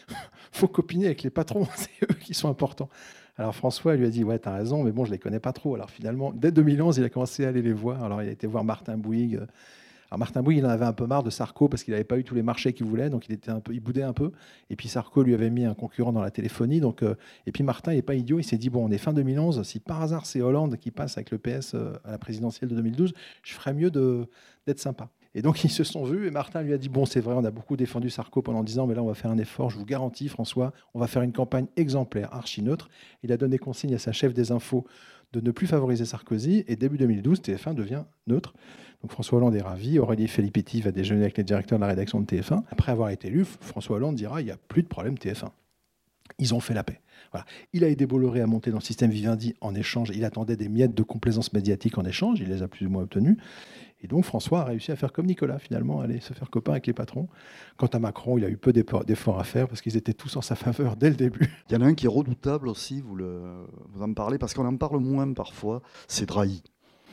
Faut 0.53 0.69
copiner 0.69 1.07
avec 1.07 1.23
les 1.23 1.31
patrons, 1.31 1.69
c'est 1.77 2.11
eux 2.11 2.15
qui 2.15 2.35
sont 2.35 2.49
importants. 2.49 2.89
Alors 3.39 3.55
François 3.55 3.97
lui 3.97 4.07
a 4.07 4.11
dit 4.11 4.25
Ouais, 4.25 4.39
tu 4.39 4.49
as 4.49 4.55
raison, 4.55 4.83
mais 4.83 4.93
bon, 4.93 5.05
je 5.05 5.11
les 5.11 5.19
connais 5.19 5.41
pas 5.41 5.53
trop. 5.53 5.75
Alors 5.75 5.91
finalement, 5.91 6.33
dès 6.33 6.53
2011, 6.53 6.99
il 6.99 7.05
a 7.05 7.09
commencé 7.09 7.45
à 7.45 7.49
aller 7.49 7.63
les 7.63 7.73
voir. 7.73 8.03
Alors 8.03 8.23
il 8.23 8.29
a 8.29 8.33
été 8.33 8.47
voir 8.47 8.65
Martin 8.65 8.97
Bouygues. 8.97 9.41
Alors 10.11 10.21
Martin 10.21 10.43
Bouygues, 10.43 10.59
il 10.59 10.67
en 10.67 10.71
avait 10.71 10.85
un 10.85 10.93
peu 10.93 11.07
marre 11.07 11.25
de 11.25 11.31
Sarko 11.31 11.69
parce 11.69 11.83
qu'il 11.83 11.93
n'avait 11.93 12.05
pas 12.05 12.17
eu 12.17 12.25
tous 12.25 12.35
les 12.35 12.43
marchés 12.43 12.73
qu'il 12.73 12.87
voulait, 12.87 13.11
donc 13.11 13.29
il 13.29 13.33
était 13.33 13.51
un 13.51 13.61
peu, 13.61 13.75
il 13.75 13.81
boudait 13.81 14.05
un 14.05 14.13
peu. 14.13 14.31
Et 14.71 14.77
puis 14.77 14.89
Sarko 14.89 15.23
lui 15.23 15.35
avait 15.35 15.51
mis 15.51 15.65
un 15.65 15.75
concurrent 15.75 16.13
dans 16.13 16.23
la 16.23 16.31
téléphonie, 16.31 16.81
donc 16.81 17.03
euh, 17.03 17.17
et 17.47 17.53
puis 17.53 17.65
Martin 17.65 17.93
n'est 17.93 18.03
pas 18.03 18.15
idiot, 18.15 18.39
il 18.39 18.45
s'est 18.45 18.57
dit 18.57 18.71
bon, 18.71 18.87
on 18.87 18.91
est 18.91 18.99
fin 18.99 19.13
2011, 19.13 19.63
si 19.65 19.81
par 19.81 20.03
hasard 20.03 20.25
c'est 20.25 20.41
Hollande 20.41 20.77
qui 20.77 20.93
passe 20.93 21.17
avec 21.19 21.33
le 21.33 21.39
PS 21.39 21.75
euh, 21.75 21.95
à 22.05 22.13
la 22.13 22.19
présidentielle 22.19 22.71
de 22.71 22.77
2012, 22.77 23.15
je 23.43 23.55
ferais 23.55 23.75
mieux 23.75 23.91
d'être 23.91 24.79
sympa. 24.79 25.09
Et 25.37 25.43
donc 25.43 25.63
ils 25.65 25.71
se 25.71 25.85
sont 25.85 26.03
vus 26.03 26.27
et 26.27 26.31
Martin 26.33 26.63
lui 26.63 26.73
a 26.73 26.79
dit 26.79 26.89
bon 26.89 27.07
c'est 27.07 27.21
vrai 27.21 27.35
on 27.37 27.45
a 27.45 27.53
beaucoup 27.53 27.77
défendu 27.77 28.11
Sarko 28.11 28.43
pendant 28.43 28.65
10 28.65 28.81
ans 28.81 28.87
mais 28.89 28.95
là 28.95 29.03
on 29.05 29.07
va 29.07 29.15
faire 29.15 29.31
un 29.31 29.39
effort 29.39 29.71
je 29.71 29.79
vous 29.79 29.85
garantis 29.85 30.29
François 30.29 30.73
on 30.95 30.99
va 30.99 31.07
faire 31.07 31.23
une 31.23 31.33
campagne 31.33 31.67
exemplaire 31.77 32.35
archi 32.35 32.63
neutre. 32.63 32.89
Il 33.23 33.31
a 33.31 33.37
donné 33.37 33.59
consigne 33.59 33.95
à 33.95 33.99
sa 33.99 34.11
chef 34.11 34.35
des 34.35 34.51
infos 34.51 34.85
de 35.33 35.41
ne 35.41 35.51
plus 35.51 35.67
favoriser 35.67 36.05
Sarkozy. 36.05 36.65
Et 36.69 36.77
début 36.77 36.99
2012, 36.99 37.41
TF1 37.41 37.75
devient 37.75 38.05
neutre. 38.27 38.55
Donc 39.03 39.13
François 39.13 39.39
Hollande 39.39 39.55
est 39.55 39.63
ravi. 39.63 39.99
Aurélie 39.99 40.29
Filippetti 40.29 40.81
va 40.81 40.93
déjeuner 40.93 41.23
avec 41.23 41.37
les 41.37 41.45
directeurs 41.45 41.79
de 41.79 41.83
la 41.83 41.89
rédaction 41.89 42.21
de 42.21 42.27
TF1. 42.27 42.63
Après 42.71 42.93
avoir 42.93 43.11
été 43.11 43.29
élu, 43.29 43.45
François 43.45 43.97
Hollande 43.97 44.15
dira 44.15 44.41
il 44.41 44.45
n'y 44.45 44.51
a 44.51 44.57
plus 44.57 44.83
de 44.83 44.89
problème 44.89 45.15
TF1. 45.15 45.51
Ils 46.39 46.55
ont 46.55 46.61
fait 46.61 46.75
la 46.75 46.85
paix. 46.85 47.01
Il 47.73 47.85
a 47.85 47.89
aidé 47.89 48.07
Bolloré 48.07 48.41
à 48.41 48.47
monter 48.47 48.71
dans 48.71 48.79
le 48.79 48.83
système 48.83 49.11
Vivendi 49.11 49.55
en 49.61 49.75
échange. 49.75 50.11
Il 50.15 50.25
attendait 50.25 50.57
des 50.57 50.69
miettes 50.69 50.95
de 50.95 51.03
complaisance 51.03 51.53
médiatique 51.53 51.99
en 51.99 52.05
échange. 52.05 52.41
Il 52.41 52.49
les 52.49 52.63
a 52.63 52.69
plus 52.69 52.87
ou 52.87 52.91
moins 52.91 53.03
obtenues. 53.03 53.37
Et 54.03 54.09
donc 54.09 54.25
François 54.25 54.61
a 54.61 54.65
réussi 54.65 54.93
à 54.93 54.97
faire 54.97 55.13
comme 55.13 55.27
Nicolas, 55.27 55.59
finalement, 55.59 56.01
aller 56.01 56.21
se 56.21 56.35
faire 56.35 56.51
copain 56.51 56.73
avec 56.73 56.87
les 56.87 56.93
patrons. 56.93 57.29
Quant 57.77 57.87
à 57.87 57.99
Macron, 57.99 58.37
il 58.39 58.45
a 58.45 58.49
eu 58.51 58.57
peu 58.57 58.73
d'efforts 58.73 59.41
à 59.41 59.45
faire 59.45 59.69
parce 59.69 59.81
qu'ils 59.81 59.97
étaient 59.97 60.13
tous 60.13 60.37
en 60.37 60.43
sa 60.43 60.55
faveur 60.55 60.97
dès 60.97 61.09
le 61.09 61.17
début. 61.17 61.51
Il 61.69 61.75
y 61.75 61.77
en 61.77 61.81
a 61.83 61.87
un 61.87 61.95
qui 61.95 62.07
est 62.07 62.11
redoutable 62.11 62.69
aussi, 62.69 63.01
vous, 63.01 63.17
le, 63.17 63.67
vous 63.93 64.03
en 64.03 64.13
parlez, 64.13 64.39
parce 64.39 64.55
qu'on 64.55 64.67
en 64.67 64.77
parle 64.77 65.01
moins 65.01 65.33
parfois, 65.33 65.83
c'est 66.09 66.27
Drahi. 66.27 66.63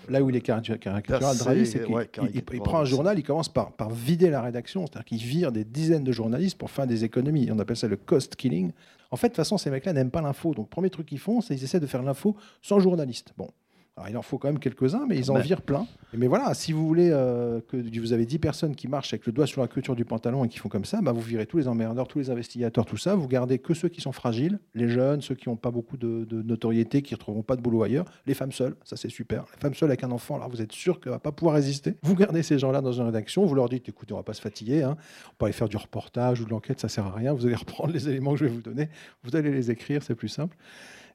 Là 0.10 0.22
où 0.22 0.30
il 0.30 0.36
est 0.36 0.42
caricatural, 0.42 1.38
Drahi, 1.38 1.66
c'est 1.66 1.86
qu'il 1.86 2.62
prend 2.62 2.80
un 2.80 2.86
journal, 2.86 3.18
il 3.18 3.24
commence 3.24 3.48
par, 3.48 3.72
par 3.72 3.90
vider 3.90 4.30
la 4.30 4.42
rédaction, 4.42 4.86
c'est-à-dire 4.86 5.06
qu'il 5.06 5.20
vire 5.20 5.52
des 5.54 5.64
dizaines 5.64 6.04
de 6.04 6.12
journalistes 6.12 6.58
pour 6.58 6.70
faire 6.70 6.86
des 6.86 7.06
économies. 7.06 7.50
On 7.52 7.60
appelle 7.60 7.78
ça 7.78 7.88
le 7.88 7.96
cost 7.96 8.36
killing. 8.36 8.74
En 9.12 9.16
fait, 9.16 9.28
de 9.28 9.32
toute 9.32 9.38
façon, 9.38 9.58
ces 9.58 9.70
mecs-là 9.70 9.94
n'aiment 9.94 10.12
pas 10.12 10.22
l'info. 10.22 10.54
Donc, 10.54 10.66
le 10.66 10.70
premier 10.70 10.90
truc 10.90 11.06
qu'ils 11.06 11.20
font, 11.20 11.40
c'est 11.40 11.56
qu'ils 11.56 11.64
essaient 11.64 11.80
de 11.80 11.88
faire 11.88 12.04
l'info 12.04 12.36
sans 12.62 12.80
journaliste. 12.80 13.34
Bon, 13.38 13.50
alors, 13.96 14.10
il 14.10 14.18
en 14.18 14.24
faut 14.24 14.40
quand 14.40 14.48
même 14.48 14.58
quelques-uns, 14.58 15.06
mais 15.08 15.18
ils 15.18 15.30
en 15.30 15.38
virent 15.38 15.62
plein. 15.62 15.86
Mais 16.14 16.26
voilà, 16.26 16.56
si 16.56 16.72
vous 16.72 16.88
voulez 16.88 17.12
euh, 17.12 17.62
que 17.68 17.78
vous 18.00 18.12
avez 18.12 18.26
10 18.26 18.40
personnes 18.40 18.76
qui 18.76 18.88
marchent 18.88 19.14
avec 19.14 19.28
le 19.28 19.32
doigt 19.32 19.46
sur 19.46 19.62
la 19.62 19.68
culture 19.68 19.96
du 19.96 20.04
pantalon 20.04 20.44
et 20.44 20.50
qui 20.50 20.58
font 20.58 20.70
comme 20.70 20.86
ça, 20.86 21.00
bah 21.02 21.12
vous 21.12 21.22
virez 21.22 21.46
tous 21.46 21.58
les 21.58 21.68
emmerdeurs, 21.68 22.08
tous 22.08 22.18
les 22.18 22.32
investigateurs, 22.32 22.86
tout 22.86 22.98
ça. 22.98 23.14
Vous 23.14 23.28
gardez 23.28 23.60
que 23.60 23.76
ceux 23.76 23.90
qui 23.90 24.02
sont 24.02 24.12
fragiles, 24.12 24.60
les 24.74 24.90
jeunes, 24.90 25.22
ceux 25.22 25.36
qui 25.36 25.48
n'ont 25.48 25.58
pas 25.58 25.70
beaucoup 25.70 25.98
de, 25.98 26.26
notoriété, 26.42 27.04
qui 27.04 27.14
ne 27.14 27.18
retrouveront 27.18 27.44
pas 27.44 27.56
de 27.56 27.62
boulot 27.62 27.84
ailleurs, 27.84 28.06
les 28.26 28.34
femmes 28.34 28.52
seules, 28.52 28.76
ça 28.84 28.98
c'est 28.98 29.10
super. 29.10 29.46
Les 29.54 29.62
femmes 29.62 29.76
seules 29.76 29.90
avec 29.90 30.04
un 30.04 30.12
enfant, 30.12 30.40
là, 30.40 30.48
vous 30.50 30.62
êtes 30.64 30.72
sûr 30.72 31.00
qu'elle 31.00 31.12
ne 31.12 31.16
va 31.16 31.20
pas 31.20 31.32
pouvoir 31.32 31.54
résister. 31.54 31.96
Vous 32.02 32.16
gardez 32.16 32.42
ces 32.42 32.58
gens-là 32.58 32.82
dans 32.82 32.94
une 32.94 33.06
rédaction, 33.06 33.46
vous 33.46 33.54
leur 33.54 33.70
dites 33.70 33.88
écoutez, 33.90 34.14
on 34.14 34.18
ne 34.18 34.22
va 34.22 34.26
pas 34.26 34.34
se 34.34 34.42
fatiguer, 34.42 34.82
hein. 34.82 34.98
on 35.32 35.36
peut 35.36 35.46
aller 35.46 35.54
faire 35.54 35.70
du 35.70 35.78
reportage 35.78 36.42
ou 36.42 36.46
de 36.46 36.50
l'enquête, 36.50 36.80
ça 36.80 36.90
sert 36.90 37.06
à 37.06 37.12
rien. 37.12 37.34
Vous 37.34 37.46
allez 37.46 37.54
reprendre 37.56 37.94
les 37.94 38.10
éléments 38.10 38.32
que 38.34 38.40
je 38.40 38.46
vais 38.46 38.52
vous 38.52 38.62
donner, 38.62 38.90
vous 39.24 39.36
allez 39.36 39.52
les 39.52 39.70
écrire, 39.70 40.02
c'est 40.02 40.16
plus 40.16 40.30
simple. 40.30 40.58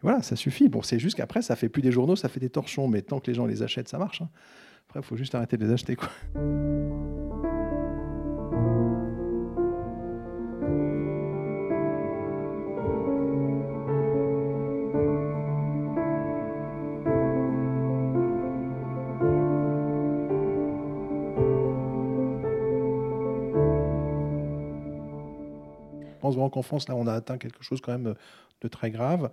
Voilà, 0.03 0.23
ça 0.23 0.37
suffit. 0.37 0.69
Bon, 0.69 0.83
c'est 0.83 0.99
juste 0.99 1.17
qu'après, 1.17 1.43
ça 1.43 1.57
fait 1.57 1.69
plus 1.69 1.83
des 1.83 1.93
journaux, 1.93 2.17
ça 2.17 2.29
fait 2.29 2.41
des 2.41 2.51
torchons. 2.51 2.89
Mais 2.89 3.03
tant 3.03 3.19
que 3.21 3.27
les 3.27 3.35
gens 3.35 3.47
les 3.47 3.63
achètent, 3.63 3.89
ça 3.89 3.99
marche. 3.99 4.23
Hein. 4.23 4.29
Après, 4.89 5.01
il 5.01 5.07
faut 5.07 5.17
juste 5.17 5.35
arrêter 5.35 5.57
de 5.57 5.65
les 5.67 5.73
acheter. 5.73 5.97
Quoi. 5.97 6.09
Je 26.11 26.21
pense 26.23 26.35
vraiment 26.35 26.51
qu'en 26.51 26.63
France, 26.63 26.89
là, 26.89 26.95
on 26.95 27.07
a 27.07 27.15
atteint 27.15 27.39
quelque 27.39 27.63
chose 27.63 27.81
quand 27.81 27.93
même 27.93 28.15
de 28.61 28.69
très 28.69 28.91
grave. 28.91 29.31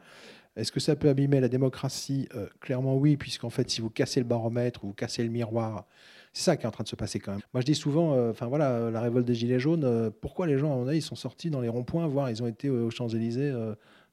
Est-ce 0.56 0.72
que 0.72 0.80
ça 0.80 0.96
peut 0.96 1.10
abîmer 1.10 1.40
la 1.40 1.50
démocratie? 1.50 2.30
Euh, 2.36 2.48
Clairement 2.62 2.96
oui, 2.96 3.18
puisqu'en 3.18 3.50
fait, 3.50 3.70
si 3.70 3.82
vous 3.82 3.90
cassez 3.90 4.20
le 4.20 4.26
baromètre 4.26 4.84
ou 4.84 4.88
vous 4.88 4.94
cassez 4.94 5.24
le 5.24 5.30
miroir, 5.30 5.86
c'est 6.32 6.44
ça 6.44 6.58
qui 6.58 6.64
est 6.64 6.68
en 6.68 6.72
train 6.72 6.84
de 6.84 6.90
se 6.90 6.96
passer 6.96 7.20
quand 7.20 7.32
même. 7.32 7.42
Moi, 7.54 7.62
je 7.62 7.66
dis 7.66 7.76
souvent, 7.76 8.14
euh, 8.14 8.32
voilà, 8.42 8.90
la 8.90 9.02
révolte 9.02 9.26
des 9.26 9.36
Gilets 9.36 9.60
jaunes, 9.60 9.84
euh, 9.84 10.10
pourquoi 10.22 10.48
les 10.48 10.58
gens, 10.58 10.72
à 10.74 10.76
mon 10.76 10.88
avis, 10.88 11.00
ils 11.00 11.02
sont 11.02 11.16
sortis 11.16 11.50
dans 11.50 11.62
les 11.62 11.70
ronds-points, 11.70 12.08
voire 12.08 12.30
ils 12.30 12.42
ont 12.42 12.48
été 12.48 12.70
aux 12.70 12.90
Champs-Élysées 12.90 13.54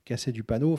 casser 0.05 0.33
du 0.33 0.43
panneau? 0.43 0.79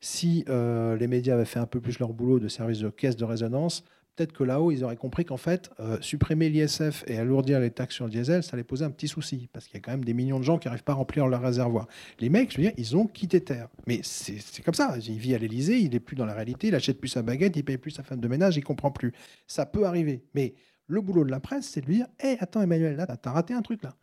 Si 0.00 0.44
les 0.48 1.06
médias 1.06 1.34
avaient 1.34 1.44
fait 1.44 1.60
un 1.60 1.66
peu 1.66 1.80
plus 1.80 1.98
leur 1.98 2.12
boulot 2.12 2.40
de 2.40 2.48
service 2.48 2.80
de 2.80 2.88
caisse 2.88 3.16
de 3.16 3.24
résonance, 3.24 3.84
peut-être 4.20 4.32
que 4.34 4.44
là-haut, 4.44 4.70
ils 4.70 4.84
auraient 4.84 4.96
compris 4.96 5.24
qu'en 5.24 5.38
fait, 5.38 5.70
euh, 5.80 5.96
supprimer 6.02 6.50
l'ISF 6.50 7.04
et 7.06 7.16
alourdir 7.16 7.58
les 7.58 7.70
taxes 7.70 7.94
sur 7.94 8.04
le 8.04 8.10
diesel, 8.10 8.42
ça 8.42 8.50
allait 8.52 8.64
poser 8.64 8.84
un 8.84 8.90
petit 8.90 9.08
souci, 9.08 9.48
parce 9.50 9.66
qu'il 9.66 9.76
y 9.76 9.78
a 9.78 9.80
quand 9.80 9.92
même 9.92 10.04
des 10.04 10.12
millions 10.12 10.38
de 10.38 10.44
gens 10.44 10.58
qui 10.58 10.68
n'arrivent 10.68 10.84
pas 10.84 10.92
à 10.92 10.96
remplir 10.96 11.26
leur 11.26 11.40
réservoir. 11.40 11.88
Les 12.18 12.28
mecs, 12.28 12.52
je 12.52 12.58
veux 12.58 12.64
dire, 12.64 12.72
ils 12.76 12.98
ont 12.98 13.06
quitté 13.06 13.40
terre. 13.40 13.68
Mais 13.86 14.00
c'est 14.02 14.62
comme 14.62 14.74
ça. 14.74 14.94
Il 14.98 15.18
vit 15.18 15.34
à 15.34 15.38
l'Elysée, 15.38 15.78
il 15.78 15.92
n'est 15.92 16.00
plus 16.00 16.16
dans 16.16 16.26
la 16.26 16.34
réalité, 16.34 16.68
il 16.68 16.74
achète 16.74 17.00
plus 17.00 17.08
sa 17.08 17.22
baguette, 17.22 17.56
il 17.56 17.64
paye 17.64 17.78
plus 17.78 17.92
sa 17.92 18.02
femme 18.02 18.20
de 18.20 18.28
ménage, 18.28 18.58
il 18.58 18.62
comprend 18.62 18.90
plus. 18.90 19.12
Ça 19.46 19.64
peut 19.64 19.86
arriver. 19.86 20.22
Mais 20.34 20.52
le 20.86 21.00
boulot 21.00 21.24
de 21.24 21.30
la 21.30 21.40
presse, 21.40 21.66
c'est 21.66 21.80
de 21.80 21.86
lui 21.86 21.96
dire 21.96 22.06
Hé, 22.22 22.36
attends, 22.40 22.60
Emmanuel, 22.60 22.96
là, 22.96 23.06
t'as 23.06 23.30
raté 23.30 23.54
un 23.54 23.62
truc 23.62 23.82
là. 23.82 23.96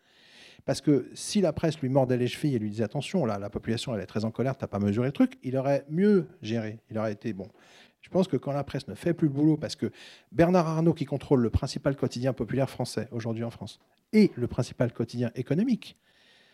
Parce 0.65 0.81
que 0.81 1.09
si 1.13 1.41
la 1.41 1.53
presse 1.53 1.79
lui 1.79 1.89
mordait 1.89 2.17
les 2.17 2.27
chevilles 2.27 2.55
et 2.55 2.59
lui 2.59 2.69
disait 2.69 2.83
attention, 2.83 3.23
la 3.25 3.49
population 3.49 3.95
elle 3.95 4.01
est 4.01 4.07
très 4.07 4.25
en 4.25 4.31
colère, 4.31 4.57
t'as 4.57 4.67
pas 4.67 4.79
mesuré 4.79 5.07
le 5.07 5.13
truc, 5.13 5.37
il 5.43 5.55
aurait 5.55 5.85
mieux 5.89 6.27
géré. 6.41 6.79
Il 6.89 6.97
aurait 6.97 7.13
été 7.13 7.31
bon. 7.31 7.47
Je 8.07 8.11
pense 8.11 8.29
que 8.29 8.37
quand 8.37 8.53
la 8.53 8.63
presse 8.63 8.87
ne 8.87 8.95
fait 8.95 9.13
plus 9.13 9.27
le 9.27 9.33
boulot, 9.33 9.57
parce 9.57 9.75
que 9.75 9.91
Bernard 10.31 10.65
Arnault, 10.65 10.93
qui 10.93 11.03
contrôle 11.03 11.41
le 11.41 11.49
principal 11.49 11.97
quotidien 11.97 12.31
populaire 12.31 12.69
français 12.69 13.09
aujourd'hui 13.11 13.43
en 13.43 13.49
France, 13.49 13.79
et 14.13 14.31
le 14.35 14.47
principal 14.47 14.93
quotidien 14.93 15.29
économique, 15.35 15.97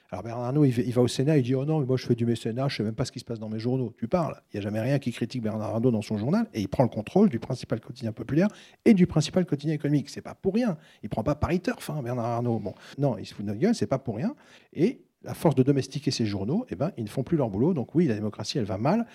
alors 0.10 0.24
Bernard 0.24 0.46
Arnault, 0.46 0.66
il 0.66 0.94
va 0.94 1.02
au 1.02 1.08
Sénat, 1.08 1.38
il 1.38 1.44
dit 1.44 1.54
Oh 1.54 1.66
non, 1.66 1.84
moi 1.86 1.96
je 1.98 2.08
fais 2.08 2.16
du 2.16 2.26
mécénat, 2.26 2.68
je 2.70 2.74
ne 2.74 2.78
sais 2.78 2.84
même 2.84 2.96
pas 2.96 3.06
ce 3.06 3.12
qui 3.12 3.20
se 3.20 3.26
passe 3.26 3.40
dans 3.40 3.50
mes 3.50 3.60
journaux. 3.60 3.94
Tu 3.98 4.08
parles. 4.08 4.42
Il 4.52 4.58
n'y 4.58 4.60
a 4.60 4.62
jamais 4.62 4.80
rien 4.80 4.98
qui 4.98 5.12
critique 5.12 5.44
Bernard 5.44 5.70
Arnault 5.70 5.92
dans 5.92 6.02
son 6.02 6.18
journal, 6.18 6.48
et 6.56 6.62
il 6.62 6.68
prend 6.68 6.84
le 6.84 6.90
contrôle 6.90 7.30
du 7.30 7.40
principal 7.40 7.80
quotidien 7.80 8.12
populaire 8.12 8.48
et 8.86 8.96
du 8.96 9.06
principal 9.06 9.46
quotidien 9.46 9.76
économique. 9.76 10.10
C'est 10.10 10.22
pas 10.22 10.36
pour 10.36 10.56
rien. 10.56 10.78
Il 11.04 11.10
prend 11.10 11.24
pas 11.24 11.36
Paris 11.36 11.62
Turf, 11.62 11.90
hein, 11.92 12.02
Bernard 12.04 12.26
Arnault. 12.26 12.60
Bon, 12.60 12.74
non, 12.98 13.18
il 13.18 13.26
se 13.26 13.34
fout 13.34 13.46
de 13.46 13.50
notre 13.50 13.60
gueule, 13.60 13.76
c'est 13.76 13.88
pas 13.88 14.00
pour 14.00 14.16
rien. 14.16 14.36
Et 14.74 15.02
à 15.26 15.34
force 15.34 15.56
de 15.56 15.64
domestiquer 15.64 16.12
ces 16.12 16.26
journaux, 16.26 16.66
eh 16.70 16.76
ben, 16.76 16.92
ils 16.98 17.04
ne 17.04 17.10
font 17.10 17.24
plus 17.24 17.38
leur 17.38 17.50
boulot. 17.50 17.74
Donc 17.74 17.96
oui, 17.96 18.08
la 18.08 18.16
démocratie, 18.16 18.58
elle 18.58 18.66
va 18.66 18.78
mal 18.78 19.08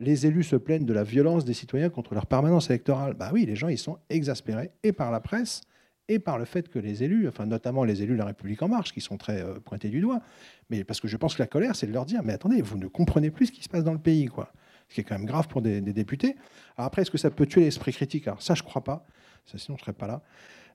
les 0.00 0.26
élus 0.26 0.42
se 0.42 0.56
plaignent 0.56 0.84
de 0.84 0.92
la 0.92 1.04
violence 1.04 1.44
des 1.44 1.54
citoyens 1.54 1.88
contre 1.88 2.14
leur 2.14 2.26
permanence 2.26 2.70
électorale. 2.70 3.14
Bah 3.14 3.30
oui, 3.32 3.46
les 3.46 3.56
gens, 3.56 3.68
ils 3.68 3.78
sont 3.78 3.98
exaspérés, 4.10 4.70
et 4.82 4.92
par 4.92 5.10
la 5.10 5.20
presse, 5.20 5.62
et 6.08 6.18
par 6.18 6.38
le 6.38 6.44
fait 6.44 6.68
que 6.68 6.78
les 6.78 7.02
élus, 7.02 7.28
enfin 7.28 7.46
notamment 7.46 7.84
les 7.84 8.02
élus 8.02 8.12
de 8.14 8.18
la 8.18 8.26
République 8.26 8.60
en 8.62 8.68
marche, 8.68 8.92
qui 8.92 9.00
sont 9.00 9.16
très 9.16 9.42
euh, 9.42 9.54
pointés 9.60 9.88
du 9.88 10.00
doigt, 10.00 10.20
mais 10.68 10.84
parce 10.84 11.00
que 11.00 11.08
je 11.08 11.16
pense 11.16 11.34
que 11.34 11.42
la 11.42 11.46
colère, 11.46 11.76
c'est 11.76 11.86
de 11.86 11.92
leur 11.92 12.04
dire, 12.04 12.22
mais 12.22 12.32
attendez, 12.32 12.60
vous 12.60 12.76
ne 12.76 12.86
comprenez 12.86 13.30
plus 13.30 13.46
ce 13.46 13.52
qui 13.52 13.62
se 13.62 13.68
passe 13.68 13.84
dans 13.84 13.92
le 13.92 13.98
pays, 13.98 14.26
quoi. 14.26 14.52
Ce 14.88 14.94
qui 14.94 15.00
est 15.00 15.04
quand 15.04 15.16
même 15.16 15.26
grave 15.26 15.48
pour 15.48 15.62
des, 15.62 15.80
députés. 15.80 16.36
Alors 16.76 16.88
après, 16.88 17.02
est-ce 17.02 17.10
que 17.10 17.16
ça 17.16 17.30
peut 17.30 17.46
tuer 17.46 17.62
l'esprit 17.62 17.92
critique? 17.92 18.28
Alors 18.28 18.42
ça, 18.42 18.54
je 18.54 18.62
crois 18.62 18.84
pas. 18.84 19.06
Sinon, 19.46 19.78
je 19.78 19.82
serais 19.82 19.94
pas 19.94 20.06
là. 20.06 20.22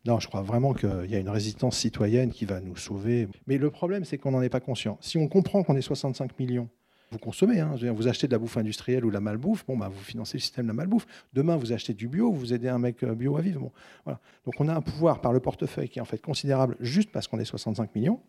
Non, 0.05 0.20
je 0.20 0.28
crois 0.28 0.41
vraiment 0.41 0.74
qu'il 0.74 1.09
y 1.09 1.15
a 1.15 1.20
une 1.20 1.30
résistance 1.30 1.78
citoyenne 1.78 2.32
qui 2.32 2.45
va 2.45 2.59
nous 2.59 2.76
sauver. 2.76 3.28
Mais 3.45 3.59
le 3.59 3.70
problème, 3.70 4.05
c'est 4.05 4.17
qu'on 4.17 4.32
n'en 4.32 4.41
est 4.41 4.49
pas 4.49 4.61
conscient. 4.61 4.97
Si 4.99 5.20
on 5.20 5.28
comprend 5.28 5.63
qu'on 5.63 5.76
est 5.76 5.82
65 5.82 6.39
millions 6.39 6.70
vous 7.12 7.18
consommez. 7.18 7.60
Hein. 7.60 7.76
vous 7.93 8.07
achetez 8.07 8.28
de 8.28 8.32
la 8.32 8.39
bouffe 8.39 8.57
industrielle 8.57 9.05
ou 9.05 9.10
de 9.10 9.14
la 9.14 9.20
malbouffe, 9.20 9.66
bon, 9.66 9.78
bah, 9.78 9.89
vous 9.89 10.01
financez 10.01 10.38
le 10.38 10.41
système 10.41 10.66
de 10.66 10.70
la 10.70 10.76
malbouffe. 10.76 11.07
Demain, 11.34 11.55
vous 11.55 11.72
achetez 11.72 11.93
du 11.93 12.07
bio, 12.07 12.32
vous 12.32 12.53
aidez 12.53 12.70
un 12.70 12.80
mec 12.80 13.03
euh, 13.03 13.16
bio 13.16 13.38
à 13.38 13.41
vivre. 13.41 13.62
Bon, 13.62 13.72
voilà. 14.05 14.20
Donc 14.45 14.55
on 14.60 14.68
a 14.68 14.74
un 14.74 14.82
pouvoir 14.82 15.22
par 15.22 15.34
le 15.34 15.39
portefeuille 15.39 15.89
qui 15.89 15.99
est 15.99 16.01
en 16.01 16.05
fait 16.05 16.22
considérable 16.22 16.76
juste 16.80 17.12
parce 17.12 17.28
qu'on 17.28 17.39
est 17.39 17.45
65 17.45 17.95
millions. 17.95 18.22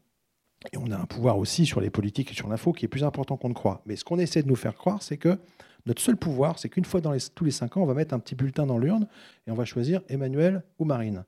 Et 0.73 0.77
on 0.77 0.91
a 0.91 0.97
un 0.97 1.07
pouvoir 1.07 1.39
aussi 1.39 1.65
sur 1.65 1.81
les 1.81 1.89
politiques 1.89 2.33
et 2.33 2.35
sur 2.35 2.49
l'info 2.49 2.73
qui 2.73 2.85
est 2.85 2.89
plus 2.89 3.05
important 3.05 3.37
qu'on 3.37 3.49
ne 3.49 3.55
croit. 3.55 3.83
Mais 3.87 3.97
ce 3.97 4.05
qu'on 4.05 4.19
essaie 4.19 4.43
de 4.43 4.49
nous 4.49 4.57
faire 4.57 4.75
croire, 4.75 5.03
c'est 5.03 5.17
que 5.17 5.39
notre 5.87 6.03
seul 6.03 6.17
pouvoir, 6.17 6.59
c'est 6.59 6.69
qu'une 6.69 6.85
fois 6.85 7.01
dans 7.01 7.17
tous 7.35 7.45
les 7.45 7.51
cinq 7.51 7.77
ans, 7.77 7.83
on 7.83 7.87
va 7.87 7.95
mettre 7.95 8.15
un 8.15 8.19
petit 8.19 8.35
bulletin 8.35 8.67
dans 8.67 8.79
l'urne 8.79 9.07
et 9.47 9.51
on 9.51 9.55
va 9.55 9.65
choisir 9.65 10.03
Emmanuel 10.09 10.63
ou 10.79 10.85
Marine. 10.85 11.25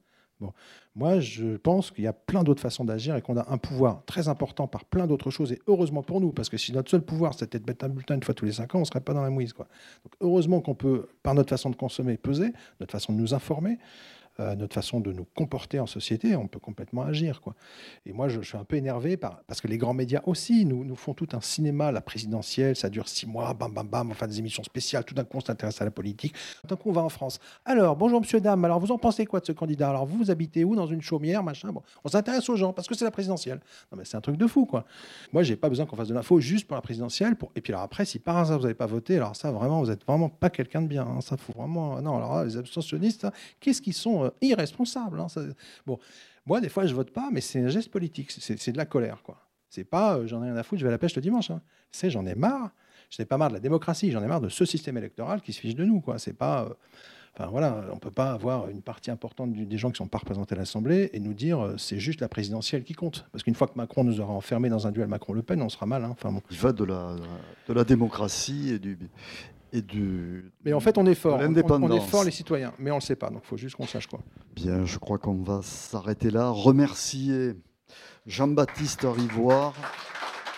Moi, 0.95 1.21
je 1.21 1.57
pense 1.57 1.91
qu'il 1.91 2.05
y 2.05 2.07
a 2.07 2.13
plein 2.13 2.43
d'autres 2.43 2.61
façons 2.61 2.85
d'agir 2.85 3.17
et 3.17 3.23
qu'on 3.23 3.37
a 3.37 3.51
un 3.51 3.59
pouvoir 3.59 4.05
très 4.05 4.29
important 4.29 4.67
par 4.67 4.85
plein 4.85 5.07
d'autres 5.07 5.31
choses. 5.31 5.53
Et 5.53 5.61
heureusement 5.67 6.03
pour 6.03 6.21
nous, 6.21 6.33
parce 6.33 6.49
que 6.49 6.57
si 6.57 6.73
notre 6.73 6.91
seul 6.91 7.03
pouvoir, 7.03 7.35
c'était 7.35 7.59
de 7.59 7.67
mettre 7.67 7.85
un 7.85 7.89
bulletin 7.89 8.15
une 8.17 8.23
fois 8.23 8.35
tous 8.35 8.45
les 8.45 8.53
cinq 8.53 8.75
ans, 8.75 8.79
on 8.79 8.83
ne 8.83 8.87
serait 8.87 9.01
pas 9.01 9.15
dans 9.15 9.23
la 9.23 9.31
mouise. 9.31 9.55
Heureusement 10.21 10.61
qu'on 10.61 10.75
peut, 10.75 11.09
par 11.23 11.35
notre 11.35 11.51
façon 11.51 11.71
de 11.71 11.77
consommer, 11.77 12.17
peser, 12.17 12.53
notre 12.81 12.93
façon 12.93 13.13
de 13.13 13.19
nous 13.19 13.35
informer, 13.35 13.79
euh, 14.41 14.55
notre 14.55 14.75
façon 14.75 15.01
de 15.01 15.13
nous 15.13 15.27
comporter 15.35 15.79
en 15.79 15.87
société, 15.87 16.37
on 16.37 16.47
peut 16.47 16.59
complètement 16.59 17.03
agir. 17.03 17.41
Quoi. 17.41 17.55
Et 18.07 18.13
moi, 18.13 18.29
je, 18.29 18.41
suis 18.41 18.57
un 18.57 18.65
peu 18.65 18.77
énervé 18.77 19.17
par, 19.17 19.43
parce 19.47 19.61
que 19.61 19.69
les 19.69 19.79
grands 19.79 19.93
médias 19.95 20.23
aussi 20.27 20.65
nous, 20.65 20.95
font 20.97 21.15
tout 21.15 21.29
un 21.33 21.41
cinéma, 21.41 21.93
la 21.93 22.01
présidentielle, 22.01 22.77
ça 22.77 22.89
dure 22.89 23.09
six 23.09 23.27
mois, 23.27 23.53
bam, 23.55 23.73
bam, 23.73 23.87
bam, 23.87 24.11
on 24.11 24.15
fait 24.15 24.27
des 24.27 24.39
émissions 24.39 24.63
spéciales, 24.63 25.05
tout 25.05 25.15
d'un 25.15 25.25
coup, 25.25 25.37
on 25.37 25.41
s'intéresse 25.41 25.81
à 25.83 25.85
la 25.85 25.91
politique. 25.91 26.35
D'un 26.67 26.77
coup, 26.77 26.91
on 26.91 26.93
va 26.93 27.03
en 27.03 27.09
France. 27.09 27.41
Alors, 27.65 27.97
bonjour, 27.97 28.21
monsieur, 28.21 28.41
dame, 28.41 28.65
alors 28.65 28.81
vous 28.81 28.91
en 28.91 28.99
pensez 28.99 29.27
quoi 29.27 29.41
de 29.41 29.47
ce 29.47 29.53
candidat? 29.53 29.91
Alors, 29.91 30.07
vous, 30.07 30.19
vous 30.19 30.31
habitez 30.31 30.65
où? 30.65 30.75
Dans 30.77 30.87
une 30.87 31.03
chaumière, 31.03 31.43
machin? 31.43 31.71
Bon, 31.71 31.83
On 32.05 32.09
s'intéresse 32.09 32.49
aux 32.49 32.57
gens 32.57 32.73
parce 32.73 32.89
que 32.89 32.95
c'est 32.95 33.05
la 33.05 33.11
présidentielle. 33.11 33.61
Non, 33.91 33.99
mais 33.99 34.05
c'est 34.05 34.17
un 34.17 34.21
truc 34.21 34.37
de 34.37 34.47
fou, 34.47 34.65
quoi. 34.65 34.85
Moi, 35.33 35.43
j'ai 35.43 35.57
pas 35.57 35.69
besoin 35.69 35.87
qu'on 35.87 35.97
fasse 35.97 36.09
de 36.09 36.15
l'info 36.15 36.41
juste 36.41 36.67
pour 36.67 36.75
la 36.75 36.83
présidentielle. 36.83 37.37
Et 37.55 37.61
puis, 37.61 37.73
alors 37.73 37.83
après, 37.83 38.05
si 38.05 38.19
par 38.19 38.39
hasard 38.39 38.59
vous 38.59 38.65
n'avez 38.65 38.75
pas 38.75 38.87
voté, 38.87 39.17
alors 39.17 39.37
ça, 39.37 39.51
vraiment, 39.51 39.83
vous 39.83 39.91
êtes 39.91 40.05
vraiment 40.07 40.29
pas 40.29 40.51
quelqu'un 40.51 40.83
de 40.83 40.87
bien. 40.87 41.07
Hein. 41.07 41.21
Ça 41.21 41.37
faut 41.37 41.53
vraiment. 41.53 42.01
Non, 42.01 42.17
alors 42.17 42.45
les 42.45 42.57
abstentionnistes, 42.57 43.27
qu'est-ce 43.61 43.83
qu'ils 43.83 43.95
sont 43.95 44.22
complètement 44.31 44.49
irresponsable. 44.49 45.21
Hein, 45.21 45.27
bon, 45.87 45.99
moi, 46.47 46.61
des 46.61 46.69
fois, 46.69 46.87
je 46.87 46.95
vote 46.95 47.11
pas, 47.11 47.31
mais 47.33 47.41
c'est 47.41 47.61
un 47.61 47.69
geste 47.69 47.91
politique. 47.91 48.31
C'est 48.31 48.73
de 48.73 48.79
la 48.79 48.87
colère, 48.87 49.23
quoi. 49.23 49.39
C'est 49.69 49.85
pas 49.85 50.27
j'en 50.27 50.43
ai 50.43 50.47
rien 50.51 50.57
à 50.57 50.63
foutre, 50.63 50.81
je 50.81 50.85
vais 50.85 50.91
à 50.91 50.93
la 50.93 50.99
pêche 50.99 51.17
le 51.17 51.23
dimanche. 51.23 51.51
Hein. 51.51 51.63
C'est 51.91 52.11
j'en 52.11 52.27
ai 52.27 52.35
marre. 52.35 52.73
Je 53.09 53.21
n'ai 53.21 53.27
pas 53.27 53.39
marre 53.39 53.49
de 53.49 53.55
la 53.55 53.61
démocratie, 53.61 54.11
j'en 54.11 54.23
ai 54.23 54.27
marre 54.27 54.41
de 54.41 54.49
ce 54.49 54.65
système 54.65 54.97
électoral 54.97 55.41
qui 55.41 55.53
se 55.53 55.61
fiche 55.61 55.75
de 55.75 55.85
nous. 55.85 56.03
C'est 56.19 56.37
pas 56.37 56.69
Enfin 57.35 57.49
voilà, 57.49 57.85
on 57.91 57.95
ne 57.95 58.01
peut 58.01 58.11
pas 58.11 58.33
avoir 58.33 58.69
une 58.69 58.83
partie 58.83 59.11
importante 59.11 59.55
des 59.55 59.79
gens 59.79 59.89
qui 59.89 59.95
ne 59.95 59.97
sont 60.05 60.09
pas 60.09 60.19
représentés 60.19 60.55
à 60.55 60.59
l'Assemblée 60.59 61.09
et 61.15 61.21
nous 61.21 61.33
dire 61.33 61.61
euh, 61.61 61.79
c'est 61.79 61.99
juste 61.99 62.21
la 62.21 62.29
présidentielle 62.29 62.85
qui 62.85 62.93
compte. 62.93 63.27
Parce 63.33 63.43
qu'une 63.43 63.55
fois 63.55 63.69
que 63.69 63.73
Macron 63.75 64.05
nous 64.05 64.21
aura 64.21 64.35
enfermés 64.35 64.69
dans 64.69 64.87
un 64.87 64.93
duel 64.93 65.09
Macron-Le 65.09 65.43
Pen, 65.43 65.63
on 65.63 65.71
sera 65.71 65.87
mal. 65.87 66.05
Hein. 66.05 66.11
Enfin, 66.11 66.31
bon. 66.31 66.43
Il 66.51 66.59
va 66.59 66.73
de 66.73 66.85
la, 66.85 67.17
de 67.69 67.73
la 67.73 67.85
démocratie 67.85 68.73
et 68.75 68.79
du, 68.79 68.99
et 69.73 69.83
du. 69.83 70.53
Mais 70.65 70.73
en 70.73 70.81
fait, 70.81 70.99
on 70.99 71.07
est 71.07 71.15
fort. 71.15 71.39
On, 71.41 71.55
est 71.91 72.01
fort, 72.01 72.25
les 72.25 72.31
citoyens, 72.31 72.73
mais 72.79 72.91
on 72.91 72.97
ne 72.97 73.01
le 73.01 73.05
sait 73.05 73.17
pas. 73.17 73.31
Donc, 73.31 73.43
il 73.45 73.49
faut 73.49 73.57
juste 73.57 73.77
qu'on 73.77 73.87
sache 73.87 74.07
quoi. 74.07 74.21
Bien, 74.55 74.85
je 74.85 74.99
crois 74.99 75.19
qu'on 75.19 75.43
va 75.43 75.61
s'arrêter 75.63 76.31
là. 76.31 76.51
Remercier 76.51 77.55
Jean-Baptiste 78.27 79.03
Rivoire 79.05 79.73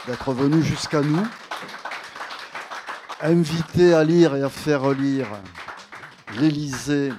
d'être 0.07 0.33
venu 0.33 0.63
jusqu'à 0.63 1.01
nous. 1.01 1.27
Invité 3.21 3.95
à 3.95 4.05
lire 4.05 4.35
et 4.35 4.43
à 4.43 4.51
faire 4.51 4.91
lire 4.91 5.29
l'Élysée 6.39 7.13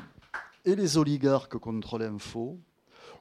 et 0.66 0.76
les 0.76 0.98
oligarques 0.98 1.58
contre 1.58 1.98
l'info. 1.98 2.60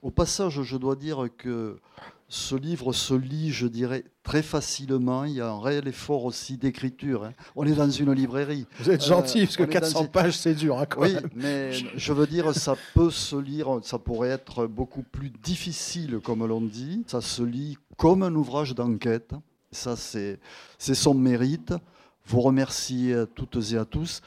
Au 0.03 0.11
passage, 0.11 0.63
je 0.63 0.77
dois 0.77 0.97
dire 0.97 1.29
que 1.39 1.81
ce 2.29 2.55
livre 2.55 2.93
se 2.93 3.15
lit, 3.15 3.53
je 3.53 3.67
dirais, 3.67 4.05
très 4.23 4.43
facilement. 4.43 5.25
Il 5.25 5.35
y 5.35 5.41
a 5.41 5.51
un 5.51 5.61
réel 5.61 5.87
effort 5.89 6.25
aussi 6.25 6.57
d'écriture. 6.57 7.25
Hein. 7.25 7.33
On 7.55 7.65
est 7.67 7.75
dans 7.75 7.91
une 7.91 8.13
librairie. 8.13 8.67
Vous 8.81 8.91
êtes 8.91 9.05
gentil, 9.05 9.41
euh, 9.41 9.45
parce 9.45 9.57
que 9.57 9.65
400 9.65 10.07
pages, 10.07 10.39
c'est 10.39 10.55
dur. 10.55 10.79
Hein, 10.79 10.87
oui, 10.97 11.17
mais 11.35 11.73
je 11.73 12.13
veux 12.13 12.27
dire, 12.27 12.55
ça 12.55 12.77
peut 12.95 13.11
se 13.11 13.37
lire, 13.37 13.79
ça 13.83 13.99
pourrait 13.99 14.31
être 14.31 14.67
beaucoup 14.67 15.03
plus 15.03 15.31
difficile, 15.31 16.21
comme 16.23 16.45
l'on 16.47 16.63
dit. 16.63 17.05
Ça 17.07 17.21
se 17.21 17.43
lit 17.43 17.77
comme 17.97 18.23
un 18.23 18.35
ouvrage 18.35 18.75
d'enquête. 18.75 19.35
Ça, 19.71 19.97
c'est 19.97 20.39
son 20.79 21.15
mérite. 21.15 21.75
Vous 22.27 22.41
remercie 22.41 23.13
à 23.13 23.27
toutes 23.27 23.59
et 23.73 23.77
à 23.77 23.85
tous. 23.85 24.23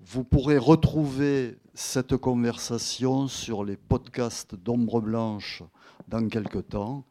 Vous 0.00 0.24
pourrez 0.24 0.58
retrouver 0.58 1.58
cette 1.74 2.16
conversation 2.16 3.28
sur 3.28 3.64
les 3.64 3.76
podcasts 3.76 4.54
d'Ombre 4.54 5.00
Blanche 5.00 5.62
dans 6.08 6.28
quelques 6.28 6.68
temps. 6.68 7.04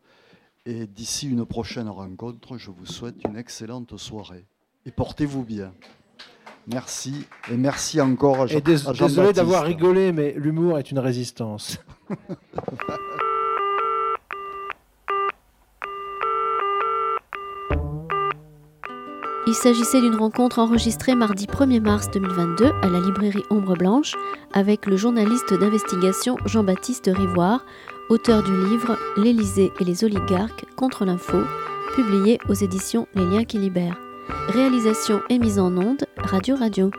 Et 0.68 0.86
d'ici 0.86 1.28
une 1.28 1.46
prochaine 1.46 1.90
rencontre, 1.90 2.58
je 2.58 2.70
vous 2.70 2.86
souhaite 2.86 3.16
une 3.28 3.36
excellente 3.36 3.98
soirée. 3.98 4.46
Et 4.86 4.92
portez-vous 4.92 5.44
bien. 5.44 5.74
Merci. 6.68 7.26
Et 7.52 7.58
merci 7.58 8.00
encore 8.00 8.42
à, 8.42 8.48
Jean, 8.48 8.60
et 8.60 8.62
Désolé 8.62 9.34
d'avoir 9.34 9.64
rigolé, 9.64 10.12
mais 10.12 10.36
l'humour 10.38 10.78
est 10.78 10.92
une 10.92 11.00
résistance. 11.00 11.80
Il 19.48 19.56
s'agissait 19.56 20.00
d'une 20.00 20.16
rencontre 20.16 20.60
enregistrée 20.60 21.16
mardi 21.16 21.46
1er 21.46 21.82
mars 21.82 22.10
2022 22.12 22.72
à 22.84 22.88
la 22.88 23.00
librairie 23.00 23.44
Ombre 23.50 23.76
Blanche 23.76 24.16
avec 24.54 24.86
le 24.86 24.96
journaliste 24.96 25.54
d'investigation 25.54 26.38
Jean-Baptiste 26.46 27.10
Rivoire, 27.14 27.66
auteur 28.12 28.44
du 28.44 28.52
livre 28.52 28.98
L'Élysée 29.16 29.72
et 29.80 29.86
les 29.86 30.04
oligarques 30.04 30.66
contre 30.76 31.06
l'info, 31.06 31.38
publié 31.96 32.40
aux 32.50 32.54
éditions 32.54 33.08
Les 33.16 33.26
Liens 33.26 33.46
qui 33.46 33.58
libèrent. 33.58 33.98
Réalisation 34.50 35.22
et 35.30 35.40
mise 35.40 35.58
en 35.58 35.78
onde 35.78 36.04
Radio 36.18 36.58
Radio. 36.58 36.92